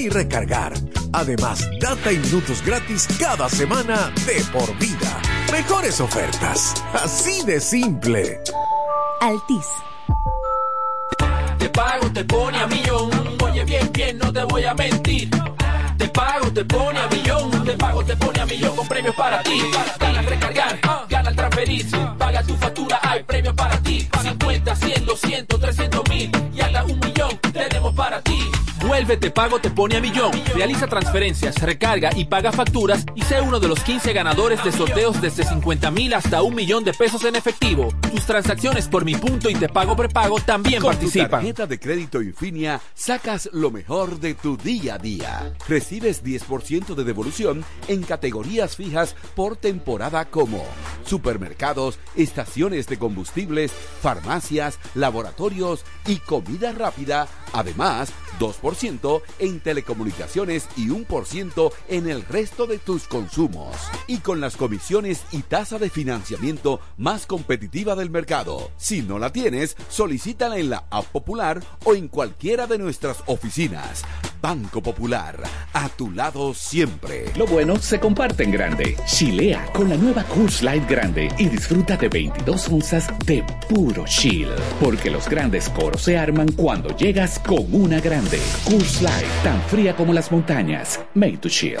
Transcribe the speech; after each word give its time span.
ni 0.00 0.08
recargar. 0.08 0.72
Además, 1.12 1.68
data 1.78 2.10
y 2.10 2.18
minutos 2.18 2.62
gratis 2.64 3.06
cada 3.18 3.48
semana 3.50 4.10
de 4.26 4.42
por 4.52 4.74
vida. 4.78 5.20
Mejores 5.52 6.00
ofertas. 6.00 6.74
Así 6.94 7.44
de 7.44 7.60
simple. 7.60 8.40
Altis. 9.20 9.66
Te 11.58 11.68
pago, 11.68 12.10
te 12.12 12.24
pone 12.24 12.58
a 12.58 12.66
millón. 12.66 13.10
Oye, 13.42 13.64
bien, 13.64 13.90
bien, 13.92 14.18
no 14.18 14.32
te 14.32 14.42
voy 14.44 14.64
a 14.64 14.74
mentir. 14.74 15.28
Te 15.98 16.08
pago, 16.08 16.50
te 16.50 16.64
pone 16.64 16.98
a 16.98 17.06
millón. 17.08 17.64
Te 17.64 17.72
pago, 17.72 18.02
te 18.02 18.16
pone 18.16 18.40
a 18.40 18.46
millón 18.46 18.76
con 18.76 18.88
premios 18.88 19.14
para 19.16 19.42
ti. 19.42 19.60
Gana 19.98 20.22
recargar, 20.22 20.80
gana 21.10 21.28
al 21.28 21.36
transferir. 21.36 21.86
Paga 22.16 22.42
tu 22.42 22.56
factura, 22.56 23.00
hay 23.02 23.22
premios 23.24 23.54
para 23.54 23.76
ti. 23.82 24.08
50, 24.22 24.76
100, 24.76 25.04
200, 25.04 25.60
300 25.60 26.08
mil 26.08 26.30
y 26.54 26.60
hasta 26.60 26.84
un 26.84 26.98
millón 27.00 27.38
tenemos 27.52 27.94
para 27.94 28.22
ti. 28.22 28.40
Vuelve, 28.90 29.16
te 29.16 29.30
pago, 29.30 29.60
te 29.60 29.70
pone 29.70 29.96
a 29.96 30.00
millón. 30.00 30.32
Realiza 30.52 30.88
transferencias, 30.88 31.62
recarga 31.62 32.10
y 32.16 32.24
paga 32.24 32.50
facturas 32.50 33.06
y 33.14 33.22
sé 33.22 33.40
uno 33.40 33.60
de 33.60 33.68
los 33.68 33.78
15 33.84 34.12
ganadores 34.12 34.64
de 34.64 34.72
sorteos 34.72 35.20
desde 35.20 35.44
50 35.44 35.92
mil 35.92 36.12
hasta 36.12 36.42
un 36.42 36.56
millón 36.56 36.82
de 36.82 36.92
pesos 36.92 37.22
en 37.22 37.36
efectivo. 37.36 37.94
Tus 38.10 38.26
transacciones 38.26 38.88
por 38.88 39.04
mi 39.04 39.14
punto 39.14 39.48
y 39.48 39.54
te 39.54 39.68
pago 39.68 39.94
prepago 39.94 40.40
también 40.40 40.82
Con 40.82 40.90
tu 40.90 40.98
participan. 40.98 41.30
tarjeta 41.30 41.68
de 41.68 41.78
crédito 41.78 42.20
Infinia 42.20 42.80
sacas 42.92 43.48
lo 43.52 43.70
mejor 43.70 44.18
de 44.18 44.34
tu 44.34 44.56
día 44.56 44.96
a 44.96 44.98
día. 44.98 45.54
Recibes 45.68 46.24
10% 46.24 46.96
de 46.96 47.04
devolución 47.04 47.64
en 47.86 48.02
categorías 48.02 48.74
fijas 48.74 49.14
por 49.36 49.54
temporada 49.54 50.24
como 50.24 50.64
supermercados, 51.04 52.00
estaciones 52.16 52.88
de 52.88 52.98
combustibles, 52.98 53.70
farmacias, 53.70 54.80
laboratorios 54.96 55.84
y 56.08 56.16
comida 56.16 56.72
rápida. 56.72 57.28
Además, 57.52 58.12
2% 58.40 59.22
en 59.38 59.60
telecomunicaciones 59.60 60.66
y 60.76 60.88
1% 60.88 61.72
en 61.88 62.10
el 62.10 62.22
resto 62.24 62.66
de 62.66 62.78
tus 62.78 63.06
consumos. 63.06 63.76
Y 64.08 64.18
con 64.18 64.40
las 64.40 64.56
comisiones 64.56 65.22
y 65.30 65.42
tasa 65.42 65.78
de 65.78 65.90
financiamiento 65.90 66.80
más 66.96 67.26
competitiva 67.26 67.94
del 67.94 68.10
mercado. 68.10 68.72
Si 68.76 69.02
no 69.02 69.18
la 69.18 69.30
tienes, 69.30 69.76
solicítala 69.88 70.58
en 70.58 70.70
la 70.70 70.86
App 70.90 71.06
Popular 71.06 71.62
o 71.84 71.94
en 71.94 72.08
cualquiera 72.08 72.66
de 72.66 72.78
nuestras 72.78 73.22
oficinas. 73.26 74.04
Banco 74.40 74.82
Popular, 74.82 75.38
a 75.74 75.88
tu 75.90 76.10
lado 76.10 76.54
siempre. 76.54 77.30
Lo 77.36 77.46
bueno 77.46 77.76
se 77.76 78.00
comparte 78.00 78.44
en 78.44 78.52
grande. 78.52 78.96
Chilea 79.06 79.70
con 79.72 79.90
la 79.90 79.96
nueva 79.96 80.24
Coors 80.24 80.62
Light 80.62 80.88
Grande 80.88 81.28
y 81.38 81.46
disfruta 81.46 81.96
de 81.96 82.08
22 82.08 82.68
onzas 82.68 83.08
de 83.26 83.44
puro 83.68 84.04
chill. 84.06 84.48
Porque 84.80 85.10
los 85.10 85.28
grandes 85.28 85.68
coros 85.68 86.02
se 86.02 86.16
arman 86.16 86.52
cuando 86.52 86.96
llegas 86.96 87.38
con 87.38 87.66
una 87.74 88.00
grande. 88.00 88.29
Coors 88.38 89.02
Light, 89.02 89.26
tan 89.42 89.60
fría 89.62 89.96
como 89.96 90.12
las 90.12 90.30
montañas. 90.30 91.00
Made 91.14 91.38
to 91.38 91.48
chill. 91.48 91.80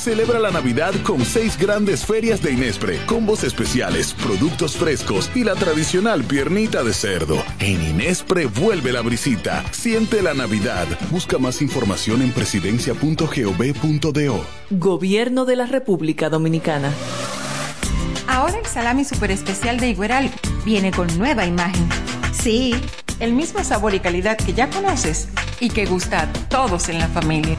Celebra 0.00 0.40
la 0.40 0.50
Navidad 0.50 0.94
con 1.02 1.26
seis 1.26 1.58
grandes 1.58 2.06
ferias 2.06 2.40
de 2.40 2.52
Inespre, 2.52 3.04
combos 3.04 3.44
especiales, 3.44 4.14
productos 4.14 4.74
frescos 4.74 5.30
y 5.34 5.44
la 5.44 5.54
tradicional 5.54 6.24
piernita 6.24 6.82
de 6.82 6.94
cerdo. 6.94 7.36
En 7.58 7.82
Inespre 7.82 8.46
vuelve 8.46 8.92
la 8.92 9.02
brisita. 9.02 9.62
Siente 9.72 10.22
la 10.22 10.32
Navidad. 10.32 10.86
Busca 11.10 11.36
más 11.36 11.60
información 11.60 12.22
en 12.22 12.32
presidencia.gov.do. 12.32 14.46
Gobierno 14.70 15.44
de 15.44 15.56
la 15.56 15.66
República 15.66 16.30
Dominicana. 16.30 16.90
Ahora 18.26 18.58
el 18.58 18.64
salami 18.64 19.04
super 19.04 19.30
especial 19.30 19.80
de 19.80 19.90
Igueral 19.90 20.30
viene 20.64 20.92
con 20.92 21.14
nueva 21.18 21.44
imagen. 21.44 21.86
Sí, 22.32 22.74
el 23.18 23.34
mismo 23.34 23.62
sabor 23.64 23.92
y 23.92 24.00
calidad 24.00 24.38
que 24.38 24.54
ya 24.54 24.70
conoces 24.70 25.28
y 25.60 25.68
que 25.68 25.84
gusta 25.84 26.22
a 26.22 26.32
todos 26.48 26.88
en 26.88 27.00
la 27.00 27.08
familia. 27.08 27.58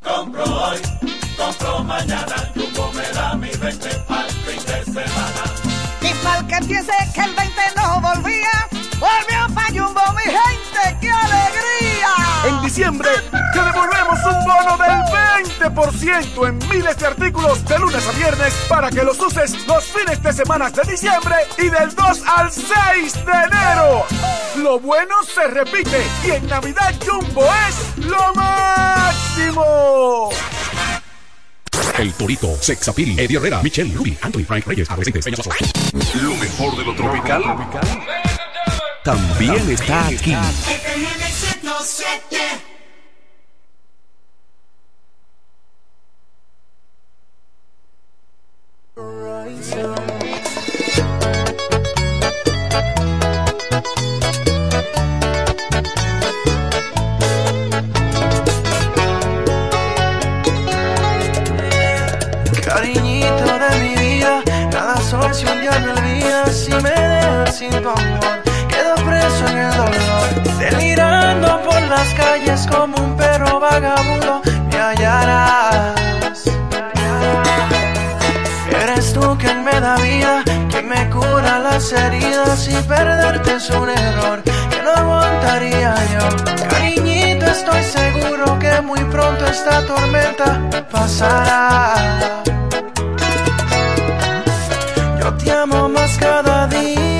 Compro 0.00 0.44
hoy, 0.44 0.78
compro 1.36 1.82
mañana, 1.82 2.52
Jumbo 2.54 2.92
me 2.92 3.08
da 3.08 3.34
mi 3.34 3.50
20 3.50 3.88
para 4.06 4.28
el 4.28 4.32
fin 4.32 4.64
de 4.66 4.84
semana. 4.84 5.42
Y 6.00 6.14
mal 6.24 6.46
que 6.46 6.54
empiece 6.54 6.92
que 7.12 7.22
el 7.22 7.34
20 7.34 7.60
no 7.76 8.00
volvía, 8.00 8.68
volvió 9.00 9.48
pa' 9.52 9.66
Jumbo, 9.72 10.00
mi 10.14 10.22
gente, 10.22 10.96
¡qué 11.00 11.10
alegría! 11.10 11.61
En 12.44 12.60
diciembre 12.60 13.08
te 13.30 13.62
devolvemos 13.62 14.18
un 14.24 14.44
bono 14.44 14.76
del 14.76 15.00
20% 15.60 16.48
en 16.48 16.58
miles 16.68 16.98
de 16.98 17.06
artículos 17.06 17.64
de 17.66 17.78
lunes 17.78 18.04
a 18.06 18.12
viernes 18.12 18.52
para 18.68 18.90
que 18.90 19.04
los 19.04 19.20
uses 19.20 19.64
los 19.66 19.84
fines 19.84 20.20
de 20.20 20.32
semana 20.32 20.68
de 20.70 20.82
diciembre 20.90 21.36
y 21.58 21.68
del 21.68 21.94
2 21.94 22.22
al 22.26 22.50
6 22.50 23.14
de 23.14 23.32
enero. 23.32 24.04
Lo 24.56 24.80
bueno 24.80 25.14
se 25.22 25.46
repite 25.48 26.04
y 26.26 26.30
en 26.32 26.46
Navidad 26.48 26.94
Jumbo 27.06 27.46
es 27.68 28.06
lo 28.06 28.34
máximo. 28.34 30.30
El 31.98 32.12
Torito, 32.14 32.56
Sexapil, 32.60 33.18
Eddie 33.20 33.36
Herrera, 33.36 33.62
Michelle, 33.62 33.94
Ruby, 33.94 34.18
Anthony, 34.20 34.44
Frank 34.44 34.66
Reyes, 34.66 34.90
Adolescentes, 34.90 35.24
Peña 35.24 35.36
Paso. 35.36 35.50
Lo 36.20 36.34
mejor 36.34 36.76
de 36.76 36.84
lo 36.84 36.94
tropical 36.96 37.42
también 39.04 39.68
está 39.70 40.06
aquí. 40.06 40.36
7. 41.84 42.36
Cariñito 62.64 63.58
de 63.58 63.78
mi 63.80 63.96
vida, 63.96 64.42
nada 64.72 64.96
soy 64.98 65.34
si 65.34 65.46
un 65.46 65.60
día 65.60 65.78
me 65.80 65.90
olvidas 65.90 66.56
si 66.56 66.70
me 66.70 66.90
dejas 66.90 67.58
sin 67.58 67.70
tu 67.70 67.88
amor 67.88 68.51
en 69.50 69.58
el 69.58 69.72
dolor. 69.76 70.28
Delirando 70.58 71.60
por 71.62 71.82
las 71.82 72.08
calles 72.14 72.66
como 72.70 72.96
un 72.96 73.16
perro 73.16 73.60
vagabundo, 73.60 74.42
me 74.70 74.78
hallarás. 74.78 76.42
Eres 78.82 79.12
tú 79.12 79.36
quien 79.38 79.64
me 79.64 79.80
da 79.80 79.96
vida, 79.96 80.42
quien 80.70 80.88
me 80.88 81.08
cura 81.10 81.58
las 81.58 81.92
heridas 81.92 82.68
y 82.68 82.74
perderte 82.88 83.56
es 83.56 83.70
un 83.70 83.88
error 83.90 84.42
que 84.42 84.82
no 84.82 84.90
aguantaría 84.90 85.94
yo. 86.14 86.24
Cariñito, 86.68 87.46
estoy 87.46 87.82
seguro 87.84 88.58
que 88.58 88.80
muy 88.80 89.02
pronto 89.04 89.46
esta 89.46 89.82
tormenta 89.86 90.60
pasará. 90.90 91.94
Yo 95.20 95.34
te 95.34 95.52
amo 95.52 95.88
más 95.88 96.18
cada 96.18 96.66
día, 96.66 97.11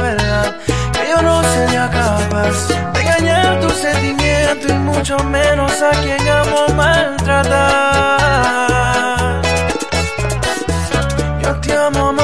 verdad. 0.00 0.56
Que 0.92 1.02
yo 1.10 1.22
no 1.22 1.42
sería 1.54 1.90
capaz 1.90 2.68
de 2.92 3.00
engañar 3.00 3.60
tu 3.60 3.70
sentimiento 3.70 4.68
y 4.68 4.72
mucho 4.90 5.16
menos 5.24 5.72
a 5.82 5.90
quien 6.02 6.28
amo 6.28 6.68
maltratar. 6.76 7.82
Yo 11.42 11.50
te 11.60 11.76
amo 11.76 12.12
más 12.12 12.23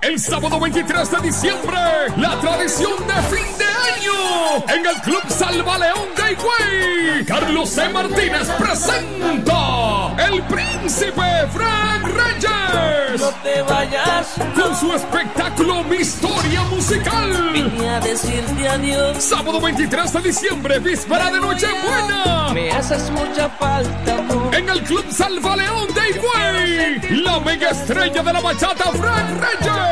El 0.00 0.18
sábado 0.20 0.60
23 0.60 1.10
de 1.10 1.20
diciembre, 1.22 1.78
la 2.16 2.38
tradición 2.40 2.92
de 3.06 3.36
fin 3.36 3.58
de 3.58 3.64
año 3.64 4.64
en 4.68 4.86
el 4.86 5.02
Club 5.02 5.22
Salva 5.28 5.76
León 5.76 6.08
de 6.16 6.32
Higüey. 6.32 7.24
Carlos 7.26 7.68
C. 7.70 7.88
Martínez 7.88 8.48
presenta 8.58 10.14
El 10.18 10.40
Príncipe 10.44 11.48
Frank 11.52 12.04
Reyes. 12.04 13.20
No 13.20 13.28
te 13.42 13.62
vayas. 13.62 14.34
Con 14.54 14.76
su 14.76 14.92
espectáculo 14.92 15.82
Mi 15.84 15.96
Historia 15.96 16.62
Musical. 16.64 17.50
Vine 17.52 17.90
a 17.90 18.00
decirte 18.00 18.68
adiós. 18.68 19.22
Sábado 19.22 19.60
23 19.60 20.12
de 20.12 20.20
diciembre, 20.20 20.78
víspera 20.78 21.30
de 21.30 21.40
Nochebuena. 21.40 22.50
Me 22.54 22.70
haces 22.70 23.10
mucha 23.10 23.48
falta, 23.50 24.18
amor. 24.18 24.54
En 24.54 24.68
el 24.68 24.80
Club 24.84 25.04
Salva 25.10 25.56
León 25.56 25.88
de 25.92 26.10
Higüey. 26.10 27.22
La 27.22 27.40
mega 27.40 27.70
estrella 27.70 28.22
de 28.22 28.32
la 28.32 28.40
bachata 28.40 28.92
Frank 28.92 29.40
Reyes. 29.40 29.87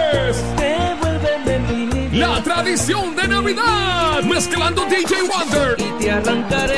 La 2.12 2.42
tradición 2.42 3.14
de 3.14 3.28
Navidad, 3.28 4.22
mezclando 4.22 4.86
DJ 4.86 5.16
Wonder. 5.22 5.76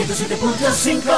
107.5. 0.00 1.12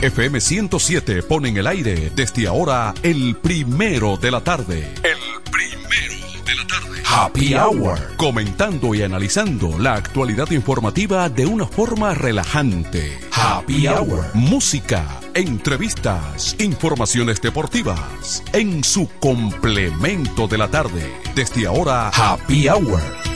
FM 0.00 0.40
107 0.40 1.22
pone 1.22 1.50
en 1.50 1.58
el 1.58 1.66
aire 1.66 2.10
desde 2.14 2.46
ahora 2.46 2.94
el 3.02 3.36
primero 3.36 4.16
de 4.16 4.30
la 4.30 4.40
tarde. 4.40 4.88
El 5.02 5.18
primero 5.50 6.14
de 6.46 6.54
la 6.54 6.66
tarde. 6.66 7.02
Happy 7.04 7.54
Hour. 7.54 8.16
Comentando 8.16 8.94
y 8.94 9.02
analizando 9.02 9.78
la 9.78 9.94
actualidad 9.96 10.50
informativa 10.50 11.28
de 11.28 11.44
una 11.44 11.66
forma 11.66 12.14
relajante. 12.14 13.18
Happy 13.30 13.86
Hour. 13.86 14.30
Música, 14.32 15.20
entrevistas, 15.34 16.56
informaciones 16.58 17.42
deportivas. 17.42 18.42
En 18.54 18.82
su 18.82 19.10
complemento 19.20 20.48
de 20.48 20.56
la 20.56 20.68
tarde. 20.68 21.12
Desde 21.34 21.66
ahora, 21.66 22.08
Happy 22.08 22.66
Hour. 22.68 23.27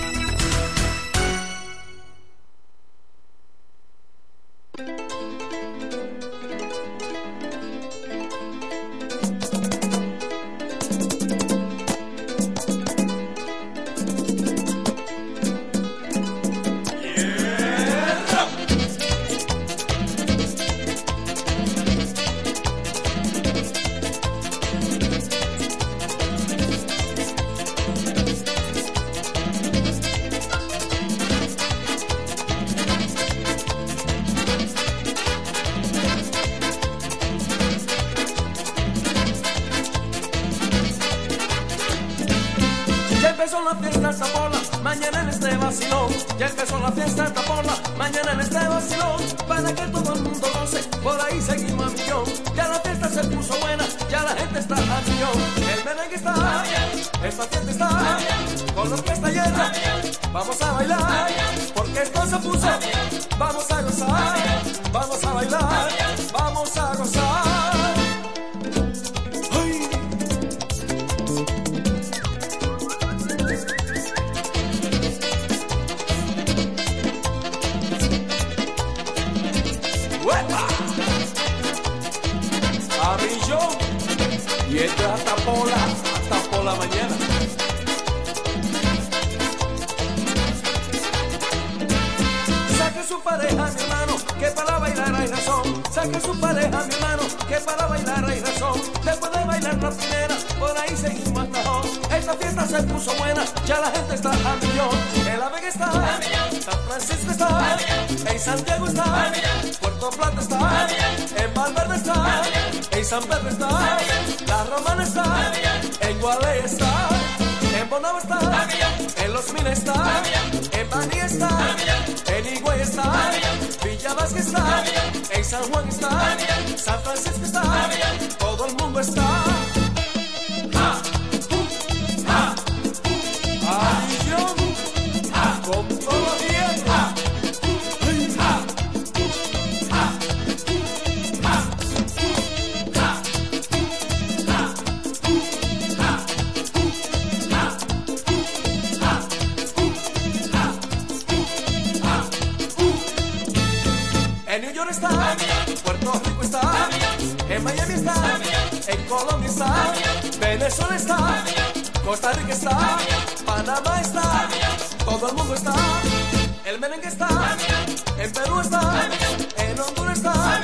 Perú 168.52 168.60
está, 168.60 169.08
en 169.56 169.80
Honduras 169.80 170.18
está, 170.18 170.60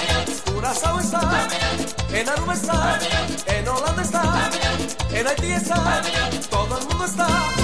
Curazao 0.52 1.00
está, 1.00 1.48
en 2.12 2.28
Aruba 2.28 2.52
está, 2.52 2.98
en 3.46 3.68
Holanda 3.68 4.02
está, 4.02 4.50
en 5.10 5.26
Haití 5.26 5.52
está, 5.52 6.02
todo 6.50 6.78
el 6.78 6.86
mundo 6.86 7.04
está. 7.06 7.57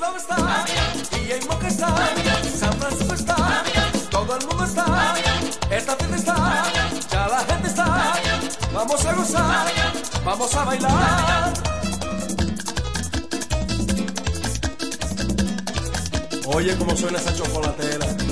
Vamos 0.00 0.16
a 0.16 0.34
estar, 0.34 1.66
está, 1.66 1.94
San 2.56 2.72
Francisco 2.74 3.14
está, 3.14 3.62
todo 4.10 4.36
el 4.36 4.46
mundo 4.46 4.64
está, 4.64 5.14
esta 5.70 5.96
fiesta 5.96 6.16
está, 6.16 6.64
ya 7.10 7.28
la 7.28 7.38
gente 7.44 7.68
está, 7.68 8.14
vamos 8.72 9.06
a 9.06 9.14
gozar, 9.14 9.66
vamos 10.24 10.54
a 10.54 10.64
bailar. 10.64 11.52
Oye, 16.46 16.76
cómo 16.76 16.96
suena 16.96 17.18
esa 17.18 17.34
chocolatera. 17.34 18.23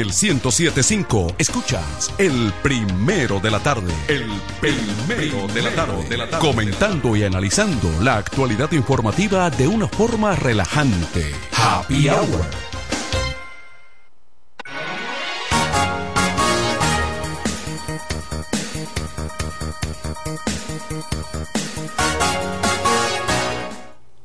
el 0.00 0.06
1075 0.06 1.34
escuchas 1.36 2.12
el 2.16 2.52
primero 2.62 3.38
de 3.38 3.50
la 3.50 3.62
tarde. 3.62 3.92
El 4.08 4.30
primero 4.58 5.46
de 5.52 5.62
la 5.62 5.74
tarde. 5.74 6.08
De 6.08 6.16
la 6.16 6.30
tarde 6.30 6.46
comentando 6.46 7.14
y 7.16 7.24
analizando 7.24 7.90
la 8.02 8.16
actualidad 8.16 8.72
informativa 8.72 9.50
de 9.50 9.68
una 9.68 9.88
forma 9.88 10.34
relajante. 10.36 11.32
Happy 11.52 12.08
Hour. 12.08 12.46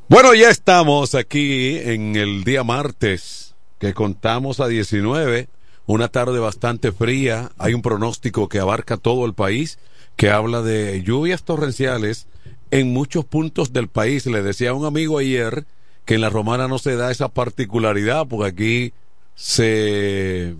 Bueno, 0.08 0.34
ya 0.34 0.50
estamos 0.50 1.16
aquí 1.16 1.78
en 1.80 2.16
el 2.16 2.46
día 2.46 2.64
martes, 2.64 3.56
que 3.80 3.94
contamos 3.94 4.62
a 4.62 4.68
19 4.68 5.50
una 5.88 6.08
tarde 6.08 6.40
bastante 6.40 6.92
fría, 6.92 7.52
hay 7.58 7.74
un 7.74 7.82
pronóstico 7.82 8.50
que 8.50 8.60
abarca 8.60 8.98
todo 8.98 9.26
el 9.26 9.34
país, 9.34 9.78
que 10.16 10.30
habla 10.30 10.62
de 10.62 11.04
lluvias 11.04 11.44
torrenciales 11.44 12.28
en 12.72 12.92
muchos 12.92 13.26
puntos 13.26 13.72
del 13.74 13.88
país. 13.88 14.26
Le 14.26 14.42
decía 14.42 14.72
a 14.72 14.74
un 14.74 14.86
amigo 14.86 15.20
ayer 15.20 15.66
que 16.06 16.16
en 16.16 16.22
la 16.22 16.30
romana 16.30 16.68
no 16.68 16.80
se 16.80 16.96
da 16.96 17.12
esa 17.12 17.30
particularidad, 17.30 18.28
porque 18.28 18.50
aquí 18.50 18.94
se, 19.36 20.56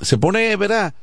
se 0.00 0.18
pone, 0.18 0.54
¿verdad? 0.56 0.94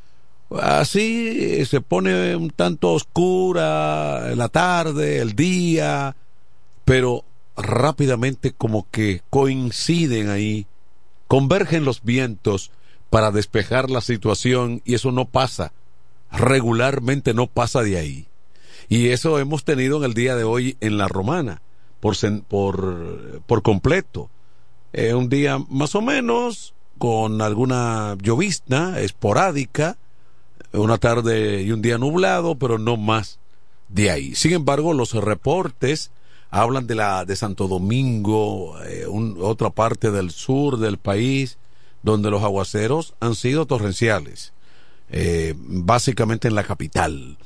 Así 0.51 1.63
se 1.65 1.79
pone 1.81 2.35
un 2.35 2.49
tanto 2.49 2.93
oscura 2.93 4.35
la 4.35 4.49
tarde, 4.49 5.19
el 5.19 5.35
día, 5.35 6.15
pero 6.85 7.23
rápidamente 7.55 8.51
como 8.53 8.87
que 8.89 9.21
coinciden 9.29 10.29
ahí, 10.29 10.65
convergen 11.27 11.85
los 11.85 12.03
vientos 12.03 12.71
para 13.09 13.31
despejar 13.31 13.89
la 13.89 14.01
situación 14.01 14.81
y 14.85 14.95
eso 14.95 15.11
no 15.11 15.25
pasa, 15.25 15.73
regularmente 16.31 17.33
no 17.33 17.47
pasa 17.47 17.81
de 17.81 17.97
ahí. 17.97 18.27
Y 18.87 19.09
eso 19.09 19.39
hemos 19.39 19.63
tenido 19.63 19.97
en 19.97 20.03
el 20.03 20.13
día 20.13 20.35
de 20.35 20.43
hoy 20.43 20.77
en 20.79 20.97
la 20.97 21.07
romana, 21.07 21.61
por, 21.99 22.15
por, 22.47 23.41
por 23.45 23.61
completo. 23.61 24.29
Eh, 24.93 25.13
un 25.13 25.29
día 25.29 25.59
más 25.69 25.93
o 25.95 26.01
menos 26.01 26.73
con 26.97 27.41
alguna 27.41 28.17
llovizna 28.21 28.99
esporádica, 28.99 29.97
una 30.73 30.97
tarde 30.97 31.61
y 31.61 31.71
un 31.71 31.81
día 31.81 31.97
nublado, 31.97 32.55
pero 32.55 32.79
no 32.79 32.97
más 32.97 33.39
de 33.89 34.09
ahí. 34.09 34.35
Sin 34.35 34.53
embargo, 34.53 34.93
los 34.93 35.13
reportes 35.13 36.11
hablan 36.49 36.87
de 36.87 36.95
la 36.95 37.25
de 37.25 37.35
Santo 37.35 37.67
Domingo, 37.67 38.75
eh, 38.83 39.05
otra 39.39 39.69
parte 39.69 40.09
del 40.11 40.31
sur 40.31 40.77
del 40.77 40.97
país, 40.97 41.58
donde 42.03 42.29
los 42.29 42.43
aguaceros 42.43 43.13
han 43.19 43.35
sido 43.35 43.65
torrenciales, 43.65 44.53
eh, 45.09 45.53
básicamente 45.57 46.47
en 46.47 46.55
la 46.55 46.63
capital. 46.63 47.37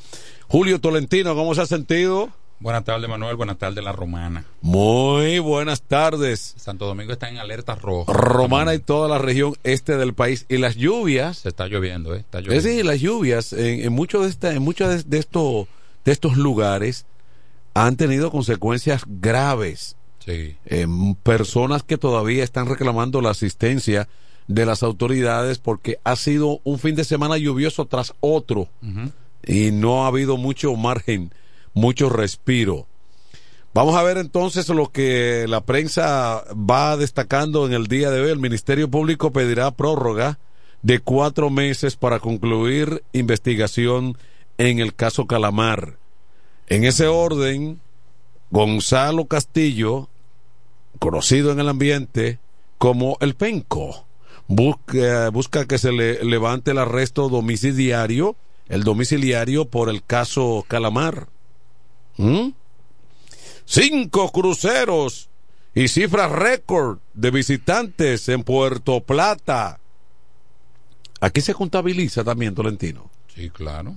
Julio 0.47 0.79
Tolentino, 0.79 1.35
¿cómo 1.35 1.55
se 1.55 1.61
ha 1.61 1.65
sentido? 1.65 2.29
Buenas 2.59 2.85
tardes, 2.85 3.09
Manuel. 3.09 3.35
Buenas 3.35 3.57
tardes, 3.57 3.83
La 3.83 3.91
Romana. 3.91 4.45
Muy 4.61 5.39
buenas 5.39 5.81
tardes. 5.81 6.53
Santo 6.55 6.85
Domingo 6.85 7.11
está 7.11 7.27
en 7.27 7.37
alerta 7.37 7.75
roja. 7.75 8.13
Romana 8.13 8.73
y 8.73 8.79
toda 8.79 9.09
la 9.09 9.17
región 9.17 9.55
este 9.63 9.97
del 9.97 10.13
país. 10.13 10.45
Y 10.47 10.59
las 10.59 10.75
lluvias. 10.75 11.39
Se 11.39 11.49
está 11.49 11.67
lloviendo, 11.67 12.15
¿eh? 12.15 12.19
Está 12.19 12.39
lloviendo. 12.39 12.57
Es 12.57 12.63
decir, 12.63 12.85
las 12.85 13.01
lluvias 13.01 13.51
en, 13.51 13.81
en 13.81 13.91
muchos 13.91 14.23
de, 14.23 14.29
esta, 14.29 14.53
en 14.53 14.61
muchos 14.61 14.87
de, 14.89 15.03
de, 15.03 15.17
estos, 15.17 15.67
de 16.05 16.11
estos 16.13 16.37
lugares 16.37 17.05
han 17.73 17.97
tenido 17.97 18.31
consecuencias 18.31 19.03
graves. 19.07 19.97
Sí. 20.19 20.55
Eh, 20.65 20.87
personas 21.23 21.83
que 21.83 21.97
todavía 21.97 22.45
están 22.45 22.67
reclamando 22.67 23.19
la 23.19 23.31
asistencia 23.31 24.07
de 24.53 24.65
las 24.65 24.83
autoridades 24.83 25.57
porque 25.57 25.97
ha 26.03 26.15
sido 26.15 26.59
un 26.63 26.77
fin 26.77 26.95
de 26.95 27.03
semana 27.03 27.37
lluvioso 27.37 27.85
tras 27.85 28.13
otro 28.19 28.69
uh 28.81 28.85
-huh. 28.85 29.11
y 29.45 29.71
no 29.71 30.03
ha 30.03 30.07
habido 30.07 30.37
mucho 30.37 30.75
margen, 30.75 31.31
mucho 31.73 32.09
respiro. 32.09 32.87
Vamos 33.73 33.95
a 33.95 34.03
ver 34.03 34.17
entonces 34.17 34.69
lo 34.69 34.91
que 34.91 35.45
la 35.47 35.61
prensa 35.61 36.43
va 36.53 36.95
destacando 36.95 37.65
en 37.65 37.73
el 37.73 37.87
día 37.87 38.11
de 38.11 38.21
hoy. 38.21 38.29
El 38.29 38.37
Ministerio 38.37 38.87
Público 38.87 39.31
pedirá 39.31 39.71
prórroga 39.71 40.37
de 40.83 40.99
cuatro 40.99 41.49
meses 41.49 41.95
para 41.95 42.19
concluir 42.19 43.03
investigación 43.13 44.15
en 44.59 44.77
el 44.79 44.93
caso 44.93 45.25
Calamar. 45.25 45.97
En 46.67 46.83
ese 46.83 47.07
orden, 47.07 47.79
Gonzalo 48.51 49.25
Castillo, 49.25 50.09
conocido 50.99 51.51
en 51.51 51.59
el 51.59 51.69
ambiente 51.69 52.37
como 52.77 53.17
el 53.21 53.33
Penco, 53.33 54.05
busca, 54.47 55.29
busca 55.29 55.65
que 55.65 55.77
se 55.77 55.91
le 55.91 56.23
levante 56.23 56.71
el 56.71 56.77
arresto 56.77 57.29
domiciliario, 57.29 58.35
el 58.69 58.83
domiciliario 58.83 59.65
por 59.65 59.89
el 59.89 60.03
caso 60.03 60.65
Calamar. 60.67 61.27
¿Mm? 62.17 62.49
Cinco 63.65 64.31
cruceros 64.31 65.29
y 65.73 65.87
cifras 65.87 66.31
récord 66.31 66.99
de 67.13 67.31
visitantes 67.31 68.29
en 68.29 68.43
Puerto 68.43 69.01
Plata. 69.01 69.79
Aquí 71.19 71.41
se 71.41 71.53
contabiliza 71.53 72.23
también, 72.23 72.53
Tolentino. 72.53 73.09
Sí, 73.33 73.49
claro. 73.49 73.95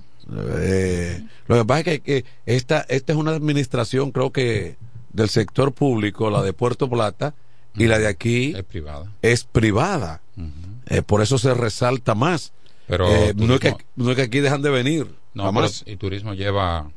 Eh, 0.59 1.23
lo 1.47 1.57
que 1.57 1.65
pasa 1.65 1.79
es 1.79 1.85
que, 1.85 2.01
que, 2.01 2.25
esta, 2.45 2.81
esta 2.89 3.13
es 3.13 3.17
una 3.17 3.31
administración, 3.31 4.11
creo 4.11 4.31
que 4.31 4.77
del 5.13 5.29
sector 5.29 5.73
público, 5.73 6.29
la 6.29 6.41
de 6.41 6.53
Puerto 6.53 6.89
Plata, 6.89 7.33
y 7.77 7.87
la 7.87 7.99
de 7.99 8.07
aquí 8.07 8.53
es 8.55 8.63
privada. 8.63 9.11
Es 9.21 9.43
privada. 9.43 10.21
Uh 10.35 10.41
-huh. 10.41 10.51
eh, 10.87 11.01
por 11.01 11.21
eso 11.21 11.37
se 11.37 11.53
resalta 11.53 12.15
más. 12.15 12.53
Pero 12.87 13.07
no, 13.35 13.53
es 13.55 13.59
que, 13.59 13.75
no 13.95 14.11
es 14.11 14.15
que 14.15 14.21
aquí 14.23 14.39
dejan 14.39 14.61
de 14.61 14.69
venir. 14.69 15.07
No, 15.33 15.51
más 15.51 15.83
y 15.85 15.97
turismo 15.97 16.33
lleva 16.33 16.89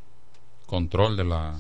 control 0.67 1.17
de 1.17 1.25
la, 1.25 1.59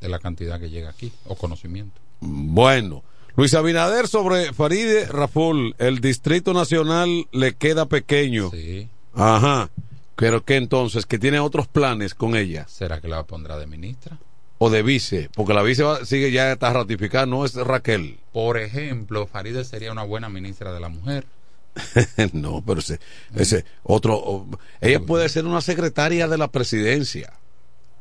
de 0.00 0.08
la 0.08 0.18
cantidad 0.18 0.60
que 0.60 0.70
llega 0.70 0.90
aquí, 0.90 1.10
o 1.24 1.34
conocimiento. 1.34 2.00
Bueno. 2.20 3.02
Luis 3.36 3.52
Abinader 3.52 4.08
sobre 4.08 4.54
Faride 4.54 5.04
Raful, 5.06 5.74
el 5.78 6.00
Distrito 6.00 6.54
Nacional 6.54 7.26
le 7.32 7.54
queda 7.54 7.84
pequeño. 7.84 8.50
Sí. 8.50 8.88
Ajá. 9.14 9.68
Pero 10.16 10.42
que 10.42 10.56
entonces, 10.56 11.04
que 11.04 11.18
tiene 11.18 11.38
otros 11.38 11.66
planes 11.66 12.14
con 12.14 12.34
ella. 12.34 12.66
¿Será 12.66 13.00
que 13.00 13.08
la 13.08 13.24
pondrá 13.24 13.58
de 13.58 13.66
ministra? 13.66 14.16
O 14.58 14.70
de 14.70 14.82
vice, 14.82 15.28
porque 15.34 15.52
la 15.52 15.62
vice 15.62 15.82
va, 15.82 16.04
sigue 16.04 16.32
ya 16.32 16.52
está 16.52 16.72
ratificada, 16.72 17.26
no 17.26 17.44
es 17.44 17.54
Raquel. 17.54 18.18
Por 18.32 18.56
ejemplo, 18.56 19.26
Faride 19.26 19.64
sería 19.64 19.92
una 19.92 20.02
buena 20.02 20.28
ministra 20.28 20.72
de 20.72 20.80
la 20.80 20.88
mujer. 20.88 21.26
no, 22.32 22.62
pero 22.66 22.80
ese, 22.80 23.00
ese 23.34 23.64
otro, 23.82 24.46
ella 24.80 25.00
puede 25.00 25.28
ser 25.28 25.44
una 25.44 25.60
secretaria 25.60 26.26
de 26.26 26.38
la 26.38 26.48
presidencia. 26.48 27.34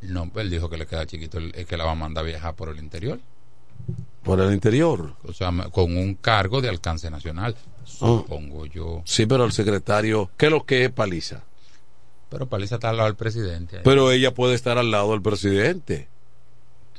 No, 0.01 0.29
pues 0.29 0.45
él 0.45 0.51
dijo 0.51 0.69
que 0.69 0.77
le 0.77 0.85
queda 0.85 1.05
chiquito, 1.05 1.39
es 1.39 1.65
que 1.65 1.77
la 1.77 1.85
va 1.85 1.91
a 1.91 1.95
mandar 1.95 2.23
a 2.23 2.27
viajar 2.27 2.55
por 2.55 2.69
el 2.69 2.79
interior. 2.79 3.19
Por 4.23 4.39
el 4.39 4.53
interior. 4.53 5.15
O 5.23 5.33
sea, 5.33 5.51
con 5.71 5.97
un 5.97 6.15
cargo 6.15 6.61
de 6.61 6.69
alcance 6.69 7.09
nacional, 7.11 7.55
supongo 7.83 8.61
oh. 8.61 8.65
yo. 8.65 9.01
Sí, 9.05 9.25
pero 9.25 9.45
el 9.45 9.51
secretario, 9.51 10.31
¿qué 10.37 10.47
es 10.47 10.51
lo 10.51 10.65
que 10.65 10.85
es 10.85 10.91
Paliza? 10.91 11.43
Pero 12.29 12.47
Paliza 12.47 12.75
está 12.75 12.89
al 12.89 12.97
lado 12.97 13.09
del 13.09 13.17
presidente. 13.17 13.77
Ahí. 13.77 13.81
Pero 13.83 14.11
ella 14.11 14.33
puede 14.33 14.55
estar 14.55 14.77
al 14.77 14.89
lado 14.89 15.11
del 15.11 15.21
presidente. 15.21 16.07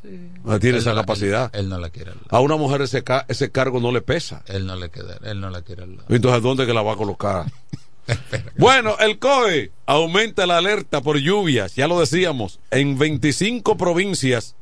Sí. 0.07 0.31
No 0.45 0.59
tiene 0.61 0.77
él 0.77 0.83
esa 0.83 0.90
no 0.90 1.01
capacidad. 1.01 1.51
Él, 1.53 1.62
él, 1.62 1.69
no 1.69 1.79
la 1.79 1.90
quiere 1.90 2.11
al 2.11 2.16
lado. 2.16 2.29
A 2.31 2.40
una 2.40 2.57
mujer 2.57 2.83
ese, 2.83 3.03
ese 3.29 3.51
cargo 3.51 3.81
no 3.81 3.90
le 3.92 4.03
pesa. 4.03 4.42
Él 4.47 4.66
no 4.66 4.77
le 4.77 4.90
queda, 4.90 5.19
él 5.25 5.40
no 5.40 5.51
la 5.51 5.62
quiere 5.62 5.83
al 5.83 5.97
lado. 5.97 6.07
Entonces, 6.09 6.42
¿dónde 6.42 6.66
que 6.66 6.75
la 6.75 6.83
va 6.83 6.92
a 6.92 6.97
colocar? 6.97 7.47
bueno, 8.59 8.97
el 9.01 9.19
COE 9.19 9.73
aumenta 9.87 10.47
la 10.47 10.59
alerta 10.59 11.01
por 11.01 11.19
lluvias, 11.19 11.75
ya 11.75 11.88
lo 11.88 11.99
decíamos, 11.99 12.61
en 12.71 12.97
25 12.99 13.77
provincias, 13.77 14.55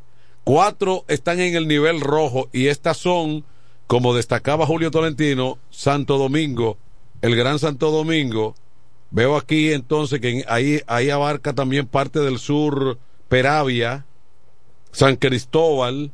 cuatro 0.44 1.04
están 1.08 1.40
en 1.40 1.54
el 1.54 1.68
nivel 1.68 2.00
rojo 2.00 2.48
y 2.52 2.68
estas 2.68 2.96
son, 2.96 3.44
como 3.86 4.14
destacaba 4.14 4.64
Julio 4.64 4.90
Tolentino, 4.90 5.58
Santo 5.68 6.16
Domingo, 6.16 6.78
el 7.20 7.36
Gran 7.36 7.58
Santo 7.58 7.90
Domingo, 7.90 8.54
Veo 9.14 9.36
aquí 9.36 9.72
entonces 9.72 10.20
que 10.20 10.44
ahí, 10.48 10.80
ahí 10.88 11.08
abarca 11.08 11.52
también 11.52 11.86
parte 11.86 12.18
del 12.18 12.40
sur 12.40 12.98
Peravia, 13.28 14.06
San 14.94 15.16
Cristóbal 15.16 16.12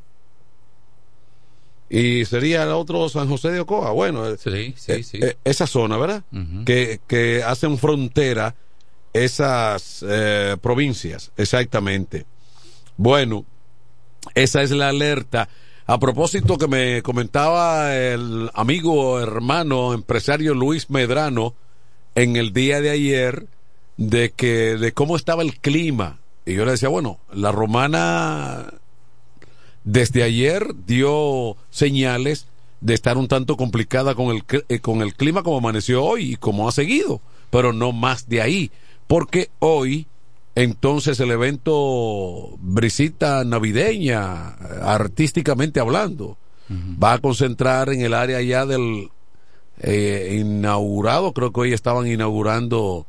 y 1.89 2.25
sería 2.25 2.63
el 2.63 2.71
otro 2.71 3.09
San 3.09 3.29
José 3.29 3.51
de 3.51 3.61
Ocoa. 3.61 3.91
Bueno, 3.91 4.37
sí, 4.37 4.75
sí, 4.77 5.03
sí. 5.03 5.19
Eh, 5.21 5.37
esa 5.45 5.67
zona, 5.67 5.97
¿verdad? 5.99 6.23
Uh 6.33 6.37
-huh. 6.37 6.65
que, 6.65 7.01
que 7.07 7.43
hacen 7.43 7.77
frontera 7.79 8.55
esas 9.13 10.05
eh, 10.09 10.57
provincias, 10.63 11.33
exactamente. 11.37 12.27
Bueno, 12.97 13.45
esa 14.35 14.63
es 14.63 14.71
la 14.71 14.89
alerta. 14.89 15.49
A 15.87 15.99
propósito 15.99 16.57
que 16.57 16.69
me 16.69 17.03
comentaba 17.03 17.97
el 17.97 18.51
amigo, 18.55 19.21
hermano, 19.21 19.93
empresario 19.93 20.55
Luis 20.55 20.89
Medrano, 20.89 21.55
en 22.15 22.37
el 22.37 22.53
día 22.53 22.81
de 22.81 22.91
ayer 22.91 23.47
de 23.97 24.31
que 24.31 24.77
de 24.77 24.93
cómo 24.93 25.17
estaba 25.17 25.43
el 25.43 25.59
clima 25.59 26.20
y 26.51 26.55
yo 26.55 26.65
le 26.65 26.73
decía 26.73 26.89
bueno 26.89 27.19
la 27.33 27.53
romana 27.53 28.75
desde 29.85 30.23
ayer 30.23 30.75
dio 30.87 31.57
señales 31.71 32.47
de 32.81 32.95
estar 32.95 33.19
un 33.19 33.29
tanto 33.29 33.57
complicada 33.57 34.15
con 34.15 34.29
el 34.29 34.43
eh, 34.69 34.81
con 34.81 35.03
el 35.03 35.15
clima 35.15 35.43
como 35.43 35.59
amaneció 35.59 36.05
hoy 36.05 36.33
y 36.33 36.37
como 36.37 36.69
ha 36.69 36.73
seguido 36.73 37.21
pero 37.51 37.73
no 37.73 37.93
más 37.93 38.29
de 38.29 38.43
ahí 38.43 38.71
porque 39.07 39.51
hoy 39.59 40.07
entonces 40.55 41.21
el 41.21 41.31
evento 41.31 42.57
brisita 42.61 43.45
navideña 43.45 44.55
artísticamente 44.83 45.81
hablando 45.81 46.37
uh 46.69 46.73
-huh. 46.75 47.03
va 47.03 47.15
a 47.15 47.19
concentrar 47.19 47.91
en 47.91 48.03
el 48.03 48.15
área 48.15 48.41
ya 48.43 48.67
del 48.67 49.11
eh, 49.83 50.37
inaugurado, 50.41 51.33
creo 51.33 51.53
que 51.53 51.61
hoy 51.61 51.73
estaban 51.73 52.07
inaugurando 52.07 53.07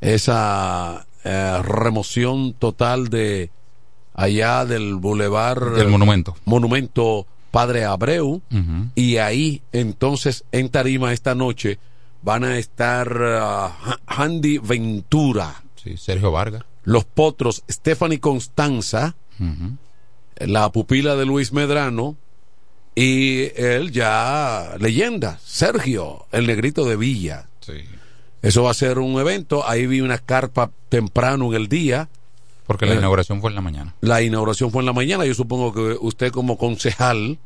esa 0.00 1.06
eh, 1.24 1.60
remoción 1.62 2.54
total 2.54 3.08
de 3.08 3.50
allá 4.14 4.64
del 4.64 4.96
Boulevard 4.96 5.76
Del 5.76 5.88
monumento. 5.88 6.36
Monumento 6.44 7.26
Padre 7.50 7.84
Abreu 7.84 8.42
y 8.94 9.16
ahí 9.16 9.62
entonces 9.72 10.44
en 10.52 10.68
Tarima 10.68 11.12
esta 11.12 11.34
noche 11.34 11.78
van 12.22 12.44
a 12.44 12.58
estar 12.58 13.10
Ha- 13.22 13.98
Handy 14.06 14.58
Ventura, 14.58 15.62
Sí, 15.82 15.96
Sergio 15.96 16.30
Vargas. 16.30 16.62
Los 16.84 17.04
Potros, 17.06 17.62
Stephanie 17.70 18.20
Constanza, 18.20 19.14
la 20.38 20.70
pupila 20.72 21.16
de 21.16 21.26
Luis 21.26 21.52
Medrano 21.52 22.16
y 22.94 23.42
él 23.60 23.90
ya 23.92 24.74
leyenda, 24.78 25.38
Sergio, 25.44 26.26
el 26.32 26.46
negrito 26.46 26.84
de 26.84 26.96
Villa. 26.96 27.48
Sí. 27.60 27.72
Eso 28.42 28.62
va 28.62 28.70
a 28.70 28.74
ser 28.74 28.98
un 28.98 29.20
evento, 29.20 29.66
ahí 29.68 29.86
vi 29.86 30.00
una 30.00 30.18
carpa 30.18 30.70
temprano 30.88 31.46
en 31.48 31.54
el 31.54 31.68
día. 31.68 32.08
Porque 32.66 32.86
la 32.86 32.94
Eh, 32.94 32.98
inauguración 32.98 33.40
fue 33.40 33.50
en 33.50 33.56
la 33.56 33.60
mañana. 33.60 33.94
La 34.00 34.22
inauguración 34.22 34.70
fue 34.70 34.80
en 34.82 34.86
la 34.86 34.92
mañana, 34.92 35.26
yo 35.26 35.34
supongo 35.34 35.72
que 35.74 35.96
usted 36.00 36.30
como 36.32 36.56
concejal, 36.56 37.38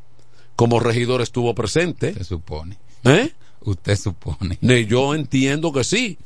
como 0.55 0.79
regidor 0.79 1.21
estuvo 1.21 1.53
presente. 1.55 2.13
Se 2.13 2.23
supone. 2.23 2.77
¿Eh? 3.03 3.31
Usted 3.61 3.97
supone. 3.97 4.57
Ne- 4.61 4.85
Yo 4.85 5.15
entiendo 5.15 5.73
que 5.73 5.83
sí, 5.83 6.17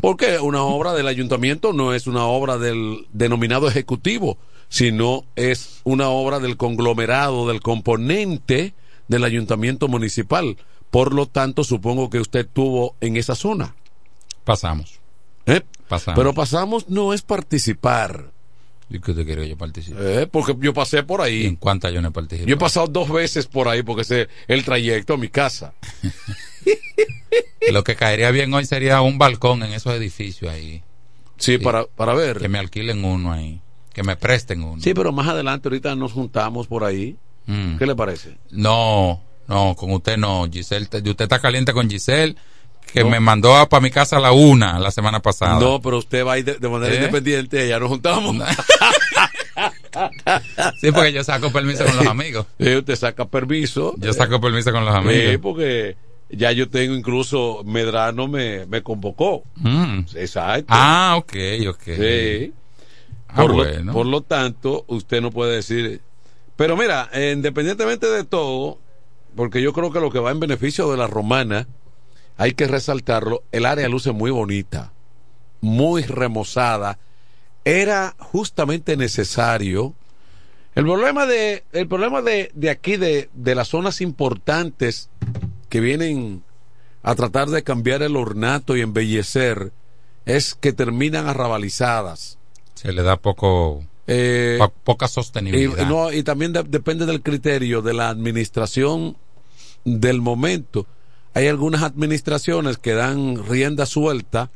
porque 0.00 0.38
una 0.38 0.62
obra 0.62 0.92
del 0.94 1.08
ayuntamiento 1.08 1.72
no 1.72 1.92
es 1.92 2.06
una 2.06 2.24
obra 2.24 2.56
del 2.58 3.06
denominado 3.12 3.68
ejecutivo, 3.68 4.38
sino 4.68 5.24
es 5.36 5.80
una 5.84 6.08
obra 6.08 6.38
del 6.40 6.56
conglomerado, 6.56 7.46
del 7.48 7.60
componente 7.60 8.72
del 9.08 9.24
ayuntamiento 9.24 9.88
municipal. 9.88 10.56
Por 10.90 11.12
lo 11.12 11.26
tanto, 11.26 11.64
supongo 11.64 12.08
que 12.08 12.20
usted 12.20 12.46
estuvo 12.46 12.94
en 13.00 13.16
esa 13.16 13.34
zona. 13.34 13.74
Pasamos. 14.44 15.00
¿eh? 15.46 15.62
Pasamos. 15.88 16.18
Pero 16.18 16.34
pasamos 16.34 16.88
no 16.88 17.12
es 17.12 17.22
participar, 17.22 18.30
¿Y 18.90 19.00
qué 19.00 19.12
usted 19.12 19.24
quiere 19.24 19.42
que 19.42 19.48
yo 19.48 19.56
participe? 19.56 20.22
¿eh? 20.22 20.26
porque 20.26 20.54
yo 20.60 20.74
pasé 20.74 21.02
por 21.02 21.20
¿Y 21.20 21.22
ahí. 21.22 21.46
en 21.46 21.56
cuántas 21.56 21.92
yo 21.92 22.02
no 22.02 22.08
he 22.08 22.12
participado? 22.12 22.48
Yo 22.48 22.54
he 22.54 22.58
pasado 22.58 22.86
dos 22.86 23.10
veces 23.10 23.46
por 23.46 23.66
ahí 23.68 23.82
porque 23.82 24.02
es 24.02 24.28
el 24.46 24.64
trayecto 24.64 25.14
a 25.14 25.16
mi 25.16 25.28
casa. 25.28 25.72
Lo 27.72 27.82
que 27.82 27.96
caería 27.96 28.30
bien 28.30 28.52
hoy 28.52 28.66
sería 28.66 29.00
un 29.00 29.18
balcón 29.18 29.62
en 29.62 29.72
esos 29.72 29.94
edificios 29.94 30.52
ahí. 30.52 30.82
Sí, 31.38 31.58
Para, 31.58 31.84
para 31.86 32.14
ver. 32.14 32.38
Que 32.38 32.48
me 32.48 32.58
alquilen 32.58 33.04
uno 33.04 33.32
ahí. 33.32 33.60
Que 33.92 34.02
me 34.02 34.16
presten 34.16 34.62
uno. 34.62 34.80
Sí, 34.82 34.92
pero 34.94 35.12
más 35.12 35.28
adelante 35.28 35.68
ahorita 35.68 35.94
nos 35.96 36.12
juntamos 36.12 36.66
por 36.66 36.84
ahí. 36.84 37.16
Mm. 37.46 37.76
¿Qué 37.76 37.86
le 37.86 37.94
parece? 37.96 38.36
No, 38.50 39.20
no, 39.48 39.74
con 39.76 39.90
usted 39.92 40.16
no. 40.16 40.46
Giselle, 40.50 40.86
te- 40.86 40.98
usted 40.98 41.24
está 41.24 41.40
caliente 41.40 41.72
con 41.72 41.88
Giselle, 41.90 42.36
que 42.94 43.02
No. 43.02 43.10
me 43.10 43.18
mandó 43.18 43.68
para 43.68 43.80
mi 43.80 43.90
casa 43.90 44.18
a 44.18 44.20
la 44.20 44.30
una 44.30 44.78
la 44.78 44.92
semana 44.92 45.20
pasada. 45.20 45.58
No, 45.58 45.80
pero 45.82 45.98
usted 45.98 46.24
va 46.24 46.34
a 46.34 46.38
ir 46.38 46.44
de, 46.44 46.54
de 46.54 46.68
manera 46.68 46.92
¿Eh? 46.94 46.98
independiente, 46.98 47.68
ya 47.68 47.78
nos 47.80 47.88
juntamos. 47.90 48.36
Sí, 50.80 50.90
porque 50.90 51.12
yo 51.12 51.22
saco 51.22 51.52
permiso 51.52 51.84
con 51.84 51.96
los 51.96 52.06
amigos. 52.06 52.46
Sí, 52.58 52.74
usted 52.76 52.96
saca 52.96 53.24
permiso. 53.26 53.94
Yo 53.98 54.12
saco 54.12 54.40
permiso 54.40 54.72
con 54.72 54.84
los 54.84 54.92
Sí, 54.94 54.98
amigos. 54.98 55.38
porque 55.42 55.96
ya 56.30 56.50
yo 56.52 56.68
tengo 56.68 56.94
incluso 56.94 57.62
Medrano 57.64 58.26
me, 58.26 58.66
me 58.66 58.82
convocó. 58.82 59.44
Mm. 59.56 60.00
Exacto. 60.16 60.66
Ah, 60.68 61.14
ok, 61.16 61.32
ok. 61.68 61.82
Sí. 61.84 62.52
Ah, 63.28 63.36
por, 63.36 63.52
bueno. 63.54 63.84
lo, 63.84 63.92
por 63.92 64.06
lo 64.06 64.20
tanto, 64.22 64.84
usted 64.88 65.20
no 65.20 65.30
puede 65.30 65.56
decir. 65.56 66.00
Pero 66.56 66.76
mira, 66.76 67.08
independientemente 67.32 68.08
de 68.08 68.24
todo, 68.24 68.78
porque 69.36 69.62
yo 69.62 69.72
creo 69.72 69.92
que 69.92 70.00
lo 70.00 70.10
que 70.10 70.18
va 70.18 70.30
en 70.32 70.40
beneficio 70.40 70.90
de 70.90 70.96
la 70.96 71.06
romana, 71.06 71.66
hay 72.36 72.52
que 72.52 72.66
resaltarlo, 72.66 73.42
el 73.52 73.66
área 73.66 73.88
luce 73.88 74.12
muy 74.12 74.30
bonita, 74.30 74.92
muy 75.60 76.02
remozada. 76.02 76.98
Era 77.64 78.14
justamente 78.18 78.96
necesario. 78.96 79.94
El 80.74 80.84
problema 80.84 81.24
de, 81.26 81.64
el 81.72 81.86
problema 81.88 82.20
de, 82.20 82.50
de 82.54 82.70
aquí, 82.70 82.96
de, 82.96 83.30
de 83.32 83.54
las 83.54 83.68
zonas 83.68 84.00
importantes 84.00 85.08
que 85.68 85.80
vienen 85.80 86.42
a 87.02 87.14
tratar 87.14 87.48
de 87.48 87.62
cambiar 87.62 88.02
el 88.02 88.16
ornato 88.16 88.76
y 88.76 88.80
embellecer, 88.80 89.72
es 90.26 90.54
que 90.54 90.72
terminan 90.72 91.26
arrabalizadas. 91.28 92.38
Se 92.74 92.92
le 92.92 93.02
da 93.02 93.16
poco, 93.18 93.84
Eh, 94.06 94.56
po- 94.58 94.72
poca 94.84 95.06
y, 95.06 95.08
sostenibilidad. 95.08 95.86
no, 95.86 96.12
y 96.12 96.22
también 96.22 96.52
de- 96.52 96.62
depende 96.64 97.06
del 97.06 97.22
criterio 97.22 97.80
de 97.82 97.94
la 97.94 98.08
administración 98.08 99.16
del 99.84 100.20
momento. 100.20 100.86
Hay 101.34 101.48
algunas 101.48 101.82
administraciones 101.82 102.78
que 102.78 102.94
dan 102.94 103.44
rienda 103.44 103.86
suelta 103.86 104.50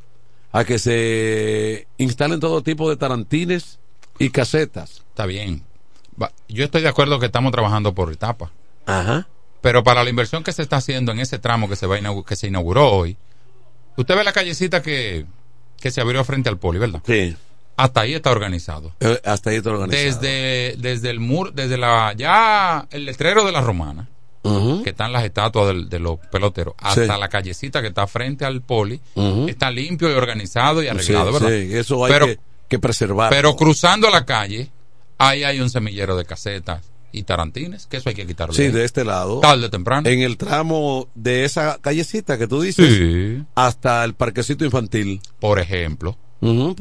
a 0.53 0.65
que 0.65 0.79
se 0.79 1.87
instalen 1.99 2.41
todo 2.41 2.63
tipo 2.63 2.89
de 2.89 2.97
tarantines 2.97 3.79
y 4.19 4.31
casetas. 4.31 5.05
Está 5.11 5.27
bien. 5.27 5.63
Yo 6.49 6.65
estoy 6.65 6.83
de 6.83 6.89
acuerdo 6.89 7.19
que 7.19 7.27
estamos 7.27 7.53
trabajando 7.53 7.95
por 7.95 8.13
etapa. 8.13 8.51
Ajá. 8.87 9.29
Pero 9.61 9.83
para 9.83 10.05
la 10.05 10.11
inversión 10.11 10.45
que 10.45 10.53
se 10.53 10.63
está 10.63 10.77
haciendo 10.77 11.13
en 11.13 11.21
ese 11.21 11.39
tramo 11.39 11.69
que 11.69 11.77
se 11.77 11.87
va 11.87 11.97
a 11.97 12.25
que 12.25 12.37
se 12.37 12.47
inauguró 12.47 12.91
hoy, 12.91 13.17
usted 13.97 14.17
ve 14.17 14.25
la 14.25 14.33
callecita 14.33 14.83
que, 14.83 15.27
que 15.81 15.91
se 15.91 16.01
abrió 16.01 16.25
frente 16.25 16.49
al 16.49 16.59
poli, 16.59 16.79
¿verdad? 16.79 17.03
Sí. 17.05 17.37
Hasta 17.77 18.01
ahí 18.01 18.15
está 18.15 18.31
organizado. 18.31 18.93
Eh, 19.01 19.21
hasta 19.25 19.51
ahí 19.51 19.57
está 19.57 19.71
organizado. 19.71 20.21
Desde, 20.21 20.77
desde 20.79 21.11
el 21.11 21.21
muro, 21.21 21.51
desde 21.51 21.77
la, 21.77 22.13
ya 22.17 22.87
el 22.91 23.05
letrero 23.05 23.45
de 23.45 23.53
la 23.53 23.61
romana, 23.61 24.09
Que 24.43 24.91
están 24.91 25.13
las 25.13 25.25
estatuas 25.25 25.89
de 25.91 25.99
los 25.99 26.19
peloteros, 26.31 26.75
hasta 26.79 27.15
Sí. 27.15 27.21
la 27.21 27.29
callecita 27.29 27.81
que 27.83 27.89
está 27.89 28.07
frente 28.07 28.45
al 28.45 28.63
poli, 28.63 29.01
está 29.47 29.71
limpio 29.71 30.11
y 30.11 30.15
organizado 30.15 30.83
y 30.83 30.89
arreglado, 30.89 31.27
Sí, 31.27 31.45
¿verdad? 31.45 31.49
sí, 31.59 31.77
eso 31.77 32.05
hay 32.05 32.13
pero, 32.13 32.27
que, 32.27 32.39
que 32.69 32.79
preservar. 32.79 33.31
pero 33.31 33.55
cruzando 33.57 34.09
la 34.11 34.25
calle, 34.25 34.71
ahí 35.19 35.45
hay 35.45 35.61
un 35.61 35.69
semillero 35.71 36.17
de 36.17 36.25
casetas 36.25 36.83
y 37.13 37.23
tarantines, 37.25 37.87
que 37.87 37.97
eso 37.99 38.09
hay 38.11 38.15
que 38.15 38.27
quitarlo. 38.27 38.55
Sí, 38.55 38.69
de 38.69 38.85
este 38.85 39.05
lado. 39.05 39.41
Tarde 39.41 39.67
o 39.67 39.71
temprano. 39.71 40.09
En 40.09 40.21
el 40.23 40.37
tramo 40.37 41.09
de 41.15 41.45
esa 41.45 41.79
callecita 41.81 42.39
que 42.39 42.47
tú 42.47 42.61
dices, 42.61 42.95
Sí. 42.97 43.43
hasta 43.55 44.05
el 44.05 44.15
parquecito 44.15 44.65
infantil. 44.65 45.21
Por 45.41 45.59
ejemplo. 45.59 46.17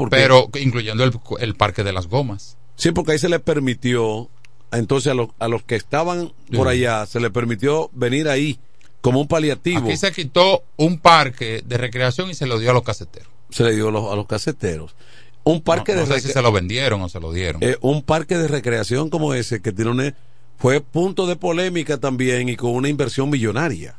Pero 0.09 0.49
incluyendo 0.59 1.03
el, 1.03 1.13
el 1.39 1.55
parque 1.55 1.83
de 1.83 1.91
las 1.93 2.07
gomas. 2.07 2.57
Sí, 2.75 2.91
porque 2.91 3.13
ahí 3.13 3.19
se 3.19 3.29
le 3.29 3.39
permitió, 3.39 4.29
entonces 4.71 5.11
a, 5.11 5.15
los 5.15 5.29
a 5.39 5.47
los 5.47 5.63
que 5.63 5.75
estaban 5.75 6.33
por 6.53 6.67
allá, 6.67 7.05
se 7.05 7.19
le 7.19 7.29
permitió 7.29 7.89
venir 7.93 8.27
ahí 8.27 8.59
como 9.01 9.21
un 9.21 9.27
paliativo. 9.27 9.79
Aquí 9.79 9.97
se 9.97 10.11
quitó 10.11 10.63
un 10.75 10.99
parque 10.99 11.63
de 11.65 11.77
recreación 11.77 12.29
y 12.29 12.33
se 12.33 12.45
lo 12.47 12.59
dio 12.59 12.71
a 12.71 12.73
los 12.73 12.83
caseteros. 12.83 13.29
Se 13.49 13.63
le 13.63 13.75
dio 13.75 13.89
a 13.89 13.91
los, 13.91 14.11
a 14.11 14.15
los 14.15 14.27
caseteros. 14.27 14.95
Un 15.43 15.61
parque 15.61 15.93
no, 15.93 16.01
de 16.01 16.07
no 16.07 16.13
sé 16.13 16.21
si 16.21 16.33
se 16.33 16.41
lo 16.41 16.51
vendieron 16.51 17.01
o 17.01 17.09
se 17.09 17.19
lo 17.19 17.31
dieron. 17.31 17.63
eh, 17.63 17.77
un 17.79 18.03
parque 18.03 18.37
de 18.37 18.49
recreación 18.49 19.09
como 19.09 19.33
ese 19.33 19.61
que 19.61 19.71
tiene 19.71 20.13
fue 20.57 20.81
punto 20.81 21.25
de 21.27 21.35
polémica 21.35 21.97
también 21.97 22.49
y 22.49 22.55
con 22.55 22.71
una 22.71 22.89
inversión 22.89 23.29
millonaria. 23.29 23.95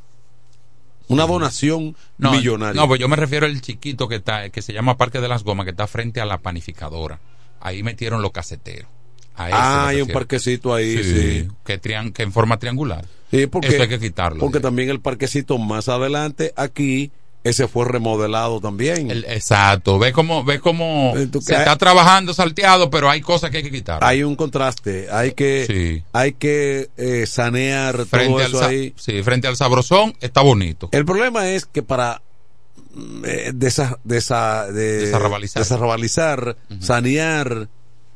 Una 1.06 1.26
donación 1.26 1.96
no, 2.18 2.32
millonaria. 2.32 2.78
No, 2.78 2.86
pues 2.86 3.00
yo 3.00 3.08
me 3.08 3.16
refiero 3.16 3.46
al 3.46 3.60
chiquito 3.62 4.08
que 4.08 4.16
está, 4.16 4.50
que 4.50 4.60
se 4.60 4.74
llama 4.74 4.98
Parque 4.98 5.22
de 5.22 5.28
las 5.28 5.42
Gomas, 5.42 5.64
que 5.64 5.70
está 5.70 5.86
frente 5.86 6.20
a 6.20 6.26
la 6.26 6.36
panificadora. 6.36 7.18
Ahí 7.60 7.82
metieron 7.82 8.20
los 8.20 8.32
caseteros. 8.32 8.90
Ah, 9.38 9.88
hay 9.88 10.00
un 10.00 10.08
parquecito 10.08 10.74
ahí, 10.74 11.02
sí. 11.02 11.48
Que, 11.64 11.80
trian- 11.80 12.12
que 12.12 12.22
en 12.22 12.32
forma 12.32 12.58
triangular. 12.58 13.04
Sí, 13.30 13.46
porque, 13.46 13.68
Eso 13.68 13.82
hay 13.82 13.88
que 13.88 13.98
quitarlo. 14.00 14.40
Porque 14.40 14.60
también 14.60 14.88
el 14.90 15.00
parquecito 15.00 15.58
más 15.58 15.88
adelante, 15.88 16.52
aquí, 16.56 17.10
ese 17.44 17.68
fue 17.68 17.84
remodelado 17.86 18.60
también. 18.60 19.10
El- 19.10 19.24
exacto. 19.26 19.98
Ve 19.98 20.12
cómo, 20.12 20.44
ve 20.44 20.60
cómo 20.60 21.14
tú- 21.30 21.40
se 21.40 21.54
hay- 21.54 21.60
está 21.60 21.76
trabajando 21.76 22.34
salteado, 22.34 22.90
pero 22.90 23.08
hay 23.10 23.20
cosas 23.20 23.50
que 23.50 23.58
hay 23.58 23.62
que 23.62 23.70
quitar. 23.70 24.02
hay 24.02 24.22
un 24.22 24.34
contraste, 24.34 25.08
hay 25.10 25.32
que, 25.32 25.64
Sí. 25.66 26.02
hay 26.12 26.32
que 26.32 26.88
eh, 26.96 27.26
sanear 27.26 27.96
todo 27.96 28.06
frente 28.06 28.42
al, 28.44 28.50
eso 28.54 28.64
ahí. 28.64 28.92
sí, 28.96 29.22
frente 29.22 29.46
al 29.46 29.56
sabrosón 29.56 30.14
está 30.20 30.40
bonito. 30.40 30.88
El 30.92 31.04
problema 31.04 31.48
es 31.48 31.64
que 31.66 31.82
para 31.82 32.22
mm, 32.94 33.24
eh, 33.26 33.52
desa- 33.54 33.98
desa- 34.04 34.66
de- 34.72 34.98
Desarrabalizar. 35.06 35.62
desarrabalizar, 35.62 36.56
sanear, 36.80 37.68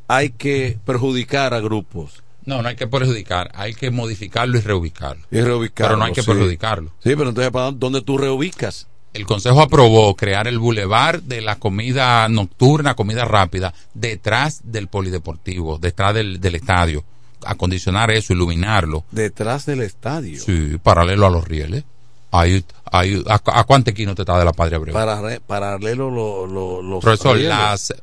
hay 0.09 0.30
que 0.30 0.78
perjudicar 0.84 1.55
a 1.55 1.61
grupos. 1.61 2.22
No, 2.44 2.61
no 2.61 2.68
hay 2.68 2.74
que 2.76 2.88
perjudicar, 2.88 3.50
hay 3.55 3.72
que 3.72 3.90
modificarlo 3.90 4.59
y 4.59 4.61
reubicarlo. 4.61 5.22
Y 5.30 5.40
reubicarlo, 5.40 5.90
Pero 5.90 5.96
no 5.98 6.05
hay 6.07 6.12
que 6.12 6.22
sí. 6.22 6.26
perjudicarlo. 6.30 6.90
Sí, 7.03 7.14
pero 7.16 7.28
entonces, 7.28 7.53
¿para 7.53 7.70
dónde 7.70 8.03
tú 8.03 8.18
reubicas? 8.18 8.88
El 9.14 9.26
Consejo 9.26 9.61
aprobó 9.61 10.16
crear 10.16 10.48
el 10.48 10.59
bulevar 10.59 11.22
de 11.22 11.40
la 11.42 11.57
comida 11.57 12.26
nocturna, 12.28 12.94
comida 12.94 13.24
rápida, 13.26 13.74
detrás 13.94 14.62
del 14.64 14.88
polideportivo, 14.88 15.78
detrás 15.78 16.14
del, 16.14 16.40
del 16.40 16.55
estadio. 16.57 17.05
Acondicionar 17.44 18.11
eso, 18.11 18.32
iluminarlo. 18.32 19.05
Detrás 19.11 19.66
del 19.66 19.82
estadio. 19.82 20.40
Sí, 20.40 20.78
paralelo 20.82 21.26
a 21.26 21.30
los 21.30 21.46
rieles. 21.46 21.84
Ahí, 22.30 22.64
ahí, 22.90 23.22
¿a, 23.28 23.34
a 23.44 23.64
cuánto 23.64 23.90
esquina 23.90 24.12
usted 24.12 24.22
está 24.22 24.38
de 24.38 24.44
la 24.46 24.53
Padre 24.55 24.76
Abreu? 24.76 24.94
Para, 24.94 25.20
paralelo 25.40 26.11
lo- 26.11 26.46
lo- 26.46 26.80
los 26.82 27.03
Profesor, 27.03 27.36
rieles. 27.36 27.50
las, 27.57 27.94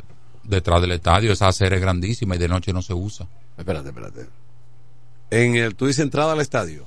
detrás 0.50 0.82
del 0.82 0.92
estadio 0.92 1.32
esa 1.32 1.48
acera 1.48 1.76
es 1.76 1.82
grandísima 1.82 2.36
y 2.36 2.40
de 2.40 2.48
noche 2.48 2.74
no 2.74 2.82
se 2.82 2.94
usa. 2.94 3.28
Espérate, 3.58 3.90
espérate. 3.90 4.28
En 5.32 5.56
el, 5.56 5.76
tú 5.76 5.86
dices 5.88 6.04
entrada 6.04 6.34
al 6.34 6.42
estadio. 6.42 6.86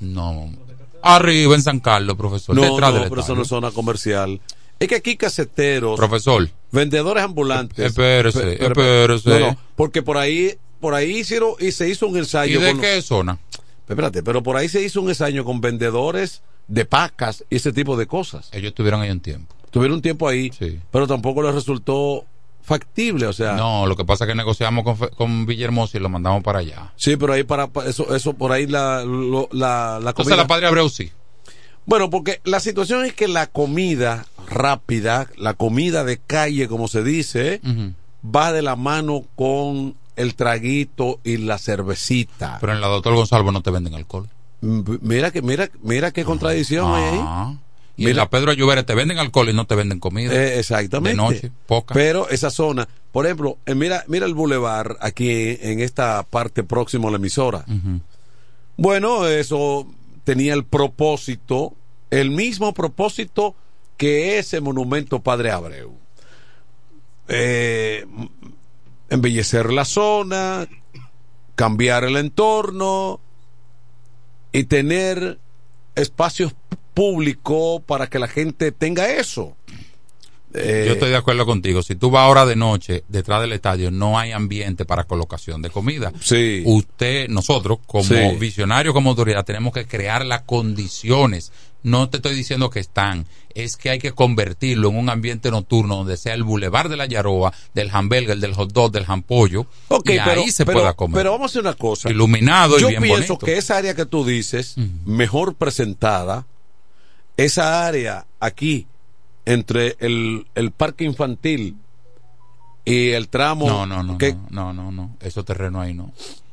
No. 0.00 0.50
Arriba 1.02 1.54
en 1.54 1.62
San 1.62 1.80
Carlos, 1.80 2.16
profesor. 2.16 2.54
No, 2.54 2.62
detrás 2.62 2.92
no, 2.92 3.00
del 3.00 3.08
pero 3.08 3.20
eso 3.20 3.32
estadio. 3.32 3.36
no 3.36 3.42
es 3.42 3.48
zona 3.48 3.70
comercial. 3.72 4.40
Es 4.78 4.88
que 4.88 4.96
aquí 4.96 5.16
caseteros, 5.16 5.96
Profesor. 5.98 6.48
vendedores 6.72 7.22
ambulantes. 7.22 7.78
Espérese, 7.86 8.54
espérese. 8.64 9.28
No, 9.30 9.38
no, 9.50 9.56
porque 9.76 10.02
por 10.02 10.16
ahí, 10.18 10.56
por 10.80 10.94
ahí 10.94 11.18
hicieron 11.18 11.52
y 11.60 11.70
se 11.72 11.88
hizo 11.88 12.06
un 12.08 12.16
¿Y 12.16 12.18
ensayo. 12.20 12.60
de 12.60 12.72
con- 12.72 12.80
qué 12.80 13.00
zona? 13.02 13.38
Espérate, 13.88 14.22
pero 14.22 14.42
por 14.42 14.56
ahí 14.56 14.68
se 14.68 14.82
hizo 14.82 15.00
un 15.00 15.08
ensayo 15.08 15.44
con 15.44 15.60
vendedores 15.60 16.42
de 16.66 16.84
pacas 16.84 17.44
y 17.50 17.56
ese 17.56 17.72
tipo 17.72 17.96
de 17.96 18.06
cosas. 18.06 18.48
Ellos 18.52 18.68
estuvieron 18.70 19.00
ahí 19.02 19.10
un 19.10 19.20
tiempo. 19.20 19.54
Tuvieron 19.70 19.96
un 19.96 20.02
tiempo 20.02 20.28
ahí, 20.28 20.50
pero 20.90 21.06
tampoco 21.06 21.42
les 21.42 21.54
resultó 21.54 22.24
factible, 22.62 23.26
o 23.26 23.32
sea. 23.32 23.52
No, 23.54 23.86
lo 23.86 23.96
que 23.96 24.04
pasa 24.04 24.24
es 24.24 24.28
que 24.28 24.34
negociamos 24.34 24.84
con, 24.84 24.96
con 25.10 25.46
Villahermosa 25.46 25.98
y 25.98 26.00
lo 26.00 26.08
mandamos 26.08 26.42
para 26.42 26.60
allá. 26.60 26.92
Sí, 26.96 27.16
pero 27.16 27.32
ahí 27.32 27.42
para, 27.44 27.68
eso, 27.86 28.14
eso 28.14 28.32
por 28.34 28.52
ahí 28.52 28.66
la, 28.66 29.04
lo- 29.04 29.48
la, 29.52 29.98
la 30.02 30.10
Entonces 30.10 30.36
la 30.36 30.46
Padre 30.46 30.66
Abreu 30.68 30.88
sí. 30.88 31.10
Bueno, 31.84 32.10
porque 32.10 32.40
la 32.44 32.60
situación 32.60 33.04
es 33.04 33.12
que 33.12 33.26
la 33.26 33.48
comida 33.48 34.26
rápida, 34.48 35.26
la 35.36 35.54
comida 35.54 36.04
de 36.04 36.18
calle, 36.18 36.68
como 36.68 36.86
se 36.86 37.02
dice, 37.02 37.60
va 38.24 38.52
de 38.52 38.62
la 38.62 38.76
mano 38.76 39.24
con 39.34 39.96
el 40.14 40.34
traguito 40.36 41.18
y 41.24 41.38
la 41.38 41.58
cervecita. 41.58 42.58
Pero 42.60 42.72
en 42.74 42.80
la 42.80 42.86
Doctor 42.86 43.14
Gonzalo 43.14 43.50
no 43.50 43.62
te 43.62 43.70
venden 43.72 43.94
alcohol. 43.94 44.28
M- 44.62 44.84
Mira 45.00 45.32
que 45.32 45.42
mira 45.42 45.70
mira 45.82 46.12
qué 46.12 46.24
contradicción 46.24 46.94
hay 46.94 47.02
ahí. 47.18 47.58
Y 48.02 48.06
Mira- 48.06 48.10
en 48.10 48.16
la 48.16 48.30
Pedro 48.30 48.52
Lluvere 48.52 48.82
te 48.82 48.94
venden 48.94 49.18
alcohol 49.18 49.48
y 49.48 49.52
no 49.52 49.64
te 49.66 49.74
venden 49.74 50.00
comida. 50.00 50.32
Eh, 50.34 50.58
exactamente. 50.58 51.10
De 51.10 51.16
noche, 51.16 51.52
poca. 51.66 51.94
Pero 51.94 52.28
esa 52.30 52.50
zona, 52.50 52.88
por 53.12 53.26
ejemplo, 53.26 53.58
eh, 53.66 53.74
mira 53.74 54.04
mira 54.08 54.26
el 54.26 54.34
bulevar 54.34 54.96
aquí 55.00 55.56
en 55.60 55.80
esta 55.80 56.22
parte 56.24 56.64
próxima 56.64 57.08
a 57.08 57.10
la 57.12 57.16
emisora. 57.18 57.64
Bueno, 58.76 59.26
eso 59.28 59.86
tenía 60.24 60.54
el 60.54 60.64
propósito, 60.64 61.74
el 62.10 62.30
mismo 62.30 62.74
propósito 62.74 63.54
que 63.96 64.38
ese 64.38 64.60
monumento 64.60 65.20
Padre 65.20 65.52
Abreu. 65.52 65.92
Eh, 67.28 68.04
embellecer 69.10 69.72
la 69.72 69.84
zona, 69.84 70.66
cambiar 71.54 72.04
el 72.04 72.16
entorno 72.16 73.20
y 74.52 74.64
tener 74.64 75.38
espacios 75.94 76.54
públicos 76.94 77.82
para 77.86 78.06
que 78.08 78.18
la 78.18 78.28
gente 78.28 78.72
tenga 78.72 79.10
eso. 79.12 79.56
Eh, 80.54 80.84
Yo 80.86 80.92
estoy 80.92 81.08
de 81.08 81.16
acuerdo 81.16 81.46
contigo. 81.46 81.82
Si 81.82 81.94
tú 81.94 82.10
vas 82.10 82.24
ahora 82.24 82.44
de 82.44 82.56
noche 82.56 83.04
detrás 83.08 83.40
del 83.40 83.52
estadio, 83.52 83.90
no 83.90 84.18
hay 84.18 84.32
ambiente 84.32 84.84
para 84.84 85.04
colocación 85.04 85.62
de 85.62 85.70
comida. 85.70 86.12
Sí. 86.20 86.62
Usted, 86.66 87.28
nosotros, 87.28 87.78
como 87.86 88.04
Sí. 88.04 88.14
visionarios, 88.38 88.92
como 88.92 89.10
autoridad, 89.10 89.44
tenemos 89.46 89.72
que 89.72 89.86
crear 89.86 90.26
las 90.26 90.42
condiciones. 90.42 91.52
No 91.84 92.08
te 92.08 92.18
estoy 92.18 92.34
diciendo 92.34 92.70
que 92.70 92.78
están, 92.80 93.26
es 93.54 93.76
que 93.76 93.90
hay 93.90 93.98
que 93.98 94.12
convertirlo 94.12 94.88
en 94.90 94.96
un 94.98 95.10
ambiente 95.10 95.50
nocturno 95.50 95.96
donde 95.96 96.16
sea 96.16 96.34
el 96.34 96.44
bulevar 96.44 96.88
de 96.88 96.96
la 96.96 97.06
Yaroa, 97.06 97.52
del 97.74 97.90
hamburger, 97.92 98.38
del 98.38 98.54
hot 98.54 98.72
dog, 98.72 98.92
del 98.92 99.04
jampollo. 99.04 99.66
Y 99.90 99.98
pero, 100.04 100.30
ahí 100.42 100.50
se 100.52 100.64
pero- 100.64 100.78
pueda 100.78 100.92
comer. 100.94 101.14
pero 101.14 101.32
vamos 101.32 101.50
a 101.50 101.52
hacer 101.52 101.62
una 101.62 101.74
cosa. 101.74 102.08
Iluminado 102.10 102.78
y 102.78 102.82
Yo 102.82 102.88
bien 102.88 103.02
pienso 103.02 103.34
bonito. 103.34 103.46
que 103.46 103.58
esa 103.58 103.76
área 103.78 103.94
que 103.94 104.06
tú 104.06 104.24
dices, 104.24 104.76
mejor 105.04 105.54
presentada, 105.56 106.46
esa 107.36 107.86
área 107.86 108.26
aquí, 108.40 108.86
entre 109.44 109.96
el, 109.98 110.46
el 110.54 110.70
parque 110.70 111.02
infantil 111.04 111.76
y 112.84 113.10
el 113.10 113.28
tramo. 113.28 113.68
No, 113.68 113.86
no, 113.86 114.02
no, 114.02 114.18
que- 114.18 114.34
no, 114.50 114.72
no, 114.72 114.72
no, 114.72 114.92
no. 114.92 115.16
Esos 115.20 115.44
terrenos 115.44 115.82
ahí 115.82 115.94
no. 115.94 116.12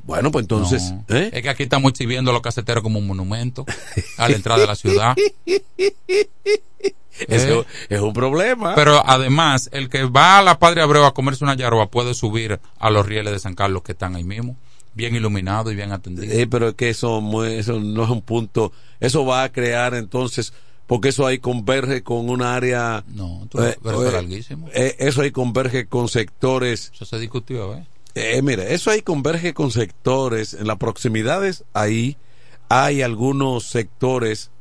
Bueno, 0.10 0.32
pues 0.32 0.44
entonces. 0.44 0.92
No. 1.08 1.16
¿eh? 1.16 1.30
Es 1.32 1.44
que 1.44 1.50
aquí 1.50 1.64
estamos 1.64 1.92
exhibiendo 1.92 2.32
los 2.34 2.42
caseteros 2.42 2.82
como 2.82 2.98
un 2.98 3.06
monumento 3.08 3.64
a 4.18 4.28
la 4.28 4.36
entrada 4.36 4.60
de 4.62 4.68
la 4.68 4.76
ciudad. 4.76 5.16
Eso 7.28 7.62
Eh. 7.62 7.66
es 7.90 8.00
un 8.02 8.14
problema. 8.14 8.76
Pero 8.76 9.04
además, 9.06 9.70
el 9.74 9.90
que 9.90 10.06
va 10.06 10.40
a 10.40 10.42
la 10.42 10.58
Padre 10.58 10.82
Abreu 10.82 11.04
a 11.04 11.14
comerse 11.14 11.44
una 11.44 11.56
yaroa 11.56 11.92
puede 11.92 12.14
subir 12.14 12.60
a 12.80 12.90
los 12.90 13.06
rieles 13.06 13.34
de 13.34 13.40
San 13.40 13.56
Carlos 13.56 13.84
que 13.84 13.92
están 13.92 14.16
ahí 14.16 14.24
mismo, 14.24 14.56
bien 14.94 15.16
iluminados 15.16 15.72
y 15.72 15.76
bien 15.76 15.92
atendidos. 15.92 16.34
Eh, 16.34 16.48
pero 16.50 16.70
es 16.70 16.74
que 16.76 16.90
eso, 16.90 17.22
eso 17.46 17.80
no 17.80 18.04
es 18.04 18.10
un 18.10 18.22
punto. 18.22 18.72
Eso 19.00 19.26
va 19.26 19.44
a 19.44 19.52
crear 19.52 19.94
entonces. 19.96 20.54
Porque 20.88 21.10
eso 21.10 21.28
ahí 21.28 21.38
converge 21.38 22.02
con 22.02 22.30
un 22.32 22.42
área. 22.42 23.04
No, 23.10 23.46
tú- 23.48 23.60
pero 23.84 23.98
eso 24.02 24.08
es 24.08 24.14
larguísimo. 24.14 24.70
eh, 24.74 24.96
eso 24.98 25.22
ahí 25.22 25.30
converge 25.30 25.86
con 25.86 26.08
sectores. 26.08 26.90
Eso 26.96 27.06
se 27.06 27.20
discutió, 27.20 27.76
¿eh? 27.76 27.86
Eh, 28.20 28.42
mira, 28.42 28.64
eso 28.64 28.92
ahí 28.92 29.02
converge 29.02 29.54
con 29.54 29.72
sectores. 29.72 30.54
En 30.54 30.68
las 30.68 30.78
proximidades 30.78 31.64
ahí 31.74 32.18
hay 32.70 33.02
algunos 33.02 33.64
sectores 33.66 34.52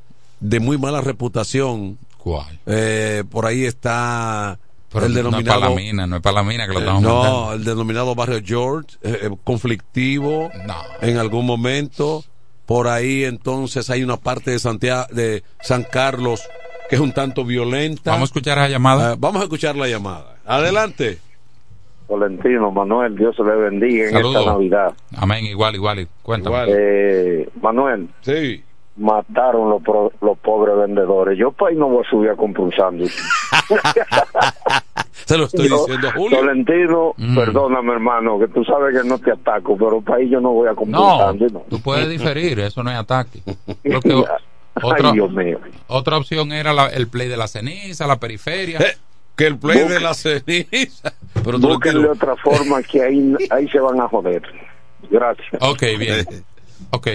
de 0.41 0.61
muy 0.61 0.79
mala 0.79 1.01
reputación. 1.01 1.99
¿Cuál? 2.17 2.59
Eh, 2.67 3.25
por 3.31 3.47
ahí 3.47 3.65
está 3.65 4.59
Pero 4.93 5.07
el 5.07 5.13
no 5.13 5.19
es 5.19 5.25
denominado. 5.25 5.61
para 5.61 5.71
la 5.71 5.77
mina, 5.77 6.07
no 6.07 6.17
es 6.17 6.23
para 6.23 6.35
la 6.37 6.43
mina 6.43 6.67
que 6.67 6.73
lo 6.75 6.79
Eh, 6.81 6.83
estamos 6.83 7.03
no, 7.03 7.23
mandando. 7.23 7.53
el 7.55 7.65
denominado 7.65 8.15
barrio 8.15 8.41
George, 8.45 8.97
eh, 9.03 9.19
eh, 9.23 9.31
conflictivo 9.45 10.51
en 11.01 11.17
algún 11.19 11.47
momento. 11.47 12.25
Por 12.67 12.87
ahí 12.89 13.25
entonces 13.25 13.89
hay 13.91 14.03
una 14.03 14.19
parte 14.19 14.51
de 14.51 14.59
Santiago, 14.59 15.07
de 15.13 15.43
San 15.63 15.85
Carlos 15.85 16.43
que 16.91 16.97
es 16.97 17.01
un 17.01 17.13
tanto 17.13 17.45
violenta. 17.45 18.11
Vamos 18.13 18.29
a 18.29 18.31
escuchar 18.31 18.59
esa 18.59 18.69
llamada. 18.69 19.15
Vamos 19.19 19.41
a 19.41 19.45
escuchar 19.45 19.77
la 19.77 19.89
llamada. 19.89 20.37
Adelante. 20.47 21.19
Tolentino, 22.09 22.71
Manuel, 22.73 23.15
Dios 23.17 23.37
se 23.37 23.43
le 23.45 23.55
bendiga 23.55 24.09
en 24.09 24.17
esta 24.17 24.45
Navidad. 24.47 24.95
Amén, 25.17 25.45
igual, 25.45 25.75
igual. 25.75 26.09
Cuéntame. 26.23 26.65
Eh, 26.69 27.49
Manuel, 27.61 28.09
sí. 28.23 28.65
mataron 28.97 29.69
los, 29.71 29.83
pro- 29.83 30.13
los 30.23 30.39
pobres 30.39 30.77
vendedores. 30.79 31.39
Yo 31.39 31.53
para 31.53 31.71
ahí 31.71 31.77
no 31.77 31.89
voy 31.89 32.03
a 32.07 32.11
subir 32.11 32.31
a 32.31 32.37
comprar 32.37 32.65
un 32.67 32.73
sándwich. 32.73 33.13
Se 35.27 35.37
lo 35.37 35.45
estoy 35.45 35.69
Yo, 35.69 35.77
diciendo 35.81 36.09
a 36.09 36.13
Julio. 36.13 36.39
Tolentino, 36.39 37.15
Mm. 37.19 37.35
perdóname 37.37 37.93
hermano, 37.93 38.39
que 38.39 38.49
tú 38.49 38.65
sabes 38.65 38.99
que 38.99 39.07
no 39.07 39.19
te 39.19 39.31
ataco, 39.33 39.77
pero 39.77 40.01
para 40.01 40.19
ahí 40.21 40.31
yo 40.31 40.41
no 40.41 40.53
voy 40.53 40.69
a 40.69 40.75
comprar 40.75 41.01
un 41.03 41.07
No, 41.09 41.19
sándwich. 41.19 41.53
no. 41.53 41.61
tú 41.69 41.81
puedes 41.83 42.09
diferir, 42.09 42.59
eso 42.61 42.83
no 42.83 42.91
es 42.91 42.97
ataque. 42.97 43.43
Otra, 44.81 45.09
Ay, 45.11 45.13
Dios 45.15 45.31
mío. 45.33 45.59
otra 45.89 46.17
opción 46.17 46.53
era 46.53 46.73
la- 46.73 46.87
el 46.89 47.09
play 47.09 47.29
de 47.29 47.37
la 47.37 47.47
ceniza, 47.49 48.07
la 48.07 48.19
periferia. 48.19 48.79
Eh, 48.79 48.97
que 49.37 49.47
el 49.47 49.59
play 49.59 49.81
Busca- 49.83 49.95
de 49.95 50.01
la 50.01 50.15
ceniza. 50.15 51.13
Pero 51.45 51.59
Búsquenle 51.59 52.09
otra 52.09 52.37
forma 52.37 52.83
que 52.83 53.03
ahí, 53.03 53.35
ahí 53.51 53.69
se 53.69 53.79
van 53.81 54.01
a 54.01 54.09
joder. 54.09 54.43
Gracias. 55.11 55.47
Ok, 55.61 55.83
bien. 55.99 56.27
Ok. 56.91 57.09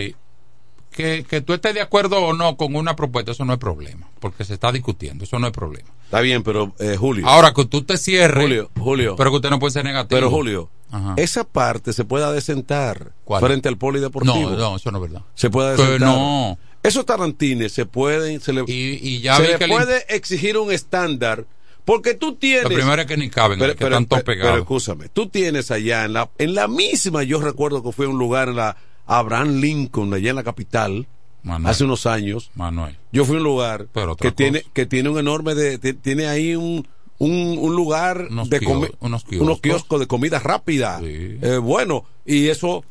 Que, 0.91 1.25
que 1.27 1.41
tú 1.41 1.53
estés 1.53 1.73
de 1.73 1.81
acuerdo 1.81 2.19
o 2.23 2.33
no 2.33 2.55
con 2.55 2.75
una 2.75 2.95
propuesta, 2.95 3.31
eso 3.31 3.45
no 3.45 3.53
es 3.53 3.57
problema, 3.59 4.07
porque 4.19 4.43
se 4.45 4.53
está 4.53 4.71
discutiendo, 4.71 5.23
eso 5.23 5.39
no 5.39 5.47
es 5.47 5.53
problema. 5.53 5.89
Está 6.05 6.21
bien, 6.21 6.43
pero 6.43 6.71
eh, 6.79 6.95
Julio. 6.99 7.27
Ahora 7.27 7.51
que 7.51 7.65
tú 7.65 7.81
te 7.81 7.97
cierres, 7.97 8.43
Julio, 8.43 8.69
Julio. 8.79 9.15
pero 9.15 9.31
que 9.31 9.37
usted 9.37 9.49
no 9.49 9.57
puede 9.57 9.71
ser 9.71 9.85
negativo. 9.85 10.15
Pero 10.15 10.29
Julio, 10.29 10.69
Ajá. 10.91 11.15
esa 11.17 11.45
parte 11.45 11.93
se 11.93 12.05
puede 12.05 12.25
adecentar 12.25 13.11
¿Cuál? 13.25 13.41
frente 13.43 13.69
al 13.69 13.77
polideportivo. 13.77 14.51
No, 14.51 14.55
no, 14.55 14.75
eso 14.75 14.91
no 14.91 14.99
es 15.03 15.11
verdad. 15.11 15.25
Se 15.33 15.49
puede 15.49 15.69
adecentar. 15.69 15.99
no. 16.01 16.59
Esos 16.83 17.05
tarantines 17.07 17.71
se 17.71 17.87
pueden, 17.87 18.39
se 18.39 18.53
le, 18.53 18.63
y 18.67 19.19
ya 19.21 19.37
se 19.37 19.47
le 19.47 19.57
que 19.57 19.63
el- 19.63 19.71
puede 19.71 20.05
exigir 20.15 20.57
un 20.59 20.71
estándar 20.71 21.45
porque 21.85 22.13
tú 22.13 22.35
tienes. 22.35 22.63
Lo 22.63 22.69
primero 22.69 23.01
es 23.01 23.07
que 23.07 23.17
ni 23.17 23.29
caben, 23.29 23.59
que 23.59 23.65
están 23.71 24.05
todos 24.05 24.23
pero 24.23 24.39
pegados. 24.39 24.59
escúchame, 24.59 25.09
tú 25.09 25.27
tienes 25.27 25.69
allá 25.71 26.05
en 26.05 26.13
la, 26.13 26.29
en 26.37 26.53
la 26.55 26.67
misma, 26.67 27.23
yo 27.23 27.41
recuerdo 27.41 27.83
que 27.83 27.91
fue 27.91 28.07
un 28.07 28.17
lugar 28.17 28.49
en 28.49 28.55
la 28.57 28.77
Abraham 29.05 29.59
Lincoln, 29.59 30.13
allá 30.13 30.29
en 30.29 30.35
la 30.37 30.43
capital, 30.43 31.07
Manuel. 31.43 31.69
hace 31.71 31.83
unos 31.83 32.05
años. 32.05 32.51
Manuel. 32.55 32.97
Yo 33.11 33.25
fui 33.25 33.35
a 33.35 33.37
un 33.39 33.43
lugar 33.43 33.87
Pero 33.93 34.15
que 34.15 34.31
tiene, 34.31 34.63
que 34.73 34.85
tiene 34.85 35.09
un 35.09 35.17
enorme, 35.19 35.55
de, 35.55 35.77
ti- 35.77 35.93
tiene 35.93 36.27
ahí 36.27 36.55
un, 36.55 36.87
un, 37.17 37.57
un 37.59 37.75
lugar 37.75 38.27
Unos 38.29 38.49
de 38.49 38.59
quio- 38.61 38.69
comi- 38.69 38.91
unos 39.01 39.23
unos 39.23 39.23
kioscos. 39.25 39.59
kioscos 39.61 39.99
de 39.99 40.07
comida 40.07 40.39
rápida. 40.39 40.99
Eh, 41.03 41.59
bueno, 41.61 42.05
y 42.25 42.47
eso 42.47 42.85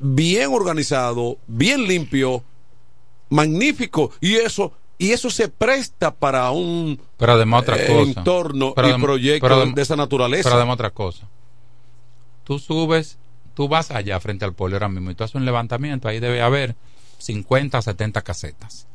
bien 0.00 0.50
organizado, 0.52 1.38
bien 1.46 1.86
limpio, 1.86 2.42
magnífico, 3.30 4.12
y 4.20 4.34
eso 4.34 4.72
y 4.98 5.12
eso 5.12 5.30
se 5.30 5.48
presta 5.48 6.14
para 6.14 6.50
un 6.50 7.00
Pero 7.18 7.32
además 7.32 7.62
otra 7.62 7.76
eh, 7.76 7.86
cosa. 7.86 8.18
entorno 8.20 8.72
Pero 8.74 8.88
y 8.88 8.92
adem- 8.92 9.00
proyecto 9.02 9.46
pero 9.48 9.62
adem- 9.64 9.74
de 9.74 9.82
esa 9.82 9.96
naturaleza. 9.96 10.44
Pero 10.44 10.56
además 10.56 10.74
otra 10.74 10.90
cosa. 10.90 11.26
Tú 12.44 12.58
subes, 12.58 13.18
tú 13.54 13.68
vas 13.68 13.90
allá 13.90 14.18
frente 14.20 14.44
al 14.44 14.54
polio 14.54 14.76
ahora 14.76 14.88
mismo 14.88 15.10
y 15.10 15.14
tú 15.14 15.24
haces 15.24 15.34
un 15.34 15.44
levantamiento, 15.44 16.08
ahí 16.08 16.20
debe 16.20 16.40
haber 16.42 16.76
50 17.18 17.80
70 17.82 18.22
casetas 18.22 18.86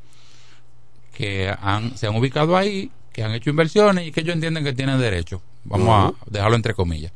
que 1.14 1.54
han, 1.62 1.98
se 1.98 2.08
han 2.08 2.16
ubicado 2.16 2.56
ahí, 2.58 2.90
que 3.12 3.24
han 3.24 3.34
hecho 3.34 3.50
inversiones 3.50 4.08
y 4.08 4.12
que 4.12 4.22
ellos 4.22 4.36
entienden 4.36 4.64
que 4.64 4.74
tienen 4.74 5.00
derecho. 5.00 5.42
Vamos 5.66 5.90
a 5.90 6.30
dejarlo 6.30 6.56
entre 6.56 6.74
comillas. 6.74 7.12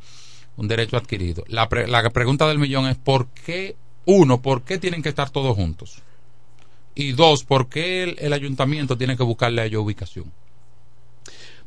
Un 0.58 0.68
derecho 0.68 0.98
adquirido. 0.98 1.44
La, 1.48 1.68
pre- 1.70 1.88
la 1.88 2.08
pregunta 2.12 2.48
del 2.48 2.60
millón 2.60 2.88
es 2.88 2.98
¿por 2.98 3.28
qué, 3.28 3.76
uno, 4.06 4.42
por 4.42 4.62
qué 4.64 4.78
tienen 4.78 5.02
que 5.02 5.10
estar 5.10 5.30
todos 5.30 5.56
juntos? 5.56 6.02
Y 6.96 7.12
dos, 7.12 7.44
¿por 7.44 7.68
qué 7.68 8.04
el, 8.04 8.16
el 8.20 8.34
ayuntamiento 8.34 8.98
tiene 8.98 9.18
que 9.18 9.24
buscarle 9.24 9.62
a 9.62 9.66
ellos 9.66 9.84
ubicación? 9.84 10.32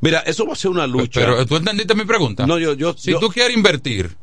Mira, 0.01 0.20
eso 0.20 0.47
va 0.47 0.53
a 0.53 0.57
ser 0.57 0.70
una 0.70 0.87
lucha. 0.87 1.20
Pero 1.20 1.45
tú 1.47 1.57
entendiste 1.57 1.95
mi 1.95 2.05
pregunta. 2.05 2.47
No, 2.47 2.59
yo, 2.59 2.74
yo, 2.74 2.95
si 2.97 3.11
yo- 3.11 3.18
tú 3.18 3.29
quieres 3.29 3.57
invertir, 3.57 4.16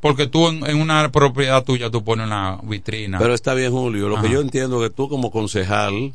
porque 0.00 0.26
tú 0.26 0.48
en, 0.48 0.64
en 0.66 0.80
una 0.80 1.10
propiedad 1.10 1.64
tuya 1.64 1.90
tú 1.90 2.04
pones 2.04 2.26
una 2.26 2.58
vitrina. 2.62 3.18
Pero 3.18 3.34
está 3.34 3.54
bien, 3.54 3.72
Julio. 3.72 4.08
Lo 4.08 4.20
que 4.20 4.30
yo 4.30 4.40
entiendo 4.40 4.82
es 4.84 4.90
que 4.90 4.94
tú 4.96 5.08
como 5.08 5.30
concejal, 5.30 6.12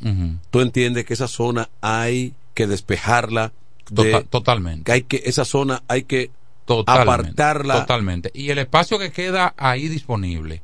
tú 0.50 0.60
entiendes 0.60 1.04
que 1.04 1.14
esa 1.14 1.28
zona 1.28 1.68
hay 1.80 2.34
que 2.54 2.66
despejarla 2.66 3.52
de- 3.90 4.12
Tota- 4.12 4.22
totalmente. 4.30 4.84
que 4.84 4.92
hay 4.92 5.02
que 5.02 5.22
esa 5.26 5.44
zona 5.44 5.82
hay 5.88 6.04
que 6.04 6.30
Totalmente, 6.64 7.10
apartarla. 7.12 7.80
Totalmente. 7.80 8.30
Y 8.32 8.48
el 8.50 8.58
espacio 8.58 8.98
que 8.98 9.10
queda 9.12 9.52
ahí 9.58 9.88
disponible 9.88 10.62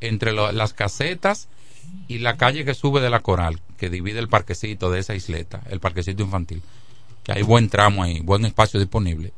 entre 0.00 0.32
lo- 0.32 0.52
las 0.52 0.74
casetas 0.74 1.48
y 2.08 2.18
la 2.18 2.36
calle 2.36 2.64
que 2.64 2.74
sube 2.74 3.00
de 3.00 3.10
la 3.10 3.20
Coral, 3.20 3.60
que 3.76 3.90
divide 3.90 4.18
el 4.18 4.28
parquecito 4.28 4.90
de 4.90 5.00
esa 5.00 5.14
isleta, 5.14 5.62
el 5.70 5.80
parquecito 5.80 6.22
infantil, 6.22 6.62
que 7.22 7.32
hay 7.32 7.42
buen 7.42 7.68
tramo 7.68 8.02
ahí, 8.02 8.20
buen 8.20 8.44
espacio 8.44 8.80
disponible, 8.80 9.32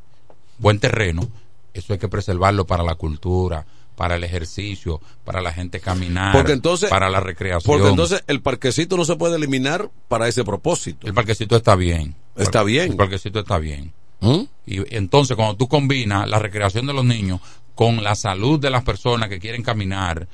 buen 0.59 0.79
terreno, 0.79 1.29
eso 1.75 1.93
hay 1.93 1.99
que 1.99 2.09
preservarlo 2.09 2.67
para 2.67 2.83
la 2.83 2.95
cultura, 2.95 3.67
para 3.97 4.17
el 4.17 4.25
ejercicio, 4.25 5.01
para 5.25 5.41
la 5.41 5.53
gente 5.53 5.81
caminar, 5.81 6.33
Porque 6.33 6.53
entonces 6.53 6.91
para 6.91 7.11
la 7.11 7.21
recreación. 7.21 7.73
Porque 7.73 7.89
entonces 7.89 8.25
el 8.27 8.41
parquecito 8.41 8.97
no 8.97 9.05
se 9.05 9.17
puede 9.17 9.37
eliminar 9.37 9.91
para 10.09 10.29
ese 10.29 10.45
propósito. 10.45 11.07
el 11.07 11.15
parquecito 11.15 11.57
está 11.57 11.75
bien. 11.77 12.15
Está 12.37 12.63
bien. 12.63 12.93
El 12.93 12.97
parquecito 12.97 13.41
está 13.41 13.59
bien. 13.59 13.93
¿Mm? 14.21 14.43
Y 14.67 14.97
entonces 14.97 15.37
cuando 15.37 15.57
tú 15.57 15.69
combinas 15.69 16.29
la 16.29 16.39
recreación 16.39 16.87
de 16.87 16.93
los 16.93 17.05
niños 17.05 17.41
con 17.75 18.03
la 18.03 18.15
salud 18.15 18.59
de 18.61 18.71
las 18.71 18.85
personas 18.85 19.29
que 19.29 19.39
quieren 19.39 19.63
caminar, 19.63 20.29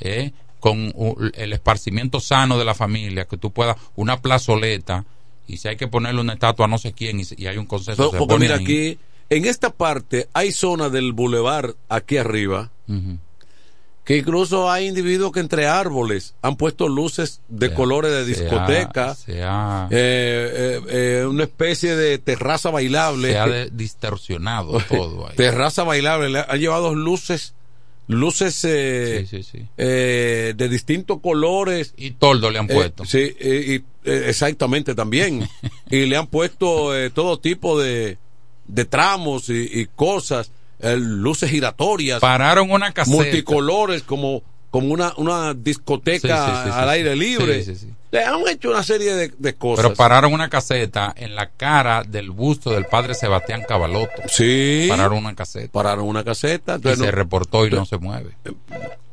¿eh? 0.00 0.32
Con 0.62 0.94
el 1.34 1.52
esparcimiento 1.52 2.20
sano 2.20 2.56
de 2.56 2.64
la 2.64 2.74
familia, 2.74 3.24
que 3.24 3.36
tú 3.36 3.50
puedas, 3.50 3.76
una 3.96 4.20
plazoleta, 4.22 5.04
y 5.48 5.56
si 5.56 5.66
hay 5.66 5.76
que 5.76 5.88
ponerle 5.88 6.20
una 6.20 6.34
estatua 6.34 6.66
a 6.66 6.68
no 6.68 6.78
sé 6.78 6.92
quién 6.92 7.18
y, 7.18 7.24
si- 7.24 7.34
y 7.36 7.48
hay 7.48 7.56
un 7.58 7.66
consenso. 7.66 8.12
Se 8.12 8.16
porque 8.16 8.38
mira 8.38 8.54
ahí. 8.54 8.62
aquí, 8.62 8.98
en 9.28 9.44
esta 9.44 9.70
parte 9.70 10.28
hay 10.32 10.52
zona 10.52 10.88
del 10.88 11.12
bulevar 11.14 11.74
aquí 11.88 12.16
arriba 12.16 12.70
que 14.04 14.16
incluso 14.18 14.70
hay 14.70 14.86
individuos 14.88 15.32
que 15.32 15.40
entre 15.40 15.66
árboles 15.66 16.34
han 16.42 16.56
puesto 16.56 16.88
luces 16.88 17.40
de 17.48 17.72
colores 17.74 18.10
de 18.12 18.24
discoteca, 18.24 19.16
eh, 19.26 19.90
eh, 19.90 20.80
eh, 21.20 21.26
una 21.26 21.44
especie 21.44 21.94
de 21.96 22.18
terraza 22.18 22.70
bailable. 22.70 23.30
Se 23.32 23.38
ha 23.38 23.46
distorsionado 23.66 24.78
todo 24.88 25.26
ahí. 25.28 25.36
terraza 25.36 25.82
bailable, 25.84 26.30
le 26.30 26.40
han 26.48 26.58
llevado 26.60 26.94
luces, 26.94 27.54
luces 28.08 28.64
eh, 28.64 29.24
Sí, 29.28 29.42
sí, 29.42 29.48
sí. 29.58 29.66
eh, 29.76 30.54
de 30.56 30.68
distintos 30.68 31.20
colores. 31.20 31.94
Y 31.96 32.12
toldo 32.12 32.50
le 32.50 32.58
han 32.58 32.70
Eh, 32.70 32.74
puesto. 32.74 33.04
sí, 33.04 33.34
eh, 33.38 33.64
y, 34.04 34.10
eh, 34.10 34.24
exactamente 34.28 34.94
también. 34.94 35.48
y 35.90 36.06
le 36.06 36.16
han 36.16 36.26
puesto 36.26 36.96
eh, 36.96 37.10
todo 37.10 37.38
tipo 37.38 37.80
de, 37.80 38.18
de 38.66 38.84
tramos 38.84 39.48
y, 39.48 39.68
y 39.80 39.86
cosas, 39.94 40.50
luces 40.80 41.50
giratorias. 41.50 42.20
Pararon 42.20 42.70
una 42.70 42.92
caseta. 42.92 43.16
Multicolores, 43.16 44.02
como, 44.02 44.42
como 44.72 44.92
una, 44.92 45.12
una 45.18 45.54
discoteca 45.54 46.18
Sí, 46.46 46.50
sí, 46.50 46.60
sí, 46.64 46.70
al 46.72 46.84
sí. 46.88 46.90
aire 46.94 47.14
libre. 47.14 47.62
Sí, 47.62 47.74
sí, 47.76 47.86
sí. 47.86 47.92
Le 48.10 48.24
han 48.24 48.40
hecho 48.48 48.68
una 48.70 48.82
serie 48.82 49.14
de, 49.14 49.32
de 49.38 49.54
cosas. 49.54 49.84
Pero 49.84 49.94
pararon 49.96 50.32
una 50.34 50.48
caseta 50.50 51.14
en 51.16 51.34
la 51.34 51.48
cara 51.50 52.02
del 52.02 52.30
busto 52.30 52.70
del 52.72 52.84
padre 52.86 53.14
Sebastián 53.14 53.62
Cavaloto. 53.66 54.10
Sí. 54.26 54.86
Pararon 54.90 55.18
una 55.18 55.34
caseta. 55.34 55.70
Pararon 55.72 56.06
una 56.06 56.24
caseta. 56.24 56.78
Y 56.82 56.96
se 56.96 57.10
reportó 57.10 57.64
y 57.66 57.70
no 57.70 57.86
se 57.86 57.96
mueve. 57.98 58.30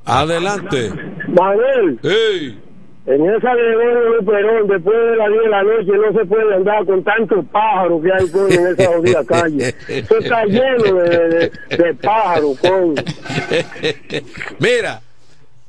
Adelante. 0.06 0.92
Manuel, 1.28 2.00
Ey. 2.04 2.60
en 3.06 3.26
esa 3.30 3.54
Gregorio 3.56 4.16
Luperón, 4.18 4.68
después 4.68 4.98
de 4.98 5.16
las 5.16 5.30
10 5.30 5.44
de 5.44 5.50
la 5.50 5.64
noche, 5.64 5.92
no 5.92 6.20
se 6.20 6.26
puede 6.26 6.56
andar 6.56 6.86
con 6.86 7.04
tantos 7.04 7.46
pájaros 7.52 8.02
que 8.04 8.12
hay 8.12 8.30
con 8.30 8.52
en 8.52 8.68
esa 8.68 8.88
jodida 8.94 9.24
calle. 9.26 9.76
Eso 9.88 10.18
está 10.18 10.44
lleno 10.46 10.84
de, 11.04 11.20
de- 11.30 11.52
de 11.78 11.94
pájaros, 11.96 12.58
con. 12.60 12.96
Mira, 14.60 15.02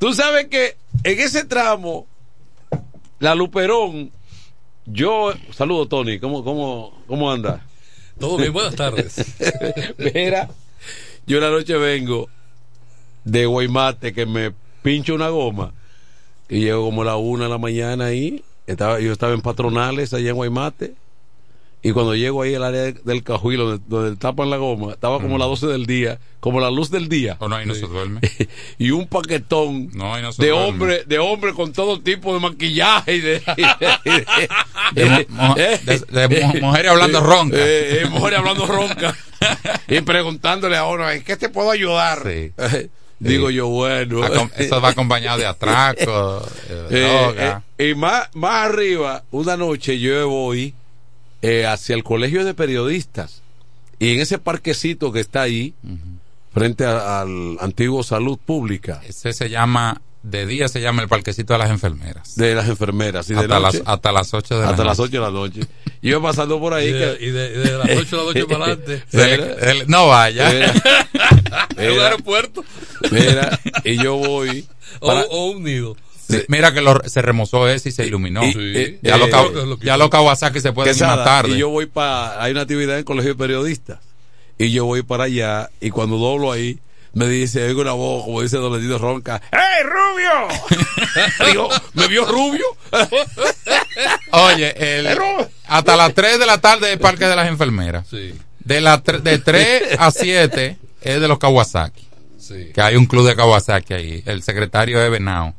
tú 0.01 0.13
sabes 0.15 0.49
que 0.49 0.77
en 1.05 1.21
ese 1.21 1.45
tramo, 1.45 2.09
la 3.21 3.37
Luperón, 3.37 4.11
yo. 4.87 5.33
Saludo, 5.53 5.87
Tony. 5.87 6.19
¿Cómo, 6.19 6.43
cómo, 6.43 7.01
cómo 7.07 7.31
anda? 7.31 7.65
Todo 8.19 8.37
bien, 8.39 8.53
buenas 8.53 8.75
tardes. 8.75 9.37
Mira, 9.99 10.51
yo 11.27 11.39
la 11.39 11.51
noche 11.51 11.77
vengo 11.77 12.29
de 13.25 13.47
Guaymate 13.47 14.13
que 14.13 14.27
me 14.27 14.53
pincho 14.83 15.15
una 15.15 15.29
goma 15.29 15.73
y 16.49 16.61
llego 16.61 16.87
como 16.87 17.03
a 17.03 17.05
la 17.05 17.17
una 17.17 17.45
de 17.45 17.51
la 17.51 17.59
mañana 17.59 18.07
ahí. 18.07 18.43
Estaba, 18.67 19.01
yo 19.01 19.13
estaba 19.13 19.33
en 19.33 19.43
patronales 19.43 20.13
allá 20.13 20.31
en 20.31 20.37
Guaymate. 20.37 20.95
Y 21.83 21.93
cuando 21.93 22.15
llego 22.15 22.43
ahí 22.43 22.55
al 22.55 22.65
área 22.65 22.83
de- 22.83 22.93
del 22.93 23.23
Cajuilo, 23.23 23.65
donde, 23.71 23.85
donde 23.89 24.17
tapan 24.17 24.51
la 24.51 24.59
goma, 24.59 24.93
estaba 24.93 25.19
como 25.19 25.39
las 25.39 25.49
12 25.49 25.67
del 25.69 25.87
día, 25.87 26.19
como 26.39 26.61
la 26.61 26.71
luz 26.71 26.91
del 26.91 27.09
día. 27.09 27.37
O 27.41 27.49
no, 27.49 27.57
ahí 27.57 27.65
no 27.65 27.73
se 27.75 27.87
duerme. 27.87 28.21
y 28.79 28.91
un 28.91 29.07
paquetón 29.07 29.89
No, 29.95 30.21
no 30.21 30.31
de 30.33 30.49
duerme. 30.49 30.69
hombre, 30.69 31.05
de 31.07 31.19
hombre 31.19 31.55
con 31.55 31.73
todo 31.73 31.99
tipo 32.01 32.35
de 32.35 32.41
maquillaje 32.41 33.15
y 33.17 33.21
de, 33.21 33.37
y 34.05 34.11
de- 34.11 34.49
De 34.93 35.27
mo- 35.31 35.47
mo- 35.49 35.55
de- 35.57 36.29
de 36.29 36.29
mu- 36.61 36.67
mujeres 36.67 36.91
hablando 36.91 37.21
ronca. 37.21 37.57
Eh, 37.59 38.01
eh, 38.03 38.07
mujeres 38.11 38.39
hablando 38.41 38.67
ronca. 38.67 39.17
y 39.89 40.01
preguntándole 40.03 40.77
a 40.77 40.85
uno, 40.87 41.11
¿en 41.11 41.23
qué 41.25 41.37
te 41.39 41.49
puedo 41.49 41.71
ayudar? 41.71 42.23
Digo 43.19 43.51
yo, 43.51 43.69
bueno. 43.69 44.21
Eso 44.57 44.81
va 44.83 44.91
acompañado 44.91 45.39
de 45.39 45.47
atraco, 45.47 46.47
eh, 46.69 46.87
Eh, 46.91 47.01
droga. 47.33 47.63
eh, 47.79 47.91
y 47.91 47.95
más, 47.95 48.29
más 48.35 48.67
arriba, 48.67 49.25
una 49.31 49.57
noche 49.57 49.99
yo 49.99 50.29
voy 50.29 50.75
eh, 51.43 51.67
hacia 51.67 51.95
el 51.95 52.05
colegio 52.05 52.45
de 52.45 52.55
periodistas. 52.55 53.43
Y 53.99 54.15
en 54.15 54.21
ese 54.21 54.39
parquecito 54.39 55.13
que 55.13 55.21
está 55.21 55.43
ahí, 55.43 55.75
frente 56.53 56.85
a- 56.85 57.21
al 57.21 57.57
antiguo 57.61 58.03
Salud 58.03 58.39
Pública, 58.39 59.01
Ese 59.07 59.33
se 59.33 59.49
llama, 59.51 60.01
de 60.23 60.47
día 60.47 60.69
se 60.69 60.81
llama 60.81 61.03
el 61.03 61.09
parquecito 61.09 61.53
de 61.53 61.59
las 61.59 61.71
enfermeras. 61.71 62.35
de 62.37 62.55
las 62.55 62.69
enfermeras, 62.69 63.29
y 63.31 63.35
de 63.35 63.41
hasta, 63.41 63.61
noche, 63.61 63.79
las, 63.79 63.89
hasta 63.89 64.13
las 64.13 64.35
8 64.35 64.55
de 64.59 64.65
la 64.65 64.71
hasta 64.71 64.85
las 64.85 64.99
noche. 64.99 65.19
8 65.19 65.25
de 65.25 65.33
la 65.33 65.39
noche. 65.39 65.61
Y 66.03 66.11
yo 66.11 66.23
pasando 66.23 66.59
por 66.59 66.73
ahí. 66.75 66.89
Y 66.89 66.93
de- 66.93 67.19
que- 67.19 67.25
y 67.27 67.31
de- 67.31 67.51
y 67.51 67.59
de 67.59 67.79
las 67.79 67.89
8 67.97 68.17
de 68.17 68.17
la 68.17 68.25
noche 68.25 68.47
para 68.47 68.65
adelante. 68.65 69.03
El- 69.13 69.87
no 69.89 70.09
vaya. 70.09 70.51
Mira, 70.51 70.73
mira, 71.77 72.05
aeropuerto. 72.09 72.65
mira, 73.11 73.59
y 73.85 74.03
yo 74.03 74.17
voy. 74.17 74.67
O, 75.01 75.07
para- 75.07 75.23
o 75.31 75.51
un 75.51 75.63
nido. 75.63 75.97
Sí, 76.39 76.45
Mira 76.49 76.73
que 76.73 76.81
lo- 76.81 77.01
se 77.09 77.23
remozó 77.23 77.69
ese 77.69 77.89
y 77.89 77.93
se 77.93 78.07
iluminó. 78.07 78.45
Y- 78.45 78.53
Sí. 78.53 78.99
ya, 79.03 79.17
eh, 79.17 79.31
eh, 79.31 79.67
lo 79.67 79.79
que 79.79 79.87
ya 79.87 79.97
los 79.97 80.11
Kawasaki 80.11 80.61
se 80.61 80.73
pueden 80.73 80.91
ir 80.91 80.95
Quesada, 80.95 81.17
más 81.17 81.25
tarde. 81.25 81.51
Y 81.55 81.59
yo 81.59 81.69
voy 81.71 81.87
para. 81.87 82.43
Hay 82.43 82.53
una 82.53 82.63
actividad 82.63 82.93
en 82.95 82.99
el 83.01 83.05
colegio 83.05 83.33
de 83.33 83.39
periodistas. 83.39 83.99
Y 84.59 84.71
yo 84.73 84.85
voy 84.85 85.03
para 85.03 85.25
allá. 85.25 85.71
Y 85.81 85.91
cuando 85.91 86.19
doblo 86.19 86.53
ahí, 86.53 86.79
me 87.13 87.27
dice, 87.29 87.65
oigo 87.67 87.81
una 87.81 87.93
voz, 87.93 88.25
como 88.25 88.43
dice 88.43 88.59
Don 88.59 88.73
Lenito 88.73 88.99
Ronca. 88.99 89.41
¡Ey, 89.51 89.85
Rubio! 89.85 91.47
Digo, 91.47 91.69
¿me 91.95 92.07
vio 92.09 92.25
Rubio? 92.27 92.65
Oye, 94.33 94.75
el- 94.99 95.09
hasta 95.67 95.97
las 95.97 96.15
3 96.15 96.39
de 96.39 96.47
la 96.47 96.59
tarde 96.59 96.93
es 96.93 96.99
Parque 96.99 97.27
de 97.27 97.37
las 97.37 97.49
Enfermeras. 97.49 98.07
Sí, 98.09 98.35
De, 98.61 98.81
la, 98.81 98.99
de 98.99 99.39
3 99.39 99.83
a 99.99 100.11
7 100.11 100.77
es 101.01 101.21
de 101.21 101.29
los 101.29 101.39
Kawasaki. 101.39 102.07
sí, 102.39 102.71
Que 102.75 102.81
hay 102.81 102.97
un 102.97 103.07
club 103.07 103.27
de 103.27 103.35
Kawasaki 103.37 103.95
ahí. 103.95 104.23
El 104.27 104.43
secretario 104.43 105.03
es 105.03 105.11
Benao. 105.11 105.55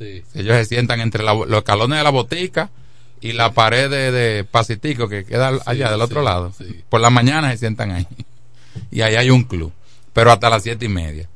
Sí. 0.00 0.24
Ellos 0.34 0.56
se 0.56 0.64
sientan 0.64 1.00
entre 1.00 1.22
la- 1.22 1.34
los 1.34 1.58
escalones 1.58 1.98
de 1.98 2.02
la 2.04 2.10
botica 2.10 2.70
y 3.20 3.32
la 3.32 3.52
pared 3.52 3.88
de, 3.88 4.10
de 4.10 4.44
Pacitico 4.44 5.08
que 5.08 5.24
queda 5.24 5.48
al- 5.48 5.60
allá 5.66 5.90
del 5.92 6.00
otro 6.00 6.20
sí, 6.20 6.24
lado. 6.24 6.52
sí. 6.58 6.82
Por 6.88 7.00
la 7.00 7.10
mañana 7.10 7.52
se 7.52 7.58
sientan 7.58 7.92
ahí. 7.92 8.06
Y 8.92 9.02
ahí 9.02 9.14
hay 9.16 9.30
un 9.30 9.42
club. 9.44 9.72
Pero 10.12 10.32
hasta 10.32 10.48
las 10.50 10.62
siete 10.62 10.86
y 10.86 10.88
media. 10.88 11.28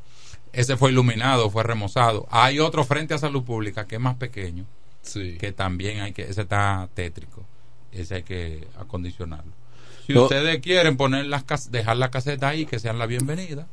Ese 0.52 0.76
fue 0.76 0.90
iluminado, 0.92 1.50
fue 1.50 1.62
remozado. 1.64 2.26
Hay 2.30 2.58
otro 2.60 2.84
frente 2.84 3.12
a 3.14 3.18
salud 3.18 3.42
pública 3.44 3.86
que 3.86 3.96
es 3.96 4.00
más 4.00 4.14
pequeño, 4.16 4.64
sí. 5.02 5.36
que 5.38 5.50
también 5.52 6.00
hay 6.00 6.12
que, 6.12 6.22
ese 6.22 6.42
está 6.42 6.88
tétrico. 6.94 7.44
Ese 7.92 8.16
hay 8.16 8.22
que 8.22 8.66
acondicionarlo. 8.78 9.52
Si 10.06 10.12
No. 10.12 10.22
ustedes 10.24 10.60
quieren 10.60 10.96
poner 10.96 11.26
las 11.26 11.44
dejar 11.72 11.96
la 11.96 12.10
caseta 12.10 12.48
ahí, 12.48 12.66
que 12.66 12.78
sean 12.78 12.98
la 13.00 13.06
bienvenida. 13.06 13.66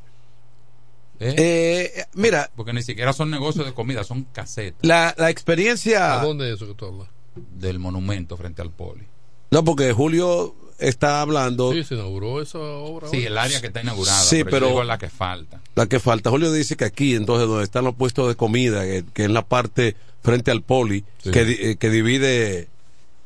¿Eh? 1.21 1.35
Eh, 1.37 2.03
mira, 2.13 2.49
Porque 2.55 2.73
ni 2.73 2.81
siquiera 2.83 3.13
son 3.13 3.29
negocios 3.31 3.65
de 3.65 3.73
comida, 3.73 4.03
son 4.03 4.23
casetas 4.33 4.79
la, 4.81 5.13
la 5.17 5.27
¿A 5.27 5.29
experiencia. 5.29 6.15
dónde 6.17 6.49
es 6.49 6.55
eso 6.55 6.67
que 6.67 6.73
tú 6.73 6.85
hablas? 6.85 7.07
del 7.35 7.79
monumento 7.79 8.35
frente 8.35 8.61
al 8.61 8.71
poli. 8.71 9.03
No, 9.51 9.63
porque 9.63 9.93
Julio 9.93 10.53
está 10.79 11.21
hablando. 11.21 11.71
Sí, 11.73 11.83
se 11.83 11.95
inauguró 11.95 12.41
esa 12.41 12.57
obra. 12.59 13.07
Sí, 13.09 13.17
ahora. 13.17 13.27
el 13.27 13.37
área 13.37 13.61
que 13.61 13.67
está 13.67 13.81
inaugurada, 13.81 14.19
Sí, 14.21 14.43
pero, 14.43 14.83
la 14.83 14.97
que 14.97 15.09
falta. 15.09 15.61
La 15.75 15.85
que 15.87 15.99
falta. 15.99 16.29
Julio 16.29 16.51
dice 16.51 16.75
que 16.75 16.85
aquí, 16.85 17.15
entonces, 17.15 17.47
donde 17.47 17.63
están 17.63 17.85
los 17.85 17.95
puestos 17.95 18.27
de 18.27 18.35
comida, 18.35 18.83
que, 18.83 19.05
que 19.13 19.23
en 19.23 19.33
la 19.33 19.43
parte 19.45 19.95
frente 20.23 20.51
al 20.51 20.61
poli, 20.61 21.05
Sí. 21.23 21.31
que, 21.31 21.41
eh, 21.71 21.75
que 21.77 21.89
divide 21.89 22.67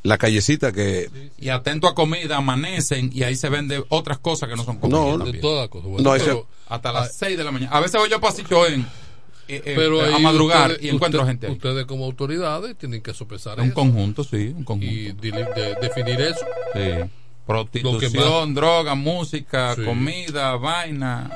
la 0.03 0.17
callecita 0.19 0.71
que. 0.71 1.09
Y 1.39 1.49
atento 1.49 1.87
a 1.87 1.95
comida, 1.95 2.37
amanecen 2.37 3.09
y 3.13 3.23
ahí 3.23 3.35
se 3.35 3.49
vende 3.49 3.83
otras 3.89 4.19
cosas 4.19 4.49
que 4.49 4.55
no 4.55 4.63
son 4.63 4.77
comida. 4.77 4.99
No, 4.99 5.17
De 5.17 5.33
todas 5.39 5.61
las 5.63 5.69
cosas. 5.69 5.89
Bueno, 5.89 6.11
No, 6.11 6.17
pero, 6.19 6.47
Hasta 6.67 6.91
las 6.91 7.13
6 7.15 7.37
de 7.37 7.43
la 7.43 7.51
mañana. 7.51 7.71
A 7.75 7.79
veces 7.79 7.99
voy 7.99 8.09
yo 8.09 8.19
pasillo 8.19 8.65
en, 8.67 8.81
eh, 9.47 9.61
eh, 9.65 9.73
pero 9.75 10.01
a 10.01 10.17
madrugar 10.19 10.71
ustedes- 10.71 10.83
y 10.85 10.89
encuentro 10.89 11.21
usted- 11.21 11.29
gente 11.31 11.47
ahí. 11.47 11.53
Ustedes 11.53 11.85
como 11.85 12.05
autoridades 12.05 12.75
tienen 12.77 13.01
que 13.01 13.13
sopesar 13.13 13.59
un 13.59 13.65
eso 13.67 13.75
conjunto, 13.75 14.23
sí, 14.23 14.53
un 14.55 14.63
conjunto. 14.63 14.85
y 14.93 15.11
de- 15.11 15.75
definir 15.81 16.19
eso. 16.21 16.45
Sí. 16.73 17.09
Prostitución, 17.45 18.55
droga, 18.55 18.95
música, 18.95 19.75
Sí. 19.75 19.83
comida, 19.83 20.55
vaina. 20.55 21.29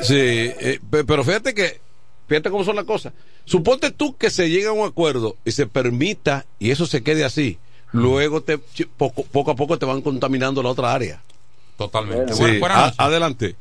Sí, 0.00 0.14
eh, 0.16 0.80
pe- 0.90 1.04
pero 1.04 1.24
fíjate 1.24 1.54
que. 1.54 1.80
Fíjate 2.28 2.50
cómo 2.50 2.64
son 2.64 2.76
las 2.76 2.84
cosas. 2.86 3.12
Suponte 3.44 3.90
tú 3.90 4.16
que 4.16 4.30
se 4.30 4.48
llega 4.48 4.70
a 4.70 4.72
un 4.72 4.86
acuerdo 4.86 5.36
y 5.44 5.50
se 5.52 5.66
permita 5.66 6.46
y 6.58 6.70
eso 6.70 6.86
se 6.86 7.02
quede 7.02 7.24
así. 7.24 7.58
luego 7.94 8.40
te 8.42 8.56
poco, 8.56 9.22
poco 9.24 9.50
a 9.50 9.54
poco 9.54 9.78
te 9.78 9.84
van 9.84 10.00
contaminando 10.00 10.62
la 10.62 10.70
otra 10.70 10.94
área. 10.94 11.20
Totalmente. 11.76 12.32
Sí. 12.32 12.42
A- 12.42 12.84
noches. 12.84 12.94
adelante. 12.96 13.56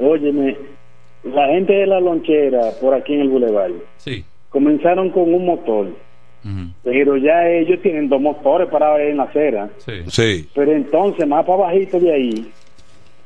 Óyeme, 0.00 0.56
la 1.24 1.48
gente 1.48 1.72
de 1.72 1.86
la 1.86 2.00
lonchera 2.00 2.70
por 2.80 2.94
aquí 2.94 3.14
en 3.14 3.22
el 3.22 3.28
Boulevard 3.28 3.72
Sí. 3.96 4.24
comenzaron 4.50 5.10
con 5.10 5.32
un 5.34 5.44
motor, 5.44 5.88
pero 6.84 7.16
ya 7.16 7.48
ellos 7.48 7.80
tienen 7.82 8.08
dos 8.08 8.20
motores 8.20 8.68
para 8.68 9.02
en 9.02 9.16
la 9.18 9.24
acera. 9.24 9.68
Sí. 10.08 10.48
Pero 10.54 10.72
entonces, 10.72 11.26
más 11.26 11.44
para 11.44 11.64
bajito 11.64 11.98
de 12.00 12.12
ahí, 12.12 12.52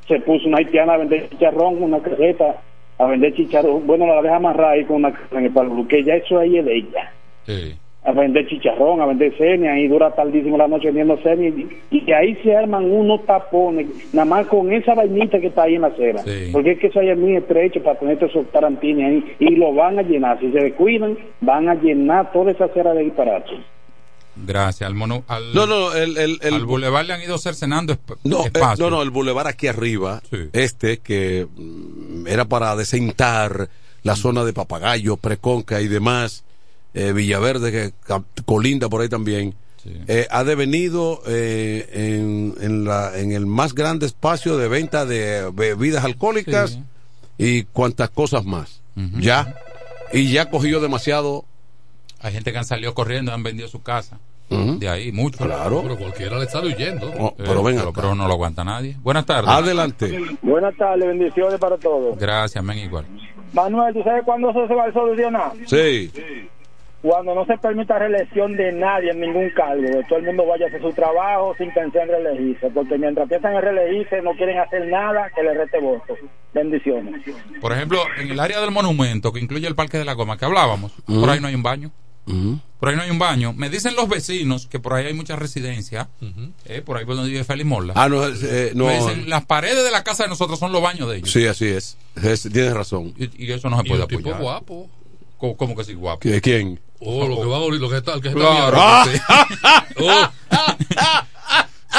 se 0.08 0.18
puso 0.20 0.48
una 0.48 0.58
haitiana 0.58 0.94
a 0.94 0.96
vender 0.96 1.28
chicharrón, 1.30 1.82
una 1.82 2.00
caseta, 2.00 2.56
a 2.98 3.06
vender 3.06 3.34
chicharrón. 3.34 3.86
Bueno, 3.86 4.06
la 4.06 4.22
deja 4.22 4.36
amarrar 4.36 4.70
ahí 4.72 4.84
con 4.84 4.96
una 4.96 5.12
en 5.30 5.44
el 5.44 5.52
palo, 5.52 5.86
que 5.86 6.02
ya 6.02 6.14
eso 6.16 6.38
ahí 6.38 6.58
es 6.58 6.64
de 6.64 6.76
ella. 6.76 7.12
A 8.05 8.11
vender 8.11 8.48
chicharrón, 8.48 9.00
a 9.00 9.07
vender 9.07 9.32
cenia, 9.38 9.78
y 9.78 9.86
dura 9.86 10.12
tardísimo 10.12 10.59
la 10.59 10.66
noche 10.66 10.86
vendiendo 10.86 11.16
cenia, 11.22 11.50
y, 11.50 11.68
y 11.90 12.00
que 12.05 12.12
ahí 12.12 12.34
se 12.42 12.57
arman 12.57 12.84
unos 12.90 13.24
tapones, 13.24 13.86
nada 14.12 14.24
más 14.24 14.46
con 14.48 14.72
esa 14.72 14.94
vainita 14.94 15.38
que 15.38 15.46
está 15.46 15.62
ahí 15.64 15.76
en 15.76 15.82
la 15.82 15.86
acera. 15.88 16.22
Sí. 16.24 16.48
Porque 16.53 16.72
es 16.72 16.78
que 16.80 16.88
eso 16.88 16.98
ahí 16.98 17.11
es 17.11 17.18
muy 17.18 17.36
estrecho 17.36 17.80
para 17.80 17.98
tener 18.00 18.22
esos 18.22 18.44
tarantines 18.50 19.07
ahí, 19.07 19.36
y 19.38 19.55
lo 19.55 19.72
van 19.72 20.00
a 20.00 20.03
llenar. 20.03 20.40
Si 20.40 20.50
se 20.50 20.59
descuidan, 20.59 21.16
van 21.40 21.68
a 21.68 21.74
llenar 21.76 22.32
toda 22.32 22.50
esa 22.50 22.64
acera 22.64 22.92
de 22.92 23.05
disparates. 23.05 23.61
Gracias. 24.34 24.88
Al, 24.88 24.94
mono, 24.94 25.22
al, 25.28 25.55
No, 25.55 25.66
no, 25.66 25.94
el, 25.94 26.16
el, 26.16 26.38
el- 26.42 26.55
al 26.55 26.64
bulevar 26.64 27.05
le 27.05 27.12
han 27.12 27.22
ido 27.22 27.36
cercenando 27.38 27.92
esp- 27.92 28.16
No, 28.24 28.38
eh, 28.44 28.46
espacio. 28.46 28.84
no, 28.84 28.96
no, 28.96 29.03
el 29.03 29.11
bulevar 29.11 29.46
aquí 29.46 29.66
arriba, 29.68 30.22
este 30.55 30.98
que 30.98 31.46
mm, 31.55 32.26
era 32.26 32.46
para 32.46 32.74
desentar 32.74 33.68
la 34.03 34.16
zona 34.16 34.42
de 34.44 34.53
Papagayo, 34.55 35.16
Preconca 35.18 35.80
y 35.82 35.86
demás, 35.88 36.44
eh, 36.95 37.12
Villaverde, 37.12 37.72
que 37.72 37.93
colinda 38.45 38.88
por 38.88 39.01
ahí 39.01 39.09
también, 39.09 39.55
eh, 40.07 40.26
ha 40.30 40.45
devenido 40.45 41.22
eh, 41.26 41.88
en, 41.93 42.55
en, 42.61 42.84
la, 42.84 43.18
en 43.18 43.32
el 43.32 43.47
más 43.47 43.74
grande 43.74 44.07
espacio 44.07 44.57
de 44.57 44.68
venta 44.68 45.07
de 45.07 45.51
bebidas 45.53 46.05
alcohólicas 46.05 46.78
y 47.38 47.64
cuantas 47.64 48.11
cosas 48.11 48.45
más. 48.45 48.80
Ya. 49.18 49.57
Y 50.12 50.30
ya 50.30 50.51
cogió 50.51 50.80
demasiado. 50.80 51.45
Hay 52.20 52.32
gente 52.32 52.53
que 52.53 52.59
han 52.59 52.64
salido 52.64 52.95
corriendo, 52.95 53.32
han 53.32 53.43
vendido 53.43 53.68
su 53.68 53.82
casa. 53.82 54.18
De 54.51 54.86
ahí, 54.86 55.12
mucho. 55.12 55.38
Claro. 55.38 55.80
Pero 55.82 55.97
cualquiera 55.97 56.38
le 56.38 56.47
sale 56.47 56.74
huyendo. 56.74 57.11
Oh, 57.18 57.34
pero 57.36 57.62
ven 57.62 57.76
pero, 57.76 57.93
pero 57.93 58.14
no 58.14 58.28
lo 58.28 58.34
aguanta 58.34 58.62
nadie. 58.62 58.97
Buenas 59.03 59.24
tardes. 59.24 59.49
Adelante. 59.51 60.20
Buenas 60.43 60.76
tardes, 60.76 61.09
bendiciones 61.09 61.59
para 61.59 61.78
todos. 61.78 62.18
Gracias, 62.18 62.62
men, 62.62 62.78
igual. 62.78 63.07
Manuel, 63.55 63.95
¿tú 63.95 64.03
sabes 64.03 64.22
cuándo 64.24 64.51
eso 64.51 64.68
se 64.68 64.74
va 64.74 64.84
a 64.84 64.93
solucionar? 64.93 65.53
Sí. 65.66 66.12
Cuando 67.03 67.34
no 67.34 67.44
se 67.46 67.59
permita 67.59 67.98
reelección 67.98 68.57
de 68.57 68.70
nadie 68.72 69.11
en 69.11 69.20
ningún 69.20 69.50
cargo, 69.50 69.82
que 69.82 70.05
todo 70.09 70.20
el 70.20 70.24
mundo 70.24 70.46
vaya 70.46 70.66
a 70.66 70.68
hacer 70.68 70.80
su 70.80 70.92
trabajo 70.92 71.53
sin 71.59 71.74
pensar 71.74 72.03
en 72.03 72.09
reelegirse, 72.11 72.70
porque 72.70 72.96
mientras 72.96 73.28
piensan 73.28 73.55
en 73.57 73.62
reelegirse 73.62 74.22
no 74.22 74.30
quieren 74.36 74.59
hacer 74.61 74.86
nada 74.86 75.28
que 75.34 75.42
le 75.42 75.53
rete 75.53 75.80
votos. 75.80 76.16
Bendiciones. 76.55 77.22
Por 77.61 77.72
ejemplo, 77.72 77.98
en 78.18 78.30
el 78.30 78.38
área 78.38 78.61
del 78.61 78.70
monumento, 78.70 79.32
que 79.32 79.40
incluye 79.40 79.66
el 79.66 79.74
Parque 79.74 79.98
de 79.98 80.05
la 80.05 80.12
Goma, 80.14 80.36
que 80.38 80.44
hablábamos, 80.44 80.92
por 81.07 81.28
ahí 81.28 81.40
no 81.40 81.48
hay 81.48 81.55
un 81.57 81.62
baño. 81.64 81.90
Por 82.78 82.88
ahí 82.88 82.94
no 82.94 83.03
hay 83.03 83.11
un 83.11 83.18
baño. 83.18 83.53
Me 83.53 83.68
dicen 83.68 83.96
los 83.96 84.09
vecinos 84.09 84.68
que 84.68 84.78
por 84.78 84.92
ahí 84.92 85.07
hay 85.07 85.12
muchas 85.14 85.40
residencias, 85.40 86.07
eh, 86.66 86.82
por 86.82 86.96
ahí 86.98 87.05
por 87.05 87.16
donde 87.16 87.30
vive 87.32 87.42
Félix 87.42 87.66
Morla. 87.68 87.94
Ah, 87.96 88.09
no, 88.09 88.24
eh, 88.24 88.70
no. 88.76 88.86
Me 88.86 88.94
dicen, 88.94 89.28
las 89.28 89.44
paredes 89.44 89.82
de 89.84 89.90
la 89.90 90.05
casa 90.05 90.22
de 90.22 90.28
nosotros 90.28 90.57
son 90.61 90.70
los 90.70 90.80
baños 90.82 91.09
de 91.11 91.16
ellos. 91.16 91.32
Sí, 91.32 91.46
así 91.48 91.66
es. 91.66 91.98
Es- 92.22 92.48
tienes 92.53 92.74
razón. 92.74 93.12
Y, 93.18 93.46
y 93.46 93.50
eso 93.53 93.68
no 93.68 93.80
se 93.80 93.86
Y 93.86 93.88
puede 93.88 94.03
un 94.03 94.09
tipo 94.09 94.20
apoyar. 94.20 94.40
guapo. 94.40 94.88
¿Cómo, 95.43 95.57
cómo 95.57 95.74
que 95.74 95.82
sí, 95.82 95.95
guapo? 95.95 96.20
¿Qui- 96.20 96.40
¿Quién? 96.40 96.78
Oh, 97.01 97.26
lo 97.26 97.40
que 97.40 97.47
va 97.49 97.57
a 97.57 97.59
oír, 97.59 97.80
lo 97.80 97.90
que 97.90 97.97
está, 97.97 98.14
el 98.14 98.20
que 98.22 98.28
está 98.28 98.40
Claro 98.40 98.78
Oh. 99.97 100.30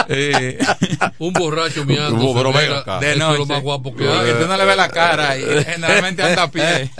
Eh, 0.07 0.57
Un 1.19 1.33
borracho 1.33 1.83
miando. 1.83 2.23
No, 2.23 2.33
pero 2.33 2.53
se 2.53 2.57
ven 2.59 2.67
mira, 2.69 2.79
acá. 2.79 2.91
eso 2.99 3.05
De 3.05 3.11
es 3.11 3.17
noche. 3.17 3.39
lo 3.39 3.45
más 3.47 3.61
guapo 3.61 3.93
que 3.93 4.05
No, 4.05 4.13
hay. 4.17 4.31
usted 4.31 4.47
no 4.47 4.55
le 4.55 4.63
ve 4.65 4.75
la 4.77 4.87
cara 4.87 5.37
y 5.37 5.41
generalmente 5.65 6.23
anda 6.23 6.43
a 6.43 6.51
pie. 6.51 6.89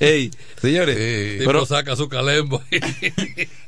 Ey, 0.00 0.30
señores, 0.60 0.96
El 0.96 1.42
pero 1.46 1.64
saca 1.66 1.96
su 1.96 2.08
calembo. 2.08 2.62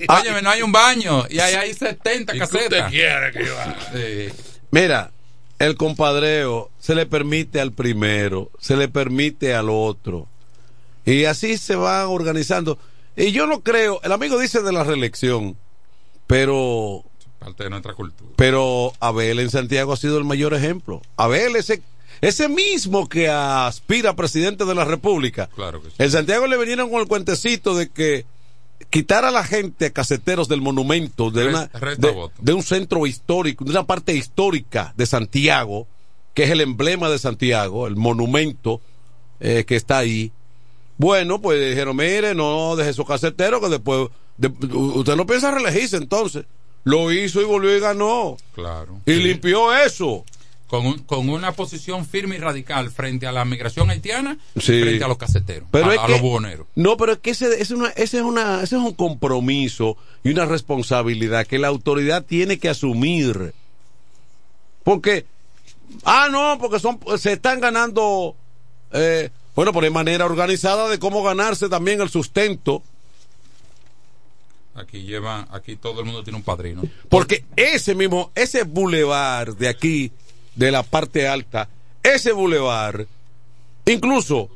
Óyeme, 0.08 0.42
no 0.42 0.50
hay 0.50 0.62
un 0.62 0.70
baño 0.72 1.24
y 1.28 1.38
hay, 1.40 1.54
hay 1.54 1.74
70 1.74 2.32
¿Y 2.32 2.38
qué 2.38 2.38
casetas. 2.38 2.62
usted 2.64 2.84
quiere 2.90 3.32
que 3.32 3.44
yo 3.44 3.58
haga? 3.58 3.76
Sí. 3.92 4.28
mira, 4.70 5.10
el 5.58 5.76
compadreo 5.76 6.70
se 6.78 6.94
le 6.94 7.06
permite 7.06 7.60
al 7.60 7.72
primero, 7.72 8.50
se 8.60 8.76
le 8.76 8.88
permite 8.88 9.54
al 9.54 9.68
otro. 9.70 10.26
Y 11.04 11.24
así 11.24 11.56
se 11.58 11.74
van 11.74 12.06
organizando. 12.06 12.78
Y 13.16 13.32
yo 13.32 13.46
no 13.46 13.62
creo, 13.62 14.00
el 14.02 14.12
amigo 14.12 14.38
dice 14.38 14.62
de 14.62 14.72
la 14.72 14.84
reelección, 14.84 15.56
pero 16.26 17.04
Parte 17.38 17.64
de 17.64 17.70
nuestra 17.70 17.94
cultura. 17.94 18.30
pero 18.36 18.92
Abel 19.00 19.40
en 19.40 19.50
Santiago 19.50 19.92
ha 19.92 19.96
sido 19.96 20.18
el 20.18 20.24
mayor 20.24 20.54
ejemplo. 20.54 21.02
Abel 21.16 21.56
ese 21.56 21.82
ese 22.20 22.48
mismo 22.48 23.08
que 23.08 23.28
aspira 23.28 24.10
a 24.10 24.16
presidente 24.16 24.64
de 24.64 24.74
la 24.74 24.84
República. 24.84 25.48
Claro 25.54 25.80
que 25.80 25.88
sí. 25.90 25.94
En 25.98 26.10
Santiago 26.10 26.48
le 26.48 26.58
vinieron 26.58 26.90
con 26.90 27.00
el 27.00 27.06
cuentecito 27.06 27.76
de 27.76 27.90
que 27.90 28.26
quitar 28.90 29.24
a 29.24 29.30
la 29.30 29.44
gente 29.44 29.92
caseteros 29.92 30.48
del 30.48 30.60
monumento 30.60 31.30
de, 31.30 31.42
una, 31.48 31.70
de 32.40 32.52
un 32.54 32.62
centro 32.62 33.06
histórico, 33.06 33.64
de 33.64 33.70
una 33.70 33.84
parte 33.84 34.14
histórica 34.14 34.94
de 34.96 35.06
Santiago, 35.06 35.86
que 36.34 36.44
es 36.44 36.50
el 36.50 36.60
emblema 36.60 37.08
de 37.10 37.18
Santiago, 37.18 37.86
el 37.86 37.96
monumento 37.96 38.80
eh, 39.40 39.64
que 39.66 39.76
está 39.76 39.98
ahí. 39.98 40.32
Bueno, 40.96 41.40
pues 41.40 41.60
dijeron, 41.68 41.96
mire, 41.96 42.34
no 42.34 42.74
deje 42.76 42.90
esos 42.90 43.06
caseteros 43.06 43.60
que 43.60 43.68
después, 43.68 44.08
de- 44.36 44.48
usted 44.48 45.16
no 45.16 45.26
piensa 45.26 45.50
reelegirse 45.50 45.96
entonces. 45.96 46.44
Lo 46.84 47.12
hizo 47.12 47.40
y 47.40 47.44
volvió 47.44 47.76
y 47.76 47.80
ganó. 47.80 48.36
Claro. 48.54 49.00
Y 49.04 49.14
limpió 49.14 49.74
eso. 49.76 50.24
Con, 50.68 50.86
un- 50.86 50.98
con 50.98 51.28
una 51.30 51.52
posición 51.52 52.04
firme 52.06 52.36
y 52.36 52.38
radical 52.38 52.90
frente 52.90 53.26
a 53.26 53.32
la 53.32 53.44
migración 53.46 53.88
haitiana 53.90 54.36
Sí. 54.56 54.82
frente 54.82 55.02
a 55.02 55.08
los 55.08 55.16
caseteros, 55.16 55.66
Pero 55.72 55.90
a, 55.90 55.94
es 55.94 56.00
a 56.00 56.06
que- 56.06 56.12
los 56.12 56.20
buhoneros. 56.20 56.66
No, 56.74 56.96
pero 56.98 57.12
es 57.12 57.18
que 57.20 57.30
ese, 57.30 57.46
ese 57.54 57.62
es 57.62 57.70
una, 57.70 57.88
ese, 57.90 58.18
es 58.18 58.22
una, 58.22 58.56
ese 58.62 58.76
es 58.76 58.82
un 58.82 58.92
compromiso 58.92 59.96
y 60.22 60.30
una 60.30 60.44
responsabilidad 60.44 61.46
que 61.46 61.58
la 61.58 61.68
autoridad 61.68 62.22
tiene 62.24 62.58
que 62.58 62.68
asumir. 62.68 63.54
Porque, 64.84 65.24
ah, 66.04 66.28
no, 66.30 66.58
porque 66.60 66.78
son, 66.80 67.00
se 67.16 67.32
están 67.32 67.60
ganando, 67.60 68.36
eh, 68.92 69.30
bueno, 69.56 69.72
por 69.72 69.90
manera 69.90 70.26
organizada 70.26 70.88
de 70.88 70.98
cómo 70.98 71.22
ganarse 71.22 71.70
también 71.70 72.02
el 72.02 72.10
sustento. 72.10 72.82
Aquí 74.74 75.02
lleva, 75.02 75.48
aquí 75.50 75.76
todo 75.76 76.00
el 76.00 76.06
mundo 76.06 76.22
tiene 76.22 76.36
un 76.36 76.42
padrino. 76.44 76.82
Porque 77.08 77.44
ese 77.56 77.94
mismo, 77.94 78.30
ese 78.34 78.62
bulevar 78.62 79.56
de 79.56 79.68
aquí, 79.68 80.12
de 80.54 80.70
la 80.70 80.82
parte 80.82 81.28
alta, 81.28 81.68
ese 82.02 82.32
bulevar, 82.32 83.06
incluso 83.86 84.48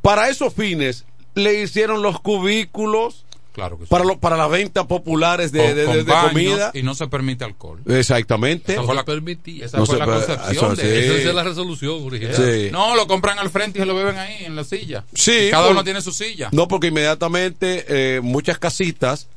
para 0.00 0.28
esos 0.28 0.52
fines, 0.54 1.04
le 1.34 1.62
hicieron 1.62 2.02
los 2.02 2.20
cubículos 2.20 3.24
Claro 3.54 3.76
que 3.78 3.84
sí. 3.84 3.90
para, 3.90 4.04
lo- 4.04 4.18
para 4.18 4.36
las 4.38 4.50
ventas 4.50 4.86
populares 4.86 5.52
de, 5.52 5.58
Con- 5.60 5.68
de- 5.68 5.74
de- 5.74 5.84
con 5.84 5.94
de 5.96 6.02
baños 6.04 6.28
comida. 6.32 6.70
y 6.72 6.82
no 6.82 6.94
se 6.94 7.06
permite 7.06 7.44
alcohol. 7.44 7.80
Exactamente. 7.86 8.72
Esa 8.72 8.82
fue 8.82 8.94
la, 8.94 9.04
permitía. 9.04 9.66
esa 9.66 9.76
No 9.76 9.84
fue 9.84 9.96
se 9.96 9.98
la 9.98 10.06
concepción 10.06 10.72
eso 10.72 10.76
de 10.76 10.82
sí. 10.82 11.10
Esa 11.20 11.28
es 11.28 11.34
la 11.34 11.42
resolución 11.44 12.02
original. 12.02 12.34
Sí. 12.34 12.70
No, 12.72 12.96
lo 12.96 13.06
compran 13.06 13.38
al 13.38 13.50
frente 13.50 13.78
y 13.78 13.82
se 13.82 13.86
lo 13.86 13.94
beben 13.94 14.16
ahí 14.16 14.44
en 14.46 14.56
la 14.56 14.64
silla. 14.64 15.04
Sí, 15.14 15.48
Cada 15.50 15.64
por- 15.64 15.72
uno 15.72 15.84
tiene 15.84 16.00
su 16.00 16.12
silla. 16.12 16.48
No, 16.52 16.66
porque 16.66 16.86
inmediatamente 16.86 17.84
eh, 17.88 18.20
muchas 18.22 18.58
casitas 18.58 19.28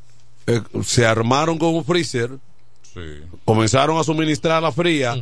eh, 0.48 0.62
se 0.86 1.06
armaron 1.06 1.58
con 1.58 1.76
un 1.76 1.84
freezer, 1.84 2.30
comenzaron 3.44 3.98
a 3.98 4.04
suministrar 4.06 4.64
la 4.64 4.72
fría, 4.72 5.16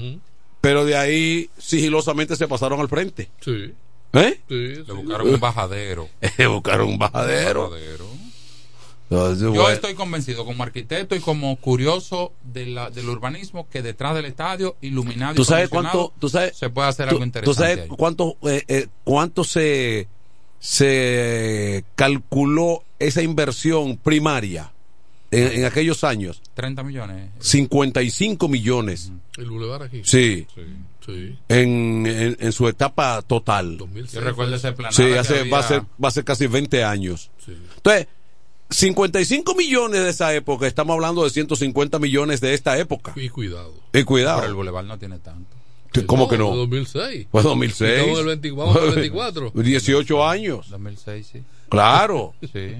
pero 0.64 0.86
de 0.86 0.95
ahí 0.95 1.49
sigilosamente 1.57 2.38
se 2.38 2.47
pasaron 2.47 2.80
al 2.80 2.88
frente. 2.88 3.30
Sí. 3.41 3.74
¿Eh? 4.14 4.39
Le 4.47 4.93
buscaron 4.93 5.28
un 5.28 5.39
bajadero. 5.41 6.07
buscaron 6.49 6.88
un 6.88 6.97
bajadero. 6.97 7.70
Bajadero. 7.70 8.05
Entonces, 9.09 9.43
Yo 9.43 9.49
bueno. 9.51 9.70
estoy 9.72 9.93
convencido 9.93 10.45
como 10.45 10.64
arquitecto 10.64 11.16
y 11.18 11.20
como 11.20 11.53
curioso 11.57 12.32
de 12.43 12.68
la, 12.68 12.89
del 12.89 13.09
urbanismo 13.09 13.68
que 13.70 13.82
detrás 13.82 14.16
del 14.16 14.24
estadio 14.24 14.78
iluminado 14.80 15.34
y 15.34 15.36
¿Tú 15.36 15.43
sabes 15.43 15.66
acondicionado, 15.68 16.07
cuánto, 16.11 16.20
tú 16.22 16.30
sabes, 16.30 16.57
se 16.57 16.70
puede 16.70 16.88
hacer 16.88 17.07
tú- 17.07 17.09
algo 17.09 17.20
tú 17.20 17.26
interesante 17.26 17.61
sabes 17.61 17.80
ahí. 17.82 17.97
cuánto, 17.97 18.38
eh, 18.43 18.64
eh, 18.70 18.88
cuánto 19.03 19.43
se, 19.43 20.07
se 20.59 21.84
calculó 21.95 22.84
esa 22.99 23.22
inversión 23.22 23.97
primaria 23.97 24.72
en, 25.30 25.51
en 25.59 25.66
aquellos 25.66 26.05
años? 26.05 26.41
30 26.54 26.84
millones. 26.84 27.30
55 27.39 28.47
millones. 28.47 29.12
El 29.38 29.49
bulevar 29.49 29.84
aquí. 29.84 30.01
Sí. 30.04 30.47
Sí. 31.06 31.38
En, 31.49 32.06
en, 32.06 32.38
en 32.39 32.51
su 32.51 32.68
etapa 32.68 33.22
total. 33.22 33.78
Yo 33.78 34.22
recuerdo 34.22 34.56
ese 34.56 34.72
plan. 34.72 34.93
Sí, 34.93 35.04
hace, 35.14 35.49
va, 35.49 35.60
a 35.60 35.64
ser, 35.64 35.82
va 36.04 36.08
a 36.08 36.12
ser 36.12 36.24
casi 36.24 36.47
20 36.47 36.84
años. 36.84 37.30
Entonces, 37.47 38.08
55 38.70 39.56
millones 39.56 40.01
de 40.01 40.10
esa 40.10 40.34
época, 40.34 40.66
estamos 40.66 40.93
hablando 40.93 41.24
de 41.24 41.30
150 41.30 41.99
millones 41.99 42.41
de 42.41 42.54
esta 42.54 42.78
época. 42.78 43.14
Y 43.16 43.30
cuidado. 43.30 43.74
Y 43.93 44.04
cuidado. 44.04 44.39
Pero 44.39 44.49
el 44.49 44.56
Boulevard 44.56 44.86
no 44.86 44.97
tiene 44.97 45.20
tanto. 45.20 45.56
¿Cómo 46.08 46.28
que 46.28 46.38
no? 46.38 46.56
2006. 46.56 47.28
Fue 47.32 47.43
2006. 47.43 47.91
Estamos 47.91 48.20
en 48.20 48.22
el 48.22 48.26
20 48.39 48.51
vamos 48.51 48.76
al 48.78 48.95
24. 48.95 49.51
18 49.54 50.28
años. 50.28 50.70
2006, 50.70 51.30
sí. 51.32 51.43
Claro. 51.74 52.34
Sí. 52.53 52.76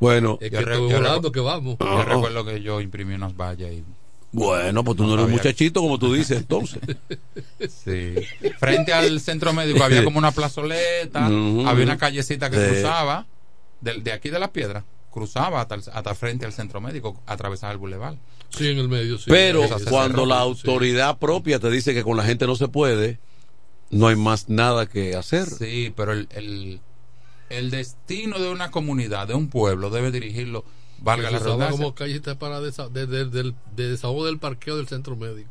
Bueno. 0.00 0.38
Es 0.40 0.50
Yo 0.50 0.58
que 0.58 0.64
estoy 0.64 0.90
yo 0.90 1.32
que 1.32 1.40
vamos. 1.40 1.76
Yo 1.80 2.02
recuerdo 2.04 2.44
que 2.44 2.60
yo 2.60 2.80
imprimí 2.80 3.14
unas 3.14 3.36
vallas 3.36 3.72
y 3.72 3.84
Bueno, 4.32 4.82
pues 4.84 4.96
tú 4.96 5.06
no 5.06 5.14
eres 5.14 5.28
muchachito 5.28 5.80
como 5.80 5.98
tú 5.98 6.12
dices 6.14 6.38
entonces. 6.38 6.80
Sí. 7.68 8.14
Frente 8.58 8.92
al 8.92 9.20
centro 9.20 9.52
médico 9.52 9.82
había 9.84 10.04
como 10.04 10.18
una 10.18 10.32
plazoleta, 10.32 11.26
había 11.26 11.84
una 11.84 11.96
callecita 11.96 12.50
que 12.50 12.58
Sí. 12.58 12.72
cruzaba 12.72 13.26
de, 13.80 13.94
de 14.00 14.12
aquí 14.12 14.28
de 14.30 14.38
la 14.38 14.52
piedra, 14.52 14.84
cruzaba 15.10 15.60
hasta, 15.62 15.76
el- 15.76 15.82
hasta 15.92 16.14
frente 16.14 16.44
al 16.46 16.52
centro 16.52 16.80
médico, 16.80 17.20
atravesaba 17.26 17.72
el 17.72 17.78
bulevar. 17.78 18.16
Sí, 18.50 18.68
en 18.68 18.78
el 18.78 18.88
medio, 18.88 19.18
sí. 19.18 19.24
Pero 19.28 19.62
cuando 19.88 20.18
cerró, 20.18 20.26
la 20.26 20.36
sí. 20.36 20.42
autoridad 20.42 21.18
propia 21.18 21.58
te 21.58 21.70
dice 21.70 21.94
que 21.94 22.02
con 22.04 22.16
la 22.16 22.24
gente 22.24 22.46
no 22.46 22.56
se 22.56 22.68
puede, 22.68 23.18
no 23.90 24.08
hay 24.08 24.16
más 24.16 24.48
nada 24.48 24.86
que 24.86 25.14
hacer. 25.16 25.46
Sí, 25.48 25.92
pero 25.96 26.12
el, 26.12 26.28
el, 26.30 26.80
el 27.50 27.70
destino 27.70 28.38
de 28.38 28.50
una 28.50 28.70
comunidad, 28.70 29.28
de 29.28 29.34
un 29.34 29.48
pueblo, 29.48 29.90
debe 29.90 30.10
dirigirlo, 30.10 30.64
valga 31.00 31.30
la 31.30 31.38
se 31.38 31.44
usaba 31.44 31.56
redundancia. 31.56 31.76
como 31.84 31.94
callecita 31.94 32.38
para 32.38 32.60
desa- 32.60 32.88
de, 32.90 33.06
de- 33.06 33.26
del- 33.26 33.54
de 33.74 33.88
desahogo 33.90 34.24
del 34.26 34.38
parqueo 34.38 34.76
del 34.76 34.88
centro 34.88 35.14
médico. 35.16 35.50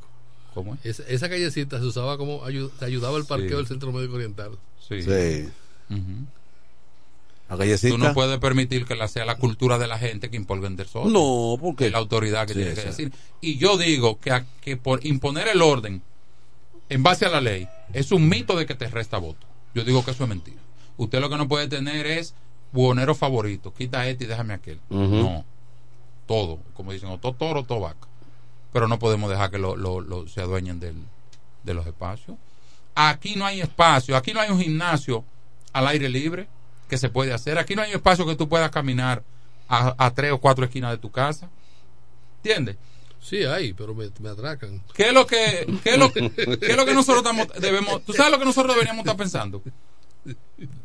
¿Cómo 0.54 0.76
es? 0.76 0.86
Esa, 0.86 1.04
esa 1.10 1.30
callecita 1.30 1.80
se 1.80 1.86
usaba 1.86 2.18
como 2.18 2.44
ayu- 2.46 2.72
se 2.80 2.86
ayudaba 2.86 3.18
el 3.18 3.26
parqueo 3.26 3.50
Sí. 3.50 3.56
del 3.56 3.68
centro 3.68 3.92
médico 3.92 4.16
oriental. 4.16 4.52
Sí. 4.88 5.02
Sí. 5.02 5.50
La 7.50 7.58
callecita. 7.58 7.94
Tú 7.96 7.98
no 8.00 8.14
puedes 8.14 8.40
permitir 8.40 8.86
que 8.86 8.96
la 8.96 9.08
sea 9.08 9.24
la 9.26 9.36
cultura 9.38 9.78
de 9.78 9.88
la 9.88 10.00
gente 10.00 10.30
que 10.32 10.36
impongan 10.38 10.76
del 10.76 10.88
sol. 10.88 11.14
No, 11.14 11.58
porque 11.62 11.88
Es 11.88 11.92
la 11.92 12.00
autoridad 12.00 12.48
que 12.48 12.54
Sí, 12.54 12.60
tiene 12.60 12.74
que 12.74 12.82
sí. 12.82 12.88
decir. 12.88 13.12
Y 13.42 13.58
yo 13.58 13.78
digo 13.78 14.20
que, 14.20 14.32
a- 14.32 14.46
que 14.62 14.78
por 14.78 15.06
imponer 15.06 15.48
el 15.50 15.62
orden 15.62 16.02
en 16.90 17.04
base 17.04 17.26
a 17.26 17.30
la 17.30 17.42
ley 17.42 17.68
es 17.94 18.12
un 18.12 18.28
mito 18.28 18.56
de 18.58 18.66
que 18.66 18.74
te 18.76 18.88
resta 18.90 19.18
voto. 19.20 19.46
Yo 19.76 19.84
digo 19.84 20.04
que 20.04 20.12
eso 20.12 20.24
es 20.24 20.30
mentira. 20.30 20.58
Usted 20.98 21.20
lo 21.20 21.30
que 21.30 21.38
no 21.38 21.48
puede 21.48 21.68
tener 21.68 22.06
es 22.08 22.34
buhonero 22.72 23.16
favorito. 23.16 23.74
Quita 23.74 24.08
este 24.08 24.24
y 24.26 24.28
déjame 24.28 24.54
aquel. 24.54 24.80
No. 25.22 25.46
Todo. 26.28 26.60
Como 26.74 26.92
dicen, 26.92 27.10
o 27.10 27.18
todo 27.20 27.34
toro 27.34 27.60
o 27.62 27.64
todo 27.64 27.82
vaca. 27.82 28.08
Pero 28.74 28.88
no 28.88 29.00
podemos 29.00 29.30
dejar 29.30 29.52
que 29.52 29.58
lo, 29.58 29.76
lo- 29.76 30.02
lo- 30.02 30.28
se 30.28 30.42
adueñen 30.42 30.80
del, 30.80 30.96
de 31.64 31.74
los 31.74 31.86
espacios. 31.88 32.38
Aquí 32.96 33.36
no 33.36 33.46
hay 33.46 33.62
espacio. 33.62 34.16
Aquí 34.18 34.34
no 34.34 34.40
hay 34.42 34.50
un 34.50 34.60
gimnasio 34.60 35.24
al 35.74 35.88
aire 35.88 36.10
libre 36.10 36.48
que 36.90 36.98
se 36.98 37.10
puede 37.10 37.34
hacer. 37.34 37.58
Aquí 37.58 37.76
no 37.76 37.82
hay 37.82 37.92
espacio 37.92 38.26
que 38.26 38.36
tú 38.36 38.48
puedas 38.50 38.72
caminar 38.72 39.24
a, 39.68 39.96
a 39.98 40.14
tres 40.14 40.32
o 40.32 40.40
cuatro 40.40 40.66
esquinas 40.66 40.92
de 40.92 40.98
tu 40.98 41.12
casa. 41.12 41.50
¿Entiendes? 42.44 42.78
Sí, 43.22 43.44
hay, 43.44 43.74
pero 43.74 43.96
me, 43.96 44.10
me 44.20 44.30
atracan. 44.30 44.82
¿Qué 44.94 45.08
es 45.08 45.14
lo 45.14 45.26
que, 45.26 45.66
qué 45.84 45.92
es 45.94 45.98
lo, 45.98 46.14
qué 46.14 46.32
es 46.62 46.78
lo 46.78 46.86
que 46.86 46.94
nosotros 46.94 47.24
estamos- 47.26 47.48
debemos, 47.60 48.04
tú 48.06 48.14
sabes 48.14 48.32
lo 48.32 48.38
que 48.40 48.46
nosotros 48.46 48.74
deberíamos 48.76 49.00
estar 49.04 49.18
pensando? 49.18 49.64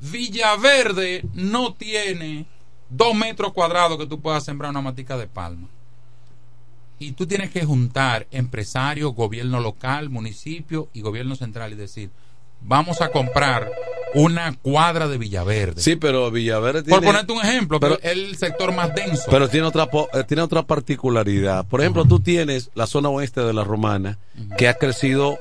Villaverde 0.00 1.24
no 1.34 1.74
tiene 1.74 2.46
dos 2.88 3.14
metros 3.14 3.52
cuadrados 3.52 3.98
que 3.98 4.06
tú 4.06 4.20
puedas 4.20 4.44
sembrar 4.44 4.70
una 4.70 4.80
matica 4.80 5.16
de 5.16 5.26
palma. 5.26 5.68
Y 6.98 7.12
tú 7.12 7.26
tienes 7.26 7.50
que 7.50 7.64
juntar 7.64 8.26
empresarios, 8.30 9.14
gobierno 9.14 9.60
local, 9.60 10.10
municipio 10.10 10.88
y 10.92 11.00
gobierno 11.00 11.34
central 11.34 11.72
y 11.72 11.76
decir, 11.76 12.10
vamos 12.60 13.00
a 13.00 13.08
comprar 13.08 13.70
una 14.14 14.54
cuadra 14.56 15.08
de 15.08 15.16
Villaverde. 15.16 15.80
Sí, 15.80 15.96
pero 15.96 16.30
Villaverde 16.30 16.82
Por 16.82 17.00
tiene, 17.00 17.06
ponerte 17.06 17.32
un 17.32 17.40
ejemplo, 17.42 17.80
pero- 17.80 17.98
es 18.00 18.04
el 18.04 18.36
sector 18.36 18.74
más 18.74 18.94
denso. 18.94 19.30
pero 19.30 19.48
tiene 19.48 19.66
otra 19.66 19.88
eh, 20.12 20.24
tiene 20.24 20.42
otra 20.42 20.62
particularidad. 20.62 21.66
Por 21.66 21.80
ejemplo, 21.80 22.04
tú 22.04 22.20
tienes 22.20 22.70
la 22.74 22.86
zona 22.86 23.08
oeste 23.08 23.40
de 23.40 23.54
la 23.54 23.64
Romana 23.64 24.18
que 24.58 24.68
ha 24.68 24.74
crecido 24.74 25.38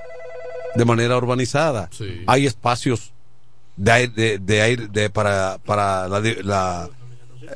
de 0.76 0.86
manera 0.86 1.18
urbanizada. 1.18 1.90
Sí. 1.92 2.24
Hay 2.28 2.46
espacios 2.46 3.12
de 3.80 3.92
aire, 3.92 4.12
de, 4.14 4.38
de 4.40 4.62
aire 4.62 4.88
de- 4.88 5.10
para 5.10 5.58
para 5.66 6.08
la, 6.08 6.20
la, 6.44 6.90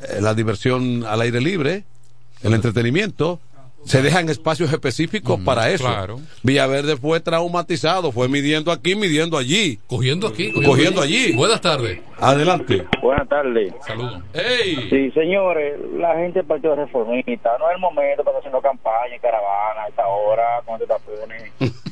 eh, 0.08 0.20
la 0.20 0.34
diversión 0.34 1.04
al 1.04 1.20
aire 1.20 1.40
libre, 1.40 1.84
el 2.42 2.54
entretenimiento. 2.54 3.40
Se 3.86 4.00
dejan 4.00 4.30
espacios 4.30 4.72
específicos 4.72 5.38
para 5.40 5.68
eso. 5.68 5.84
claro. 5.84 6.18
Villaverde 6.42 6.96
fue 6.96 7.20
traumatizado, 7.20 8.12
fue 8.12 8.30
midiendo 8.30 8.72
aquí, 8.72 8.94
midiendo 8.96 9.36
allí. 9.36 9.78
Cogiendo 9.86 10.26
aquí, 10.28 10.52
Cogiendo 10.64 11.02
allí. 11.02 11.32
Buenas 11.36 11.60
tardes. 11.60 12.00
Adelante. 12.18 12.86
Buenas 13.02 13.28
tardes. 13.28 13.74
Saludos. 13.86 14.22
¡Ey! 14.32 14.88
Sí, 14.88 15.10
señores, 15.10 15.74
la 15.98 16.14
gente 16.14 16.38
del 16.38 16.46
Partido 16.46 16.74
Reformista, 16.74 17.50
no 17.58 17.68
es 17.68 17.74
el 17.74 17.80
momento 17.82 18.24
para 18.24 18.38
estar 18.38 18.50
haciendo 18.50 18.62
campaña 18.62 19.16
y 19.16 19.20
caravana 19.20 19.82
a 19.84 19.88
esta 19.88 20.06
hora 20.06 20.62
con 20.64 20.76
este 20.76 20.86
tapones. 20.86 21.52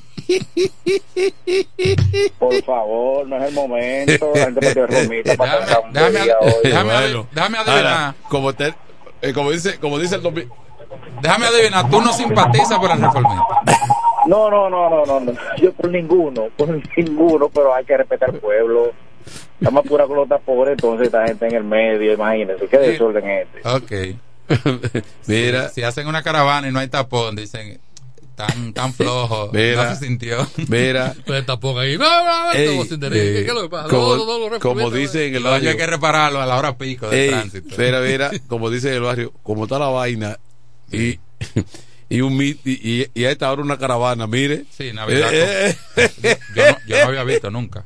Por 2.38 2.62
favor, 2.64 3.26
no 3.26 3.36
es 3.36 3.42
el 3.48 3.54
momento. 3.54 4.32
La 4.34 4.44
gente 4.44 4.74
Reformista 4.74 5.36
para 5.36 5.66
Déjame- 5.66 5.92
déjame- 5.92 6.22
día 6.24 6.34
hoy. 6.40 6.52
déjame- 6.64 6.92
Bueno, 6.92 7.26
déjame 7.32 7.58
adivinar. 7.58 8.14
como, 8.28 8.52
te- 8.52 8.74
eh, 9.22 9.32
como 9.32 9.50
dice, 9.50 9.78
como 9.78 9.98
dice 9.98 10.16
el 10.16 10.22
domi- 10.22 10.48
Déjame 11.22 11.46
adivinar, 11.46 11.88
tú 11.90 12.00
no 12.00 12.12
simpatizas 12.12 12.78
por 12.78 12.90
el 12.90 13.00
reformista. 13.00 13.44
No, 14.26 14.50
no, 14.50 14.68
no, 14.70 14.88
no, 14.90 15.04
no, 15.06 15.20
no. 15.20 15.32
Yo 15.56 15.72
por 15.72 15.88
ninguno, 15.90 16.48
por 16.56 16.68
ninguno, 16.96 17.48
pero 17.48 17.74
hay 17.74 17.84
que 17.84 17.96
respetar 17.96 18.30
al 18.30 18.36
pueblo. 18.36 18.92
Estamos 19.58 19.86
pura 19.86 20.06
con 20.06 20.16
los 20.16 20.28
tapones, 20.28 20.72
entonces 20.72 21.06
esta 21.06 21.26
gente 21.26 21.46
en 21.46 21.54
el 21.54 21.64
medio, 21.64 22.12
imagínense, 22.12 22.66
qué 22.66 22.78
desorden 22.78 23.28
es 23.28 23.46
este. 23.54 23.68
Ok. 23.68 24.16
Mira. 25.26 25.68
Si, 25.68 25.76
si 25.76 25.82
hacen 25.84 26.06
una 26.08 26.22
caravana 26.22 26.68
y 26.68 26.72
no 26.72 26.80
hay 26.80 26.88
tapón, 26.88 27.36
dicen, 27.36 27.80
tan, 28.34 28.72
tan 28.72 28.92
flojo, 28.94 29.50
Mira. 29.52 29.84
no 29.90 29.94
se 29.96 30.04
sintió. 30.06 30.46
Mira, 30.68 31.14
Pues 31.26 31.44
tampoco 31.46 31.80
ahí. 31.80 31.96
No, 31.98 32.04
no, 32.24 32.44
no, 32.46 32.52
Ey, 32.52 32.68
sin. 32.88 33.00
¿Qué, 33.00 33.40
eh, 33.40 33.44
qué 33.46 33.52
lo 33.52 33.62
que 33.62 33.68
pasa? 33.68 33.88
como, 33.88 34.16
No, 34.16 34.26
no, 34.38 34.50
no, 34.50 34.58
como 34.60 34.90
dice 34.90 35.26
en 35.28 35.36
el 35.36 35.42
Coño, 35.42 35.54
hay 35.54 35.60
barrio, 35.64 35.76
que 35.78 35.86
repararlo 35.86 36.40
a 36.40 36.46
la 36.46 36.56
hora 36.58 36.76
pico 36.76 37.08
del 37.08 37.18
ey, 37.20 37.28
tránsito. 37.30 37.74
mira, 37.78 38.00
mira, 38.00 38.30
como 38.48 38.70
dice 38.70 38.88
en 38.88 38.94
el 38.94 39.00
barrio, 39.02 39.32
como 39.42 39.64
está 39.64 39.78
la 39.78 39.88
vaina 39.88 40.38
y, 40.90 41.18
y 42.08 42.20
un 42.20 42.40
y, 42.42 42.58
y- 42.64 43.06
y 43.14 43.24
a 43.24 43.30
esta 43.30 43.50
hora 43.52 43.62
una 43.62 43.78
caravana, 43.78 44.26
mire. 44.26 44.64
Sí, 44.76 44.92
Navidad. 44.92 45.30
Eh, 45.32 45.76
eh, 45.96 46.38
Yo 46.54 46.62
no, 46.70 46.76
yo 46.86 46.96
no 46.98 47.08
había 47.08 47.24
visto 47.24 47.50
nunca 47.50 47.84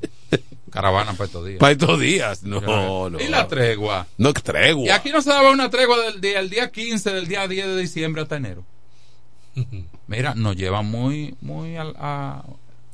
caravana 0.69 1.13
para 1.15 1.25
estos 1.25 1.47
días. 1.47 1.59
Para 1.59 1.73
estos 1.73 1.99
días, 1.99 2.43
no, 2.43 3.09
no. 3.09 3.19
Y 3.19 3.29
la 3.29 3.49
tregua. 3.49 4.07
No 4.19 4.35
tregua. 4.35 4.85
Y 4.85 4.91
aquí 4.91 5.09
no 5.09 5.23
se 5.23 5.31
daba 5.31 5.51
una 5.51 5.71
tregua 5.71 5.99
del 6.03 6.21
día, 6.21 6.39
el 6.39 6.51
día 6.51 6.71
15, 6.71 7.13
del 7.13 7.29
día 7.29 7.49
10 7.49 7.67
de 7.69 7.77
diciembre 7.81 8.21
hasta 8.21 8.37
enero. 8.37 8.63
Mira, 10.09 10.35
nos 10.35 10.57
lleva 10.57 10.83
muy, 10.83 11.35
muy, 11.41 11.77
al- 11.77 11.95
a- 11.99 12.45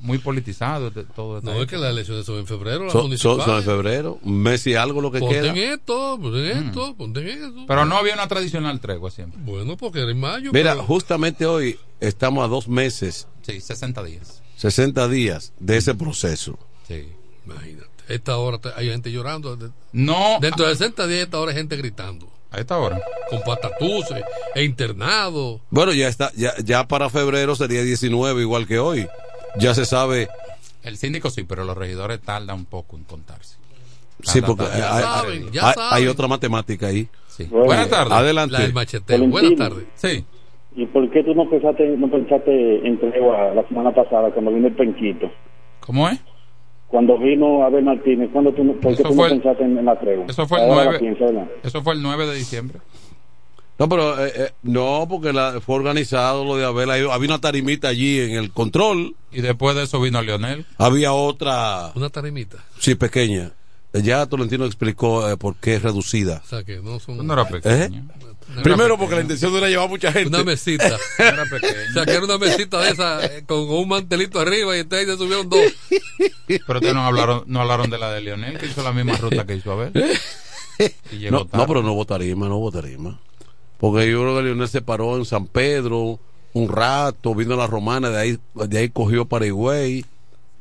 muy 0.00 0.18
politizado 0.18 0.90
de 0.90 1.04
todo 1.04 1.38
esto. 1.38 1.52
No, 1.52 1.60
es 1.62 1.68
que 1.68 1.76
las 1.76 1.90
elecciones 1.92 2.26
son 2.26 2.38
en 2.38 2.46
febrero, 2.46 2.84
las 2.84 2.92
Son, 2.92 3.16
son, 3.18 3.40
en 3.58 3.62
febrero, 3.62 4.18
un 4.22 4.38
mes 4.42 4.66
y 4.66 4.74
algo 4.74 5.00
lo 5.00 5.12
que 5.12 5.20
Ponte 5.20 5.40
queda. 5.40 5.54
esto, 5.74 6.18
ponte 6.20 6.50
en 6.50 6.64
Mm. 6.64 6.66
esto, 6.68 6.94
ponte 6.96 7.20
en 7.20 7.28
eso. 7.28 7.64
Pero 7.68 7.84
no 7.84 7.96
había 7.96 8.14
una 8.14 8.26
tradicional 8.26 8.80
tregua 8.80 9.10
siempre. 9.12 9.40
Bueno, 9.44 9.76
porque 9.76 10.00
era 10.00 10.10
en 10.10 10.18
mayo. 10.18 10.50
Mira, 10.52 10.72
pero- 10.72 10.84
justamente 10.84 11.46
hoy 11.46 11.78
estamos 12.00 12.44
a 12.44 12.48
dos 12.48 12.66
meses, 12.66 13.28
Sí, 13.42 13.60
60 13.60 14.02
días. 14.02 14.42
60 14.56 15.06
días 15.08 15.52
de 15.60 15.76
ese 15.76 15.94
proceso. 15.94 16.58
Sí. 16.88 17.06
Imagínate. 17.46 17.86
Esta 18.08 18.36
hora 18.38 18.58
hay 18.76 18.88
gente 18.88 19.12
llorando. 19.12 19.56
No. 19.92 20.38
Dentro 20.40 20.66
de 20.66 20.74
60 20.74 21.06
días, 21.06 21.22
esta 21.24 21.38
hora 21.38 21.52
hay 21.52 21.58
gente 21.58 21.76
gritando. 21.76 22.28
A 22.53 22.61
esta 22.61 22.78
hora. 22.78 23.00
Con 23.30 23.40
patatuces 23.42 24.22
e 24.55 24.62
internado. 24.64 25.61
Bueno, 25.70 25.92
ya 25.92 26.09
está, 26.09 26.30
ya, 26.36 26.53
ya 26.62 26.86
para 26.86 27.09
febrero 27.09 27.55
sería 27.57 27.82
19 27.82 28.42
igual 28.42 28.66
que 28.66 28.78
hoy. 28.78 29.07
Ya 29.59 29.74
se 29.74 29.84
sabe, 29.84 30.28
El 30.82 30.96
síndico 30.96 31.30
sí, 31.30 31.44
pero 31.44 31.64
los 31.64 31.76
regidores 31.76 32.20
tardan 32.20 32.57
un 32.57 32.64
poco 32.66 32.96
en 32.96 33.05
contarse. 33.05 33.57
sí, 34.22 34.40
porque 34.42 34.64
tardan- 34.64 34.92
hay, 34.92 35.03
saben, 35.03 35.42
hay- 35.44 35.50
ya 35.53 35.68
hay- 35.68 35.74
saben. 35.74 35.90
hay 35.94 36.07
otra 36.09 36.28
matemática 36.28 36.86
ahí. 36.88 37.09
Sí. 37.28 37.44
Bueno. 37.44 37.64
Buenas 37.66 37.88
tardes. 37.88 38.12
Adelante. 38.12 38.53
La 38.53 38.61
del 38.61 38.72
macheteo. 38.74 39.26
Buenas 39.28 39.57
tardes. 39.57 39.84
Sí. 39.94 40.24
¿Y 40.76 40.86
por 40.86 41.11
qué 41.11 41.22
tú 41.24 41.34
no 41.34 41.48
pensaste, 41.48 41.86
no 41.96 42.11
pensaste 42.11 42.86
en 42.86 42.98
tregua 42.98 43.55
la 43.55 43.66
semana 43.68 43.94
pasada 43.94 44.30
cuando 44.32 44.53
vino 44.53 44.68
el 44.68 44.74
penquito? 44.74 45.30
¿Cómo 45.80 46.09
es? 46.09 46.18
Cuando 46.93 47.18
vino 47.18 47.64
Abel 47.64 47.82
Martínez, 47.84 48.28
¿cuándo 48.32 48.53
tú, 48.53 48.62
no- 48.62 48.74
¿por 48.74 48.95
qué 48.95 49.01
Eso 49.03 49.09
tú 49.09 49.14
fue 49.14 49.28
no 49.30 49.34
el- 49.34 49.40
pensaste 49.40 49.64
en, 49.64 49.78
en 49.78 49.84
la 49.84 49.99
tregua? 49.99 50.26
Eso 50.28 50.47
fue 50.47 50.59
el 50.59 50.64
Ahora 50.70 50.76
la 50.76 50.84
9. 50.84 50.99
pienso, 51.01 51.24
¿verdad? 51.24 51.47
Eso 51.64 51.82
fue 51.82 51.95
el 51.95 52.03
9 52.03 52.26
de 52.26 52.34
diciembre. 52.36 52.78
No, 53.78 53.88
pero 53.88 54.24
eh, 54.24 54.32
eh, 54.36 54.51
no, 54.62 55.07
porque 55.09 55.32
la, 55.32 55.61
fue 55.61 55.74
organizado 55.76 56.45
lo 56.45 56.57
de 56.57 56.66
Abel. 56.66 56.90
ahí- 56.90 57.07
Había 57.11 57.28
una 57.28 57.40
tarimita 57.40 57.88
allí 57.88 58.20
en 58.20 58.32
el 58.32 58.53
control. 58.53 59.16
Y 59.32 59.40
después 59.40 59.74
de 59.74 59.84
eso 59.84 60.01
vino 60.01 60.20
Leonel. 60.22 60.66
Había 60.76 61.14
otra, 61.14 61.90
Una 61.95 62.11
tarimita. 62.11 62.59
sí, 62.78 62.95
pequeña. 62.95 63.53
Ya 63.95 64.26
Tolentino 64.26 64.64
explicó 64.66 65.28
eh, 65.28 65.36
por 65.38 65.57
qué 65.57 65.76
es 65.76 65.82
reducida. 65.82 66.43
O 66.45 66.47
sea 66.47 66.62
que 66.62 66.76
no 66.80 66.99
son. 67.01 67.26
No 67.26 67.32
era 67.32 67.47
pequeño. 67.49 68.05
Primero 68.62 68.98
porque 68.98 69.14
la 69.14 69.20
intención 69.22 69.53
no 69.53 69.59
era 69.59 69.68
llevar 69.68 69.88
mucha 69.88 70.12
gente. 70.12 70.28
Una 70.28 70.44
mesita. 70.44 70.98
Era. 71.18 71.42
O 71.44 71.92
sea 71.94 72.05
que 72.05 72.12
era 72.12 72.24
una 72.24 72.38
mesita 72.38 72.80
de 72.80 72.90
esa 72.90 73.24
eh, 73.24 73.44
con 73.46 73.61
un 73.70 73.88
mantelito 73.88 74.40
arriba 74.40 74.76
y 74.76 74.80
entonces 74.80 75.09
se 75.09 75.16
subieron 75.16 75.48
dos. 75.48 75.61
Pero 76.46 76.78
ustedes 76.78 76.94
no 76.94 77.05
hablaron, 77.07 77.44
no 77.46 77.61
hablaron 77.61 77.88
de 77.90 77.98
la 77.98 78.12
de 78.12 78.20
Leonel, 78.20 78.59
que 78.59 78.66
hizo 78.66 78.82
la 78.82 78.92
misma 78.92 79.16
ruta 79.16 79.46
que 79.46 79.55
hizo 79.57 79.72
Abel. 79.72 79.92
Y 81.12 81.18
llegó 81.18 81.36
No, 81.38 81.46
tarde. 81.46 81.59
no, 81.62 81.66
pero 81.68 81.82
no 81.82 81.94
votaría 81.94 82.34
más, 82.34 82.48
no 82.48 82.59
votaría 82.59 82.98
más. 82.98 83.14
Porque 83.78 84.11
yo 84.11 84.20
creo 84.22 84.36
que 84.36 84.42
Leonel 84.42 84.68
se 84.68 84.80
paró 84.82 85.16
en 85.16 85.24
San 85.24 85.46
Pedro 85.46 86.18
un 86.55 86.68
rato, 86.68 87.34
vino 87.34 87.55
a 87.55 87.57
la 87.57 87.66
romana, 87.66 88.11
de 88.11 88.18
ahí, 88.20 88.38
de 88.55 88.78
ahí 88.78 88.88
cogió 88.88 89.24
para 89.26 89.46
Higüey 89.46 90.05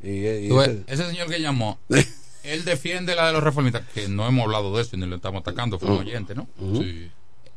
Y, 0.04 0.26
ese- 0.26 0.84
ese 0.88 1.08
señor 1.08 1.28
que 1.30 1.40
llamó, 1.40 1.80
él 2.44 2.66
defiende 2.66 3.16
la 3.16 3.28
de 3.28 3.34
los 3.34 3.44
reformistas, 3.44 3.84
que 3.94 4.08
no 4.10 4.28
hemos 4.28 4.44
hablado 4.46 4.76
de 4.76 4.82
eso 4.84 4.96
y 4.96 5.00
ni 5.00 5.06
lo 5.08 5.16
estamos 5.16 5.42
atacando, 5.42 5.80
fue 5.80 5.90
un 5.90 5.96
Mm. 5.96 6.00
oyente, 6.00 6.36
¿no? 6.36 6.48
Ujú. 6.60 6.84
Sí. 6.84 7.10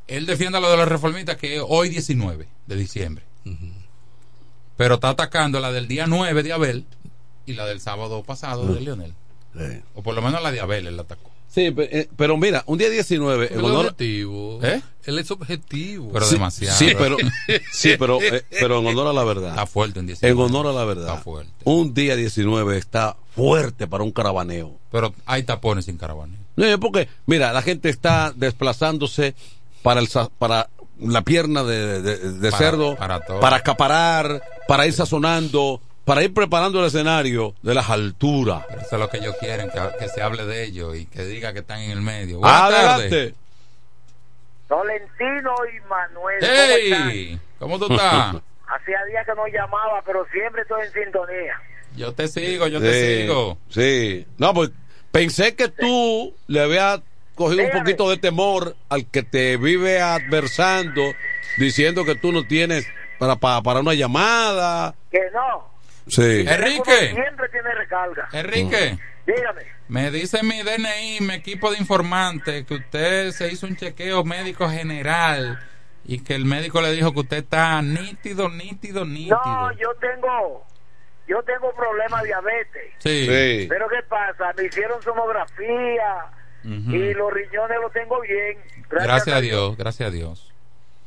Él 0.06 0.26
defiende 0.26 0.60
lo 0.60 0.70
de 0.70 0.76
los 0.76 0.88
reformistas 0.88 1.36
que 1.36 1.56
es 1.56 1.62
hoy 1.66 1.88
19 1.88 2.46
de 2.66 2.76
diciembre. 2.76 3.24
Pero 4.76 4.94
está 4.96 5.10
atacando 5.10 5.60
la 5.60 5.72
del 5.72 5.88
día 5.88 6.06
9 6.06 6.42
de 6.42 6.52
Abel 6.52 6.84
y 7.46 7.54
la 7.54 7.66
del 7.66 7.80
sábado 7.80 8.22
pasado 8.22 8.66
de. 8.66 8.80
Leonel. 8.80 9.14
O 9.94 10.02
por 10.02 10.14
lo 10.14 10.22
menos 10.22 10.42
la 10.42 10.50
de 10.50 10.60
Abel 10.60 10.86
él 10.86 10.96
la 10.96 11.02
atacó. 11.02 11.30
Sí, 11.54 11.72
eh, 11.76 12.08
pero 12.16 12.36
mira, 12.36 12.64
un 12.66 12.78
día 12.78 12.90
19, 12.90 13.46
en 13.52 13.58
El 13.60 13.64
honor, 13.64 13.86
objetivo. 13.86 14.58
¿Eh? 14.60 14.82
Él 15.04 15.20
es 15.20 15.30
objetivo. 15.30 16.10
Pero 16.12 16.26
Sí, 16.26 16.34
demasiado. 16.34 16.76
Sí, 16.76 16.92
pero, 16.98 17.16
sí, 17.70 17.94
pero, 17.96 18.20
eh, 18.20 18.44
pero 18.50 18.80
en 18.80 18.86
honor 18.88 19.06
a 19.06 19.12
la 19.12 19.22
verdad. 19.22 19.50
Está 19.50 19.66
fuerte 19.66 20.00
en 20.00 20.06
19. 20.08 20.32
En 20.32 20.40
honor 20.40 20.66
a 20.66 20.72
la 20.72 20.84
verdad. 20.84 21.10
Está 21.10 21.22
fuerte. 21.22 21.52
Un 21.62 21.94
día 21.94 22.16
19 22.16 22.76
está 22.76 23.16
fuerte 23.36 23.86
para 23.86 24.02
un 24.02 24.10
caravaneo. 24.10 24.76
Pero 24.90 25.14
hay 25.26 25.44
tapones 25.44 25.84
sin 25.84 25.96
caravana. 25.96 26.34
No, 26.56 26.64
es 26.64 26.78
porque, 26.78 27.08
mira, 27.26 27.52
la 27.52 27.62
gente 27.62 27.88
está 27.88 28.32
desplazándose 28.34 29.36
para 29.84 30.00
el 30.00 30.08
sa- 30.08 30.28
para 30.38 30.68
la 30.98 31.22
pierna 31.22 31.62
de, 31.62 32.00
de- 32.00 32.16
de 32.32 32.50
Para- 32.50 32.58
cerdo, 32.64 32.96
para 32.96 33.20
todo. 33.20 33.38
para 33.40 33.56
acaparar, 33.56 34.42
para 34.66 34.86
ir 34.86 34.92
sazonando, 34.94 35.80
para 36.04 36.22
ir 36.22 36.32
preparando 36.32 36.80
el 36.80 36.86
escenario 36.86 37.54
de 37.62 37.74
las 37.74 37.90
alturas. 37.90 38.64
Eso 38.80 38.96
es 38.96 38.98
lo 39.00 39.08
que 39.10 39.18
ellos 39.18 39.36
quieren, 39.38 39.70
que, 39.70 39.80
que 39.98 40.08
se 40.08 40.22
hable 40.22 40.44
de 40.46 40.64
ellos 40.64 40.96
y 40.96 41.04
que 41.06 41.24
diga 41.24 41.52
que 41.52 41.58
están 41.60 41.80
en 41.80 41.90
el 41.90 42.00
medio. 42.00 42.38
Buenas 42.38 42.60
Adelante. 42.62 43.08
tardes. 43.10 43.34
Tolentino 44.68 45.54
y 45.76 45.88
Manuel. 45.88 46.40
¿cómo 46.40 46.52
¡Hey! 47.10 47.40
¿Cómo 47.58 47.78
tú 47.78 47.92
estás? 47.92 48.36
Hacía 48.66 49.04
días 49.08 49.26
que 49.26 49.34
no 49.34 49.46
llamaba, 49.46 50.02
pero 50.06 50.26
siempre 50.32 50.62
estoy 50.62 50.82
en 50.86 50.92
sintonía. 51.04 51.54
Yo 51.96 52.12
te 52.12 52.26
sigo, 52.28 52.66
yo 52.66 52.80
te 52.80 52.92
Sí, 52.92 53.22
sigo. 53.22 53.58
Sí. 53.68 54.26
No, 54.38 54.54
pues 54.54 54.70
pensé 55.12 55.54
que 55.54 55.68
tú 55.68 56.34
le 56.48 56.60
habías 56.62 57.00
cogido 57.34 57.64
un 57.64 57.70
poquito 57.70 58.08
de 58.10 58.16
temor 58.16 58.76
al 58.88 59.06
que 59.06 59.22
te 59.22 59.56
vive 59.56 60.00
adversando, 60.00 61.02
diciendo 61.58 62.04
que 62.04 62.14
tú 62.14 62.32
no 62.32 62.46
tienes 62.46 62.86
para, 63.18 63.36
para, 63.36 63.62
para 63.62 63.80
una 63.80 63.94
llamada. 63.94 64.94
Que 65.10 65.20
no. 65.32 65.68
Sí. 66.06 66.44
Enrique. 66.46 67.12
Siempre 67.12 67.48
tiene 67.50 67.74
recarga. 67.74 68.28
Enrique, 68.32 68.98
Dígame. 69.26 69.62
me 69.88 70.10
dice 70.10 70.42
mi 70.42 70.62
DNI, 70.62 71.20
mi 71.20 71.34
equipo 71.34 71.70
de 71.70 71.78
informantes, 71.78 72.66
que 72.66 72.74
usted 72.74 73.30
se 73.30 73.48
hizo 73.52 73.66
un 73.66 73.76
chequeo 73.76 74.22
médico 74.24 74.68
general 74.68 75.58
y 76.04 76.22
que 76.22 76.34
el 76.34 76.44
médico 76.44 76.82
le 76.82 76.92
dijo 76.92 77.12
que 77.14 77.20
usted 77.20 77.36
está 77.38 77.80
nítido, 77.80 78.50
nítido, 78.50 79.06
nítido. 79.06 79.40
No, 79.42 79.72
yo 79.72 79.94
tengo, 79.98 80.66
yo 81.26 81.42
tengo 81.44 81.72
problemas 81.74 82.20
de 82.22 82.28
diabetes. 82.28 82.92
Sí. 82.98 83.26
Sí. 83.26 83.66
Pero 83.68 83.88
¿qué 83.88 84.02
pasa? 84.06 84.52
Me 84.58 84.64
hicieron 84.64 85.00
y 86.64 87.14
los 87.14 87.32
riñones 87.32 87.78
los 87.80 87.92
tengo 87.92 88.20
bien. 88.20 88.58
Gracias 88.90 89.36
a 89.36 89.40
Dios, 89.40 89.76
gracias 89.76 90.08
a 90.08 90.12
Dios. 90.12 90.50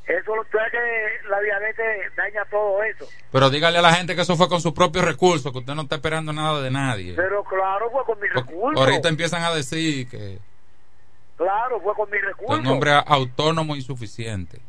Eso 0.05 0.35
lo 0.35 0.43
que 0.43 1.27
la 1.29 1.39
diabetes 1.41 2.15
daña 2.15 2.45
todo 2.49 2.81
eso. 2.83 3.05
Pero 3.31 3.49
dígale 3.49 3.79
a 3.79 3.81
la 3.81 3.93
gente 3.93 4.15
que 4.15 4.21
eso 4.21 4.37
fue 4.37 4.47
con 4.47 4.61
sus 4.61 4.71
propios 4.71 5.03
recursos, 5.03 5.51
que 5.51 5.57
usted 5.57 5.73
no 5.75 5.81
está 5.81 5.95
esperando 5.95 6.31
nada 6.31 6.61
de 6.61 6.71
nadie. 6.71 7.13
Pero 7.15 7.43
claro, 7.43 7.89
fue 7.91 8.05
con 8.05 8.19
mi 8.21 8.27
recurso. 8.29 8.79
Ahorita 8.79 9.09
empiezan 9.09 9.43
a 9.43 9.51
decir 9.53 10.07
que 10.09 10.39
Claro, 11.35 11.81
fue 11.81 11.93
con 11.93 12.09
mi 12.09 12.17
es 12.17 12.23
recurso. 12.23 12.59
un 12.61 12.67
hombre 12.67 12.91
autónomo 13.05 13.75
y 13.75 13.81
suficiente. 13.81 14.61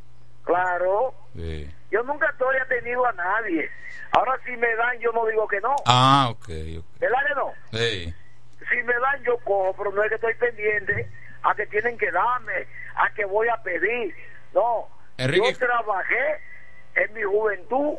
Claro. 0.45 1.15
Sí. 1.37 1.71
Yo 1.91 2.03
nunca 2.03 2.29
estoy 2.31 2.57
atenido 2.57 3.07
a 3.07 3.13
nadie. 3.13 3.69
Ahora 4.13 4.33
si 4.45 4.51
me 4.57 4.75
dan, 4.75 4.99
yo 4.99 5.13
no 5.13 5.25
digo 5.27 5.47
que 5.47 5.61
no. 5.61 5.75
Ah, 5.87 6.29
ok. 6.31 6.49
ok. 6.79 6.85
¿Verdad 6.99 7.19
que 7.29 7.35
no? 7.35 7.53
Sí. 7.79 8.15
Si 8.71 8.77
me 8.83 8.95
dan, 8.95 9.23
yo 9.25 9.39
cojo, 9.39 9.75
pero 9.77 9.93
no 9.93 10.03
es 10.03 10.09
que 10.11 10.15
estoy 10.17 10.35
pendiente 10.35 11.09
a 11.43 11.55
que 11.55 11.67
tienen 11.67 11.97
que 11.99 12.11
darme, 12.11 12.67
a 12.97 13.13
que 13.15 13.25
voy 13.25 13.49
a 13.49 13.57
pedir. 13.63 14.15
No. 14.55 14.89
Enrique- 15.17 15.53
Yo 15.53 15.59
trabajé 15.59 16.41
en 16.95 17.13
mi 17.15 17.23
juventud 17.23 17.97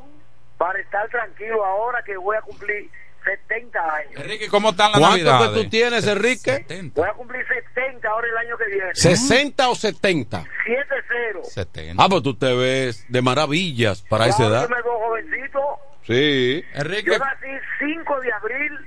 para 0.58 0.80
estar 0.80 1.08
tranquilo 1.10 1.66
ahora 1.66 2.02
que 2.04 2.16
voy 2.18 2.36
a 2.38 2.42
cumplir 2.42 2.90
70 3.24 3.96
años. 3.96 4.14
Enrique, 4.22 4.48
¿cómo 4.50 4.70
están 4.70 4.92
las 4.92 5.00
¿Cuánto 5.02 5.18
navidades? 5.26 5.50
que 5.58 5.64
tú 5.64 5.70
tienes, 5.70 6.08
Enrique? 6.08 6.66
Voy 6.96 7.08
a 7.08 7.14
cumplir 7.14 7.46
70 7.48 8.08
ahora 8.10 8.28
el 8.28 8.38
año 8.38 8.58
que 8.58 8.66
viene. 8.66 8.92
¿60 8.94 9.68
o 9.70 9.76
70? 9.76 10.44
7-0. 10.66 11.44
70. 11.44 12.04
Ah, 12.04 12.08
pues 12.10 12.24
tú 12.24 12.36
te 12.38 12.54
ves 12.56 13.06
de 13.10 13.22
maravillas 13.22 14.02
para 14.04 14.28
esa 14.28 14.38
Claro, 14.38 14.54
edad. 14.54 14.62
yo 14.64 14.76
me 14.76 14.82
veo 14.82 15.00
jovencito. 15.00 15.60
Sí. 16.04 16.66
Enrique. 16.74 17.12
Yo 17.12 17.20
nací 17.20 17.48
5 17.80 18.20
de 18.22 18.32
abril 18.34 18.80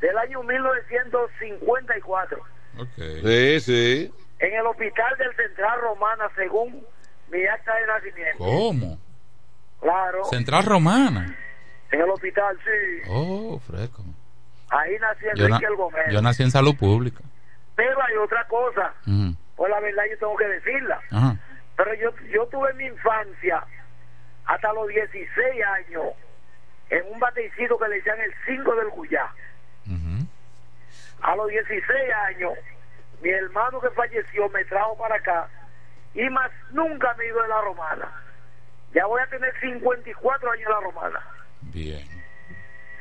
del 0.00 0.16
año 0.18 0.42
1954 0.42 2.42
Sí, 2.96 3.60
sí. 3.60 4.12
en 4.38 4.54
el 4.54 4.66
hospital 4.66 5.16
del 5.18 5.34
Central 5.36 5.80
Romana, 5.80 6.28
según 6.36 6.84
mi 7.30 7.46
acta 7.46 7.74
de 7.74 7.86
nacimiento. 7.86 8.38
¿Cómo? 8.44 8.98
Claro, 9.80 10.24
Central 10.24 10.64
Romana. 10.64 11.36
en 11.90 12.00
el 12.00 12.10
hospital, 12.10 12.58
sí. 12.64 13.02
Oh, 13.08 13.58
fresco. 13.66 14.02
Ahí 14.70 14.96
nací 15.00 15.24
Yo, 15.36 15.48
na- 15.48 15.56
Enrique 15.56 15.66
el 15.72 15.76
Gómez. 15.76 16.04
yo 16.10 16.20
nací 16.22 16.42
en 16.42 16.50
salud 16.50 16.76
pública. 16.76 17.20
Pero 17.76 18.02
hay 18.02 18.16
otra 18.16 18.44
cosa, 18.48 18.94
Ujú. 19.06 19.36
pues 19.56 19.70
la 19.70 19.80
verdad 19.80 20.02
yo 20.10 20.18
tengo 20.18 20.36
que 20.36 20.48
decirla. 20.48 21.00
Pero 21.76 21.94
yo, 21.94 22.10
yo 22.32 22.46
tuve 22.46 22.72
mi 22.74 22.86
infancia 22.86 23.62
hasta 24.46 24.72
los 24.72 24.88
16 24.88 25.64
años 25.86 26.04
en 26.90 27.04
un 27.12 27.20
batecito 27.20 27.78
que 27.78 27.88
le 27.88 27.96
decían 27.96 28.20
el 28.20 28.32
5 28.46 28.74
del 28.76 28.88
Guyá. 28.90 29.26
A 31.22 31.34
los 31.36 31.48
16 31.48 31.84
años, 32.28 32.52
mi 33.22 33.30
hermano 33.30 33.80
que 33.80 33.90
falleció 33.90 34.48
me 34.50 34.64
trajo 34.64 34.96
para 34.98 35.16
acá 35.16 35.48
y 36.14 36.28
más 36.30 36.50
nunca 36.70 37.14
me 37.14 37.24
he 37.24 37.28
ido 37.28 37.42
de 37.42 37.48
la 37.48 37.60
romana. 37.62 38.10
Ya 38.94 39.06
voy 39.06 39.20
a 39.20 39.26
tener 39.26 39.52
54 39.60 40.50
años 40.50 40.64
en 40.66 40.72
la 40.72 40.80
romana. 40.80 41.20
Bien. 41.62 42.06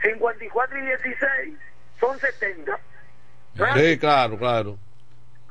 54 0.02 0.78
y 0.78 0.82
16 0.86 1.58
son 2.00 2.20
70. 2.20 2.78
Sí, 3.76 3.98
claro, 4.00 4.38
claro. 4.38 4.78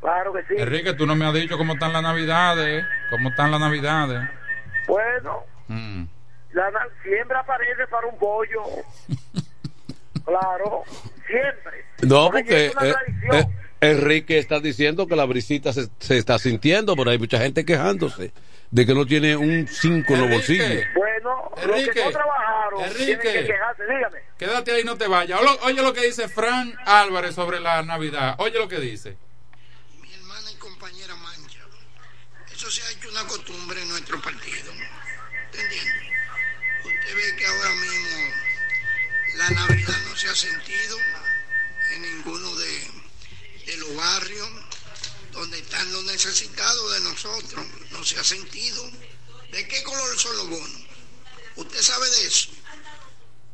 Claro 0.01 0.33
que 0.35 0.43
sí. 0.45 0.55
Enrique, 0.59 0.93
tú 0.93 1.07
no 1.07 1.15
me 1.17 1.27
has 1.27 1.33
dicho 1.33 1.57
cómo 1.57 1.73
están 1.75 1.93
las 1.95 2.03
navidades. 2.03 2.85
¿Cómo 3.11 3.31
están 3.31 3.51
las 3.51 3.61
navidades? 3.61 4.21
Bueno, 4.87 5.45
Mm. 5.69 6.05
la 6.53 6.71
siempre 7.03 7.39
aparece 7.39 7.87
para 7.87 8.07
un 8.07 8.19
pollo. 8.19 8.63
claro, 10.25 10.83
siempre. 11.27 11.85
No, 12.03 12.31
Porque 12.31 12.67
eh, 12.67 12.95
eh, 13.33 13.45
Enrique 13.81 14.39
está 14.39 14.61
diciendo 14.61 15.07
que 15.07 15.17
la 15.17 15.25
brisita 15.25 15.73
se, 15.73 15.89
se 15.99 16.19
está 16.19 16.39
sintiendo, 16.39 16.97
pero 16.97 17.11
hay 17.11 17.19
mucha 17.19 17.39
gente 17.39 17.65
quejándose 17.65 18.33
de 18.71 18.87
que 18.87 18.95
no 18.95 19.07
tiene 19.07 19.37
un 19.37 19.69
5 19.69 20.15
en 20.15 20.21
los 20.21 20.31
bolsillos. 20.31 20.69
Bueno, 20.97 21.51
los 21.57 21.65
que 21.65 21.81
Enrique, 21.81 22.05
no 22.05 22.11
trabajaron 22.11 22.83
tienen 22.97 23.13
Enrique. 23.21 23.33
que 23.33 23.47
quejarse, 23.47 23.83
dígame. 23.85 24.19
Quédate 24.37 24.73
ahí, 24.73 24.85
no 24.85 24.97
te 24.97 25.07
vayas. 25.07 25.41
Oye, 25.41 25.51
oye 25.63 25.83
lo 25.83 25.93
que 25.93 26.07
dice 26.07 26.29
Fran 26.29 26.75
Álvarez 26.85 27.35
sobre 27.35 27.61
la 27.61 27.83
Navidad. 27.83 28.35
Oye 28.39 28.59
lo 28.59 28.69
que 28.69 28.81
dice. 28.81 29.17
Eso 32.53 32.71
se 32.71 32.83
ha 32.83 32.91
hecho 32.93 33.11
una 33.11 33.25
costumbre 33.27 33.81
en 33.83 33.89
nuestro 33.91 34.21
partido. 34.23 34.73
¿Te 35.53 35.61
entiende? 35.61 35.91
Usted 36.85 37.17
ve 37.17 37.37
que 37.37 37.47
ahora 37.47 37.71
mismo 37.71 38.33
la 39.37 39.51
Navidad 39.51 39.95
no 40.09 40.17
se 40.17 40.29
ha 40.29 40.35
sentido 40.35 40.97
en 41.95 42.03
ninguno 42.03 42.55
de, 42.57 42.91
de 43.67 43.77
los 43.79 43.97
barrios 43.97 44.49
donde 45.33 45.59
están 45.59 45.93
los 45.93 46.05
necesitados 46.05 46.95
de 46.95 47.11
nosotros. 47.11 47.67
No 47.91 48.05
se 48.05 48.19
ha 48.19 48.25
sentido. 48.25 48.83
¿De 49.51 49.67
qué 49.69 49.83
color 49.83 50.19
son 50.19 50.37
los 50.37 50.51
bonos? 50.51 50.87
¿Usted 51.57 51.79
sabe 51.79 52.07
de 52.07 52.27
eso? 52.27 52.51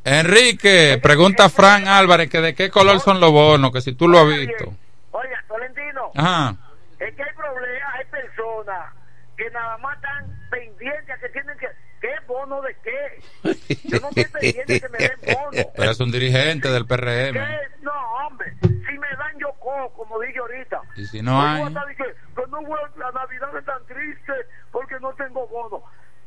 Enrique, 0.03 0.99
pregunta 1.01 1.49
Fran 1.49 1.87
Álvarez 1.87 2.29
que 2.29 2.41
de 2.41 2.55
qué 2.55 2.71
color 2.71 2.99
son 2.99 3.19
los 3.19 3.31
bonos, 3.31 3.71
que 3.71 3.81
si 3.81 3.93
tú 3.93 4.07
lo 4.07 4.19
has 4.19 4.27
visto. 4.27 4.73
Oiga, 5.11 5.43
Tolentino, 5.47 6.11
Ajá. 6.15 6.55
es 6.99 7.15
que 7.15 7.23
hay 7.23 7.35
problemas, 7.35 7.93
hay 7.95 8.05
personas 8.05 8.93
que 9.37 9.49
nada 9.51 9.77
más 9.77 9.95
están 9.97 10.47
pendientes 10.49 11.09
a 11.09 11.19
que 11.19 11.29
tienen 11.29 11.57
que... 11.59 11.67
¿Qué 12.01 12.09
bono 12.27 12.61
de 12.61 12.75
qué? 12.83 13.79
Yo 13.85 13.99
no 13.99 14.09
estoy 14.09 14.25
pendiente 14.25 14.81
que 14.81 14.89
me 14.89 14.97
den 14.97 15.19
bono. 15.35 15.69
Pero 15.75 15.91
es 15.91 15.99
un 15.99 16.11
dirigente 16.11 16.69
del 16.69 16.85
PRM. 16.87 17.33
¿Qué? 17.33 17.57
No, 17.81 17.91
hombre, 18.25 18.55
si 18.61 18.97
me 18.97 19.07
dan 19.17 19.37
yo 19.39 19.53
cojo, 19.59 19.93
como 19.93 20.19
dije 20.19 20.39
ahorita. 20.39 20.81
Y 20.95 21.05
si 21.05 21.21
no 21.21 21.39
hay. 21.41 21.63
Que 21.65 22.47
no 22.49 22.61
voy 22.63 22.79
a- 22.79 22.97
la 22.99 23.11
Navidad 23.11 23.55
es 23.57 23.65
tan 23.65 23.85
triste 23.85 24.33
porque 24.71 24.99
no 24.99 25.13
tengo 25.13 25.47
bono. 25.47 25.83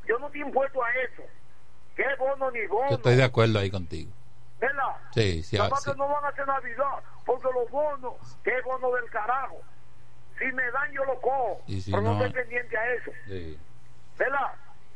Yo 0.06 0.18
no 0.18 0.26
estoy 0.26 0.42
impuesto 0.42 0.82
a 0.84 0.90
eso. 0.92 1.22
¿Qué 1.96 2.04
bono 2.18 2.50
ni 2.52 2.66
bono? 2.66 2.90
Yo 2.90 2.96
estoy 2.96 3.16
de 3.16 3.24
acuerdo 3.24 3.58
ahí 3.58 3.70
contigo. 3.70 4.12
¿Verdad? 4.60 4.84
Sí, 5.12 5.42
sí, 5.42 5.56
Nada 5.56 5.70
más 5.70 5.82
sí. 5.82 5.90
que 5.90 5.96
no 5.96 6.08
van 6.08 6.24
a 6.24 6.28
hacer 6.28 6.46
Navidad 6.46 7.02
porque 7.26 7.48
los 7.52 7.70
bonos, 7.70 8.14
¿qué 8.44 8.52
bono 8.64 8.92
del 8.94 9.10
carajo? 9.10 9.60
Si 10.38 10.44
me 10.52 10.70
dan 10.70 10.92
yo 10.92 11.04
lo 11.04 11.20
cojo, 11.20 11.62
Y 11.66 11.80
si 11.80 11.90
pero 11.90 12.02
no, 12.02 12.14
no- 12.14 12.24
estoy 12.24 12.42
pendiente 12.42 12.76
a 12.78 12.94
eso. 12.94 13.10
Sí. 13.26 13.58
¿Verdad? 14.18 14.52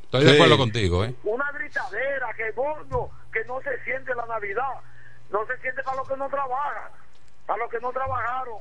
Estoy 0.08 0.24
de 0.24 0.30
Sí. 0.30 0.36
acuerdo 0.36 0.56
contigo, 0.56 1.04
¿eh? 1.04 1.14
Una 1.24 1.50
gritadera, 1.52 2.28
que 2.34 2.50
bono, 2.52 3.10
que 3.30 3.44
no 3.44 3.60
se 3.60 3.78
siente 3.84 4.14
la 4.14 4.24
Navidad. 4.26 4.72
no 5.30 5.44
se 5.46 5.58
siente 5.58 5.82
para 5.82 5.98
los 5.98 6.08
que 6.08 6.16
no 6.16 6.26
trabajan, 6.30 6.90
para 7.46 7.58
los 7.58 7.70
que 7.70 7.78
no 7.80 7.92
trabajaron. 7.92 8.56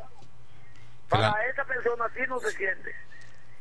Para 1.07 1.33
esa 1.49 1.63
persona 1.63 2.03
sí 2.13 2.21
no 2.27 2.37
se 2.41 2.51
siente. 2.51 2.93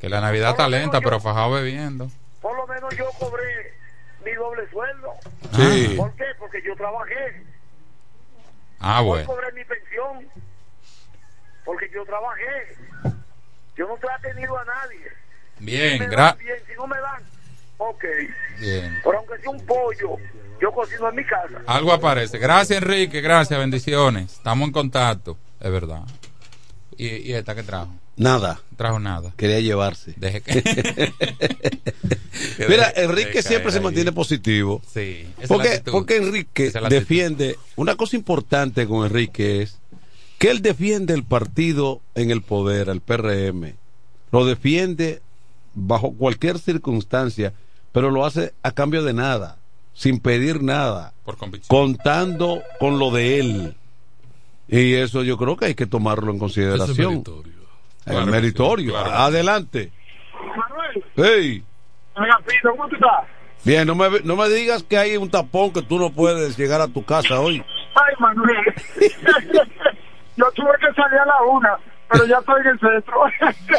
Que 0.00 0.08
la 0.08 0.20
Navidad 0.20 0.50
está 0.50 0.68
lenta, 0.68 1.00
pero 1.00 1.20
fajado 1.20 1.52
bebiendo. 1.52 2.08
Por 2.42 2.56
lo 2.56 2.66
menos 2.66 2.92
yo 2.96 3.08
cobré 3.20 3.78
mi 4.24 4.32
doble 4.32 4.68
sueldo. 4.70 5.12
Sí. 5.54 5.94
¿Por 5.96 6.12
qué? 6.16 6.24
Porque 6.40 6.60
yo 6.66 6.74
trabajé. 6.74 7.44
Ah, 8.80 9.00
bueno. 9.02 9.24
cobré 9.28 9.52
mi 9.52 9.64
pensión. 9.64 10.28
Porque 11.64 11.88
yo 11.94 12.04
trabajé. 12.04 12.76
Yo 13.76 13.86
no 13.86 13.96
te 13.98 14.06
he 14.08 14.32
tenido 14.32 14.58
a 14.58 14.64
nadie. 14.64 15.12
Bien, 15.60 15.92
Si 15.92 15.98
me 16.00 16.08
gra- 16.08 16.16
dan 16.34 16.38
bien, 16.38 16.58
si 16.66 16.72
no 16.74 16.86
me 16.88 16.98
dan, 16.98 17.22
ok. 17.78 18.04
Bien. 18.60 18.98
Pero 19.04 19.18
aunque 19.18 19.38
sea 19.40 19.50
un 19.50 19.60
pollo, 19.66 20.16
yo 20.60 20.72
cocino 20.72 21.08
en 21.08 21.16
mi 21.16 21.24
casa. 21.24 21.62
Algo 21.66 21.92
aparece. 21.92 22.38
Gracias, 22.38 22.82
Enrique. 22.82 23.20
Gracias, 23.20 23.58
bendiciones. 23.58 24.32
Estamos 24.34 24.66
en 24.68 24.72
contacto. 24.72 25.36
Es 25.60 25.70
verdad. 25.70 26.02
¿Y, 26.96 27.06
y 27.08 27.32
esta 27.32 27.54
que 27.54 27.62
trajo? 27.62 27.92
Nada. 28.16 28.60
Trajo 28.76 28.98
nada. 28.98 29.32
Quería 29.36 29.60
llevarse. 29.60 30.14
Deje 30.16 30.40
que. 30.40 31.12
Mira, 32.68 32.90
Enrique 32.96 33.42
siempre 33.42 33.70
se 33.70 33.78
ahí. 33.78 33.84
mantiene 33.84 34.12
positivo. 34.12 34.80
Sí. 34.90 35.28
esa 35.38 35.48
Porque, 35.48 35.82
porque 35.90 36.16
Enrique 36.16 36.72
defiende. 36.88 37.56
Una 37.76 37.96
cosa 37.96 38.16
importante 38.16 38.86
con 38.86 39.04
Enrique 39.04 39.62
es 39.62 39.78
que 40.38 40.50
él 40.50 40.62
defiende 40.62 41.12
el 41.14 41.24
partido 41.24 42.00
en 42.14 42.30
el 42.30 42.40
poder, 42.42 42.88
el 42.88 43.00
PRM. 43.02 43.74
Lo 44.32 44.46
defiende 44.46 45.20
bajo 45.74 46.12
cualquier 46.14 46.58
circunstancia, 46.58 47.52
pero 47.96 48.10
lo 48.10 48.26
hace 48.26 48.52
a 48.62 48.72
cambio 48.72 49.02
de 49.02 49.14
nada, 49.14 49.56
sin 49.94 50.20
pedir 50.20 50.62
nada, 50.62 51.14
Por 51.24 51.38
contando 51.66 52.62
con 52.78 52.98
lo 52.98 53.10
de 53.10 53.40
él. 53.40 53.76
Y 54.68 54.92
eso 54.96 55.22
yo 55.22 55.38
creo 55.38 55.56
que 55.56 55.64
hay 55.64 55.74
que 55.74 55.86
tomarlo 55.86 56.30
en 56.30 56.38
consideración. 56.38 57.12
meritorio. 57.12 57.54
El 58.04 58.12
Claro 58.12 58.26
meritorio. 58.26 58.92
claro. 58.92 59.10
Adelante. 59.12 59.92
Manuel, 60.34 61.04
Hey. 61.16 61.64
¿cómo 62.62 62.86
tú 62.86 62.96
estás? 62.96 63.24
Bien, 63.64 63.86
no 63.86 63.94
me, 63.94 64.20
no 64.24 64.36
me 64.36 64.50
digas 64.50 64.82
que 64.82 64.98
hay 64.98 65.16
un 65.16 65.30
tapón 65.30 65.72
que 65.72 65.80
tú 65.80 65.98
no 65.98 66.10
puedes 66.12 66.58
llegar 66.58 66.82
a 66.82 66.88
tu 66.88 67.02
casa 67.02 67.40
hoy. 67.40 67.64
Ay, 67.94 68.14
Manuel. 68.18 68.58
yo 70.36 70.44
tuve 70.54 70.70
que 70.80 70.92
salir 70.94 71.18
a 71.18 71.24
la 71.24 71.42
una, 71.50 71.78
pero 72.12 72.26
ya 72.26 72.36
estoy 72.40 72.60
en 72.60 72.66
el 72.66 72.78
centro. 72.78 73.22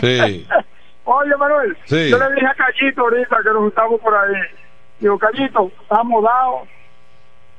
Sí. 0.02 0.48
Oye, 1.10 1.36
Manuel, 1.38 1.78
Sí. 1.86 2.10
yo 2.10 2.18
le 2.20 2.34
dije 2.36 2.46
a 2.48 2.54
Callito 2.54 3.02
ahorita 3.02 3.38
que 3.42 3.50
nos 3.50 3.58
juntamos 3.60 4.02
por 4.02 4.14
ahí. 4.14 4.34
Digo, 5.00 5.18
Callito, 5.18 5.72
estamos 5.82 6.24
dados. 6.24 6.68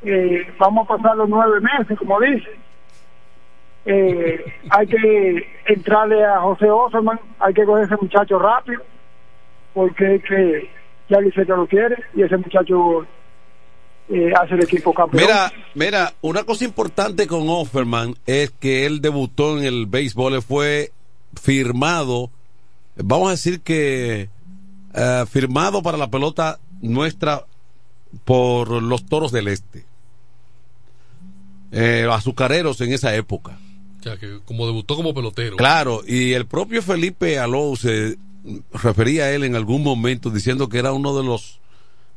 eh, 0.03 0.47
vamos 0.59 0.89
a 0.89 0.97
pasar 0.97 1.17
los 1.17 1.29
nueve 1.29 1.61
meses, 1.61 1.99
como 1.99 2.21
dice. 2.21 2.49
Eh, 3.85 4.45
hay 4.71 4.87
que 4.87 5.47
entrarle 5.67 6.25
a 6.25 6.41
José 6.41 6.71
Osman, 6.71 7.19
hay 7.41 7.55
que 7.55 7.65
coger 7.65 7.85
ese 7.85 7.97
muchacho 8.01 8.39
rápido, 8.39 8.83
porque 9.75 10.17
es 10.17 10.23
que 10.25 10.71
ya 11.09 11.21
Liceta 11.21 11.57
lo 11.57 11.67
quiere 11.67 11.97
y 12.15 12.23
ese 12.23 12.37
muchacho 12.37 13.07
eh, 14.11 14.33
hace 14.41 14.55
el 14.55 14.63
equipo 14.65 14.93
campeón. 14.93 15.23
Mira, 15.23 15.51
mira, 15.75 16.13
una 16.21 16.45
cosa 16.45 16.65
importante 16.65 17.27
con 17.27 17.49
Offerman 17.49 18.15
es 18.27 18.51
que 18.51 18.85
él 18.87 19.01
debutó 19.01 19.57
en 19.59 19.65
el 19.65 19.87
béisbol, 19.87 20.43
fue 20.43 20.91
firmado, 21.43 22.31
vamos 23.03 23.29
a 23.29 23.33
decir 23.33 23.61
que 23.61 24.29
eh, 24.95 25.25
firmado 25.31 25.83
para 25.83 25.99
la 25.99 26.11
pelota 26.11 26.59
nuestra 26.81 27.47
por 28.25 28.83
los 28.83 29.07
Toros 29.07 29.33
del 29.33 29.49
Este. 29.49 29.85
Eh, 31.71 32.09
azucareros 32.11 32.81
en 32.81 32.93
esa 32.93 33.15
época. 33.15 33.59
O 34.01 34.03
sea, 34.03 34.17
que 34.17 34.41
como 34.45 34.67
debutó 34.67 34.97
como 34.97 35.13
pelotero. 35.13 35.57
Claro, 35.57 36.03
y 36.07 36.33
el 36.33 36.47
propio 36.47 36.83
Felipe 36.83 37.39
Alou 37.39 37.77
se 37.77 38.17
refería 38.73 39.25
a 39.25 39.33
él 39.33 39.45
en 39.45 39.55
algún 39.55 39.83
momento 39.83 40.31
diciendo 40.31 40.69
que 40.69 40.79
era 40.79 40.93
uno 40.93 41.17
de 41.17 41.25
los 41.25 41.61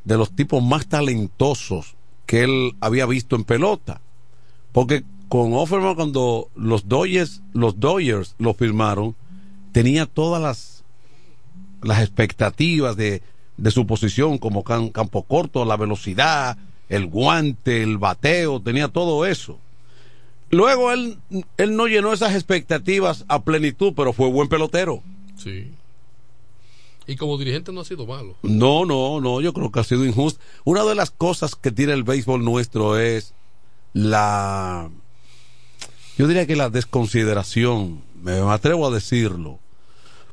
de 0.04 0.16
los 0.16 0.34
tipos 0.34 0.62
más 0.62 0.86
talentosos 0.88 1.94
que 2.26 2.42
él 2.42 2.72
había 2.80 3.06
visto 3.06 3.36
en 3.36 3.44
pelota. 3.44 4.00
Porque 4.72 5.04
con 5.28 5.52
Offerman 5.54 5.94
cuando 5.94 6.48
los 6.54 6.88
Dodgers, 6.88 7.42
los 7.52 7.78
Dodgers 7.78 8.34
lo 8.38 8.54
firmaron, 8.54 9.14
tenía 9.72 10.06
todas 10.06 10.40
las 10.42 10.84
las 11.82 12.00
expectativas 12.00 12.96
de, 12.96 13.22
de 13.56 13.70
su 13.72 13.86
posición 13.88 14.38
como 14.38 14.62
can- 14.62 14.90
campo 14.90 15.24
corto, 15.24 15.64
la 15.64 15.76
velocidad, 15.76 16.56
el 16.88 17.06
guante, 17.06 17.82
el 17.82 17.98
bateo, 17.98 18.60
tenía 18.60 18.86
todo 18.86 19.26
eso. 19.26 19.58
Luego 20.50 20.92
él, 20.92 21.18
él 21.56 21.74
no 21.74 21.88
llenó 21.88 22.12
esas 22.12 22.34
expectativas 22.34 23.24
a 23.26 23.42
plenitud, 23.42 23.94
pero 23.96 24.12
fue 24.12 24.30
buen 24.30 24.48
pelotero. 24.48 25.02
Sí. 25.36 25.72
Y 27.08 27.16
como 27.16 27.36
dirigente 27.36 27.72
no 27.72 27.80
ha 27.80 27.84
sido 27.84 28.06
malo. 28.06 28.36
No, 28.42 28.84
no, 28.84 29.20
no, 29.20 29.40
yo 29.40 29.52
creo 29.52 29.72
que 29.72 29.80
ha 29.80 29.84
sido 29.84 30.04
injusto. 30.04 30.40
Una 30.62 30.84
de 30.84 30.94
las 30.94 31.10
cosas 31.10 31.56
que 31.56 31.72
tiene 31.72 31.94
el 31.94 32.04
béisbol 32.04 32.44
nuestro 32.44 32.96
es 32.96 33.34
la, 33.92 34.88
yo 36.16 36.28
diría 36.28 36.46
que 36.46 36.54
la 36.54 36.70
desconsideración, 36.70 38.02
me 38.22 38.32
atrevo 38.50 38.86
a 38.86 38.90
decirlo, 38.90 39.58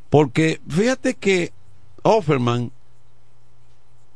porque 0.09 0.61
fíjate 0.69 1.15
que 1.15 1.51
Offerman, 2.03 2.71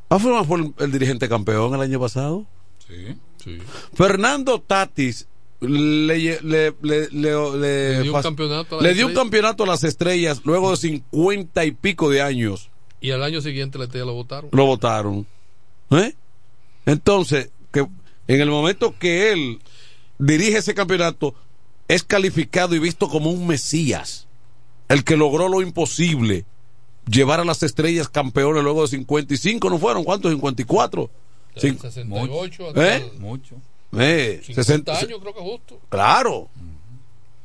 Offerman 0.09 0.45
fue 0.45 0.59
el, 0.59 0.73
el 0.79 0.91
dirigente 0.91 1.27
campeón 1.27 1.73
el 1.75 1.81
año 1.81 1.99
pasado. 1.99 2.45
Sí. 2.87 3.15
Sí. 3.43 3.57
Fernando 3.93 4.61
Tatis 4.61 5.27
le, 5.59 6.17
le, 6.41 6.73
le, 6.81 7.09
le- 7.11 8.01
dio 8.01 8.11
un 8.11 8.11
fas- 8.11 8.23
campeonato 8.23 8.75
a 8.79 8.81
las 8.81 8.83
le 8.83 8.93
dio 8.93 9.05
un 9.05 9.11
estrellas. 9.11 9.23
campeonato 9.23 9.63
a 9.63 9.67
las 9.67 9.83
estrellas 9.83 10.41
luego 10.45 10.71
de 10.71 10.77
cincuenta 10.77 11.65
y 11.65 11.71
pico 11.71 12.09
de 12.09 12.21
años. 12.21 12.69
Y 13.01 13.11
al 13.11 13.23
año 13.23 13.41
siguiente 13.41 13.77
la 13.77 13.85
estrella 13.85 14.05
lo 14.05 14.13
votaron. 14.13 14.49
Lo 14.53 14.65
votaron. 14.65 15.25
¿Eh? 15.91 16.13
Entonces, 16.85 17.49
que 17.71 17.79
en 18.27 18.41
el 18.41 18.49
momento 18.49 18.95
que 18.97 19.31
él 19.33 19.59
dirige 20.19 20.57
ese 20.59 20.73
campeonato, 20.73 21.35
es 21.93 22.03
calificado 22.03 22.75
y 22.75 22.79
visto 22.79 23.07
como 23.09 23.29
un 23.31 23.47
Mesías, 23.47 24.27
el 24.89 25.03
que 25.03 25.15
logró 25.17 25.47
lo 25.49 25.61
imposible, 25.61 26.45
llevar 27.07 27.39
a 27.39 27.45
las 27.45 27.63
estrellas 27.63 28.09
campeones 28.09 28.63
luego 28.63 28.81
de 28.83 28.87
55, 28.89 29.69
¿no 29.69 29.77
fueron? 29.77 30.03
¿Cuántos? 30.03 30.31
54. 30.31 31.09
Del 31.55 31.75
Cin- 31.77 31.79
68 31.81 32.67
hasta 32.69 32.95
¿Eh? 32.97 33.09
el- 33.13 33.19
Mucho. 33.19 33.55
Eh, 33.95 34.41
50 34.43 34.63
60 34.63 34.97
años 34.97 35.19
creo 35.21 35.33
que 35.33 35.39
es 35.39 35.45
justo. 35.45 35.79
Claro. 35.89 36.49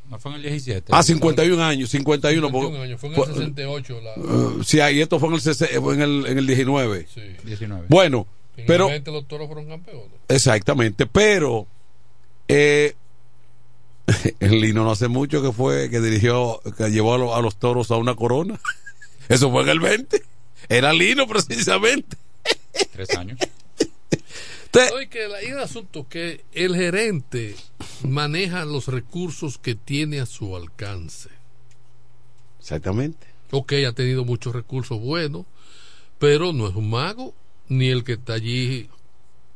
No 0.09 0.19
fue 0.19 0.31
en 0.31 0.37
el 0.37 0.43
17. 0.45 0.91
Ah, 0.95 1.03
51 1.03 1.63
años, 1.63 1.91
51. 1.91 2.47
51 2.49 2.51
porque- 2.51 2.83
años. 2.83 2.99
Fue 3.01 3.11
en 3.11 3.15
el 3.15 3.21
fue- 3.23 3.35
68 3.35 4.01
la... 4.01 4.13
eh, 4.15 4.65
sí, 4.65 4.81
ahí 4.81 5.03
esto 5.03 5.19
fue 5.21 5.29
en 5.29 5.35
el, 5.35 5.41
fue 5.83 5.95
en 5.95 6.01
el, 6.01 6.27
en 6.27 6.39
el 6.39 6.47
19. 6.47 7.07
Sí. 7.13 7.21
19. 7.45 7.85
Bueno, 7.91 8.27
En 8.57 8.65
pero... 8.67 8.87
el 8.87 8.93
20 8.93 9.11
los 9.13 9.29
toros 9.29 9.47
fueron 9.47 9.67
campeones. 9.67 10.07
Exactamente, 10.29 11.05
pero 11.07 11.67
eh, 12.49 12.95
el 14.41 14.61
Lino 14.61 14.85
no 14.85 14.91
hace 14.93 15.09
mucho 15.09 15.43
que 15.43 15.53
fue, 15.53 15.91
que 15.91 16.01
dirigió, 16.01 16.61
que 16.77 16.91
llevó 16.91 17.15
a, 17.15 17.19
lo- 17.19 17.35
a 17.35 17.43
los 17.43 17.57
toros 17.57 17.91
a 17.91 17.97
una 17.97 18.15
corona. 18.15 18.59
Eso 19.29 19.51
fue 19.51 19.63
en 19.63 19.69
el 19.69 19.81
20. 19.81 20.23
Era 20.69 20.93
Lino 20.93 21.27
precisamente. 21.27 22.17
Tres 22.93 23.11
años. 23.17 23.39
No, 24.75 25.01
y 25.03 25.09
que 25.09 25.27
la- 25.29 25.39
hay 25.39 25.53
un 25.53 25.59
asunto 25.61 26.07
que 26.09 26.45
el 26.53 26.75
gerente 26.77 27.57
maneja 28.03 28.65
los 28.65 28.87
recursos 28.89 29.59
que 29.59 29.75
tiene 29.75 30.21
a 30.21 30.27
su 30.27 30.57
alcance. 30.57 31.29
Exactamente. 32.61 33.27
Ok, 33.51 33.73
ha 33.89 33.93
tenido 33.93 34.25
muchos 34.25 34.55
recursos 34.55 35.01
buenos, 35.01 35.47
pero 36.19 36.53
no 36.53 36.69
es 36.69 36.75
un 36.77 36.91
mago, 36.91 37.35
ni 37.69 37.89
el 37.89 38.05
que 38.05 38.13
está 38.13 38.35
allí. 38.35 38.89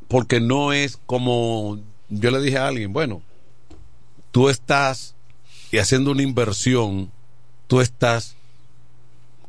Porque 0.08 0.40
no 0.40 0.72
es 0.72 0.98
como 1.06 1.78
yo 2.08 2.30
le 2.30 2.40
dije 2.40 2.58
a 2.58 2.68
alguien, 2.68 2.92
bueno, 2.92 3.22
tú 4.32 4.48
estás 4.48 5.14
y 5.70 5.78
haciendo 5.78 6.10
una 6.10 6.22
inversión, 6.22 7.12
tú 7.68 7.80
estás 7.80 8.34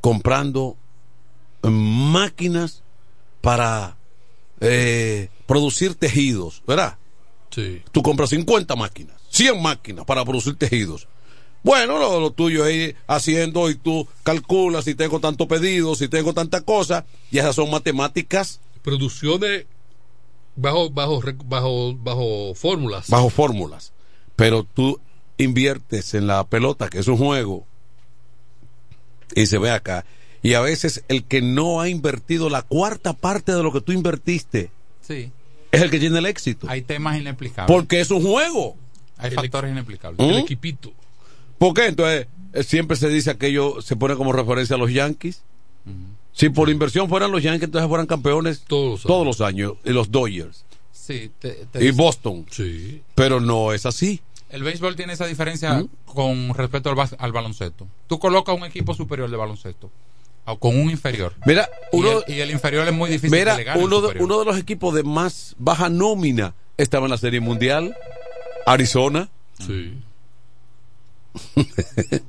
comprando 0.01 0.77
máquinas 1.63 2.84
para 3.41 3.97
eh, 4.61 5.29
producir 5.47 5.95
tejidos, 5.95 6.61
¿verdad? 6.67 6.97
Sí. 7.49 7.81
Tú 7.91 8.03
compras 8.03 8.29
50 8.29 8.75
máquinas, 8.75 9.15
100 9.29 9.61
máquinas 9.61 10.05
para 10.05 10.23
producir 10.23 10.55
tejidos. 10.55 11.07
Bueno, 11.63 11.97
lo, 11.97 12.19
lo 12.19 12.31
tuyo 12.31 12.65
es 12.65 12.75
ir 12.75 12.95
haciendo 13.07 13.69
y 13.69 13.75
tú 13.75 14.07
calculas 14.23 14.86
si 14.86 14.95
tengo 14.95 15.19
tanto 15.19 15.47
pedido, 15.47 15.95
si 15.95 16.09
tengo 16.09 16.34
tanta 16.34 16.61
cosa, 16.61 17.05
y 17.31 17.39
esas 17.39 17.55
son 17.55 17.71
matemáticas 17.71 18.59
Producciones 18.84 19.65
bajo, 20.57 20.89
bajo, 20.89 21.21
bajo, 21.45 21.95
bajo 21.95 22.53
fórmulas. 22.53 23.09
bajo 23.09 23.29
fórmulas. 23.29 23.93
Pero 24.36 24.63
tú 24.63 24.99
inviertes 25.38 26.13
en 26.13 26.27
la 26.27 26.43
pelota, 26.45 26.89
que 26.89 26.99
es 26.99 27.07
un 27.07 27.17
juego, 27.17 27.65
y 29.36 29.45
se 29.45 29.57
ve 29.57 29.71
acá. 29.71 30.05
Y 30.41 30.55
a 30.55 30.61
veces 30.61 31.03
el 31.07 31.23
que 31.23 31.41
no 31.41 31.79
ha 31.81 31.89
invertido 31.89 32.49
la 32.49 32.61
cuarta 32.61 33.13
parte 33.13 33.53
de 33.53 33.63
lo 33.63 33.71
que 33.71 33.81
tú 33.81 33.91
invertiste, 33.91 34.71
Sí. 35.01 35.31
es 35.71 35.81
el 35.81 35.89
que 35.89 35.99
tiene 35.99 36.19
el 36.19 36.25
éxito. 36.25 36.67
Hay 36.69 36.81
temas 36.81 37.17
inexplicables. 37.19 37.73
Porque 37.73 38.01
es 38.01 38.11
un 38.11 38.21
juego. 38.23 38.75
Hay 39.17 39.31
factores 39.31 39.71
inexplicables. 39.71 40.19
¿Mm? 40.19 40.29
El 40.31 40.39
equipito. 40.39 40.91
¿Por 41.57 41.73
qué? 41.73 41.88
Entonces, 41.88 42.27
eh, 42.53 42.63
siempre 42.63 42.97
se 42.97 43.07
dice 43.09 43.29
aquello, 43.31 43.81
se 43.81 43.95
pone 43.95 44.15
como 44.15 44.34
referencia 44.34 44.75
a 44.75 44.79
los 44.79 44.91
Yankees. 44.91 45.43
Si 46.34 46.49
por 46.49 46.69
inversión 46.69 47.07
fueran 47.09 47.31
los 47.31 47.43
Yankees, 47.43 47.65
entonces 47.65 47.88
fueran 47.88 48.07
campeones 48.07 48.63
todos 48.67 49.05
los 49.05 49.39
años. 49.41 49.73
Y 49.86 49.91
los 49.91 50.11
Dodgers. 50.11 50.65
Sí, 51.05 51.31
te- 51.37 51.65
te 51.69 51.83
Y 51.83 51.91
Boston. 51.91 52.45
Sí. 52.49 53.01
Pero 53.13 53.41
no 53.41 53.73
es 53.73 53.85
así. 53.85 54.21
El 54.49 54.63
béisbol 54.63 54.95
tiene 54.95 55.11
esa 55.11 55.25
diferencia 55.25 55.83
con 56.05 56.53
respecto 56.53 56.89
al, 57.17 57.31
baloncesto. 57.33 57.87
Tú 58.07 58.19
colocas 58.19 58.55
un 58.55 58.63
equipo 58.63 58.93
superior 58.93 59.29
de 59.29 59.35
baloncesto 59.35 59.91
o 60.45 60.57
con 60.57 60.79
un 60.79 60.89
inferior. 60.89 61.33
Mira, 61.45 61.67
Y 61.91 61.97
uno, 61.97 62.23
el- 62.25 62.33
y, 62.33 62.39
el, 62.39 62.51
inferior 62.51 62.87
es 62.87 62.93
muy 62.93 63.09
difícil 63.09 63.37
mira 63.37 63.55
el 63.55 63.83
uno, 63.83 63.99
de, 63.99 64.23
uno 64.23 64.39
de 64.39 64.45
los 64.45 64.57
equipos 64.57 64.93
de 64.93 65.03
más 65.03 65.55
baja 65.57 65.89
nómina 65.89 66.53
estaba 66.77 67.05
en 67.07 67.11
la 67.11 67.17
Serie 67.17 67.41
Mundial. 67.41 67.97
Arizona. 68.65 69.27
Sí. 69.59 69.97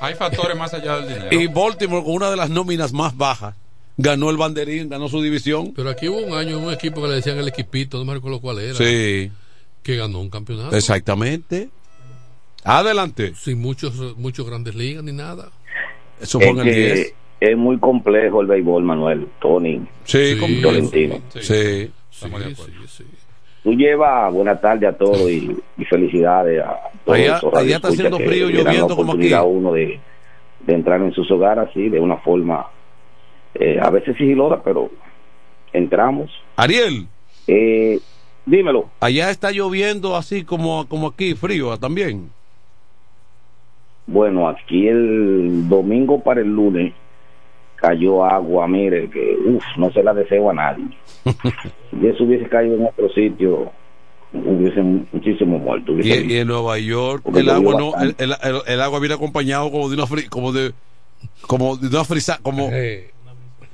Hay 0.00 0.14
factores 0.14 0.56
más 0.56 0.72
allá 0.72 0.98
del 1.00 1.08
dinero. 1.08 1.28
y 1.32 1.46
Baltimore, 1.48 2.04
con 2.04 2.14
una 2.14 2.30
de 2.30 2.36
las 2.36 2.48
nóminas 2.48 2.92
más 2.92 3.16
bajas, 3.16 3.56
ganó 4.02 4.30
el 4.30 4.36
banderín, 4.36 4.88
ganó 4.88 5.08
su 5.08 5.20
división. 5.22 5.72
Pero 5.74 5.90
aquí 5.90 6.08
hubo 6.08 6.18
un 6.18 6.34
año 6.34 6.58
un 6.58 6.72
equipo 6.72 7.00
que 7.02 7.08
le 7.08 7.14
decían 7.16 7.38
el 7.38 7.48
equipito, 7.48 7.98
no 7.98 8.04
me 8.04 8.14
recuerdo 8.14 8.40
cuál 8.40 8.58
era. 8.60 8.74
Sí. 8.74 9.30
Que 9.82 9.96
ganó 9.96 10.20
un 10.20 10.30
campeonato. 10.30 10.76
Exactamente. 10.76 11.68
Adelante. 12.64 13.32
Sin 13.36 13.60
muchos, 13.60 13.94
muchos 14.18 14.46
grandes 14.46 14.74
ligas 14.74 15.02
ni 15.02 15.12
nada. 15.12 15.48
Eso 16.20 16.38
fue 16.38 16.48
en 16.50 16.58
el 16.60 16.68
Es 16.68 16.74
que 16.74 16.94
10. 16.94 17.14
es 17.40 17.56
muy 17.56 17.78
complejo 17.78 18.42
el 18.42 18.46
béisbol, 18.46 18.82
Manuel, 18.82 19.28
Tony. 19.40 19.80
Sí, 20.04 20.36
y 20.38 20.60
Tolentino. 20.60 21.20
Sí. 21.40 21.90
Tú 23.62 23.72
llevas 23.74 24.32
buena 24.32 24.58
tarde 24.58 24.86
a 24.86 24.92
todos 24.96 25.30
y, 25.30 25.54
y 25.76 25.84
felicidades 25.84 26.62
a 26.62 26.76
todos. 27.04 27.18
Allá- 27.18 27.36
esos 27.36 27.54
allá 27.54 27.76
está 27.76 27.88
haciendo 27.88 28.18
frío, 28.18 28.48
lloviendo 28.48 28.88
como 28.96 29.02
oportunidad 29.12 29.40
aquí. 29.40 29.48
uno 29.50 29.72
de, 29.72 30.00
de 30.66 30.74
entrar 30.74 31.00
en 31.02 31.12
sus 31.12 31.30
hogares 31.30 31.68
así, 31.70 31.88
de 31.90 32.00
una 32.00 32.16
forma 32.18 32.66
eh, 33.54 33.78
a 33.80 33.90
veces 33.90 34.16
sigilosa, 34.16 34.62
pero 34.62 34.90
entramos. 35.72 36.30
Ariel. 36.56 37.06
Eh, 37.46 37.98
dímelo. 38.46 38.90
Allá 39.00 39.30
está 39.30 39.50
lloviendo 39.50 40.16
así 40.16 40.44
como, 40.44 40.86
como 40.88 41.08
aquí, 41.08 41.34
frío 41.34 41.76
también. 41.78 42.30
Bueno, 44.06 44.48
aquí 44.48 44.88
el 44.88 45.68
domingo 45.68 46.20
para 46.22 46.40
el 46.40 46.48
lunes 46.48 46.92
cayó 47.76 48.24
agua, 48.24 48.66
mire, 48.66 49.08
que 49.08 49.36
uff, 49.46 49.64
no 49.76 49.90
se 49.92 50.02
la 50.02 50.12
deseo 50.12 50.50
a 50.50 50.54
nadie. 50.54 50.84
si 51.24 52.06
eso 52.06 52.24
hubiese 52.24 52.48
caído 52.48 52.74
en 52.76 52.86
otro 52.86 53.08
sitio, 53.10 53.70
hubiese 54.32 54.82
muchísimo 54.82 55.58
muerto. 55.58 55.92
Y, 55.92 56.00
hubiese- 56.02 56.24
y 56.26 56.36
en 56.38 56.48
Nueva 56.48 56.78
York 56.78 57.22
Porque 57.24 57.40
el 57.40 57.50
agua 57.50 57.74
no, 57.78 57.92
el, 58.00 58.14
el- 58.18 58.32
el- 58.42 58.62
el 58.66 58.80
agua 58.80 58.98
viene 58.98 59.14
acompañado 59.14 59.70
como 59.70 59.88
de 59.88 59.94
una 59.94 60.04
fri- 60.06 60.28
como 60.28 60.52
de 60.52 60.72
como 61.46 61.76
de 61.76 61.88
una 61.88 62.04
frisa, 62.04 62.38
como 62.42 62.68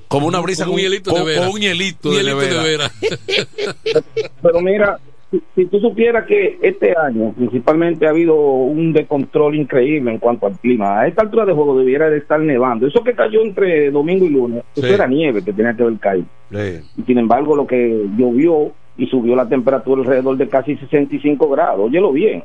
como 0.08 0.26
una 0.26 0.40
brisa 0.40 0.64
Con 0.64 0.74
un 0.74 0.80
hielito 0.80 1.10
con- 1.10 1.20
de 1.20 1.26
vera. 1.26 1.40
con 1.46 1.54
un 1.54 1.60
hielito, 1.60 2.10
de 2.12 2.22
nevera. 2.24 2.90
Pero 4.42 4.60
mira, 4.60 4.98
si, 5.30 5.42
si 5.54 5.66
tú 5.66 5.80
supieras 5.80 6.26
que 6.26 6.58
este 6.62 6.94
año 6.96 7.32
principalmente 7.32 8.06
ha 8.06 8.10
habido 8.10 8.36
un 8.36 8.92
descontrol 8.92 9.54
increíble 9.56 10.12
en 10.12 10.18
cuanto 10.18 10.46
al 10.46 10.58
clima. 10.58 11.00
A 11.00 11.08
esta 11.08 11.22
altura 11.22 11.44
de 11.44 11.52
juego 11.52 11.78
debiera 11.78 12.08
de 12.08 12.18
estar 12.18 12.38
nevando. 12.40 12.86
Eso 12.86 13.02
que 13.02 13.14
cayó 13.14 13.42
entre 13.42 13.90
domingo 13.90 14.24
y 14.26 14.30
lunes, 14.30 14.62
eso 14.74 14.86
era 14.86 15.06
nieve 15.06 15.42
que 15.42 15.52
tenía 15.52 15.74
que 15.74 15.82
haber 15.82 15.98
caído. 15.98 16.26
Sí. 16.50 16.80
Y 16.98 17.02
sin 17.02 17.18
embargo, 17.18 17.56
lo 17.56 17.66
que 17.66 18.06
llovió 18.16 18.72
y 18.98 19.06
subió 19.08 19.34
la 19.36 19.48
temperatura 19.48 20.00
alrededor 20.02 20.36
de 20.36 20.48
casi 20.48 20.76
65 20.76 21.48
grados. 21.50 21.80
Óyelo 21.90 22.12
bien. 22.12 22.44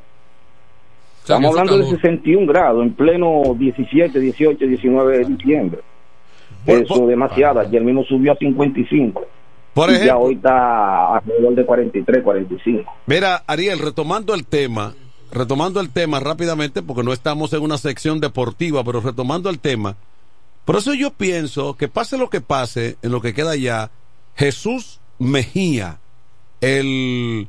Estamos 1.22 1.52
hablando 1.52 1.78
de 1.78 1.84
calor. 1.84 1.96
61 2.02 2.48
grados 2.48 2.84
en 2.84 2.94
pleno 2.94 3.44
17, 3.58 4.20
18, 4.20 4.66
19 4.66 5.18
de 5.20 5.26
diciembre. 5.26 5.80
Eso 6.66 7.02
es 7.04 7.08
demasiado. 7.08 7.60
Ayer 7.60 7.82
mismo 7.84 8.04
subió 8.04 8.34
a 8.34 8.36
55. 8.36 9.26
Por 9.74 9.90
y 9.90 9.94
ya 9.94 9.98
ejemplo- 10.00 10.20
hoy 10.20 10.34
está 10.36 11.16
alrededor 11.16 11.56
de 11.56 11.66
43, 11.66 12.24
45. 12.24 12.92
Mira, 13.06 13.44
Ariel, 13.48 13.80
retomando 13.80 14.34
el 14.34 14.46
tema, 14.46 14.94
retomando 15.32 15.80
el 15.80 15.90
tema 15.92 16.20
rápidamente, 16.20 16.82
porque 16.82 17.04
no 17.04 17.14
estamos 17.14 17.54
en 17.54 17.62
una 17.62 17.78
sección 17.78 18.20
deportiva, 18.20 18.84
pero 18.84 19.00
retomando 19.00 19.50
el 19.50 19.60
tema, 19.60 19.96
por 20.66 20.76
eso 20.76 20.94
yo 20.94 21.12
pienso 21.12 21.76
que 21.78 21.88
pase 21.88 22.18
lo 22.18 22.30
que 22.30 22.42
pase 22.42 22.98
en 23.02 23.12
lo 23.12 23.22
que 23.22 23.34
queda 23.34 23.56
ya, 23.56 23.92
Jesús 24.36 25.00
Mejía, 25.20 26.00
el 26.62 27.48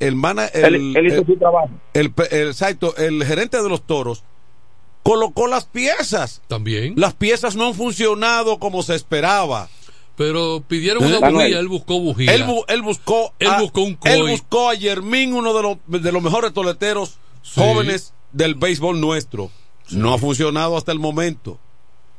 el, 0.00 0.16
mana- 0.16 0.46
el, 0.46 0.74
Él, 0.74 0.96
él 0.96 1.06
hizo 1.06 1.20
el- 1.20 1.26
su 1.26 1.36
trabajo. 1.36 1.70
el 1.94 2.12
el- 2.30 2.48
exacto, 2.48 2.94
el 2.96 3.24
gerente 3.24 3.62
de 3.62 3.68
los 3.68 3.82
toros 3.82 4.22
colocó 5.02 5.46
las 5.46 5.64
piezas. 5.64 6.42
También. 6.48 6.94
Las 6.96 7.14
piezas 7.14 7.56
no 7.56 7.66
han 7.68 7.74
funcionado 7.74 8.58
como 8.58 8.82
se 8.82 8.94
esperaba. 8.94 9.68
Pero 10.16 10.62
pidieron 10.68 11.04
una 11.04 11.30
bujía, 11.30 11.58
él 11.58 11.68
buscó 11.68 11.98
bujía. 11.98 12.34
Él, 12.34 12.44
bu- 12.44 12.64
él 12.68 12.82
buscó 12.82 13.32
Él 13.38 13.48
a, 13.48 13.60
buscó 13.60 13.80
un 13.82 13.98
él 14.04 14.22
buscó 14.28 14.68
a 14.68 14.74
Yermín, 14.74 15.32
uno 15.32 15.54
de 15.54 15.62
los, 15.62 15.78
de 15.86 16.12
los 16.12 16.22
mejores 16.22 16.52
toleteros 16.52 17.18
jóvenes 17.54 18.12
del 18.30 18.54
béisbol 18.54 19.00
nuestro. 19.00 19.50
No 19.90 20.12
ha 20.14 20.18
funcionado 20.18 20.76
hasta 20.76 20.92
el 20.92 20.98
momento. 20.98 21.58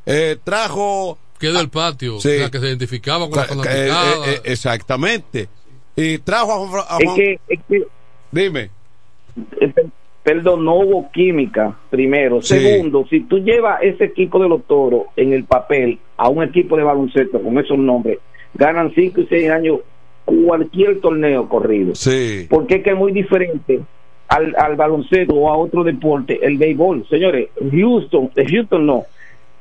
Eh, 0.05 0.37
trajo. 0.43 1.17
Quedó 1.39 1.59
el 1.59 1.69
patio, 1.69 2.19
Sí. 2.19 2.29
sea, 2.29 2.49
que 2.49 2.59
se 2.59 2.65
identificaba 2.67 3.29
con 3.29 3.37
la 3.37 3.43
Eh, 3.71 3.89
eh, 3.89 3.93
eh, 4.27 4.41
exactamente. 4.45 5.47
Y 5.95 6.17
trajo 6.17 6.51
a, 6.51 6.67
Juan- 6.67 6.85
a 6.89 6.97
Es 6.97 7.15
que, 7.15 7.39
es 7.47 7.59
que 7.69 7.87
Dime. 8.31 8.71
Perdón, 10.23 10.63
no 10.65 10.75
hubo 10.75 11.11
química, 11.11 11.77
primero. 11.89 12.41
Sí. 12.41 12.57
Segundo, 12.57 13.05
si 13.09 13.21
tú 13.21 13.39
llevas 13.39 13.83
ese 13.83 14.05
equipo 14.05 14.41
de 14.41 14.49
los 14.49 14.63
toros 14.63 15.03
en 15.15 15.33
el 15.33 15.43
papel 15.43 15.99
a 16.17 16.29
un 16.29 16.43
equipo 16.43 16.77
de 16.77 16.83
baloncesto 16.83 17.41
con 17.41 17.59
esos 17.59 17.77
nombres, 17.77 18.19
ganan 18.53 18.93
5 18.93 19.21
y 19.21 19.27
6 19.27 19.49
años 19.49 19.79
cualquier 20.25 21.01
torneo 21.01 21.49
corrido. 21.49 21.93
Sí. 21.95 22.47
Porque 22.49 22.75
es 22.75 22.83
que 22.83 22.91
es 22.91 22.95
muy 22.95 23.11
diferente 23.11 23.81
al, 24.29 24.55
al 24.57 24.75
baloncesto 24.75 25.35
o 25.35 25.49
a 25.51 25.57
otro 25.57 25.83
deporte, 25.83 26.39
el 26.41 26.57
béisbol. 26.57 27.05
Señores, 27.09 27.49
Houston, 27.71 28.31
eh, 28.35 28.45
Houston 28.49 28.85
no. 28.85 29.03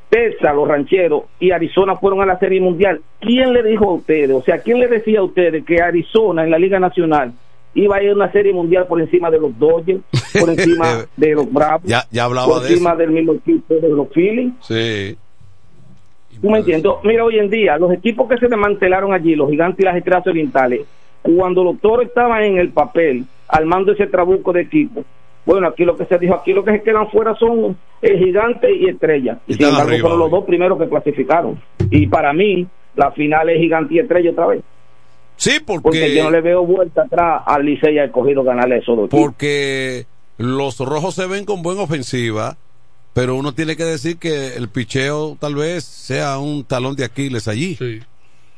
Texas, 0.08 0.54
los 0.54 0.68
rancheros 0.68 1.22
y 1.40 1.52
Arizona 1.52 1.96
fueron 1.96 2.20
a 2.20 2.26
la 2.26 2.38
Serie 2.38 2.60
Mundial. 2.60 3.00
¿Quién 3.18 3.54
le 3.54 3.62
dijo 3.62 3.86
a 3.86 3.94
ustedes, 3.94 4.30
o 4.30 4.42
sea, 4.42 4.58
quién 4.58 4.78
le 4.78 4.86
decía 4.86 5.20
a 5.20 5.22
ustedes 5.22 5.64
que 5.64 5.80
Arizona 5.80 6.44
en 6.44 6.50
la 6.50 6.58
Liga 6.58 6.78
Nacional 6.78 7.32
iba 7.74 7.96
a 7.96 8.02
ir 8.02 8.10
a 8.10 8.14
una 8.14 8.30
Serie 8.32 8.52
Mundial 8.52 8.86
por 8.86 9.00
encima 9.00 9.30
de 9.30 9.38
los 9.38 9.58
Dodgers, 9.58 10.00
por 10.38 10.48
encima 10.56 11.06
de 11.16 11.30
los 11.34 11.50
Bravos, 11.52 11.82
Ya, 11.84 12.04
ya 12.10 12.24
hablaba 12.24 12.46
por 12.46 12.62
de 12.62 12.68
encima 12.70 12.90
eso. 12.90 12.98
del 12.98 13.10
mismo 13.10 13.32
equipo 13.34 13.74
de 13.74 13.88
los 13.88 14.08
Phillies? 14.08 14.52
Sí. 14.60 15.16
¿Tú 16.40 16.50
me 16.50 16.58
entiendes? 16.58 16.90
Mira, 17.04 17.24
hoy 17.24 17.38
en 17.38 17.50
día, 17.50 17.76
los 17.78 17.92
equipos 17.92 18.28
que 18.28 18.36
se 18.38 18.48
desmantelaron 18.48 19.12
allí, 19.12 19.34
los 19.36 19.48
gigantes 19.50 19.80
y 19.80 19.84
las 19.84 19.96
estrellas 19.96 20.26
orientales, 20.26 20.80
cuando 21.22 21.62
los 21.62 21.78
toros 21.80 22.06
estaban 22.06 22.42
en 22.42 22.58
el 22.58 22.70
papel, 22.70 23.24
armando 23.48 23.92
ese 23.92 24.06
trabuco 24.08 24.52
de 24.52 24.62
equipo, 24.62 25.04
bueno, 25.46 25.68
aquí 25.68 25.84
lo 25.84 25.96
que 25.96 26.04
se 26.04 26.18
dijo, 26.18 26.34
aquí 26.34 26.52
lo 26.52 26.64
que 26.64 26.72
se 26.72 26.82
quedan 26.82 27.08
fuera 27.10 27.34
son 27.36 27.76
el 28.00 28.18
gigante 28.18 28.74
y 28.74 28.88
estrella. 28.88 29.38
Y, 29.46 29.52
Y 29.52 29.54
sin 29.56 29.66
embargo, 29.66 29.88
arriba 29.88 30.00
fueron 30.02 30.18
los 30.20 30.30
dos 30.30 30.44
primeros 30.44 30.78
que 30.78 30.88
clasificaron. 30.88 31.60
Y 31.90 32.06
para 32.06 32.32
mí, 32.32 32.66
la 32.96 33.10
final 33.12 33.48
es 33.50 33.58
gigante 33.58 33.94
y 33.94 33.98
estrella 34.00 34.30
otra 34.30 34.46
vez. 34.48 34.62
Sí, 35.42 35.58
porque, 35.66 35.82
Porque 35.82 36.14
yo 36.14 36.22
no 36.22 36.30
le 36.30 36.40
veo 36.40 36.64
vuelta 36.64 37.02
atrás 37.02 37.42
al 37.46 37.64
Licey 37.66 37.94
y 37.96 37.98
al 37.98 38.12
cogido 38.12 38.44
ganarle 38.44 38.76
esos 38.78 38.96
dos. 38.96 39.06
equipos. 39.06 39.20
porque 39.20 40.06
los 40.38 40.78
rojos 40.78 41.16
se 41.16 41.26
ven 41.26 41.44
con 41.44 41.62
buena 41.62 41.82
ofensiva, 41.82 42.56
pero 43.12 43.34
uno 43.34 43.52
tiene 43.52 43.74
que 43.76 43.82
decir 43.82 44.18
que 44.18 44.54
el 44.56 44.68
picheo 44.68 45.36
tal 45.40 45.56
vez 45.56 45.82
sea 45.82 46.38
un 46.38 46.62
talón 46.64 46.94
de 46.94 47.04
Aquiles 47.04 47.48
allí. 47.48 47.76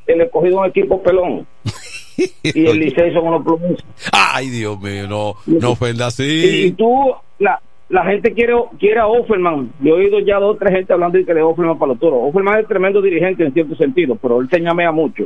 El 0.07 0.21
escogido 0.21 0.57
es 0.57 0.61
un 0.61 0.67
equipo 0.67 1.03
pelón. 1.03 1.47
y 2.43 2.67
el 2.67 2.79
Licey 2.79 3.15
son 3.15 3.29
unos 3.29 3.43
plumosos. 3.43 3.83
Ay, 4.13 4.51
Dios 4.51 4.79
mío, 4.79 5.09
no, 5.09 5.37
no 5.47 5.71
ofenda 5.71 6.05
Y, 6.05 6.09
así. 6.09 6.75
tú, 6.77 7.15
la, 7.39 7.63
la 7.89 8.05
gente 8.05 8.35
quiere, 8.35 8.53
quiere 8.79 9.01
a 9.01 9.07
Offerman. 9.07 9.73
Yo 9.81 9.97
he 9.97 10.05
oído 10.05 10.19
ya 10.21 10.39
dos 10.39 10.57
o 10.57 10.59
tres 10.59 10.75
gente 10.75 10.93
hablando 10.93 11.17
de 11.17 11.25
que 11.25 11.33
de 11.33 11.41
Offerman 11.41 11.79
para 11.79 11.93
los 11.93 11.99
toros. 11.99 12.19
Offerman 12.29 12.61
es 12.61 12.69
tremendo 12.69 13.01
dirigente 13.01 13.43
en 13.43 13.55
cierto 13.55 13.75
sentido, 13.75 14.17
pero 14.21 14.43
él 14.43 14.49
se 14.51 14.61
ñamea 14.61 14.93
mucho. 14.93 15.25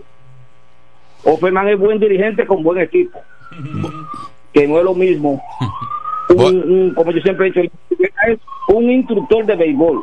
Offerman 1.32 1.68
es 1.68 1.78
buen 1.78 1.98
dirigente 1.98 2.46
con 2.46 2.62
buen 2.62 2.80
equipo. 2.80 3.20
que 4.52 4.66
no 4.66 4.78
es 4.78 4.84
lo 4.84 4.94
mismo. 4.94 5.42
Un, 6.30 6.56
un- 6.72 6.94
como 6.94 7.10
yo 7.10 7.22
siempre 7.22 7.46
he 7.46 7.50
dicho, 7.50 7.60
es 7.62 8.38
un 8.68 8.90
instructor 8.90 9.46
de 9.46 9.56
béisbol, 9.56 9.98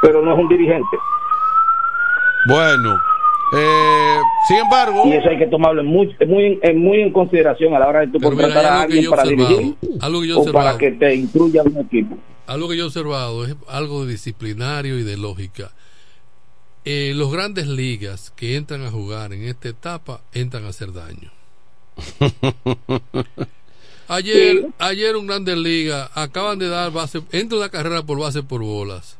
pero 0.00 0.22
no 0.22 0.32
es 0.32 0.38
un 0.38 0.48
dirigente. 0.48 0.96
Bueno, 2.48 2.96
eh, 3.54 4.16
sin 4.48 4.56
embargo. 4.56 5.02
Y 5.04 5.12
eso 5.12 5.28
hay 5.28 5.38
que 5.38 5.46
tomarlo 5.48 5.82
en 5.82 5.86
muy, 5.86 6.16
en 6.18 6.30
muy, 6.30 6.58
en 6.62 6.78
muy 6.82 7.00
en 7.02 7.12
consideración 7.12 7.74
a 7.74 7.78
la 7.78 7.88
hora 7.88 8.00
de 8.00 8.06
tú 8.06 8.12
mira, 8.18 8.30
contratar 8.30 8.64
a 8.64 8.82
alguien 8.82 9.10
para 9.10 9.24
dirigir 9.24 9.74
algo 10.00 10.20
que 10.22 10.28
yo 10.28 10.40
o 10.40 10.52
para 10.52 10.78
que 10.78 10.92
te 10.92 11.14
instruya 11.14 11.62
un 11.62 11.76
equipo. 11.76 12.16
Algo 12.46 12.66
que 12.68 12.76
yo 12.78 12.84
he 12.84 12.86
observado 12.86 13.44
es 13.44 13.54
algo 13.68 14.06
disciplinario 14.06 14.98
y 14.98 15.02
de 15.02 15.18
lógica. 15.18 15.70
Eh, 16.84 17.12
los 17.14 17.30
grandes 17.30 17.66
ligas 17.66 18.32
que 18.36 18.56
entran 18.56 18.82
a 18.84 18.90
jugar 18.90 19.32
en 19.32 19.44
esta 19.44 19.68
etapa 19.68 20.22
entran 20.32 20.64
a 20.64 20.68
hacer 20.68 20.92
daño. 20.92 21.30
Ayer, 24.08 24.66
ayer 24.80 25.14
un 25.16 25.28
Grandes 25.28 25.56
Liga 25.56 26.10
acaban 26.14 26.58
de 26.58 26.66
dar 26.68 26.90
base, 26.90 27.22
entra 27.30 27.58
una 27.58 27.68
carrera 27.68 28.02
por 28.04 28.18
base 28.18 28.42
por 28.42 28.60
bolas. 28.60 29.18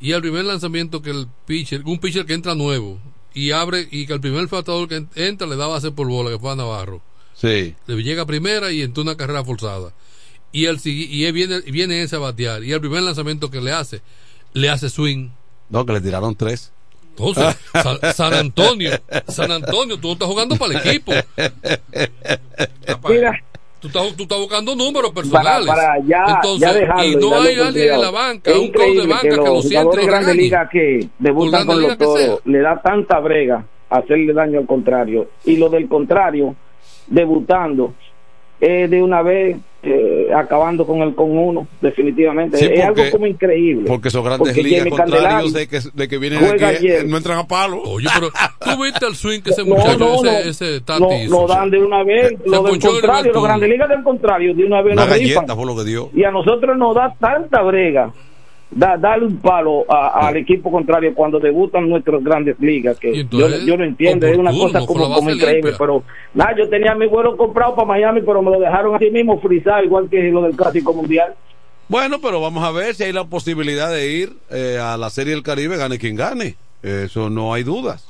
Y 0.00 0.12
el 0.12 0.20
primer 0.22 0.44
lanzamiento 0.44 1.02
que 1.02 1.10
el 1.10 1.26
pitcher, 1.46 1.82
un 1.84 1.98
pitcher 1.98 2.26
que 2.26 2.34
entra 2.34 2.54
nuevo 2.54 3.00
y 3.34 3.50
abre 3.50 3.88
y 3.90 4.06
que 4.06 4.12
el 4.12 4.20
primer 4.20 4.46
bateador 4.46 4.88
que 4.88 5.04
entra 5.16 5.48
le 5.48 5.56
da 5.56 5.66
base 5.66 5.90
por 5.90 6.06
bola, 6.06 6.30
que 6.30 6.38
fue 6.38 6.52
a 6.52 6.54
Navarro. 6.56 7.02
Sí. 7.34 7.74
Le 7.88 8.02
llega 8.04 8.24
primera 8.24 8.70
y 8.70 8.82
entra 8.82 9.02
una 9.02 9.16
carrera 9.16 9.44
forzada. 9.44 9.92
Y 10.52 10.66
él 10.66 10.78
sigue- 10.78 11.06
y 11.12 11.24
él 11.24 11.32
viene, 11.32 11.60
viene 11.62 12.00
ese 12.02 12.14
a 12.14 12.20
batear. 12.20 12.62
Y 12.62 12.72
el 12.72 12.80
primer 12.80 13.02
lanzamiento 13.02 13.50
que 13.50 13.60
le 13.60 13.72
hace, 13.72 14.00
le 14.52 14.68
hace 14.70 14.90
swing. 14.90 15.30
No, 15.70 15.84
que 15.84 15.92
le 15.92 16.00
tiraron 16.00 16.36
tres. 16.36 16.70
Entonces, 17.10 17.56
San, 17.72 18.14
San 18.14 18.34
Antonio, 18.34 18.90
San 19.28 19.52
Antonio, 19.52 19.98
tú 19.98 20.08
no 20.08 20.12
estás 20.14 20.28
jugando 20.28 20.56
para 20.56 20.72
el 20.72 20.86
equipo. 20.86 21.12
Mira, 23.08 23.32
Tú 23.80 23.86
estás, 23.88 24.14
tú 24.14 24.24
estás 24.24 24.38
buscando 24.38 24.76
números 24.76 25.10
personales. 25.12 25.66
para, 25.66 25.94
para 25.94 26.04
ya, 26.04 26.24
Entonces, 26.34 26.60
ya 26.60 26.74
dejarlo 26.74 27.04
y 27.04 27.16
no 27.16 27.34
hay 27.34 27.58
alguien 27.58 27.92
en 27.94 28.00
la 28.00 28.10
banca, 28.10 28.50
es 28.50 28.58
un 28.58 28.72
coach 28.72 28.94
de 28.94 29.06
banca 29.06 29.22
que 29.22 29.30
que, 29.30 29.36
los 29.36 29.46
lo 29.46 29.62
siente 29.62 29.70
y 29.70 29.76
jugadores 29.78 29.96
de 29.96 30.06
lo 30.06 30.12
grandes 30.12 30.36
ligas 30.36 30.70
que 30.70 31.08
debutan 31.18 31.66
con 31.66 31.82
los 31.82 31.96
toros 31.98 32.40
le 32.44 32.60
da 32.60 32.82
tanta 32.82 33.18
brega 33.20 33.64
hacerle 33.88 34.34
daño 34.34 34.58
al 34.58 34.66
contrario. 34.66 35.30
Y 35.46 35.56
lo 35.56 35.70
del 35.70 35.88
contrario 35.88 36.54
debutando 37.06 37.94
eh, 38.60 38.88
de 38.88 39.02
una 39.02 39.22
vez 39.22 39.56
eh, 39.82 40.28
acabando 40.36 40.86
con 40.86 41.00
el 41.00 41.14
con 41.14 41.30
uno 41.38 41.66
definitivamente 41.80 42.58
Sí, 42.58 42.66
es 42.70 42.80
algo 42.82 42.96
porque- 42.96 43.10
como 43.10 43.26
increíble 43.26 43.84
Porque 43.86 44.08
esos 44.08 44.22
grandes 44.22 44.48
Porque 44.54 44.62
ligas 44.62 44.86
contrarios 44.88 45.52
de 45.54 45.66
que, 45.68 45.80
de 45.94 46.08
que 46.08 46.18
vienen 46.18 46.44
aquí 46.44 46.62
eh, 46.62 46.66
ayer. 46.66 47.06
no 47.08 47.16
entran 47.16 47.38
a 47.38 47.46
palo. 47.48 47.80
Oye, 47.84 48.06
pero 48.14 48.28
tú 48.60 48.82
viste 48.84 49.06
el 49.06 49.14
swing 49.14 49.40
que 49.40 49.50
ese 49.50 49.64
No, 49.64 49.76
muchacho, 49.76 49.98
no, 49.98 50.14
ese, 50.16 50.24
no. 50.24 50.50
ese 50.50 50.80
Tati 50.82 51.00
no, 51.02 51.22
hizo. 51.22 51.40
no 51.40 51.46
dan 51.46 51.70
de 51.70 51.78
una 51.82 52.04
vez 52.04 52.32
lo 52.44 52.62
del 52.62 52.78
contrario 52.78 53.32
los 53.32 53.42
grandes 53.42 53.70
ligas 53.70 53.88
del 53.88 54.02
contrario 54.02 54.54
de 54.54 54.64
una 54.66 54.82
vez 54.82 54.92
Una 54.92 55.06
nos 55.06 55.14
rifan 55.18 55.34
galleta 55.36 55.56
fue 55.56 55.64
lo 55.66 55.76
que 55.76 55.84
dio. 55.84 56.10
y 56.14 56.24
a 56.24 56.30
nosotros 56.30 56.76
nos 56.76 56.94
da 56.94 57.14
tanta 57.18 57.62
brega 57.62 58.12
da, 58.70 58.96
darle 58.96 59.26
un 59.26 59.36
palo 59.38 59.84
a- 59.88 60.28
al 60.28 60.36
equipo 60.36 60.70
contrario 60.70 61.12
cuando 61.14 61.38
debutan 61.40 61.88
nuestras 61.88 62.22
grandes 62.22 62.58
ligas 62.60 62.98
que 62.98 63.12
yo, 63.14 63.20
entonces, 63.22 63.64
yo 63.66 63.76
no 63.76 63.84
entiendo 63.84 64.26
es 64.26 64.38
una 64.38 64.52
cosa 64.52 64.86
como, 64.86 65.12
como 65.12 65.30
increíble 65.30 65.54
limpia. 65.54 65.74
pero 65.78 66.02
nada 66.34 66.54
yo 66.56 66.68
tenía 66.68 66.94
mi 66.94 67.06
vuelo 67.06 67.36
comprado 67.36 67.74
para 67.74 67.88
Miami 67.88 68.20
pero 68.22 68.40
me 68.42 68.50
lo 68.50 68.60
dejaron 68.60 68.94
así 68.94 69.10
mismo 69.10 69.40
frisado 69.40 69.82
igual 69.82 70.08
que 70.08 70.22
lo 70.30 70.42
del 70.42 70.54
clásico 70.56 70.92
mundial 70.92 71.34
Bueno, 71.88 72.20
pero 72.20 72.40
vamos 72.40 72.62
a 72.62 72.70
ver 72.70 72.94
si 72.94 73.02
hay 73.04 73.12
la 73.12 73.24
posibilidad 73.24 73.90
de 73.90 74.08
ir 74.12 74.32
eh, 74.50 74.78
a 74.80 74.96
la 74.96 75.10
Serie 75.10 75.32
del 75.34 75.42
Caribe, 75.42 75.76
gane 75.76 75.98
quien 75.98 76.14
gane. 76.14 76.54
Eso 76.84 77.28
no 77.28 77.52
hay 77.52 77.64
dudas. 77.64 78.06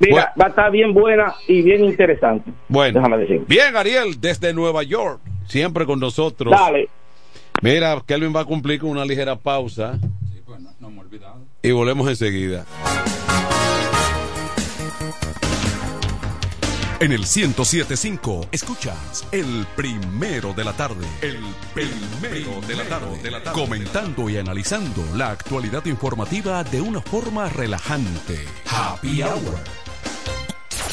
mira 0.00 0.32
va 0.40 0.46
a 0.46 0.48
estar 0.48 0.70
bien 0.70 0.92
buena 0.94 1.34
y 1.46 1.60
bien 1.62 1.84
interesante 1.84 2.50
Bueno, 2.68 2.94
déjame 2.98 3.18
decir 3.18 3.42
bien, 3.46 3.76
Ariel, 3.76 4.20
desde 4.20 4.52
Nueva 4.54 4.82
York, 4.82 5.20
siempre 5.46 5.84
con 5.86 6.00
nosotros. 6.00 6.50
dale 6.50 6.88
Mira, 7.62 8.02
Kelvin 8.06 8.34
va 8.34 8.40
a 8.40 8.44
cumplir 8.44 8.80
con 8.80 8.90
una 8.90 9.04
ligera 9.04 9.36
pausa. 9.36 9.98
Y 11.62 11.70
volvemos 11.70 12.08
enseguida. 12.08 12.64
En 17.00 17.12
el 17.12 17.20
1075 17.20 18.48
escuchas 18.52 19.26
el 19.32 19.66
primero 19.76 20.54
de 20.54 20.64
la 20.64 20.72
tarde. 20.72 21.06
El 21.20 21.38
primero 21.74 22.60
de 22.66 22.76
la 22.76 22.84
tarde. 22.84 23.22
De 23.22 23.30
la 23.30 23.42
tarde. 23.42 23.60
Comentando 23.60 24.30
y 24.30 24.38
analizando 24.38 25.04
la 25.14 25.30
actualidad 25.30 25.84
informativa 25.86 26.64
de 26.64 26.80
una 26.80 27.00
forma 27.02 27.48
relajante. 27.48 28.44
Happy 28.66 29.22
Hour. 29.22 29.83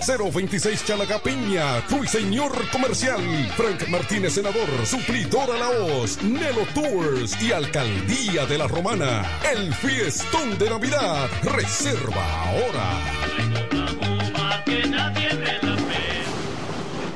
026 0.00 0.84
Chalaga 0.84 1.18
Peña, 1.18 1.80
Ruiseñor 1.88 2.52
Comercial. 2.70 3.20
Frank 3.56 3.88
Martínez, 3.88 4.34
Senador, 4.34 4.68
Suplidora 4.84 5.56
La 5.58 5.70
Hoz, 5.70 6.22
Nelo 6.22 6.66
Tours 6.74 7.40
y 7.42 7.52
Alcaldía 7.52 8.46
de 8.46 8.58
la 8.58 8.66
Romana. 8.66 9.40
El 9.52 9.72
fiestón 9.74 10.58
de 10.58 10.70
Navidad. 10.70 11.28
Reserva 11.42 12.42
ahora. 12.44 13.22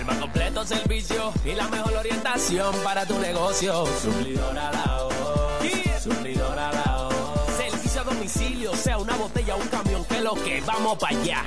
El 0.00 0.06
más 0.06 0.16
completo 0.16 0.64
servicio 0.64 1.30
y 1.44 1.54
la 1.54 1.68
mejor 1.68 1.92
orientación 1.92 2.74
para 2.82 3.04
tu 3.04 3.18
negocio. 3.18 3.84
Suplidora 4.02 4.72
la 4.72 6.00
Suplidora 6.02 6.72
la 6.72 7.08
Servicio 7.54 8.00
a 8.00 8.04
domicilio, 8.04 8.74
sea 8.74 8.96
una 8.96 9.14
botella 9.16 9.56
o 9.56 9.60
un 9.60 9.68
camión, 9.68 10.02
que 10.06 10.22
lo 10.22 10.32
que 10.36 10.62
vamos 10.62 10.96
para 10.96 11.18
allá. 11.18 11.44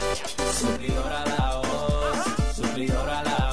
Suplidora 0.62 1.26
la 1.26 1.62
Suplidora 2.54 3.24
la 3.24 3.34
El 3.34 3.40
mejor 3.40 3.53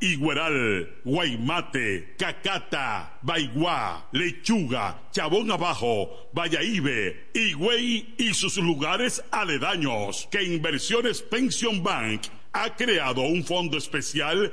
Igueral, 0.00 0.88
Guaymate, 1.04 2.14
Cacata, 2.18 3.18
Baigua, 3.22 4.06
Lechuga, 4.12 4.98
Chabón 5.12 5.50
Abajo, 5.50 6.28
Vallaíbe, 6.32 7.28
Higüey 7.34 8.14
y 8.18 8.34
sus 8.34 8.56
lugares 8.58 9.22
aledaños 9.30 10.28
que 10.30 10.42
Inversiones 10.42 11.22
Pension 11.22 11.82
Bank 11.82 12.22
ha 12.52 12.74
creado 12.76 13.22
un 13.22 13.44
fondo 13.44 13.76
especial 13.76 14.52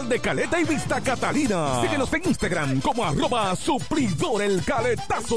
de 0.00 0.18
Caleta 0.20 0.58
y 0.58 0.64
Vista 0.64 1.02
Catalina. 1.02 1.82
Síguenos 1.82 2.10
en 2.14 2.22
Instagram 2.26 2.80
como 2.80 3.04
arroba 3.04 3.54
supridor 3.54 4.40
el 4.40 4.64
caletazo. 4.64 5.36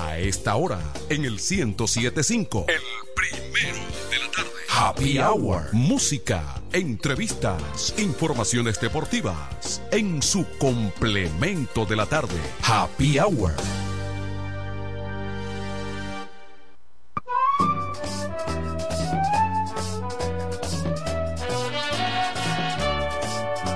A 0.00 0.16
esta 0.16 0.54
hora, 0.54 0.78
en 1.08 1.24
el 1.24 1.40
1075. 1.40 2.66
El 2.68 2.80
primero 3.16 3.78
de 4.08 4.18
la 4.20 4.30
tarde. 4.30 4.50
Happy 4.68 5.18
Hour. 5.18 5.72
Música, 5.72 6.62
entrevistas, 6.72 7.94
informaciones 7.98 8.80
deportivas. 8.80 9.82
En 9.90 10.22
su 10.22 10.46
complemento 10.58 11.84
de 11.84 11.96
la 11.96 12.06
tarde. 12.06 12.38
Happy 12.62 13.18
Hour. 13.18 13.52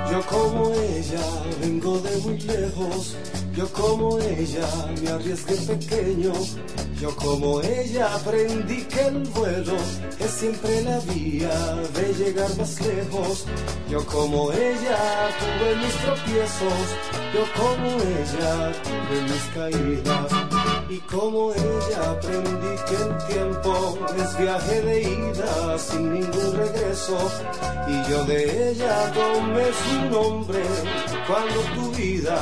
Yo 0.09 0.23
como 0.27 0.73
ella 0.73 1.20
vengo 1.61 1.99
de 1.99 2.16
muy 2.19 2.39
lejos, 2.43 3.16
yo 3.55 3.69
como 3.73 4.19
ella 4.19 4.66
me 5.01 5.11
arriesgué 5.11 5.55
pequeño, 5.57 6.33
yo 7.01 7.15
como 7.16 7.61
ella 7.61 8.15
aprendí 8.15 8.83
que 8.85 9.01
el 9.03 9.19
vuelo 9.29 9.77
es 10.19 10.31
siempre 10.31 10.83
la 10.83 10.99
vía 11.01 11.51
de 11.95 12.15
llegar 12.15 12.57
más 12.57 12.81
lejos, 12.81 13.47
yo 13.91 14.05
como 14.07 14.53
ella 14.53 14.99
tuve 15.39 15.77
mis 15.77 15.95
tropiezos, 15.97 16.79
yo 17.35 17.45
como 17.55 17.89
ella 17.89 18.73
tuve 18.83 19.23
mis 19.23 19.43
caídas. 19.55 20.33
Y 20.93 20.99
como 20.99 21.55
ella 21.55 22.11
aprendí 22.11 22.77
que 22.87 22.97
el 22.97 23.27
tiempo 23.27 23.99
es 24.15 24.37
viaje 24.37 24.83
de 24.83 25.03
ida 25.03 25.79
sin 25.79 26.12
ningún 26.12 26.53
regreso. 26.55 27.16
Y 27.89 28.11
yo 28.11 28.23
de 28.24 28.73
ella 28.73 29.11
tomé 29.15 29.65
su 29.73 30.11
nombre 30.11 30.61
cuando 31.27 31.61
tu 31.74 31.97
vida 31.97 32.39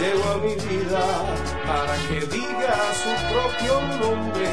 llegó 0.00 0.28
a 0.30 0.38
mi 0.38 0.54
vida 0.54 1.04
para 1.66 1.94
que 2.08 2.20
diga 2.26 2.74
su 3.02 3.12
propio 3.32 3.80
nombre. 4.00 4.48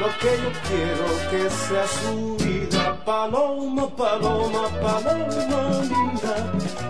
Lo 0.00 0.08
que 0.18 0.30
yo 0.42 0.50
quiero 0.68 1.06
que 1.30 1.50
sea 1.50 1.86
su 1.86 2.36
vida. 2.36 2.98
Paloma, 3.04 3.88
paloma, 3.96 4.68
paloma 4.82 5.82
linda. 5.82 6.34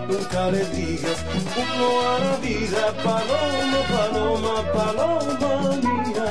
Nunca 0.07 0.51
le 0.51 0.65
digas 0.65 1.17
un 1.57 1.79
no 1.79 1.89
a 2.09 2.19
la 2.19 2.35
vida. 2.37 2.93
Paloma, 3.03 3.79
paloma, 3.95 4.53
paloma 4.73 5.75
mía. 5.77 6.27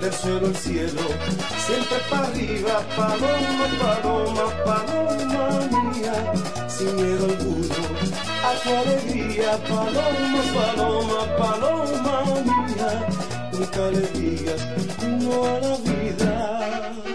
Del 0.00 0.12
suelo 0.12 0.46
al 0.48 0.56
cielo, 0.56 1.02
siempre 1.66 1.98
para 2.10 2.26
arriba. 2.26 2.82
Paloma, 2.96 3.66
paloma, 3.80 4.44
paloma 4.64 5.92
mía. 5.92 6.32
Sin 6.68 6.96
miedo 6.96 7.24
alguno 7.24 8.07
a 8.48 8.54
tu 8.62 8.70
alegría. 8.74 9.50
Paloma, 9.68 10.42
paloma, 10.56 11.20
paloma 11.38 12.16
mía. 12.44 12.90
Nunca 13.52 13.90
le 13.90 14.04
digas 14.18 14.62
no 15.22 15.44
a 15.44 15.60
la 15.60 15.76
vida. 15.88 17.07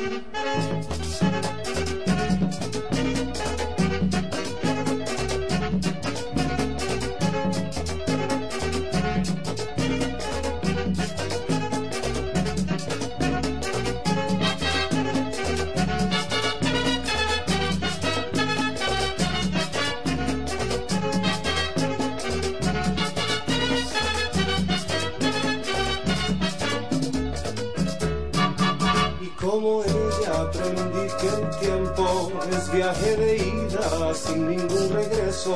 Viaje 32.73 33.15
de 33.15 33.37
ida 33.37 34.13
sin 34.13 34.49
ningún 34.49 34.89
regreso. 34.91 35.55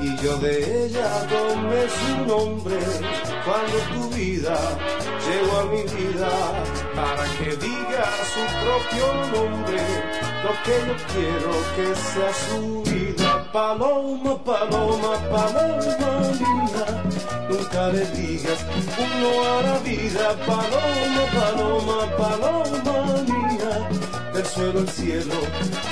Y 0.00 0.16
yo 0.22 0.36
de 0.38 0.86
ella 0.86 1.26
tomé 1.28 1.82
su 1.98 2.26
nombre 2.26 2.78
cuando 3.44 3.76
tu 3.92 4.16
vida 4.16 4.56
llegó 5.26 5.58
a 5.58 5.64
mi 5.64 5.82
vida 5.82 6.30
para 6.94 7.24
que 7.36 7.56
diga 7.56 8.04
su 8.32 8.42
propio 8.62 9.06
nombre. 9.34 9.82
Lo 10.44 10.52
que 10.64 10.76
yo 10.86 10.94
quiero 11.12 11.52
que 11.76 11.86
sea 11.94 12.32
su 12.46 12.82
vida. 12.82 13.44
Paloma, 13.52 14.42
paloma, 14.44 15.12
paloma 15.30 16.20
linda. 16.40 16.84
Nunca 17.48 17.88
le 17.88 18.04
digas 18.12 18.64
un 18.98 19.22
no 19.22 19.30
a 19.42 19.62
la 19.62 19.78
vida. 19.80 20.36
Paloma, 20.46 21.24
paloma, 21.34 22.16
paloma 22.16 23.22
mía. 23.26 24.07
Del 24.38 24.46
suelo 24.46 24.78
al 24.78 24.88
cielo, 24.88 25.34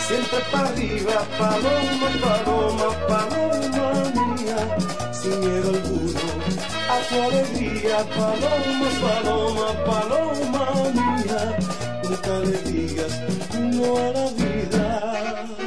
siempre 0.06 0.38
para 0.52 0.68
arriba. 0.68 1.26
Paloma, 1.36 2.08
paloma, 2.22 2.88
paloma 3.08 4.36
mía. 4.36 5.12
Sin 5.12 5.40
miedo 5.40 5.70
alguno 5.70 6.20
a 6.88 6.96
tu 7.08 7.22
alegría. 7.22 7.96
Paloma, 8.14 8.88
paloma, 9.02 9.66
paloma 9.84 10.64
mía. 10.94 11.58
Nunca 12.04 12.38
le 12.38 12.70
digas 12.70 13.20
no 13.58 13.96
a 13.96 14.30
vida. 14.38 15.65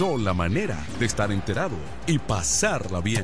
Sola 0.00 0.32
manera 0.32 0.78
de 0.98 1.04
estar 1.04 1.30
enterado 1.30 1.76
y 2.06 2.18
pasarla 2.18 3.02
bien. 3.02 3.20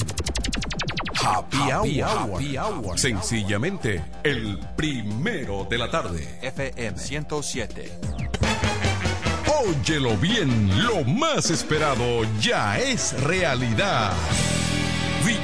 Happy, 1.24 1.56
Happy 1.70 2.02
hour. 2.02 2.18
hour. 2.20 2.34
Happy 2.34 2.58
hour. 2.58 2.98
Sencillamente, 2.98 4.04
el 4.22 4.58
primero 4.76 5.66
de 5.70 5.78
la 5.78 5.90
tarde. 5.90 6.38
FM 6.42 6.98
107. 6.98 7.98
Óyelo 9.66 10.18
bien, 10.18 10.84
lo 10.86 11.02
más 11.04 11.48
esperado 11.50 12.24
ya 12.42 12.78
es 12.78 13.18
realidad. 13.22 14.12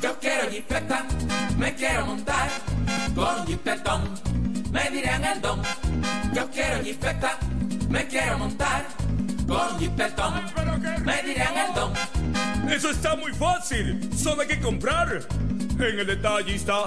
Yo 0.00 0.16
quiero 0.20 0.50
jipeta, 0.50 1.04
me 1.58 1.74
quiero 1.74 2.06
montar 2.06 2.48
con 3.14 3.46
jipetón, 3.46 4.14
me 4.70 4.90
dirán 4.90 5.24
el 5.24 5.40
don. 5.40 5.60
Yo 6.32 6.48
quiero 6.50 6.84
jipeta, 6.84 7.38
me 7.88 8.06
quiero 8.06 8.38
montar 8.38 8.86
con 9.46 9.78
jipetón, 9.78 10.34
me 11.04 11.22
dirán 11.22 11.56
el 11.56 11.74
don. 11.74 11.92
Eso 12.70 12.90
está 12.90 13.16
muy 13.16 13.32
fácil. 13.32 14.08
Solo 14.16 14.42
hay 14.42 14.48
que 14.48 14.60
comprar. 14.60 15.26
En 15.80 15.98
el 16.00 16.06
detallista 16.06 16.86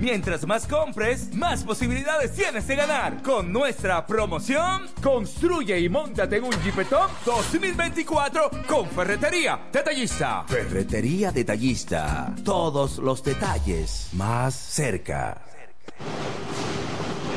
Mientras 0.00 0.46
más 0.46 0.66
compres, 0.66 1.34
más 1.34 1.64
posibilidades 1.64 2.32
tienes 2.32 2.66
de 2.66 2.76
ganar. 2.76 3.22
Con 3.22 3.52
nuestra 3.52 4.06
promoción, 4.06 4.86
construye 5.02 5.78
y 5.80 5.88
montate 5.88 6.36
en 6.36 6.44
un 6.44 6.62
Jeepetop 6.62 7.10
2024 7.24 8.50
con 8.66 8.88
Ferretería 8.88 9.68
Detallista. 9.72 10.44
Ferretería 10.46 11.32
Detallista. 11.32 12.34
Todos 12.44 12.98
los 12.98 13.22
detalles 13.22 14.08
más 14.12 14.54
cerca. 14.54 15.40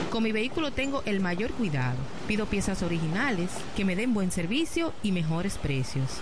Con 0.09 0.23
mi 0.23 0.31
vehículo 0.31 0.71
tengo 0.71 1.03
el 1.05 1.19
mayor 1.19 1.51
cuidado. 1.51 1.97
Pido 2.27 2.45
piezas 2.45 2.81
originales 2.81 3.51
que 3.75 3.85
me 3.85 3.95
den 3.95 4.13
buen 4.13 4.31
servicio 4.31 4.93
y 5.03 5.11
mejores 5.11 5.57
precios. 5.57 6.21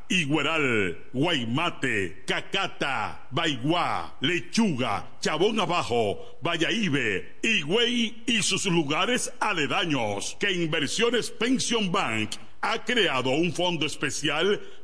Igueral, 0.11 0.97
Guaymate, 1.13 2.25
Cacata, 2.25 3.27
Baigua, 3.31 4.13
Lechuga, 4.19 5.07
Chabón 5.21 5.57
Abajo, 5.61 6.37
Vallaíbe, 6.41 7.37
Higüey 7.41 8.23
y 8.25 8.43
sus 8.43 8.65
lugares 8.65 9.31
aledaños 9.39 10.35
que 10.37 10.51
Inversiones 10.51 11.31
Pension 11.31 11.93
Bank 11.93 12.31
ha 12.61 12.83
creado 12.83 13.29
un 13.29 13.53
fondo 13.53 13.85
especial 13.85 14.59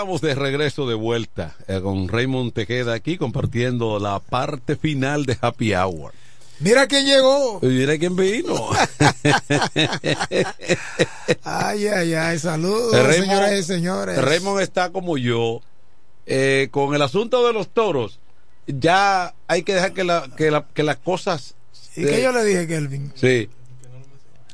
Estamos 0.00 0.22
de 0.22 0.34
regreso 0.34 0.88
de 0.88 0.94
vuelta 0.94 1.54
eh, 1.68 1.78
con 1.82 2.08
Raymond 2.08 2.54
Tejeda 2.54 2.94
aquí 2.94 3.18
compartiendo 3.18 3.98
la 3.98 4.18
parte 4.18 4.74
final 4.76 5.26
de 5.26 5.36
Happy 5.38 5.74
Hour. 5.74 6.14
Mira 6.58 6.86
quién 6.86 7.04
llegó. 7.04 7.58
Mira 7.60 7.98
quién 7.98 8.16
vino. 8.16 8.54
Ay, 11.44 11.86
ay, 11.88 12.14
ay, 12.14 12.38
saludos, 12.38 12.94
Raymond- 12.94 13.20
señoras 13.20 13.52
y 13.58 13.62
señores. 13.62 14.18
Raymond 14.22 14.60
está 14.62 14.90
como 14.90 15.18
yo 15.18 15.60
eh, 16.24 16.68
con 16.70 16.94
el 16.94 17.02
asunto 17.02 17.46
de 17.46 17.52
los 17.52 17.68
toros. 17.68 18.18
Ya 18.66 19.34
hay 19.48 19.64
que 19.64 19.74
dejar 19.74 19.92
que, 19.92 20.04
la, 20.04 20.28
que, 20.34 20.50
la- 20.50 20.66
que 20.72 20.82
las 20.82 20.96
cosas. 20.96 21.56
¿Y 21.94 22.06
qué 22.06 22.22
yo 22.22 22.32
le 22.32 22.42
dije, 22.44 22.66
Kelvin? 22.66 23.12
Sí. 23.16 23.50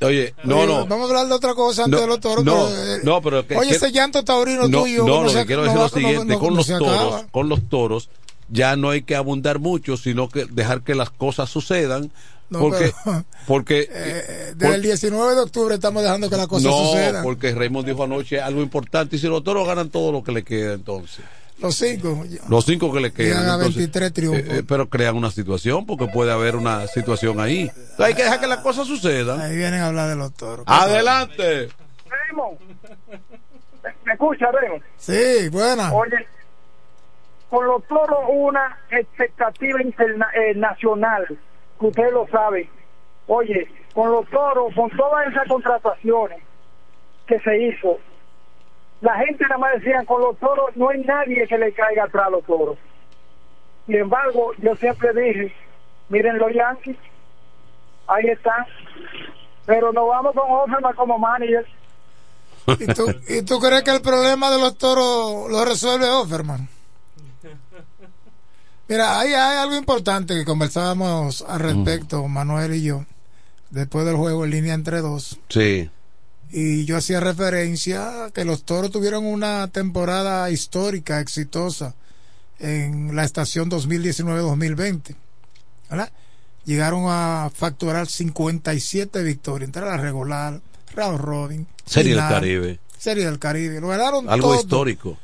Oye, 0.02 0.35
no, 0.44 0.59
Oye, 0.59 0.66
no. 0.66 0.86
Vamos 0.86 1.06
a 1.06 1.10
hablar 1.10 1.27
de 1.28 1.35
otra 1.35 1.55
cosa 1.55 1.85
antes 1.85 1.98
No, 1.98 2.02
de 2.02 2.06
los 2.09 2.20
toros. 2.20 2.44
no, 2.44 2.66
pero, 2.68 2.94
eh, 2.94 3.01
no, 3.02 3.23
pero 3.23 3.47
que- 3.47 3.56
Oye, 3.56 3.70
que- 3.70 3.77
ese 3.77 3.93
llanto 3.93 4.23
taurino 4.24 4.68
no, 4.68 4.82
tuyo. 4.82 5.06
no, 5.06 5.12
¿cómo 5.12 5.24
lo 5.24 5.32
que 5.32 5.47
quiero 5.47 5.62
no 5.62 5.68
decir 5.68 5.78
lo 5.81 5.82
no- 5.85 5.89
siguiente, 5.89 6.32
no- 6.35 6.39
con 6.39 6.51
no 6.51 6.56
los 6.56 6.66
toros, 6.66 6.89
acaba? 6.90 7.27
con 7.31 7.48
los 7.48 7.68
toros 7.68 8.09
ya 8.48 8.77
no 8.77 8.90
hay 8.90 9.02
que 9.02 9.16
abundar 9.16 9.59
mucho, 9.59 9.97
sino 9.97 10.28
que 10.28 10.44
dejar 10.44 10.82
que 10.82 10.94
las 10.94 11.10
cosas 11.10 11.48
sucedan, 11.51 12.10
No, 12.51 12.59
porque 12.60 12.93
pero- 13.05 13.24
porque 13.47 13.89
Eh, 13.90 14.52
Desde 14.55 14.74
el 14.77 14.82
19 14.82 15.35
de 15.35 15.40
octubre 15.40 15.74
estamos 15.74 16.02
dejando 16.02 16.28
que 16.31 16.36
las 16.36 16.47
cosas 16.47 16.70
no, 16.70 16.86
sucedan. 16.86 17.23
porque 17.24 17.52
Raymond 17.55 17.86
dijo 17.86 18.05
anoche 18.05 18.40
algo 18.40 18.60
importante 18.62 19.16
y 19.16 19.18
si 19.18 19.27
los 19.28 19.43
toros 19.43 19.66
ganan 19.66 19.89
todo 19.90 20.12
lo 20.12 20.23
que 20.23 20.31
le 20.32 20.44
queda 20.44 20.74
entonces. 20.74 21.24
Los 21.61 21.74
cinco. 21.77 22.23
Los 22.49 22.65
cinco 22.66 22.93
que 22.93 23.01
le 23.01 23.12
quedan. 23.12 23.28
Llegan 23.41 23.49
a 23.49 23.55
entonces, 23.55 23.77
23 23.77 24.12
triunfos. 24.12 24.41
eh, 24.41 24.59
eh, 24.59 24.62
pero 24.69 24.89
crean 24.89 25.16
una 25.16 25.31
situación 25.31 25.87
porque 25.87 26.07
puede 26.07 26.31
haber 26.33 26.55
una 26.57 26.87
situación 26.87 27.41
ahí. 27.41 27.62
Entonces, 27.62 28.01
hay 28.01 28.15
que 28.15 28.24
dejar 28.24 28.41
que 28.41 28.47
las 28.47 28.59
cosas 28.59 28.87
sucedan. 28.87 29.41
Ahí 29.41 29.57
vienen 29.57 29.81
a 29.81 29.87
hablar 29.89 30.09
de 30.11 30.16
los 30.16 30.33
toros. 30.35 30.65
Adelante. 30.69 31.69
Raymond, 32.09 32.59
¿me 34.05 34.12
escucha, 34.12 34.47
Raymond? 34.53 34.83
Sí, 34.99 35.49
buena. 35.51 35.93
Oye, 35.95 36.27
con 37.49 37.66
los 37.66 37.83
toros 37.87 38.19
una 38.28 38.78
expectativa 38.91 39.81
interna- 39.83 40.31
eh, 40.35 40.55
nacional, 40.55 41.27
que 41.81 41.87
ustedes 41.87 42.12
lo 42.12 42.27
saben. 42.28 42.69
Oye, 43.28 43.66
con 43.95 44.11
los 44.12 44.28
toros, 44.28 44.74
con 44.74 44.91
todas 44.91 45.27
esas 45.28 45.49
contrataciones 45.49 46.39
que 47.27 47.41
se 47.41 47.59
hizo, 47.66 47.99
la 49.01 49.16
gente 49.18 49.44
nada 49.44 49.59
más 49.59 49.74
decía, 49.74 50.05
con 50.06 50.20
los 50.20 50.39
toros 50.39 50.74
no 50.77 50.89
hay 50.89 51.01
nadie 51.05 51.47
que 51.47 51.59
le 51.59 51.73
caiga 51.73 52.05
atrás 52.05 52.27
a 52.27 52.31
los 52.31 52.44
toros. 52.44 52.78
Sin 53.86 53.97
embargo, 53.97 54.52
yo 54.59 54.74
siempre 54.77 55.12
dije, 55.12 55.55
miren 56.09 56.39
los 56.39 56.52
Yankees, 56.52 56.97
ahí 58.06 58.27
están, 58.27 58.64
pero 59.64 59.93
nos 59.93 60.09
vamos 60.09 60.35
con 60.35 60.51
Offerman 60.51 60.94
como 60.94 61.18
manager. 61.18 61.66
¿Y 62.66 62.86
tú, 62.86 63.14
¿Y 63.28 63.43
tú 63.43 63.60
crees 63.60 63.82
que 63.82 63.93
el 63.93 64.02
problema 64.02 64.51
de 64.51 64.59
los 64.59 64.77
toros 64.77 65.51
lo 65.51 65.64
resuelve 65.64 66.09
Offerman? 66.09 66.68
Mira, 68.89 69.18
ahí 69.18 69.35
hay 69.35 69.59
algo 69.59 69.77
importante 69.77 70.35
que 70.35 70.44
conversábamos 70.44 71.43
al 71.43 71.60
respecto, 71.60 72.27
Manuel 72.28 72.74
y 72.74 72.85
yo, 72.85 73.05
después 73.70 74.06
del 74.06 74.16
juego 74.16 74.44
en 74.44 74.51
línea 74.51 74.74
entre 74.74 75.01
dos. 75.01 75.39
Sí. 75.48 75.90
Y 76.52 76.85
yo 76.85 76.97
hacía 76.97 77.20
referencia 77.20 78.27
a 78.27 78.31
que 78.31 78.44
los 78.44 78.62
toros 78.64 78.90
tuvieron 78.90 79.27
una 79.27 79.68
temporada 79.68 80.48
histórica, 80.51 81.20
exitosa, 81.20 81.94
en 82.59 83.14
la 83.16 83.24
estación 83.24 83.70
2019-2020. 83.70 85.14
¿verdad? 85.90 86.10
Llegaron 86.64 87.05
a 87.06 87.51
facturar 87.55 88.06
57 88.06 89.23
victorias, 89.23 89.68
entre 89.68 89.82
la 89.82 89.97
regular, 89.97 90.60
round 90.94 91.20
robin, 91.20 91.66
Serie 91.85 92.14
del 92.14 92.20
Caribe. 92.28 92.81
Serie 92.98 93.27
del 93.27 93.39
Caribe. 93.39 93.81
Lo 93.81 93.89
ganaron 93.89 94.28
Algo 94.28 94.51
todo. 94.51 94.60
histórico. 94.60 95.18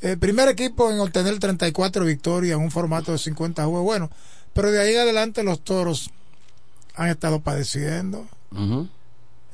El 0.00 0.18
primer 0.18 0.48
equipo 0.48 0.90
en 0.92 1.00
obtener 1.00 1.38
34 1.38 2.04
victorias 2.04 2.56
en 2.56 2.62
un 2.62 2.70
formato 2.70 3.10
de 3.12 3.18
50 3.18 3.64
juegos. 3.64 3.82
Bueno, 3.82 4.10
pero 4.52 4.70
de 4.70 4.80
ahí 4.80 4.94
adelante 4.94 5.42
los 5.42 5.60
toros 5.64 6.10
han 6.94 7.08
estado 7.08 7.40
padeciendo. 7.40 8.26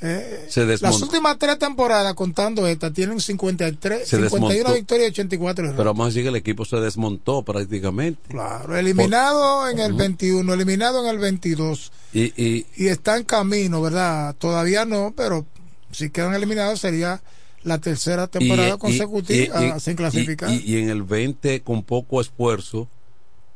Eh, 0.03 0.47
Se 0.49 0.65
las 0.65 1.03
últimas 1.03 1.39
tres 1.39 1.59
temporadas, 1.59 2.15
contando 2.15 2.67
esta, 2.67 2.91
tienen 2.91 3.21
53, 3.21 4.01
Se 4.09 4.17
51 4.17 4.51
desmontó. 4.55 4.75
victorias 4.75 5.09
y 5.09 5.11
84 5.13 5.65
errores. 5.65 5.77
Pero 5.77 5.91
vamos 5.91 6.05
a 6.05 6.09
decir 6.09 6.23
que 6.23 6.29
el 6.31 6.37
equipo 6.37 6.65
se 6.65 6.77
desmontó 6.77 7.43
prácticamente. 7.43 8.21
Claro, 8.29 8.77
eliminado 8.77 9.69
en 9.69 9.79
el 9.79 9.93
21, 9.93 10.55
eliminado 10.55 11.03
en 11.05 11.11
el 11.11 11.19
22 11.19 11.93
Y, 12.15 12.33
y, 12.43 12.67
y 12.77 12.87
está 12.89 13.19
en 13.19 13.25
camino, 13.25 13.83
¿verdad? 13.83 14.35
Todavía 14.39 14.85
no, 14.87 15.13
pero 15.17 15.45
si 15.93 16.09
quedan 16.11 16.35
eliminados 16.35 16.81
sería 16.81 17.21
la 17.63 17.79
tercera 17.79 18.27
temporada 18.27 18.77
y- 18.77 18.79
consecutiva 18.79 19.63
y- 19.65 19.77
y- 19.77 19.81
sin 19.81 19.97
clasificar. 19.97 20.51
Y, 20.51 20.63
y 20.65 20.79
en 20.79 20.89
el 20.89 21.03
20, 21.03 21.61
con 21.63 21.83
poco 21.83 22.23
esfuerzo, 22.23 22.89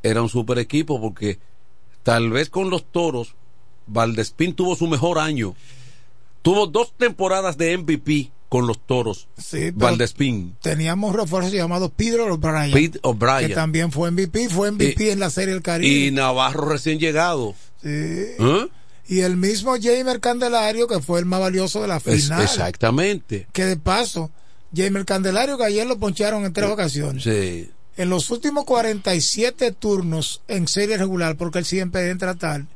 era 0.02 0.20
un 0.20 0.28
super 0.28 0.58
equipo 0.58 1.00
porque 1.00 1.38
tal 2.02 2.30
vez 2.30 2.50
con 2.50 2.68
los 2.68 2.84
toros, 2.92 3.34
Valdespín 3.86 4.54
tuvo 4.54 4.76
su 4.76 4.86
mejor 4.88 5.18
año. 5.18 5.54
Tuvo 6.44 6.66
dos 6.66 6.92
temporadas 6.96 7.56
de 7.56 7.76
MVP 7.78 8.30
con 8.50 8.66
los 8.66 8.78
toros. 8.86 9.26
Sí, 9.36 9.70
Valdespín. 9.72 10.54
Teníamos 10.62 11.10
un 11.12 11.16
refuerzo 11.18 11.48
llamado 11.50 11.88
Pedro 11.88 12.32
O'Brien. 12.32 12.70
Pete 12.70 12.98
O'Brien. 13.02 13.48
Que 13.48 13.54
también 13.54 13.90
fue 13.90 14.10
MVP, 14.10 14.50
fue 14.50 14.70
MVP 14.70 15.10
en 15.10 15.18
la 15.20 15.30
Serie 15.30 15.54
del 15.54 15.62
Caribe. 15.62 15.88
Y 16.06 16.10
Navarro 16.10 16.66
recién 16.68 16.98
llegado. 16.98 17.54
Sí. 17.82 17.88
¿Eh? 17.88 18.68
Y 19.08 19.20
el 19.20 19.36
mismo 19.36 19.74
Jamer 19.82 20.20
Candelario, 20.20 20.86
que 20.86 21.00
fue 21.00 21.18
el 21.18 21.24
más 21.24 21.40
valioso 21.40 21.80
de 21.82 21.88
la 21.88 21.96
Es- 21.96 22.02
final. 22.24 22.42
exactamente. 22.42 23.46
Que 23.52 23.64
de 23.64 23.76
paso, 23.78 24.30
Jamer 24.76 25.04
Candelario, 25.06 25.56
que 25.58 25.64
ayer 25.64 25.86
lo 25.86 25.98
poncharon 25.98 26.44
en 26.44 26.52
tres 26.52 26.70
ocasiones. 26.70 27.24
Sí. 27.24 27.70
En 27.96 28.10
los 28.10 28.30
últimos 28.30 28.64
47 28.64 29.72
turnos 29.72 30.42
en 30.48 30.68
serie 30.68 30.98
regular, 30.98 31.36
porque 31.36 31.58
él 31.60 31.64
siempre 31.64 32.10
entra 32.10 32.34
tal, 32.34 32.66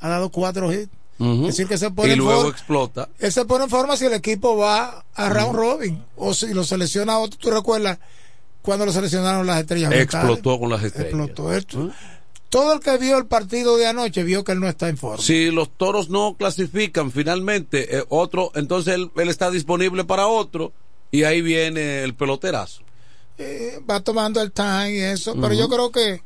ha 0.00 0.08
dado 0.08 0.30
cuatro 0.30 0.72
hits. 0.72 0.88
Es 1.18 1.46
decir, 1.46 1.66
que 1.66 1.78
se 1.78 1.90
pone 1.90 2.12
y 2.12 2.16
luego 2.16 2.48
explota. 2.48 3.08
él 3.18 3.32
se 3.32 3.44
pone 3.44 3.64
en 3.64 3.70
forma 3.70 3.96
si 3.96 4.04
el 4.04 4.12
equipo 4.12 4.56
va 4.56 5.04
a 5.14 5.28
round 5.28 5.54
robin 5.54 6.04
o 6.16 6.32
si 6.32 6.54
lo 6.54 6.62
selecciona 6.62 7.18
otro. 7.18 7.38
¿Tú 7.38 7.50
recuerdas 7.50 7.98
cuando 8.62 8.86
lo 8.86 8.92
seleccionaron 8.92 9.46
las 9.46 9.60
estrellas? 9.60 9.90
mentales? 9.90 10.30
Explotó 10.30 10.60
con 10.60 10.70
las 10.70 10.82
estrellas. 10.82 11.12
Explotó 11.12 11.52
esto. 11.52 11.90
Todo 12.50 12.72
el 12.72 12.80
que 12.80 12.96
vio 12.98 13.18
el 13.18 13.26
partido 13.26 13.76
de 13.76 13.88
anoche 13.88 14.22
vio 14.22 14.44
que 14.44 14.52
él 14.52 14.60
no 14.60 14.68
está 14.68 14.88
en 14.88 14.96
forma. 14.96 15.22
Si 15.22 15.50
los 15.50 15.70
toros 15.76 16.08
no 16.08 16.36
clasifican 16.38 17.10
finalmente, 17.10 17.98
eh, 17.98 18.04
otro, 18.08 18.52
entonces 18.54 18.94
él, 18.94 19.10
él 19.16 19.28
está 19.28 19.50
disponible 19.50 20.04
para 20.04 20.28
otro 20.28 20.72
y 21.10 21.24
ahí 21.24 21.42
viene 21.42 22.04
el 22.04 22.14
peloterazo. 22.14 22.82
Eh, 23.38 23.80
va 23.88 24.00
tomando 24.00 24.40
el 24.40 24.50
time 24.52 24.92
y 24.92 25.00
eso, 25.00 25.34
pero 25.40 25.54
yo 25.54 25.68
creo 25.68 25.90
que 25.90 26.22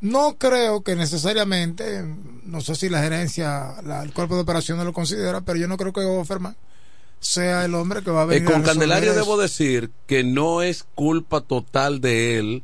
no 0.00 0.36
creo 0.38 0.82
que 0.82 0.94
necesariamente, 0.96 2.02
no 2.44 2.60
sé 2.60 2.74
si 2.74 2.88
la 2.88 3.02
gerencia, 3.02 3.80
la- 3.82 4.02
el 4.02 4.12
cuerpo 4.12 4.34
de 4.36 4.42
operaciones 4.42 4.84
lo 4.84 4.92
considera, 4.92 5.40
pero 5.40 5.58
yo 5.58 5.68
no 5.68 5.76
creo 5.76 5.92
que 5.92 6.00
Offerman 6.00 6.56
sea 7.18 7.64
el 7.64 7.74
hombre 7.74 8.02
que 8.02 8.10
va 8.10 8.22
a 8.22 8.24
Eh, 8.24 8.28
venir 8.28 8.48
a 8.48 8.52
con 8.52 8.60
resolver 8.62 8.78
Candelario 8.78 9.10
eso. 9.12 9.20
debo 9.20 9.36
decir 9.38 9.90
que 10.06 10.22
no 10.22 10.62
es 10.62 10.84
culpa 10.94 11.40
total 11.40 12.00
de 12.00 12.38
él 12.38 12.62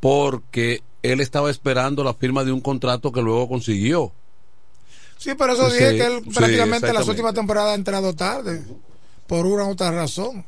porque 0.00 0.82
él 1.02 1.20
estaba 1.20 1.50
esperando 1.50 2.04
la 2.04 2.14
firma 2.14 2.44
de 2.44 2.52
un 2.52 2.60
contrato 2.60 3.12
que 3.12 3.22
luego 3.22 3.48
consiguió. 3.48 4.12
Sí, 5.18 5.34
por 5.34 5.50
eso 5.50 5.70
Sí, 5.70 5.76
dije 5.78 5.96
que 5.96 6.06
él 6.06 6.22
sí, 6.24 6.30
prácticamente 6.34 6.88
en 6.88 6.94
las 6.94 7.08
últimas 7.08 7.34
temporadas 7.34 7.72
ha 7.72 7.74
entrado 7.76 8.12
tarde, 8.14 8.62
por 9.26 9.46
una 9.46 9.64
u 9.64 9.70
otra 9.70 9.90
razón. 9.90 10.44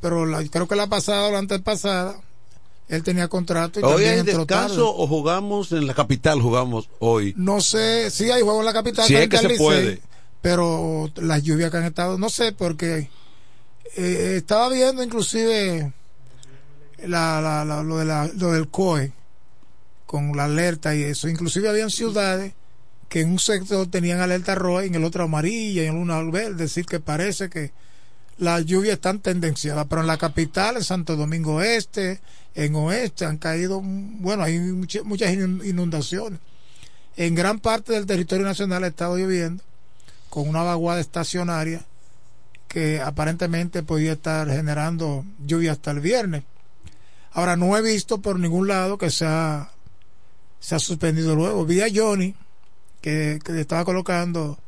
Pero 0.00 0.26
la- 0.26 0.44
creo 0.48 0.66
que 0.66 0.76
la 0.76 0.86
pasada 0.86 1.28
o 1.28 1.32
la 1.32 1.38
antepasada, 1.38 2.16
él 2.88 3.02
tenía 3.02 3.28
contrato 3.28 3.80
y 3.80 3.82
Hoy 3.82 4.04
hay 4.04 4.22
descanso 4.22 4.46
tarde. 4.46 4.76
o 4.80 5.06
jugamos 5.06 5.72
en 5.72 5.86
la 5.86 5.94
capital, 5.94 6.40
jugamos 6.42 6.88
hoy. 6.98 7.34
No 7.36 7.60
sé, 7.60 8.10
sí 8.10 8.30
hay 8.30 8.42
juego 8.42 8.60
en 8.60 8.66
la 8.66 8.72
capital, 8.72 9.06
Si 9.06 9.16
es 9.16 9.28
que 9.28 9.38
se 9.38 9.48
Licey, 9.48 9.58
puede. 9.64 10.00
pero 10.42 11.10
las 11.16 11.42
lluvias 11.42 11.70
que 11.70 11.76
han 11.78 11.84
estado, 11.84 12.18
no 12.18 12.28
sé, 12.28 12.52
porque 12.52 13.08
eh, 13.96 14.34
estaba 14.36 14.68
viendo 14.68 15.02
inclusive 15.02 15.92
la, 17.06 17.40
la- 17.40 17.64
la- 17.64 17.82
lo, 17.82 17.98
de 17.98 18.04
la- 18.04 18.30
lo 18.36 18.52
del 18.52 18.68
COE 18.68 19.12
con 20.06 20.36
la 20.36 20.44
alerta 20.44 20.94
y 20.94 21.02
eso. 21.02 21.28
Inclusive 21.28 21.68
habían 21.68 21.90
ciudades 21.90 22.52
que 23.08 23.20
en 23.20 23.30
un 23.30 23.38
sector 23.38 23.86
tenían 23.88 24.20
alerta 24.20 24.54
roja 24.54 24.84
y 24.84 24.88
en 24.88 24.96
el 24.96 25.04
otro 25.04 25.24
amarilla 25.24 25.82
y 25.82 25.86
en 25.86 25.96
una 25.96 26.20
verde, 26.22 26.52
es 26.52 26.58
decir, 26.58 26.86
que 26.86 27.00
parece 27.00 27.48
que 27.48 27.72
las 28.38 28.64
lluvias 28.66 28.94
están 28.94 29.20
tendenciadas, 29.20 29.86
pero 29.88 30.00
en 30.00 30.06
la 30.08 30.18
capital, 30.18 30.76
en 30.76 30.84
Santo 30.84 31.16
Domingo 31.16 31.62
Este, 31.62 32.20
en 32.54 32.74
Oeste, 32.74 33.24
han 33.24 33.38
caído, 33.38 33.80
bueno, 33.82 34.42
hay 34.42 34.58
mucha- 34.58 35.02
muchas 35.02 35.32
inun- 35.32 35.64
inundaciones. 35.64 36.40
En 37.16 37.34
gran 37.34 37.60
parte 37.60 37.92
del 37.92 38.06
territorio 38.06 38.44
nacional 38.44 38.82
ha 38.84 38.88
estado 38.88 39.16
lloviendo 39.16 39.62
con 40.30 40.48
una 40.48 40.62
vaguada 40.62 41.00
estacionaria 41.00 41.84
que 42.66 43.00
aparentemente 43.00 43.84
podía 43.84 44.14
estar 44.14 44.48
generando 44.50 45.24
lluvia 45.46 45.72
hasta 45.72 45.92
el 45.92 46.00
viernes. 46.00 46.42
Ahora 47.32 47.56
no 47.56 47.76
he 47.76 47.82
visto 47.82 48.18
por 48.20 48.38
ningún 48.40 48.66
lado 48.66 48.98
que 48.98 49.10
se 49.10 49.26
ha, 49.26 49.70
se 50.58 50.74
ha 50.74 50.78
suspendido 50.80 51.36
luego. 51.36 51.64
Vi 51.66 51.80
a 51.82 51.86
Johnny 51.92 52.34
que, 53.00 53.38
que 53.44 53.60
estaba 53.60 53.84
colocando 53.84 54.58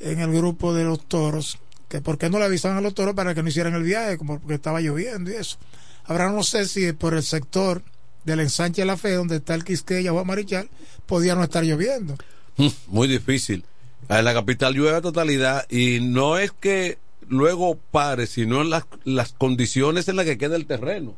en 0.00 0.20
el 0.20 0.32
grupo 0.32 0.74
de 0.74 0.84
los 0.84 1.06
toros 1.06 1.58
que 1.92 2.00
por 2.00 2.16
qué 2.16 2.30
no 2.30 2.38
le 2.38 2.46
avisaban 2.46 2.78
a 2.78 2.80
los 2.80 2.94
toros 2.94 3.14
para 3.14 3.34
que 3.34 3.42
no 3.42 3.50
hicieran 3.50 3.74
el 3.74 3.82
viaje, 3.82 4.16
como 4.16 4.38
porque 4.40 4.54
estaba 4.54 4.80
lloviendo 4.80 5.30
y 5.30 5.34
eso. 5.34 5.58
Ahora 6.06 6.30
no 6.30 6.42
sé 6.42 6.64
si 6.64 6.90
por 6.94 7.12
el 7.12 7.22
sector 7.22 7.82
del 8.24 8.40
ensanche 8.40 8.80
de 8.80 8.86
la 8.86 8.96
fe, 8.96 9.12
donde 9.12 9.36
está 9.36 9.54
el 9.54 9.62
Quisqueya 9.62 10.10
o 10.10 10.24
Marichal, 10.24 10.70
podía 11.04 11.34
no 11.34 11.44
estar 11.44 11.62
lloviendo. 11.62 12.16
Mm, 12.56 12.68
Muy 12.86 13.08
difícil. 13.08 13.66
En 14.08 14.24
la 14.24 14.32
capital 14.32 14.72
llueve 14.72 14.96
a 14.96 15.00
totalidad 15.02 15.70
y 15.70 16.00
no 16.00 16.38
es 16.38 16.50
que 16.50 16.96
luego 17.28 17.76
pare, 17.90 18.26
sino 18.26 18.62
en 18.62 18.70
las, 18.70 18.84
las 19.04 19.34
condiciones 19.34 20.08
en 20.08 20.16
las 20.16 20.24
que 20.24 20.38
queda 20.38 20.56
el 20.56 20.64
terreno. 20.64 21.14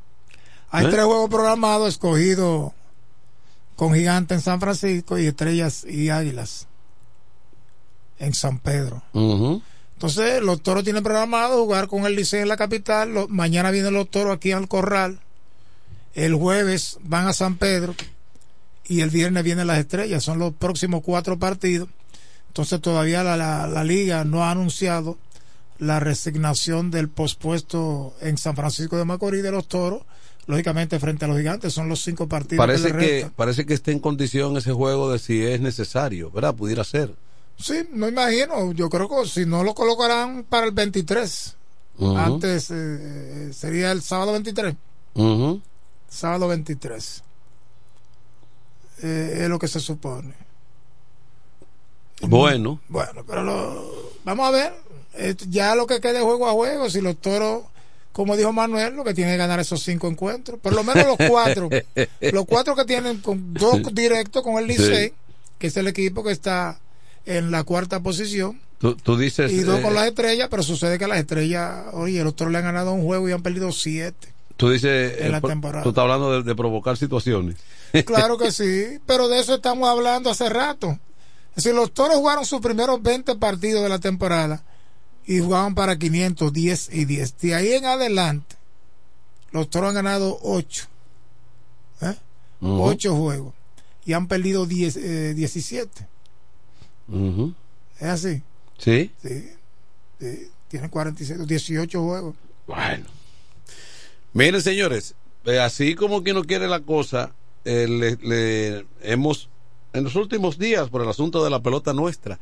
Hay 0.71 0.87
¿Eh? 0.87 0.89
tres 0.91 1.05
juegos 1.05 1.31
programados 1.31 1.89
escogidos 1.91 2.73
con 3.77 3.95
Gigante 3.95 4.35
en 4.35 4.41
San 4.41 4.59
Francisco 4.59 5.21
y 5.21 5.27
Estrellas 5.27 5.85
y 5.89 6.11
Águilas 6.11 6.67
en 8.19 8.35
San 8.35 8.59
Pedro. 8.59 9.05
Entonces, 9.95 10.43
los 10.43 10.63
toros 10.63 10.85
tienen 10.85 11.03
programado 11.03 11.63
jugar 11.63 11.89
con 11.89 12.05
el 12.05 12.17
Liceo 12.17 12.43
en 12.43 12.49
la 12.49 12.57
capital. 12.57 13.11
Mañana 13.29 13.71
vienen 13.71 13.95
los 13.95 14.11
toros 14.11 14.35
aquí 14.37 14.53
al 14.53 14.69
Corral. 14.69 15.21
El 16.15 16.35
jueves 16.35 16.99
van 17.03 17.27
a 17.27 17.33
San 17.33 17.57
Pedro. 17.57 17.95
Y 18.87 19.01
el 19.01 19.11
viernes 19.11 19.43
vienen 19.45 19.67
las 19.67 19.79
estrellas. 19.79 20.23
Son 20.23 20.39
los 20.39 20.53
próximos 20.53 21.03
cuatro 21.03 21.39
partidos. 21.39 21.89
Entonces, 22.49 22.81
todavía 22.81 23.23
la, 23.25 23.37
la- 23.37 23.67
la 23.67 23.83
liga 23.85 24.25
no 24.25 24.45
ha 24.45 24.51
anunciado 24.51 25.17
la 25.79 26.01
resignación 26.01 26.91
del 26.91 27.09
pospuesto 27.09 28.15
en 28.21 28.37
San 28.39 28.55
Francisco 28.57 28.97
de 28.99 29.05
Macorís 29.05 29.43
de 29.43 29.51
los 29.53 29.67
toros. 29.69 30.03
Lógicamente, 30.47 30.99
frente 31.01 31.25
a 31.25 31.29
los 31.29 31.39
gigantes, 31.39 31.73
son 31.73 31.89
los 31.89 32.03
cinco 32.03 32.29
partidos 32.29 32.59
Parece 32.67 32.93
que 32.93 32.99
que, 32.99 33.31
parece 33.35 33.65
que 33.65 33.73
está 33.73 33.91
en 33.93 33.99
condición 33.99 34.55
ese 34.59 34.73
juego 34.73 35.11
de 35.11 35.19
si 35.19 35.43
es 35.43 35.61
necesario, 35.63 36.31
¿verdad? 36.31 36.55
Pudiera 36.55 36.85
ser. 36.85 37.15
Sí, 37.59 37.89
no 37.93 38.09
imagino. 38.09 38.73
Yo 38.73 38.89
creo 38.91 39.09
que 39.09 39.29
si 39.29 39.47
no 39.47 39.63
lo 39.65 39.75
colocarán 39.75 40.45
para 40.45 40.67
el 40.67 40.73
23. 40.73 41.57
Ujú. 41.99 42.17
Antes 42.17 42.71
eh, 42.71 42.75
eh, 42.77 43.51
sería 43.53 43.93
el 43.93 44.03
sábado 44.03 44.33
23. 44.33 44.75
Ujú. 45.15 45.61
Sábado 46.09 46.49
23. 46.49 47.23
Eh, 49.03 49.39
es 49.43 49.49
lo 49.49 49.59
que 49.59 49.69
se 49.69 49.81
supone. 49.81 50.35
Bueno, 52.23 52.81
Bueno, 52.89 53.25
pero 53.27 53.43
lo- 53.43 54.13
vamos 54.25 54.49
a 54.49 54.51
ver. 54.51 54.73
Ya 55.49 55.75
lo 55.75 55.87
que 55.87 56.01
quede 56.01 56.21
juego 56.21 56.49
a 56.49 56.53
juego. 56.53 56.89
Si 56.91 57.01
los 57.01 57.17
toros, 57.21 57.65
como 58.13 58.37
dijo 58.37 58.53
Manuel, 58.53 58.95
lo 58.95 59.05
que 59.05 59.15
tiene 59.15 59.33
que 59.33 59.37
ganar 59.37 59.61
esos 59.61 59.83
cinco 59.83 60.09
encuentros. 60.09 60.59
Por 60.61 60.73
lo 60.73 60.83
menos 60.85 61.07
los 61.07 61.29
cuatro. 61.29 61.69
los 62.21 62.45
cuatro 62.47 62.75
que 62.75 62.85
tienen 62.85 63.21
con 63.21 63.53
dos 63.55 63.81
directos 63.93 64.43
con 64.43 64.55
el 64.57 64.67
Licey, 64.67 65.09
Sí. 65.09 65.15
que 65.59 65.67
es 65.69 65.77
el 65.77 65.87
equipo 65.89 66.23
que 66.25 66.33
está 66.33 66.79
en 67.27 67.51
la 67.51 67.65
cuarta 67.65 68.01
posición. 68.01 68.61
tú, 68.79 68.95
tú 68.97 69.17
dices. 69.17 69.51
y 69.53 69.61
dos 69.61 69.79
eh, 69.81 69.83
con 69.83 69.95
las 69.95 70.07
estrellas, 70.07 70.49
pero 70.51 70.63
sucede 70.63 70.99
que 70.99 71.07
las 71.07 71.19
estrellas, 71.19 71.87
oye, 71.93 72.23
los 72.25 72.35
toros 72.37 72.53
le 72.53 72.59
han 72.59 72.65
ganado 72.65 72.93
un 72.93 73.05
juego 73.05 73.29
y 73.29 73.33
han 73.33 73.43
perdido 73.43 73.73
siete. 73.73 74.29
tú 74.57 74.71
dices. 74.71 75.19
en 75.21 75.27
eh, 75.27 75.31
la 75.31 75.41
por- 75.41 75.51
temporada. 75.51 75.83
Tú 75.83 75.91
estás 75.91 76.03
hablando 76.03 76.33
de, 76.33 76.43
de 76.43 76.55
provocar 76.55 76.97
situaciones. 76.97 77.57
Claro 78.07 78.37
que 78.39 78.51
sí, 78.51 78.99
pero 79.07 79.29
de 79.29 79.39
eso 79.39 79.55
estamos 79.55 79.89
hablando 79.89 80.29
hace 80.29 80.49
rato. 80.49 80.99
Es 81.51 81.63
decir, 81.63 81.75
los 81.75 81.93
toros 81.95 82.17
jugaron 82.17 82.45
sus 82.45 82.61
primeros 82.61 83.01
20 83.01 83.37
partidos 83.37 83.85
de 83.85 83.89
la 83.89 84.01
temporada 84.01 84.65
y 85.25 85.39
jugaban 85.39 85.77
para 85.77 85.97
510 85.97 86.89
y 86.93 87.05
10. 87.05 87.39
De 87.39 87.55
ahí 87.55 87.73
en 87.73 87.85
adelante, 87.85 88.57
los 89.53 89.71
toros 89.71 89.91
han 89.91 89.95
ganado 89.95 90.39
8. 90.43 90.87
¿eh? 92.01 92.17
Ujú. 92.61 92.83
8 92.83 93.15
juegos 93.17 93.55
y 94.05 94.13
han 94.13 94.27
perdido 94.27 94.67
10, 94.67 94.97
eh, 94.97 95.35
17. 95.35 96.09
¿Es 97.99 98.07
así? 98.07 98.43
Sí. 98.79 99.11
Sí. 99.23 99.51
sí. 100.19 100.51
Tienen 100.69 100.91
46, 100.91 101.47
18 101.47 102.03
juegos. 102.03 102.35
Bueno. 102.67 103.07
Miren, 104.33 104.61
señores, 104.61 105.15
eh, 105.45 105.61
así 105.61 105.95
como 105.95 106.25
que 106.25 106.35
no 106.35 106.43
quiere 106.43 106.67
la 106.67 106.81
cosa, 106.81 107.33
eh, 107.65 107.87
le, 107.89 108.17
le 108.17 108.87
hemos, 109.03 109.49
en 109.93 110.05
los 110.05 110.17
últimos 110.17 110.59
días, 110.59 110.89
por 110.89 111.03
el 111.03 111.09
asunto 111.09 111.45
de 111.45 111.51
la 111.51 111.63
pelota 111.63 111.93
nuestra, 111.93 112.41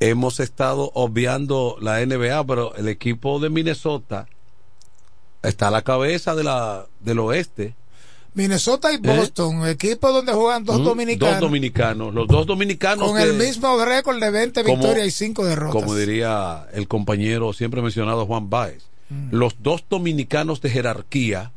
hemos 0.00 0.40
estado 0.40 0.90
obviando 0.94 1.76
la 1.80 2.04
NBA, 2.04 2.44
pero 2.46 2.74
el 2.76 2.88
equipo 2.88 3.38
de 3.38 3.50
Minnesota 3.50 4.26
está 5.42 5.68
a 5.68 5.70
la 5.70 5.82
cabeza 5.82 6.34
de 6.34 6.44
la, 6.44 6.86
del 7.00 7.18
oeste. 7.18 7.74
Minnesota 8.34 8.92
y 8.92 8.98
Boston, 8.98 9.66
equipos 9.66 10.12
donde 10.12 10.32
juegan 10.32 10.64
dos 10.64 10.80
¿Mm? 10.80 10.84
dominicanos. 10.84 11.34
Dos 11.34 11.40
dominicanos. 11.40 12.14
Los 12.14 12.28
dos 12.28 12.46
dominicanos. 12.46 13.08
con 13.08 13.16
que- 13.16 13.22
el 13.24 13.34
mismo 13.34 13.84
récord 13.84 14.20
de 14.20 14.30
20 14.30 14.62
como- 14.62 14.76
victorias 14.76 15.06
y 15.08 15.10
5 15.10 15.44
derrotas. 15.44 15.72
Como 15.72 15.94
diría 15.96 16.66
el 16.72 16.86
compañero 16.88 17.52
siempre 17.52 17.82
mencionado 17.82 18.26
Juan 18.26 18.48
Baez. 18.48 18.84
Mm. 19.08 19.28
Los 19.34 19.56
dos 19.60 19.84
dominicanos 19.90 20.60
de 20.60 20.70
jerarquía 20.70 21.50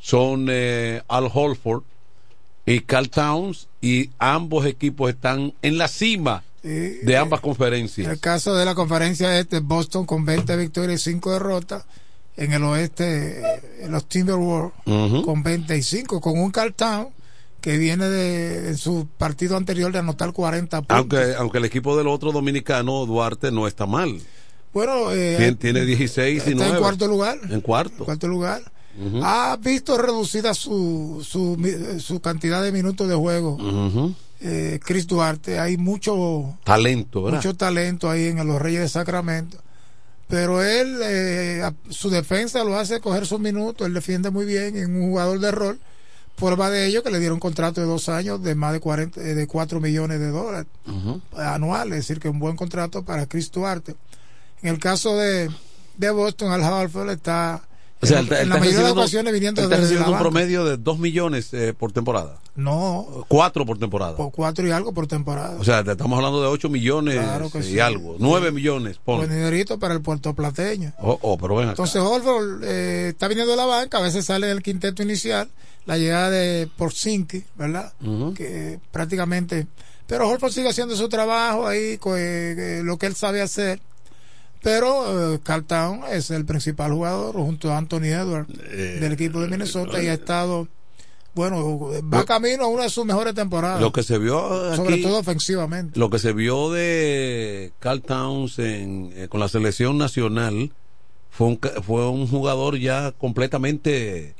son 0.00 0.46
eh, 0.50 1.02
Al 1.08 1.28
Holford 1.32 1.82
y 2.66 2.80
Carl 2.80 3.08
Towns 3.08 3.68
y 3.80 4.10
ambos 4.18 4.66
equipos 4.66 5.10
están 5.10 5.54
en 5.62 5.78
la 5.78 5.88
cima 5.88 6.42
de 6.62 7.16
ambas 7.16 7.38
El 7.38 7.42
conferencias. 7.44 8.18
caso 8.18 8.54
de 8.54 8.64
la 8.64 8.74
conferencia 8.74 9.38
este, 9.38 9.60
Boston 9.60 10.04
con 10.04 10.24
20 10.26 10.54
victorias 10.56 11.00
y 11.06 11.12
5 11.12 11.32
derrotas. 11.32 11.84
En 12.38 12.52
el 12.52 12.62
oeste, 12.64 13.40
eh, 13.40 13.88
los 13.90 14.08
Timberwolves 14.08 14.72
Ujú. 14.86 15.22
con 15.24 15.42
25, 15.42 16.20
con 16.20 16.38
un 16.38 16.50
Carl 16.50 16.72
Town 16.72 17.08
que 17.60 17.76
viene 17.76 18.08
de 18.08 18.68
en 18.68 18.76
su 18.78 19.08
partido 19.18 19.56
anterior 19.56 19.92
de 19.92 19.98
anotar 19.98 20.32
40 20.32 20.78
puntos. 20.82 20.96
Aunque, 20.96 21.34
aunque 21.36 21.58
el 21.58 21.64
equipo 21.64 21.96
del 21.96 22.06
otro 22.06 22.30
dominicano, 22.32 23.04
Duarte, 23.06 23.50
no 23.50 23.66
está 23.66 23.84
mal. 23.86 24.20
bueno, 24.72 25.10
eh, 25.12 25.34
Tiene, 25.36 25.54
tiene 25.56 25.84
16 25.84 26.34
y 26.34 26.36
está 26.38 26.50
9. 26.54 26.70
en 26.76 26.78
cuarto 26.80 27.08
lugar. 27.08 27.38
En 27.50 27.60
cuarto. 27.60 28.04
cuarto 28.04 28.28
lugar. 28.28 28.62
Ha 29.22 29.56
visto 29.60 29.96
reducida 29.96 30.54
su, 30.54 31.24
su, 31.28 31.56
su 32.00 32.20
cantidad 32.20 32.62
de 32.62 32.72
minutos 32.72 33.08
de 33.08 33.14
juego. 33.14 33.56
Eh, 34.40 34.78
Chris 34.84 35.06
Duarte, 35.08 35.58
hay 35.58 35.76
mucho 35.76 36.56
Talento, 36.64 37.22
¿verdad? 37.24 37.38
mucho 37.38 37.54
talento 37.56 38.08
ahí 38.08 38.26
en 38.26 38.44
los 38.46 38.60
Reyes 38.62 38.80
de 38.82 38.88
Sacramento. 38.88 39.58
Pero 40.28 40.62
él, 40.62 40.98
eh, 41.02 41.70
su 41.88 42.10
defensa 42.10 42.62
lo 42.62 42.76
hace 42.78 43.00
coger 43.00 43.26
sus 43.26 43.40
minutos, 43.40 43.86
él 43.86 43.94
defiende 43.94 44.30
muy 44.30 44.44
bien 44.44 44.76
en 44.76 44.94
un 44.94 45.08
jugador 45.10 45.40
de 45.40 45.50
rol. 45.50 45.80
Prueba 46.36 46.70
de 46.70 46.86
ello 46.86 47.02
que 47.02 47.10
le 47.10 47.18
dieron 47.18 47.36
un 47.36 47.40
contrato 47.40 47.80
de 47.80 47.86
dos 47.86 48.08
años 48.08 48.40
de 48.42 48.54
más 48.54 48.72
de 48.72 48.78
40, 48.80 49.20
eh, 49.20 49.34
de 49.34 49.46
4 49.48 49.80
millones 49.80 50.20
de 50.20 50.28
dólares 50.28 50.66
Ujú. 50.86 51.20
anuales, 51.36 51.98
es 52.00 52.06
decir, 52.08 52.20
que 52.20 52.28
un 52.28 52.38
buen 52.38 52.54
contrato 52.56 53.02
para 53.04 53.26
Chris 53.26 53.50
Duarte. 53.50 53.96
En 54.62 54.68
el 54.68 54.78
caso 54.78 55.16
de, 55.16 55.50
de 55.96 56.10
Boston, 56.10 56.52
Al 56.52 56.62
Halford 56.62 57.10
está 57.10 57.62
O 58.00 58.06
sea, 58.06 58.20
en, 58.20 58.32
en 58.32 58.48
la 58.48 58.58
mayoría 58.58 58.82
de 58.84 58.90
ocasiones 58.92 59.32
viniendo 59.32 59.60
desde 59.62 59.74
la 59.74 59.80
recibiendo 59.80 60.08
un 60.10 60.12
banca. 60.12 60.22
promedio 60.30 60.64
de 60.64 60.76
2 60.76 60.98
millones 61.00 61.52
eh, 61.52 61.74
por 61.76 61.90
temporada. 61.92 62.38
No, 62.54 63.24
Cuatro 63.28 63.66
por 63.66 63.78
temporada. 63.78 64.16
por 64.16 64.30
cuatro 64.32 64.66
y 64.66 64.70
algo 64.70 64.92
por 64.92 65.06
temporada. 65.06 65.56
O 65.58 65.64
sea, 65.64 65.82
te 65.84 65.92
estamos 65.92 66.16
hablando 66.16 66.40
de 66.40 66.48
8 66.48 66.68
millones 66.68 67.14
Claro 67.16 67.50
y 67.54 67.62
sí. 67.62 67.80
algo. 67.80 68.16
9 68.18 68.52
millones, 68.52 68.98
pon. 69.04 69.18
Buen 69.18 69.30
dinerito 69.30 69.78
para 69.78 69.94
el 69.94 70.00
puertoplateño. 70.00 70.92
Oh, 70.98 71.18
oh, 71.22 71.38
pero 71.38 71.54
ven 71.56 71.64
acá. 71.70 71.72
Entonces 71.72 72.00
Holford 72.02 72.62
eh, 72.64 73.08
está 73.10 73.26
viniendo 73.28 73.50
de 73.52 73.56
la 73.56 73.66
banca, 73.66 73.98
a 73.98 74.02
veces 74.02 74.24
sale 74.24 74.50
en 74.50 74.56
el 74.56 74.62
quinteto 74.62 75.02
inicial, 75.02 75.48
la 75.86 75.98
llegada 75.98 76.30
de 76.30 76.68
Porzinki, 76.76 77.44
¿verdad? 77.56 77.92
Que 78.36 78.78
prácticamente... 78.92 79.66
Pero 80.06 80.26
Holford 80.28 80.52
sigue 80.52 80.68
haciendo 80.70 80.96
su 80.96 81.08
trabajo 81.10 81.66
ahí, 81.66 81.78
eh, 81.94 81.98
eh, 82.06 82.80
lo 82.82 82.96
que 82.96 83.04
él 83.06 83.14
sabe 83.14 83.42
hacer. 83.42 83.78
Pero 84.62 85.34
eh, 85.34 85.40
Carl 85.42 85.64
Town 85.64 86.00
es 86.10 86.30
el 86.30 86.44
principal 86.44 86.92
jugador 86.92 87.34
junto 87.36 87.72
a 87.72 87.78
Anthony 87.78 88.06
Edwards 88.06 88.48
Eh, 88.70 88.98
del 89.00 89.12
equipo 89.12 89.40
de 89.40 89.48
Minnesota 89.48 90.02
y 90.02 90.08
ha 90.08 90.14
estado, 90.14 90.66
bueno, 91.34 91.90
va 92.12 92.18
Lo- 92.20 92.24
camino 92.24 92.64
a 92.64 92.66
una 92.68 92.82
de 92.84 92.90
sus 92.90 93.04
mejores 93.04 93.34
temporadas. 93.34 93.80
Lo 93.80 93.92
que 93.92 94.02
se 94.02 94.18
vio 94.18 94.68
aquí, 94.68 94.76
sobre 94.76 94.96
todo 94.98 95.18
ofensivamente. 95.18 95.98
lo 95.98 96.10
que 96.10 96.18
se 96.18 96.32
vio 96.32 96.70
de 96.72 97.72
Carl 97.78 98.02
Towns 98.02 98.58
en, 98.58 99.12
eh, 99.14 99.28
con 99.28 99.38
la 99.40 99.48
selección 99.48 99.96
nacional 99.98 100.72
fue 101.30 101.46
un, 101.48 101.60
fue 101.86 102.08
un 102.08 102.26
jugador 102.26 102.76
ya 102.78 103.12
completamente 103.12 104.34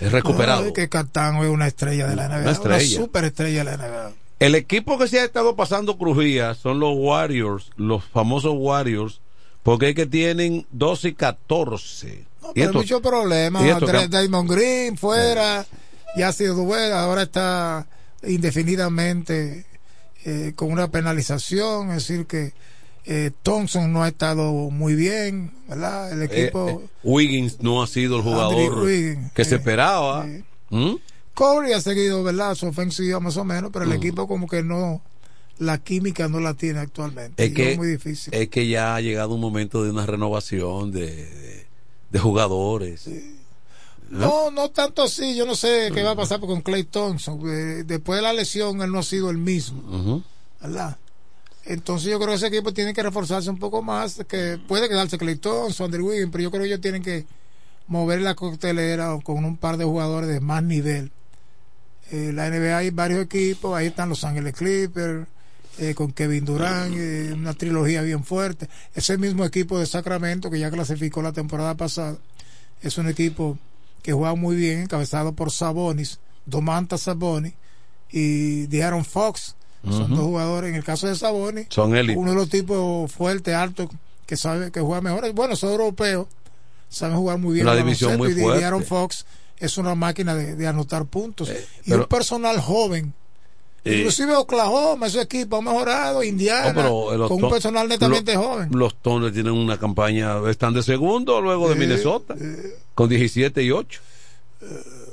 eh, 0.00 0.08
recuperado. 0.10 0.72
Que 0.72 0.88
Carl 0.88 1.08
Town 1.10 1.36
es 1.38 1.48
una 1.50 1.66
estrella 1.66 2.06
de 2.06 2.16
la 2.16 2.28
NBA, 2.28 2.40
Una 2.42 2.50
estrella. 2.52 2.96
superestrella 3.00 3.64
de 3.64 3.64
la 3.64 3.76
NBA. 3.76 4.12
El 4.40 4.54
equipo 4.56 4.98
que 4.98 5.08
se 5.08 5.20
ha 5.20 5.24
estado 5.24 5.56
pasando 5.56 5.96
crujías 5.96 6.58
son 6.58 6.78
los 6.80 6.92
Warriors, 6.96 7.70
los 7.76 8.04
famosos 8.04 8.52
Warriors, 8.56 9.20
porque 9.64 9.88
es 9.88 9.94
que 9.96 10.06
tienen 10.06 10.64
12 10.70 11.08
y 11.08 11.14
14. 11.14 12.24
No, 12.42 12.50
Y 12.50 12.52
pero 12.52 12.52
hay 12.54 12.62
esto- 12.62 12.78
muchos 12.78 13.00
problemas. 13.00 13.62
que- 13.80 14.08
Draymond 14.08 14.50
Green 14.50 14.96
fuera, 14.96 15.66
ya 16.16 16.28
ha 16.28 16.32
sido 16.32 16.54
duela, 16.54 17.02
ahora 17.02 17.22
está 17.22 17.86
indefinidamente 18.22 19.66
eh, 20.26 20.52
con 20.56 20.72
una 20.72 20.88
penalización, 20.88 21.90
es 21.90 22.06
decir 22.08 22.26
que 22.26 22.52
eh, 23.06 23.30
Thompson 23.42 23.92
no 23.92 24.02
ha 24.02 24.08
estado 24.08 24.50
muy 24.70 24.94
bien, 24.94 25.52
¿verdad? 25.68 26.10
El 26.12 26.22
eh, 26.22 26.24
equipo 26.24 26.70
eh, 26.70 26.78
Wiggins 27.02 27.60
no 27.60 27.82
ha 27.82 27.86
sido 27.86 28.16
el 28.16 28.22
jugador 28.22 28.78
Wiggins, 28.84 29.32
que 29.32 29.44
se 29.44 29.56
eh, 29.56 29.58
esperaba. 29.58 30.26
¿Mm? 30.70 30.94
Corey 31.34 31.72
ha 31.74 31.80
seguido, 31.82 32.22
¿verdad? 32.22 32.54
Su 32.54 32.68
ofensiva 32.68 33.20
más 33.20 33.36
o 33.36 33.44
menos, 33.44 33.70
pero 33.72 33.84
el 33.84 33.90
Mm. 33.90 33.94
equipo 33.94 34.26
como 34.26 34.46
que 34.48 34.62
no 34.62 35.02
la 35.58 35.78
química 35.78 36.28
no 36.28 36.40
la 36.40 36.54
tiene 36.54 36.80
actualmente. 36.80 37.44
Es 37.44 37.52
que, 37.52 37.72
es 37.72 37.78
muy 37.78 37.88
difícil. 37.88 38.34
es 38.34 38.48
que 38.48 38.66
ya 38.68 38.96
ha 38.96 39.00
llegado 39.00 39.34
un 39.34 39.40
momento 39.40 39.84
de 39.84 39.90
una 39.90 40.06
renovación 40.06 40.90
de, 40.90 41.06
de, 41.06 41.66
de 42.10 42.18
jugadores. 42.18 43.08
No, 44.10 44.50
no 44.50 44.70
tanto 44.70 45.02
así. 45.02 45.34
Yo 45.36 45.46
no 45.46 45.54
sé 45.54 45.90
qué 45.94 46.02
va 46.02 46.12
a 46.12 46.16
pasar 46.16 46.40
con 46.40 46.60
Clay 46.60 46.84
Thompson. 46.84 47.40
Eh, 47.46 47.84
Después 47.86 48.18
de 48.18 48.22
la 48.22 48.32
lesión, 48.32 48.80
él 48.82 48.92
no 48.92 48.98
ha 48.98 49.02
sido 49.02 49.30
el 49.30 49.38
mismo. 49.38 50.22
Entonces 51.66 52.10
yo 52.10 52.18
creo 52.18 52.30
que 52.30 52.34
ese 52.34 52.48
equipo 52.48 52.74
tiene 52.74 52.92
que 52.92 53.02
reforzarse 53.02 53.48
un 53.48 53.58
poco 53.58 53.80
más, 53.82 54.22
que 54.28 54.58
puede 54.68 54.88
quedarse 54.88 55.16
Clay 55.16 55.36
Thompson, 55.36 55.86
Andrew 55.86 56.08
Wiggins, 56.08 56.30
pero 56.30 56.44
yo 56.44 56.50
creo 56.50 56.62
que 56.62 56.68
ellos 56.68 56.80
tienen 56.80 57.02
que 57.02 57.24
mover 57.86 58.20
la 58.20 58.34
coctelera 58.34 59.18
con 59.22 59.44
un 59.44 59.56
par 59.56 59.78
de 59.78 59.84
jugadores 59.84 60.28
de 60.28 60.40
más 60.40 60.62
nivel. 60.62 61.10
Eh, 62.10 62.32
la 62.34 62.50
NBA 62.50 62.76
hay 62.76 62.90
varios 62.90 63.22
equipos, 63.24 63.74
ahí 63.74 63.86
están 63.86 64.10
Los 64.10 64.24
Ángeles 64.24 64.54
Clippers, 64.54 65.26
eh, 65.78 65.94
con 65.94 66.12
Kevin 66.12 66.44
Durant, 66.44 66.94
eh, 66.96 67.32
una 67.34 67.54
trilogía 67.54 68.02
bien 68.02 68.24
fuerte. 68.24 68.68
Ese 68.94 69.18
mismo 69.18 69.44
equipo 69.44 69.78
de 69.78 69.86
Sacramento 69.86 70.50
que 70.50 70.58
ya 70.58 70.70
clasificó 70.70 71.22
la 71.22 71.32
temporada 71.32 71.74
pasada, 71.76 72.16
es 72.82 72.98
un 72.98 73.08
equipo 73.08 73.58
que 74.02 74.12
juega 74.12 74.34
muy 74.34 74.56
bien, 74.56 74.80
encabezado 74.82 75.32
por 75.32 75.50
Sabonis, 75.50 76.20
Domantas 76.46 77.02
Sabonis 77.02 77.54
y 78.10 78.66
De'Aaron 78.66 79.04
Fox. 79.04 79.56
Son 79.88 80.08
dos 80.10 80.20
jugadores. 80.20 80.70
En 80.70 80.76
el 80.76 80.84
caso 80.84 81.06
de 81.06 81.14
Sabonis, 81.14 81.66
Son 81.68 81.94
élite. 81.94 82.18
uno 82.18 82.30
de 82.30 82.36
los 82.36 82.48
tipos 82.48 83.10
fuertes, 83.12 83.54
altos, 83.54 83.88
que 84.26 84.36
sabe 84.36 84.70
que 84.70 84.80
juega 84.80 85.02
mejor. 85.02 85.30
Bueno, 85.34 85.56
son 85.56 85.72
europeos, 85.72 86.26
saben 86.88 87.16
jugar 87.18 87.38
muy 87.38 87.54
bien. 87.54 87.66
Una 87.66 87.76
división 87.76 88.16
muy 88.16 88.30
y 88.30 88.34
fuerte. 88.34 88.60
De'Aaron 88.60 88.82
Fox 88.84 89.26
es 89.58 89.76
una 89.76 89.94
máquina 89.94 90.34
de, 90.34 90.56
de 90.56 90.66
anotar 90.66 91.04
puntos. 91.04 91.50
y 91.84 91.90
pero- 91.90 92.02
un 92.02 92.08
personal 92.08 92.60
joven. 92.60 93.12
Eh, 93.84 93.96
Inclusive 93.98 94.34
Oklahoma, 94.34 95.06
ese 95.08 95.20
equipo 95.20 95.56
ha 95.58 95.62
mejorado, 95.62 96.22
Indiana, 96.22 96.68
Oh, 96.70 96.74
pero, 96.74 97.26
eh, 97.26 97.28
con 97.28 97.44
un 97.44 97.50
personal 97.50 97.86
netamente 97.86 98.34
joven. 98.34 98.70
Los 98.72 98.94
Thunder 99.02 99.30
tienen 99.32 99.52
una 99.52 99.78
campaña, 99.78 100.38
están 100.48 100.72
de 100.72 100.82
segundo 100.82 101.40
luego 101.42 101.68
de 101.68 101.74
Eh, 101.74 101.78
Minnesota, 101.78 102.34
con 102.94 103.08
17 103.10 103.62
y 103.62 103.70
8 103.70 104.00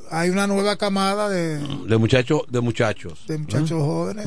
Hay 0.10 0.30
una 0.30 0.48
nueva 0.48 0.78
camada 0.78 1.28
de, 1.30 1.58
de 1.60 1.98
muchachos. 1.98 2.44
De 2.50 2.62
muchachos. 2.62 3.26
de 3.28 3.38
muchachos 3.38 3.82
jóvenes. 3.84 4.26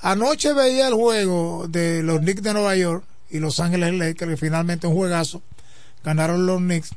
Anoche 0.00 0.52
veía 0.52 0.88
el 0.88 0.94
juego 0.94 1.66
de 1.68 2.02
los 2.02 2.18
Knicks 2.20 2.42
de 2.42 2.52
Nueva 2.52 2.76
York 2.76 3.04
y 3.30 3.38
Los 3.38 3.58
Ángeles 3.60 3.94
Lakers, 3.94 4.30
que 4.30 4.36
finalmente 4.36 4.86
un 4.86 4.94
juegazo. 4.94 5.42
Ganaron 6.04 6.46
los 6.46 6.58
Knicks 6.58 6.90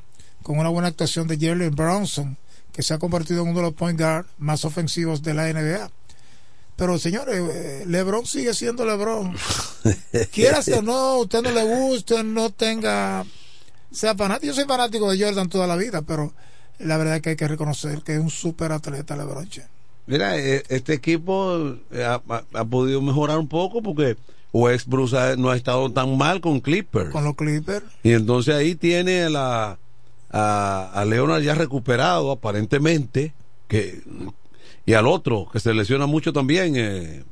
con 0.43 0.59
una 0.59 0.69
buena 0.69 0.89
actuación 0.89 1.27
de 1.27 1.37
Jalen 1.37 1.75
Brownson, 1.75 2.37
que 2.71 2.83
se 2.83 2.93
ha 2.93 2.99
convertido 2.99 3.41
en 3.43 3.49
uno 3.49 3.57
de 3.59 3.65
los 3.65 3.73
point 3.73 3.99
guard 3.99 4.25
más 4.37 4.65
ofensivos 4.65 5.21
de 5.23 5.33
la 5.33 5.51
NBA. 5.51 5.89
Pero 6.77 6.97
señores, 6.99 7.35
eh, 7.53 7.83
LeBron 7.87 8.25
sigue 8.25 8.53
siendo 8.53 8.85
LeBron. 8.85 9.35
Quiera 10.31 10.61
o 10.77 10.81
no, 10.81 11.17
usted 11.17 11.41
no 11.41 11.51
le 11.51 11.63
guste, 11.63 12.23
no 12.23 12.51
tenga, 12.51 13.25
sea 13.91 14.15
fanático. 14.15 14.47
Yo 14.47 14.53
soy 14.53 14.65
fanático 14.65 15.11
de 15.11 15.21
Jordan 15.21 15.49
toda 15.49 15.67
la 15.67 15.75
vida, 15.75 16.01
pero 16.03 16.31
la 16.79 16.97
verdad 16.97 17.15
es 17.17 17.21
que 17.23 17.29
hay 17.31 17.35
que 17.35 17.47
reconocer 17.47 18.01
que 18.03 18.13
es 18.13 18.19
un 18.19 18.29
super 18.29 18.71
atleta 18.71 19.17
LeBron 19.17 19.49
James. 19.51 19.69
Mira, 20.05 20.37
eh, 20.37 20.63
este 20.69 20.93
equipo 20.93 21.75
eh, 21.91 22.03
ha, 22.03 22.21
ha- 22.29 22.43
ha 22.53 22.63
podido 22.65 23.01
mejorar 23.01 23.39
un 23.39 23.47
poco 23.49 23.81
porque 23.81 24.15
Westbrook 24.53 25.11
no 25.37 25.49
ha 25.49 25.57
estado 25.57 25.91
tan 25.91 26.15
mal 26.17 26.39
con 26.41 26.59
Clippers. 26.61 27.09
Con 27.09 27.23
los 27.25 27.35
Clippers. 27.35 27.83
Y 28.03 28.11
entonces 28.11 28.55
ahí 28.55 28.75
tiene 28.75 29.23
a 29.23 29.29
la 29.29 29.79
a, 30.29 30.91
a 30.93 31.05
Leonard 31.05 31.41
ya 31.41 31.55
recuperado 31.55 32.31
aparentemente 32.31 33.33
que 33.67 34.01
y 34.87 34.93
al 34.95 35.05
otro 35.05 35.47
que 35.53 35.59
se 35.59 35.73
lesiona 35.75 36.07
mucho 36.07 36.33
también 36.33 36.73
eh, 36.75 37.23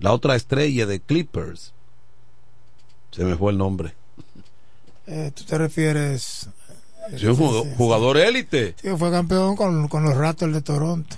la 0.00 0.12
otra 0.12 0.34
estrella 0.34 0.86
de 0.86 0.98
Clippers. 0.98 1.72
Se 3.12 3.22
me 3.24 3.36
fue 3.36 3.52
el 3.52 3.58
nombre. 3.58 3.94
Eh, 5.06 5.30
¿Tú 5.34 5.44
te 5.44 5.56
refieres? 5.58 6.48
Sí, 7.16 7.26
un 7.26 7.36
jugador, 7.36 7.66
jugador 7.76 8.16
élite. 8.16 8.74
Sí, 8.82 8.88
fue 8.98 9.10
campeón 9.12 9.54
con, 9.54 9.86
con 9.86 10.02
los 10.02 10.16
Raptors 10.16 10.52
de 10.52 10.60
Toronto. 10.62 11.16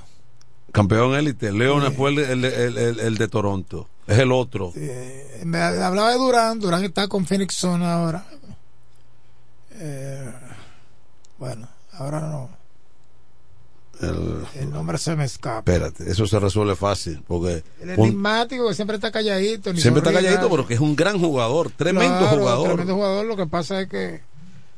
campeón 0.72 1.14
élite. 1.14 1.50
Leonard 1.52 1.94
fue 1.94 2.10
el, 2.10 2.18
el- 2.18 2.44
el- 3.00 3.16
de 3.16 3.28
Toronto. 3.28 3.88
Es 4.06 4.18
el 4.18 4.32
otro. 4.32 4.72
Eh, 4.76 5.42
me 5.46 5.58
hablaba 5.62 6.10
de 6.10 6.18
Durán, 6.18 6.58
Durán 6.60 6.84
está 6.84 7.08
con 7.08 7.24
Phoenix 7.24 7.54
Sun 7.54 7.82
ahora. 7.82 8.26
Eh, 9.72 10.30
bueno, 11.38 11.68
ahora 11.92 12.20
no. 12.20 12.50
El- 14.00 14.44
El 14.54 14.70
nombre 14.70 14.96
se 14.98 15.16
me 15.16 15.24
escapa. 15.24 15.58
espérate 15.58 16.10
eso 16.10 16.26
se 16.26 16.38
resuelve 16.38 16.76
fácil 16.76 17.22
porque 17.26 17.62
El 17.80 17.90
enigmático 17.90 18.68
que 18.68 18.74
siempre 18.74 18.96
está 18.96 19.10
calladito. 19.10 19.72
ni 19.72 19.80
siempre 19.80 20.00
está 20.00 20.12
calladito 20.12 20.48
pero 20.50 20.66
que 20.66 20.74
es 20.74 20.80
un 20.80 20.94
gran 20.94 21.18
jugador 21.18 21.70
tremendo 21.70 22.18
Claro, 22.18 22.38
jugador 22.38 22.66
Tremendo 22.68 22.94
jugador. 22.94 23.26
Lo 23.26 23.36
que 23.36 23.46
pasa 23.46 23.80
es 23.80 23.88
que 23.88 24.20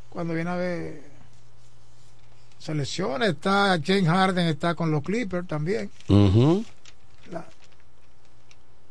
cuando 0.08 0.32
viene 0.34 0.50
a 0.50 0.56
ver 0.56 1.02
selecciones, 2.58 3.30
está 3.30 3.78
James 3.84 4.06
Harden, 4.08 4.46
está 4.48 4.74
con 4.74 4.90
los 4.90 5.02
Clippers 5.02 5.46
también. 5.48 5.90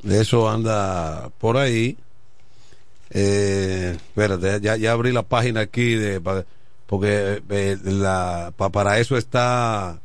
Eso 0.04 0.50
anda 0.50 1.30
por 1.40 1.58
ahí. 1.58 1.98
Eh, 3.12 3.94
espérate, 3.96 4.62
ya, 4.62 4.76
ya 4.78 4.92
abrí 4.92 5.12
la 5.12 5.24
página 5.24 5.62
aquí 5.62 5.96
de 5.96 6.22
porque 6.86 7.42
eh, 7.50 7.78
la 7.84 8.54
pa- 8.56 8.70
para 8.70 9.00
eso 9.00 9.18
está 9.18 10.00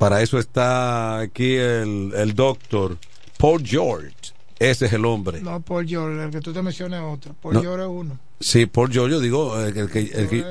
para 0.00 0.22
eso 0.22 0.38
está 0.38 1.18
aquí 1.18 1.56
el, 1.56 2.12
el 2.16 2.34
doctor 2.34 2.96
Paul 3.38 3.62
George. 3.64 4.14
Ese 4.58 4.86
es 4.86 4.92
el 4.94 5.04
hombre. 5.04 5.40
No, 5.42 5.60
Paul 5.60 5.86
George, 5.86 6.24
el 6.24 6.30
que 6.30 6.40
tú 6.40 6.52
te 6.54 6.62
mencionas 6.62 7.00
es 7.02 7.06
otro. 7.14 7.34
Paul 7.42 7.54
No. 7.54 7.60
George 7.60 7.82
es 7.84 7.90
uno. 7.90 8.18
Sí, 8.40 8.64
Paul 8.64 8.90
George, 8.90 9.12
yo 9.12 9.20
digo, 9.20 9.60
el, 9.60 9.74
que- 9.74 9.80
el 9.80 9.90
que, 9.90 10.00
el, 10.00 10.28
que, 10.28 10.44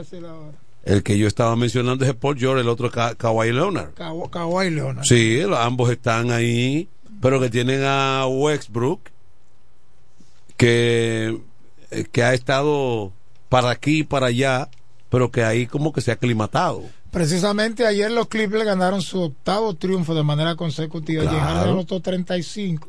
el 0.85 1.03
que 1.03 1.17
yo 1.17 1.27
estaba 1.27 1.55
mencionando 1.55 2.05
es 2.05 2.13
Paul 2.13 2.37
George, 2.37 2.61
el 2.61 2.69
otro 2.69 2.91
Ka- 2.91 3.15
Kawhi 3.15 3.51
Leonard. 3.51 3.93
Kawhi 3.95 4.69
Leonard. 4.69 5.03
Sí, 5.05 5.41
ambos 5.57 5.89
están 5.91 6.29
ahí, 6.31 6.87
pero 7.21 7.39
que 7.39 7.49
tienen 7.49 7.81
a 7.83 8.25
Westbrook, 8.27 9.01
que, 10.57 11.39
eh, 11.91 12.05
que 12.11 12.23
ha 12.23 12.33
estado 12.33 13.11
para 13.49 13.71
aquí 13.71 13.99
y 13.99 14.03
para 14.03 14.27
allá, 14.27 14.69
pero 15.09 15.31
que 15.31 15.43
ahí 15.43 15.65
como 15.67 15.91
que 15.93 16.01
se 16.01 16.11
ha 16.11 16.15
aclimatado. 16.15 16.83
Precisamente 17.11 17.85
ayer 17.87 18.11
los 18.11 18.27
Clippers 18.27 18.63
ganaron 18.65 19.01
su 19.01 19.19
octavo 19.21 19.73
triunfo 19.75 20.13
de 20.13 20.23
manera 20.23 20.55
consecutiva. 20.55 21.23
Claro. 21.23 21.39
Harden 21.39 21.73
anotó 21.73 21.99
35. 21.99 22.87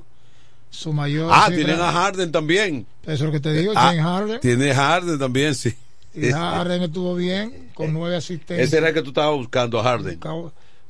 Su 0.71 0.93
mayor. 0.93 1.31
Ah, 1.33 1.49
tienen 1.49 1.81
a 1.81 1.91
Harden 1.91 2.31
también. 2.31 2.87
Eso 3.03 3.13
es 3.13 3.21
lo 3.23 3.33
que 3.33 3.41
te 3.41 3.53
digo, 3.53 3.73
Ah, 3.75 3.93
Harden. 3.95 4.41
Tiene 4.41 4.73
Harden 4.75 5.19
también, 5.19 5.55
sí. 5.55 5.75
Y 6.15 6.31
Harden 6.31 6.83
estuvo 6.83 7.15
bien 7.15 7.71
con 7.75 7.93
nueve 7.93 8.17
asistencias. 8.17 8.69
Ese 8.69 8.79
era 8.79 8.89
el 8.89 8.95
que 8.95 9.03
tú 9.03 9.09
estabas 9.11 9.37
buscando, 9.37 9.81
a 9.81 9.83
Harden. 9.83 10.21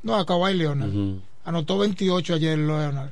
No, 0.03 0.17
a 0.17 0.27
Kawhi 0.27 0.55
Leonard. 0.55 0.91
Anotó 1.45 1.79
28 1.79 2.35
ayer 2.35 2.59
Leonard. 2.59 3.11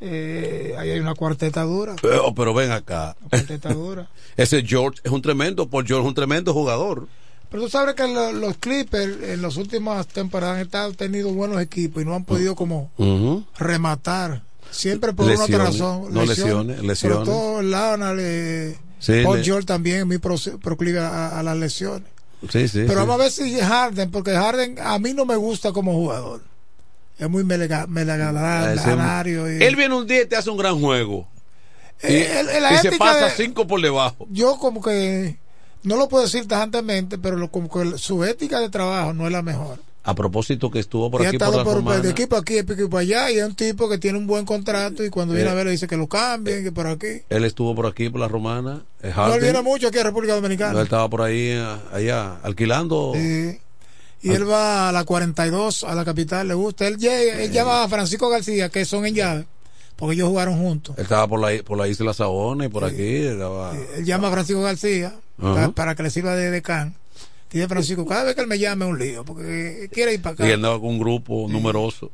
Eh, 0.00 0.74
ahí 0.76 0.90
hay 0.90 0.98
una 1.00 1.14
cuarteta 1.14 1.62
dura. 1.62 1.96
Pero, 2.02 2.34
pero 2.34 2.52
ven 2.52 2.72
acá. 2.72 3.16
Cuarteta 3.30 3.72
dura. 3.72 4.08
Ese 4.36 4.62
George 4.62 5.00
es 5.04 5.10
un 5.12 5.22
tremendo, 5.22 5.68
Paul 5.68 5.86
George 5.86 6.02
es 6.04 6.08
un 6.08 6.14
tremendo 6.14 6.52
jugador. 6.52 7.08
Pero 7.54 7.66
tú 7.66 7.70
sabes 7.70 7.94
que 7.94 8.08
lo- 8.08 8.32
los 8.32 8.56
Clippers 8.56 9.22
en 9.22 9.40
las 9.40 9.56
últimas 9.56 10.08
temporadas 10.08 10.56
han 10.56 10.62
estado- 10.62 10.92
tenido 10.92 11.32
buenos 11.32 11.62
equipos 11.62 12.02
y 12.02 12.04
no 12.04 12.12
han 12.16 12.24
podido 12.24 12.56
como 12.56 12.90
rematar. 13.56 14.42
Siempre 14.72 15.12
por 15.12 15.26
una 15.26 15.44
otra 15.44 15.58
razón. 15.58 16.12
no 16.12 16.24
lesiones, 16.26 16.74
Sobre 16.78 16.88
lesiones. 16.88 17.24
todo 17.24 17.62
Leonard, 17.62 18.18
eh, 18.18 18.76
Sí, 18.98 19.20
Paul 19.22 19.38
le- 19.38 19.44
George 19.44 19.66
también 19.66 19.98
es 19.98 20.06
muy 20.06 20.18
proclive 20.18 20.98
a, 20.98 21.38
a 21.38 21.44
las 21.44 21.56
lesiones. 21.56 22.08
Sí, 22.50 22.66
sí. 22.66 22.78
Pero 22.88 22.90
sí. 22.90 22.96
vamos 22.96 23.14
a 23.14 23.18
ver 23.18 23.30
si 23.30 23.54
Harden, 23.60 24.10
porque 24.10 24.32
Harden 24.32 24.76
a 24.80 24.98
mí 24.98 25.14
no 25.14 25.24
me 25.24 25.36
gusta 25.36 25.70
como 25.70 25.92
jugador. 25.92 26.40
Es 27.20 27.30
muy 27.30 27.44
melaganario. 27.44 29.48
y- 29.48 29.62
Él 29.62 29.76
viene 29.76 29.94
un 29.94 30.08
día 30.08 30.22
y 30.22 30.26
te 30.26 30.34
hace 30.34 30.50
un 30.50 30.56
gran 30.58 30.80
juego. 30.80 31.28
Y, 32.02 32.06
Eh, 32.08 32.40
el- 32.40 32.62
la 32.64 32.74
y 32.74 32.78
se 32.78 32.90
pasa 32.98 33.26
de- 33.26 33.30
cinco 33.30 33.64
por 33.68 33.80
debajo. 33.80 34.26
yo 34.28 34.58
como 34.58 34.82
que 34.82 35.38
no 35.84 35.96
lo 35.96 36.08
puedo 36.08 36.24
decir 36.24 36.46
tajantemente, 36.48 37.16
pero 37.18 37.36
lo- 37.36 37.50
como 37.50 37.70
que 37.70 37.96
su 37.98 38.24
ética 38.24 38.60
de 38.60 38.68
trabajo 38.68 39.12
no 39.14 39.26
es 39.26 39.32
la 39.32 39.42
mejor. 39.42 39.78
A 40.06 40.14
propósito 40.14 40.70
que 40.70 40.80
estuvo 40.80 41.10
por 41.10 41.22
y 41.22 41.24
ha 41.24 41.28
aquí 41.28 41.38
por 41.38 41.48
estado 41.48 41.64
por, 41.64 42.02
de 42.02 42.10
equipo 42.10 42.36
aquí, 42.36 42.60
de 42.60 42.74
equipo 42.74 42.98
allá, 42.98 43.30
y 43.30 43.38
es 43.38 43.44
un 43.46 43.54
tipo 43.54 43.88
que 43.88 43.96
tiene 43.96 44.18
un 44.18 44.26
buen 44.26 44.44
contrato 44.44 45.02
y 45.02 45.08
cuando 45.08 45.32
viene 45.32 45.48
Eh, 45.48 45.52
a 45.52 45.54
ver 45.54 45.64
le 45.64 45.72
dice 45.72 45.86
que 45.86 45.96
lo 45.96 46.06
cambien, 46.08 46.62
que 46.62 46.72
por 46.72 46.86
aquí. 46.86 47.22
Él 47.30 47.44
estuvo 47.44 47.74
por 47.74 47.86
aquí 47.86 48.10
por 48.10 48.20
la 48.20 48.28
romana. 48.28 48.82
eh, 49.02 49.12
No 49.16 49.34
él 49.34 49.40
viene 49.40 49.62
mucho 49.62 49.88
aquí 49.88 49.98
a 49.98 50.02
República 50.02 50.32
No, 50.34 50.38
él 50.38 50.42
Dominicana. 50.42 50.82
estaba 50.82 51.08
por 51.08 51.22
ahí, 51.22 51.52
eh, 51.52 51.76
allá, 51.92 52.36
alquilando. 52.42 53.12
Sí. 53.14 53.58
Y 54.20 54.30
él 54.30 54.46
va 54.48 54.90
a 54.90 54.92
la 54.92 55.04
42, 55.04 55.84
a 55.84 55.94
la 55.94 56.04
capital, 56.04 56.48
le 56.48 56.54
gusta. 56.54 56.86
Él, 56.86 57.02
él 57.02 57.50
llama 57.50 57.82
a 57.84 57.88
Francisco 57.88 58.28
García, 58.28 58.68
que 58.70 58.84
son 58.84 59.04
en 59.06 59.14
llave, 59.14 59.46
porque 59.96 60.14
ellos 60.14 60.28
jugaron 60.28 60.58
juntos. 60.58 60.96
Él 60.98 61.04
estaba 61.04 61.26
por 61.28 61.40
la, 61.40 61.62
por 61.62 61.78
la 61.78 61.88
isla 61.88 62.12
Saona 62.14 62.64
y 62.66 62.68
por 62.68 62.84
aquí. 62.84 63.16
estaba- 63.26 63.74
Él 63.96 64.04
llama 64.04 64.28
a 64.28 64.30
Francisco 64.32 64.62
García 64.62 65.14
para 65.74 65.94
que 65.94 66.02
le 66.02 66.10
sirva 66.10 66.34
de 66.36 66.50
decán. 66.50 66.94
Dice 67.50 67.68
Francisco, 67.68 68.04
cada 68.08 68.24
vez 68.24 68.34
que 68.34 68.40
él 68.40 68.46
me 68.48 68.58
llame 68.58 68.84
es 68.84 68.90
un 68.90 68.98
lío, 68.98 69.24
porque 69.24 69.88
quiere 69.92 70.14
ir 70.14 70.22
para 70.22 70.34
acá. 70.34 70.48
y 70.48 70.52
andaba 70.52 70.78
con 70.80 70.88
un 70.90 70.98
grupo 70.98 71.46
numeroso. 71.48 72.10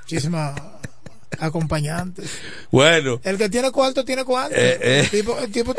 muchísima 0.00 0.54
acompañantes. 1.38 2.30
Bueno, 2.70 3.20
El 3.22 3.38
que 3.38 3.48
tiene 3.48 3.70
cuarto, 3.70 4.04
tiene 4.04 4.24
cuarto. 4.24 4.54
Eh, 4.56 4.78
eh. 4.80 5.00
El 5.00 5.10
tipo, 5.10 5.38
el 5.38 5.50
tipo- 5.52 5.74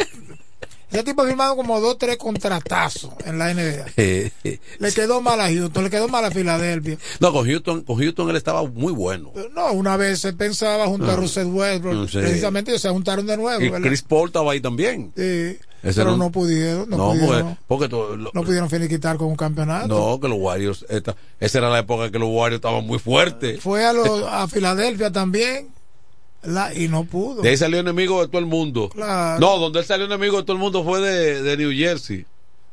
ese 0.91 1.03
tipo 1.03 1.21
ha 1.21 1.25
firmado 1.27 1.55
como 1.55 1.79
dos, 1.79 1.97
tres 1.97 2.17
contratazos 2.17 3.11
en 3.25 3.39
la 3.39 3.53
NBA. 3.53 3.85
eh, 3.97 4.31
Le 4.79 4.91
quedó 4.91 5.21
mal 5.21 5.39
a 5.39 5.47
Houston, 5.51 5.83
le 5.83 5.89
quedó 5.89 6.07
mal 6.07 6.25
a 6.25 6.31
Filadelfia. 6.31 6.97
no, 7.19 7.31
con 7.31 7.45
Houston, 7.47 7.81
con 7.81 7.97
Houston 7.97 8.29
él 8.29 8.35
estaba 8.35 8.63
muy 8.63 8.91
bueno. 8.91 9.31
No, 9.55 9.71
una 9.73 9.97
vez 9.97 10.19
se 10.19 10.33
pensaba 10.33 10.87
junto 10.87 11.09
a 11.09 11.13
Ah. 11.13 11.15
Russell 11.17 11.47
Westbrook. 11.47 12.09
Precisamente 12.11 12.71
ellos 12.71 12.81
se 12.81 12.89
juntaron 12.89 13.25
de 13.25 13.37
nuevo. 13.37 13.61
Y 13.61 13.69
¿verdad? 13.69 13.87
Chris 13.87 14.01
Paul 14.01 14.27
estaba 14.27 14.51
ahí 14.51 14.59
también. 14.61 15.11
Sí, 15.15 15.57
Ese 15.83 16.01
pero 16.01 16.11
no- 16.11 16.17
no 16.17 16.31
pudieron, 16.31 16.89
no, 16.89 16.97
No, 16.97 17.09
pudieron, 17.11 17.29
porque, 17.43 17.57
porque 17.67 17.89
todo- 17.89 18.15
lo- 18.17 18.31
no 18.33 18.43
pudieron 18.43 18.69
finiquitar 18.69 19.17
con 19.17 19.27
un 19.27 19.35
campeonato. 19.35 19.87
no, 19.87 20.19
que 20.19 20.27
los 20.27 20.37
Warriors, 20.39 20.85
esta- 20.89 21.15
esa 21.39 21.57
era 21.57 21.69
la 21.69 21.79
época 21.79 22.05
en 22.05 22.11
que 22.11 22.19
los 22.19 22.29
Warriors 22.29 22.59
estaban 22.59 22.85
muy 22.85 22.99
fuertes. 22.99 23.59
Fue 23.61 23.83
a, 23.85 23.93
los- 23.93 24.23
a 24.29 24.47
Filadelfia 24.47 25.11
también 25.11 25.69
la, 26.43 26.73
y 26.73 26.87
no 26.87 27.03
pudo. 27.05 27.41
De 27.41 27.49
ahí 27.49 27.57
salió 27.57 27.79
enemigo 27.79 28.21
de 28.21 28.27
todo 28.27 28.39
el 28.39 28.45
mundo. 28.47 28.89
Claro. 28.89 29.39
No, 29.39 29.57
donde 29.59 29.79
él 29.79 29.85
salió 29.85 30.05
enemigo 30.05 30.37
de 30.37 30.43
todo 30.43 30.53
el 30.53 30.59
mundo 30.61 30.83
fue 30.83 30.99
de, 31.01 31.41
de 31.43 31.57
New 31.57 31.71
Jersey. 31.71 32.25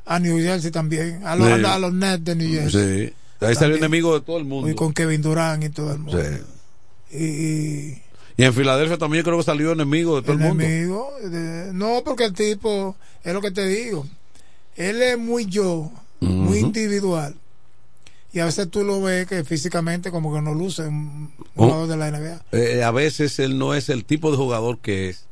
A 0.07 0.19
New 0.19 0.39
Jersey 0.39 0.71
también, 0.71 1.21
a 1.27 1.37
los, 1.37 1.47
Sí. 1.49 1.65
a 1.67 1.79
los 1.79 1.93
Nets 1.93 2.25
de 2.25 2.35
New 2.35 2.51
Jersey. 2.51 3.07
Sí. 3.09 3.13
De 3.41 3.47
ahí 3.47 3.55
salió 3.55 3.77
enemigo 3.77 4.15
de 4.19 4.25
todo 4.25 4.39
el 4.39 4.45
mundo. 4.45 4.71
Y 4.71 4.75
con 4.75 4.93
Kevin 4.93 5.21
Durant 5.23 5.63
y 5.65 5.69
todo 5.69 5.93
el 5.93 5.99
mundo. 5.99 6.19
Sí. 6.23 7.17
Y, 7.17 8.03
y 8.41 8.45
en 8.45 8.53
Filadelfia 8.55 8.99
también 8.99 9.25
creo 9.25 9.37
que 9.39 9.43
salió 9.45 9.73
enemigo 9.73 10.17
de 10.17 10.23
todo 10.23 10.33
el 10.33 10.39
mundo. 10.39 10.63
enemigo. 10.65 11.11
de- 11.25 11.73
no, 11.73 12.03
porque 12.05 12.25
el 12.25 12.33
tipo, 12.35 12.97
es 13.25 13.33
lo 13.33 13.41
que 13.41 13.51
te 13.51 13.67
digo, 13.67 14.07
él 14.77 15.03
es 15.03 15.19
muy 15.19 15.47
yo, 15.47 15.91
muy 16.21 16.59
individual. 16.59 17.35
Y 18.39 18.41
a 18.41 18.45
veces 18.45 18.71
tú 18.71 18.85
lo 18.85 19.03
ves 19.03 19.27
que 19.27 19.43
físicamente 19.43 20.13
como 20.13 20.33
que 20.33 20.41
no 20.41 20.55
luce 20.55 20.83
un 20.87 21.33
Oh. 21.57 21.65
jugador 21.65 21.89
de 21.89 21.97
la 21.97 22.07
NBA. 22.13 22.41
Eh, 22.53 22.85
a 22.85 22.93
veces 22.93 23.37
él 23.41 23.59
no 23.59 23.75
es 23.75 23.89
el 23.89 24.05
tipo 24.05 24.31
de 24.31 24.37
jugador 24.37 24.79
que 24.79 25.09
es. 25.09 25.27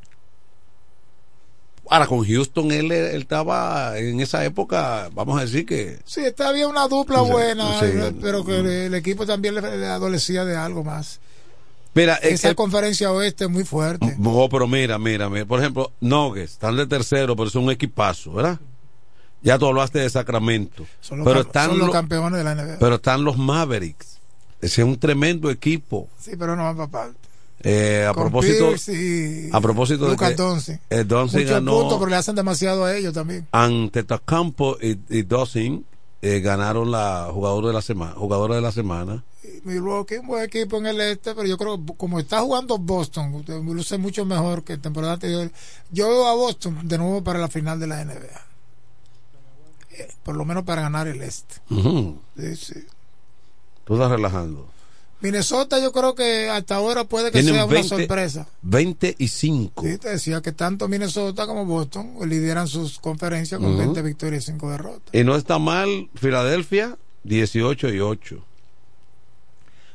Ahora, 1.88 2.08
con 2.08 2.26
Houston 2.26 2.72
él, 2.72 2.90
él 2.90 3.20
estaba 3.22 3.96
en 3.96 4.18
esa 4.18 4.44
época, 4.44 5.08
vamos 5.14 5.38
a 5.38 5.42
decir 5.44 5.64
que... 5.64 6.00
Sí, 6.04 6.20
está 6.22 6.50
bien 6.50 6.66
una 6.66 6.88
dupla 6.88 7.20
buena, 7.20 7.78
pero 8.20 8.44
que 8.44 8.58
el, 8.58 8.66
el 8.66 8.94
equipo 8.94 9.24
también 9.24 9.54
le, 9.54 9.60
le 9.78 9.86
adolecía 9.86 10.44
de 10.44 10.56
algo 10.56 10.82
más. 10.82 11.20
Mira, 11.94 12.16
eh, 12.16 12.30
Esa 12.32 12.50
eh, 12.50 12.54
conferencia 12.56 13.12
oeste 13.12 13.44
es 13.44 13.50
muy 13.50 13.62
fuerte. 13.62 14.16
no, 14.18 14.48
pero 14.50 14.66
mira, 14.66 14.98
mira, 14.98 15.30
mira. 15.30 15.46
Por 15.46 15.60
ejemplo, 15.60 15.92
Nuggets, 16.00 16.54
están 16.54 16.76
de 16.76 16.88
tercero, 16.88 17.36
pero 17.36 17.50
son 17.50 17.62
un 17.62 17.70
equipazo, 17.70 18.32
¿verdad? 18.32 18.58
Ya 19.47 19.59
tú 19.59 19.66
hablaste 19.66 20.01
de 20.01 20.10
Sacramento. 20.10 20.85
Son 21.01 21.18
los, 21.18 21.27
pero, 21.27 21.40
están 21.43 21.68
son 21.70 21.78
los 21.78 21.86
lo- 21.86 21.93
campeones 21.93 22.39
de 22.39 22.44
la 22.44 22.55
NBA. 22.56 22.77
pero 22.81 22.97
están 22.97 23.23
los 23.24 23.39
Mavericks. 23.39 24.18
Ese 24.60 24.82
es 24.82 24.86
un 24.89 24.98
tremendo 24.98 25.51
equipo. 25.51 26.09
sí, 26.18 26.32
pero 26.36 26.56
no 26.56 26.64
van 26.64 26.77
para 26.77 26.90
parte. 26.90 27.18
Eh, 27.62 28.05
a 28.09 28.12
propósito, 28.12 28.66
a 29.52 29.60
propósito 29.60 30.10
de 30.10 30.16
que 30.16 30.35
Doncic. 30.35 30.81
eh, 30.90 31.05
ganó 31.44 31.81
puntos, 31.81 31.98
pero 31.98 32.10
le 32.10 32.16
hacen 32.16 32.35
demasiado 32.35 32.85
a 32.85 32.94
ellos 32.97 33.14
también. 33.14 33.47
ante 33.52 34.02
Tacampo 34.05 34.77
y, 34.81 34.98
y 35.09 35.23
Doncic, 35.23 35.82
eh, 36.23 36.40
ganaron 36.40 36.90
la 36.90 37.28
jugadora 37.32 37.68
de 37.68 37.73
la 37.74 37.82
semana, 37.82 38.12
jugadora 38.12 38.56
de 38.56 38.60
la 38.60 38.73
semana. 38.73 39.23
Milwaukee, 39.64 40.16
un 40.18 40.27
buen 40.27 40.44
equipo 40.44 40.77
en 40.78 40.86
el 40.86 41.01
este, 41.01 41.35
pero 41.35 41.47
yo 41.47 41.56
creo 41.56 41.85
que 41.85 41.94
como 41.97 42.18
está 42.20 42.40
jugando 42.40 42.78
Boston, 42.78 43.44
luce 43.64 43.97
mucho 43.97 44.24
mejor 44.24 44.62
que 44.64 44.77
temporada 44.77 45.14
anterior. 45.14 45.51
Yo 45.90 46.09
veo 46.09 46.27
a 46.27 46.35
Boston 46.35 46.81
de 46.86 46.98
nuevo 46.98 47.23
para 47.24 47.39
la 47.39 47.48
final 47.48 47.78
de 47.81 47.86
la 47.86 48.05
NBA. 48.05 48.45
Por 50.23 50.36
lo 50.36 50.44
menos 50.44 50.64
para 50.64 50.82
ganar 50.82 51.06
el 51.09 51.23
este. 51.23 51.56
Ujú. 51.70 52.18
Sí, 52.39 52.56
sí. 52.56 52.74
Tú 53.85 53.94
estás 53.94 54.10
relajando. 54.10 54.66
Minnesota 55.20 55.81
yo 55.81 55.93
creo 55.93 56.14
que 56.14 56.51
hasta 56.51 56.74
ahora 56.77 57.05
puede 57.05 57.27
que 57.32 57.40
Tienen 57.40 57.55
sea 57.55 57.64
20, 57.66 57.94
una 57.94 58.01
sorpresa. 58.02 58.47
25. 58.62 59.82
Sí, 59.82 59.97
te 59.98 60.10
decía 60.10 60.43
que 60.43 60.52
tanto 60.52 60.89
Minnesota 60.89 61.47
como 61.47 61.64
Boston 61.64 62.16
lideran 62.28 62.68
sus 62.68 62.98
conferencias 62.98 63.59
con 63.59 63.70
Ujú. 63.70 63.78
20 63.78 64.02
victorias 64.02 64.44
y 64.44 64.52
5 64.52 64.70
derrotas. 64.70 65.14
Y 65.14 65.24
no 65.24 65.35
está 65.36 65.59
mal 65.59 66.10
Filadelfia, 66.16 66.98
18 67.24 67.89
y 67.94 68.01
8. 68.01 68.44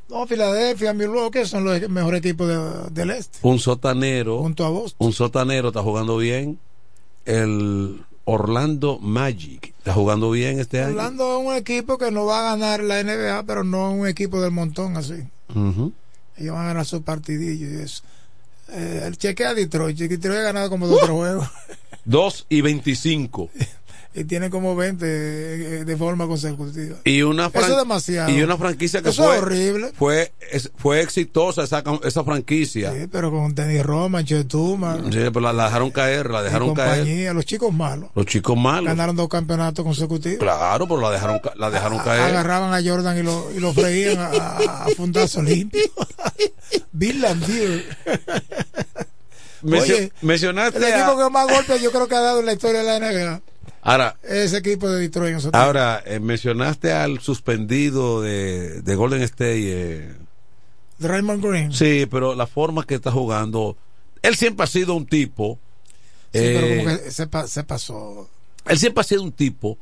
No, 0.10 0.28
Filadelfia, 0.28 0.94
Milwaukee 0.94 1.45
son 1.45 1.64
los 1.64 1.88
mejores 1.90 2.19
equipos 2.19 2.48
de- 2.48 2.90
del 2.91 3.11
este. 3.11 3.38
Un 3.44 3.60
sotanero. 3.60 4.40
Junto 4.40 4.65
a 4.65 4.69
Boston. 4.69 5.07
Un 5.07 5.14
sotanero 5.14 5.69
está 5.69 5.82
jugando 5.84 6.18
bien. 6.18 6.60
El 7.26 8.03
Orlando 8.26 8.99
Magic 8.99 9.73
está 9.77 9.93
jugando 9.93 10.31
bien 10.31 10.60
este 10.60 10.81
año. 10.81 10.91
Orlando 10.91 11.39
es 11.39 11.48
un 11.48 11.56
equipo 11.56 11.98
que 11.98 12.11
no 12.11 12.26
va 12.26 12.39
a 12.39 12.56
ganar 12.56 12.84
la 12.84 13.03
NBA, 13.03 13.43
pero 13.43 13.64
no 13.64 13.91
un 13.91 14.07
equipo 14.07 14.41
del 14.41 14.52
montón 14.52 14.98
así. 14.98 15.23
Ujú. 15.56 15.91
Ellos 16.38 16.53
van 16.53 16.65
a 16.65 16.68
ganar 16.68 16.85
sus 16.85 17.02
partidillos 17.02 17.72
y 17.72 17.81
eso. 17.81 18.03
Eh, 18.69 19.03
el 19.06 19.18
cheque 19.18 19.45
a 19.45 19.53
Detroit. 19.53 19.98
Detroit 19.98 20.39
ha 20.39 20.43
ganado 20.43 20.69
como 20.69 20.88
dos 20.88 20.98
o 20.98 21.06
tres 21.06 21.11
juegos. 21.11 21.48
2 22.06 22.45
y 22.49 22.61
25. 22.61 23.49
y 24.13 24.25
tiene 24.25 24.49
como 24.49 24.75
20 24.75 25.05
eh, 25.05 25.85
de 25.85 25.97
forma 25.97 26.27
consecutiva. 26.27 26.97
Y 27.05 27.21
una, 27.21 27.47
Eso 27.47 27.59
es 27.61 27.77
demasiado. 27.77 28.29
y 28.29 28.41
una 28.41 28.57
franquicia 28.57 29.01
que 29.01 29.09
Eso 29.09 29.23
fue, 29.23 29.38
horrible. 29.38 29.91
fue, 29.97 30.33
es- 30.51 30.69
fue 30.77 31.01
exitosa 31.01 31.63
esa, 31.63 31.81
esa 32.03 32.23
franquicia. 32.25 32.91
Sí, 32.91 33.07
pero 33.11 33.31
con 33.31 33.55
Denny 33.55 33.81
Roma, 33.81 34.23
Chetuma, 34.23 34.97
Sí, 34.97 35.11
pero 35.11 35.39
la, 35.39 35.53
la 35.53 35.65
dejaron 35.65 35.91
caer, 35.91 36.29
la 36.29 36.43
dejaron 36.43 36.73
caer. 36.73 36.99
compañía, 36.99 37.33
los 37.33 37.45
chicos 37.45 37.73
malos. 37.73 38.09
Los 38.15 38.25
chicos 38.25 38.57
malos. 38.57 38.85
Ganaron 38.88 39.15
dos 39.15 39.29
campeonatos 39.29 39.85
consecutivos. 39.85 40.39
Claro, 40.39 40.88
pero 40.88 40.99
la 40.99 41.11
dejaron, 41.11 41.39
la 41.55 41.69
dejaron 41.69 41.99
A- 41.99 42.03
caer. 42.03 42.21
Agarraban 42.23 42.73
a 42.73 42.83
Jordan 42.88 43.17
y 43.17 43.23
lo, 43.23 43.49
y 43.55 43.59
lo 43.59 43.73
freían 43.73 44.19
a, 44.19 44.25
a, 44.27 44.83
a 44.85 44.88
fundazo 44.97 45.41
limpio. 45.41 45.81
Bill. 46.91 47.23
Mencio- 49.63 49.95
Oye, 49.95 50.11
mencionaste 50.21 50.77
el 50.79 50.83
equipo 50.85 51.17
que 51.17 51.29
más 51.29 51.47
golpes 51.47 51.81
yo 51.81 51.91
creo 51.91 52.07
que 52.07 52.15
ha 52.15 52.19
dado 52.21 52.39
en 52.39 52.47
la 52.47 52.53
historia 52.53 52.81
de 52.83 52.99
la 52.99 52.99
NBA. 52.99 53.41
Ahora, 53.84 54.16
Ese 54.24 54.58
equipo 54.58 54.88
de 54.90 54.99
Detroit. 55.02 55.38
en 55.44 55.49
ahora 55.56 56.03
eh, 56.06 56.20
mencionaste 56.20 56.91
al 56.94 57.20
suspendido 57.20 58.22
de, 58.22 58.82
de 58.82 58.95
Golden 58.95 59.22
State. 59.24 59.60
eh. 59.72 59.99
tiempos. 60.08 60.28
Draymond 60.99 61.44
Green. 61.44 61.74
Sí, 61.74 62.06
pero 62.10 62.36
la 62.36 62.45
forma 62.45 62.86
que 62.86 62.95
está 62.95 63.12
jugando, 63.12 63.76
él 64.22 64.36
siempre 64.36 64.66
ha 64.66 64.68
sido 64.68 64.94
un 64.94 65.08
tipo. 65.08 65.58
Sí, 66.34 66.40
pero 66.40 66.68
eh, 66.68 66.78
como 66.86 66.98
que 66.98 67.12
se, 67.12 67.28
pa- 67.28 67.48
se 67.48 67.64
pasó. 67.64 68.30
Él 68.68 68.78
siempre 68.78 69.02
ha 69.02 69.03
sido 69.03 69.24
un 69.24 69.32
tipo, 69.32 69.80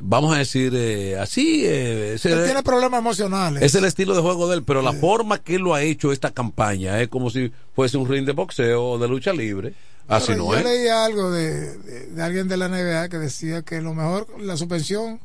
vamos 0.00 0.34
a 0.34 0.38
decir 0.38 0.72
eh, 0.74 1.16
así. 1.18 1.62
eh, 1.64 2.14
ese- 2.14 2.32
Él 2.32 2.44
tiene 2.46 2.64
problemas 2.64 2.98
emocionales. 2.98 3.62
es 3.62 3.76
el 3.76 3.84
estilo 3.84 4.16
de 4.16 4.22
juego 4.22 4.48
de 4.48 4.56
él, 4.56 4.64
pero 4.64 4.82
la 4.82 4.92
forma 4.92 5.38
que 5.38 5.54
él 5.54 5.62
lo 5.62 5.72
ha 5.74 5.82
hecho 5.82 6.10
esta 6.10 6.32
campaña 6.32 7.00
es 7.00 7.06
como 7.06 7.30
si 7.30 7.52
fuese 7.76 7.96
un 7.96 8.08
ring 8.08 8.26
de 8.26 8.32
boxeo 8.32 8.84
o 8.84 8.98
de 8.98 9.06
lucha 9.06 9.32
libre. 9.32 9.72
Así 10.08 10.28
Pero 10.28 10.44
no 10.44 10.52
yo 10.52 10.58
es. 10.58 10.64
leí 10.64 10.88
algo 10.88 11.30
de, 11.30 11.78
de- 11.78 12.06
de 12.08 12.22
alguien 12.22 12.46
de 12.48 12.56
la 12.56 12.68
NBA 12.68 13.08
que 13.08 13.18
decía 13.18 13.62
que 13.62 13.80
lo 13.80 13.92
mejor, 13.94 14.28
la 14.40 14.56
suspensión, 14.56 15.20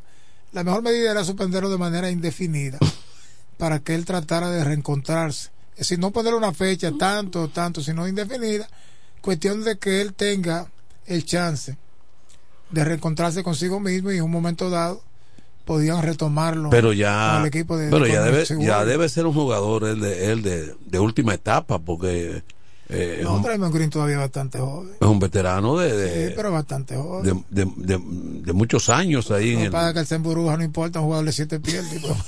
la 0.53 0.63
mejor 0.63 0.81
medida 0.81 1.11
era 1.11 1.23
suspenderlo 1.23 1.69
de 1.69 1.77
manera 1.77 2.09
indefinida 2.09 2.77
para 3.57 3.79
que 3.79 3.93
él 3.95 4.05
tratara 4.05 4.49
de 4.49 4.63
reencontrarse. 4.63 5.49
Es 5.73 5.87
decir, 5.87 5.99
no 5.99 6.11
ponerle 6.11 6.37
una 6.37 6.53
fecha 6.53 6.91
tanto, 6.97 7.47
tanto, 7.49 7.81
sino 7.81 8.07
indefinida. 8.07 8.67
Cuestión 9.21 9.63
de 9.63 9.77
que 9.77 10.01
él 10.01 10.13
tenga 10.13 10.67
el 11.05 11.25
chance 11.25 11.77
de 12.71 12.83
reencontrarse 12.83 13.43
consigo 13.43 13.79
mismo 13.79 14.11
y 14.11 14.17
en 14.17 14.23
un 14.23 14.31
momento 14.31 14.69
dado 14.69 15.03
podían 15.65 16.01
retomarlo 16.01 16.69
Pero 16.71 16.91
ya, 16.93 17.39
el 17.39 17.45
equipo 17.45 17.77
de 17.77 17.89
pero 17.91 18.07
ya 18.07 18.21
debe, 18.23 18.45
ya 18.65 18.83
debe 18.83 19.07
ser 19.09 19.25
un 19.27 19.33
jugador 19.33 19.83
él 19.85 19.99
de, 20.01 20.31
él 20.31 20.41
de, 20.41 20.75
de 20.85 20.99
última 20.99 21.33
etapa, 21.35 21.77
porque 21.79 22.43
eh, 22.91 23.19
No, 23.23 23.35
un, 23.35 23.41
Draymond 23.43 23.73
Green 23.73 23.89
todavía 23.89 24.15
es 24.15 24.22
bastante 24.22 24.59
joven. 24.59 24.91
es 24.99 25.07
un 25.07 25.19
veterano 25.19 25.77
de, 25.77 25.95
de, 25.95 26.27
Sí, 26.27 26.34
pero 26.35 26.51
bastante 26.51 26.95
joven. 26.95 27.43
de, 27.49 27.63
de- 27.65 27.72
de- 27.97 28.01
de 28.43 28.53
muchos 28.53 28.89
años 28.89 29.31
ahí 29.31 29.51
en 29.53 29.59
No 29.59 29.65
el, 29.65 29.72
para 29.72 29.93
que 29.93 30.13
el 30.13 30.22
Burbuja 30.22 30.57
no 30.57 30.63
importa, 30.63 30.99
un 30.99 31.05
jugador 31.05 31.26
de 31.26 31.31
siete 31.31 31.59
pies. 31.59 31.89
tipo. 31.89 32.15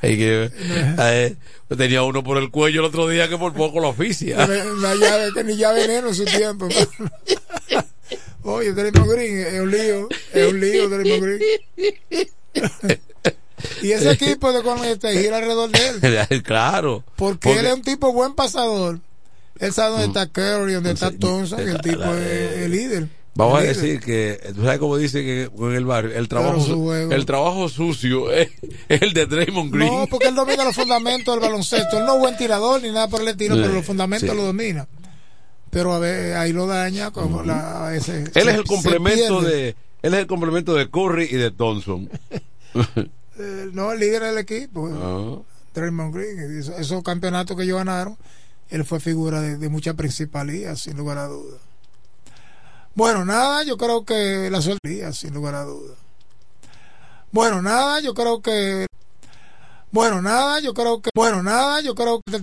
Que- 0.00 0.50
eh, 0.98 1.34
tenía 1.76 2.02
uno 2.04 2.22
por 2.22 2.38
el 2.38 2.50
cuello 2.50 2.80
el 2.80 2.86
otro 2.86 3.08
día 3.08 3.28
que 3.28 3.36
por 3.36 3.52
poco 3.54 3.80
lo 3.80 3.88
oficia. 3.88 4.36
Una 4.76 4.94
llave 4.94 5.30
que 5.34 5.42
ni 5.42 5.56
llave 5.56 5.80
veneno 5.86 6.08
en 6.08 6.14
su 6.14 6.24
tiempo. 6.24 6.68
Oye, 8.42 8.72
Draymond 8.72 9.10
Green 9.10 9.38
es 9.38 9.60
un 9.60 9.70
lío, 9.72 10.08
es 10.32 10.52
un 10.52 10.60
lío 10.60 10.88
Draymond 10.88 11.22
Green. 11.24 11.40
y 13.82 13.92
ese 13.92 14.10
equipo 14.10 14.52
de 14.52 14.62
Golden 14.62 14.90
State 14.92 15.20
gira 15.20 15.38
alrededor 15.38 15.70
de 15.70 16.28
él. 16.30 16.42
claro. 16.42 17.04
Porque, 17.16 17.58
él 17.58 17.66
es 17.66 17.74
un 17.74 17.82
tipo 17.82 18.12
buen 18.12 18.34
pasador. 18.34 19.00
Él 19.58 19.72
sabe 19.72 19.92
dónde 19.92 20.06
está 20.06 20.26
Curry, 20.26 20.74
dónde 20.74 20.92
está 20.92 21.10
Thompson, 21.10 21.60
y 21.66 21.70
el 21.70 21.80
tipo 21.80 22.04
es 22.14 22.58
el 22.58 22.70
líder. 22.70 23.08
Vamos 23.36 23.60
a 23.60 23.62
decir 23.62 24.00
que, 24.00 24.40
tú 24.54 24.62
sabes 24.62 24.78
cómo 24.78 24.96
dice 24.96 25.22
que 25.22 25.50
en 25.58 25.72
el 25.72 25.84
barrio, 25.84 26.16
el 26.16 26.26
trabajo, 26.26 26.94
el 26.94 27.26
trabajo 27.26 27.68
sucio 27.68 28.30
es, 28.32 28.48
es 28.88 29.02
el 29.02 29.12
de 29.12 29.26
Draymond 29.26 29.72
Green. 29.72 29.92
No, 29.92 30.06
porque 30.06 30.28
él 30.28 30.34
domina 30.34 30.64
los 30.64 30.74
fundamentos 30.74 31.34
del 31.34 31.42
baloncesto. 31.42 31.98
Él 31.98 32.06
no 32.06 32.14
es 32.14 32.20
buen 32.20 32.36
tirador 32.36 32.82
ni 32.82 32.90
nada 32.90 33.08
por 33.08 33.20
el 33.20 33.28
estilo, 33.28 33.56
pero 33.56 33.74
los 33.74 33.84
fundamentos 33.84 34.30
sí. 34.30 34.36
lo 34.36 34.42
domina. 34.42 34.88
Pero 35.70 35.92
a 35.92 35.98
ver, 35.98 36.36
ahí 36.36 36.52
lo 36.52 36.66
daña 36.66 37.10
como 37.10 37.42
la, 37.42 37.94
ese, 37.94 38.20
Él 38.20 38.30
se- 38.32 38.40
es 38.40 38.46
el 38.46 38.64
complemento 38.64 39.42
de, 39.42 39.76
él 40.00 40.14
es 40.14 40.20
el 40.20 40.26
complemento 40.26 40.74
de 40.74 40.88
Curry 40.88 41.28
y 41.30 41.36
de 41.36 41.50
Thompson. 41.50 42.08
Eh, 43.38 43.70
no, 43.72 43.92
el 43.92 44.00
líder 44.00 44.22
del 44.22 44.38
equipo. 44.38 44.88
Ah. 44.92 45.42
Draymond 45.74 46.14
Green. 46.14 46.38
esos 46.78 47.02
campeonatos 47.02 47.56
que 47.56 47.64
ellos 47.64 47.76
ganaron, 47.76 48.16
él 48.70 48.84
fue 48.84 48.98
figura 48.98 49.40
de, 49.40 49.58
de 49.58 49.68
mucha 49.68 49.94
principalía, 49.94 50.74
sin 50.74 50.96
lugar 50.96 51.18
a 51.18 51.26
dudas. 51.26 51.60
Bueno, 52.94 53.26
nada, 53.26 53.62
yo 53.62 53.76
creo 53.76 54.06
que 54.06 54.48
la 54.50 54.62
suerte, 54.62 55.12
sin 55.12 55.34
lugar 55.34 55.54
a 55.54 55.64
dudas. 55.64 55.98
Bueno, 57.30 57.60
nada, 57.60 58.00
yo 58.00 58.14
creo 58.14 58.40
que. 58.40 58.86
Bueno, 59.92 60.22
nada, 60.22 60.60
yo 60.60 60.72
creo 60.72 61.02
que. 61.02 61.10
Bueno, 61.14 61.42
nada, 61.42 61.82
yo 61.82 61.94
creo 61.94 62.22
que. 62.24 62.40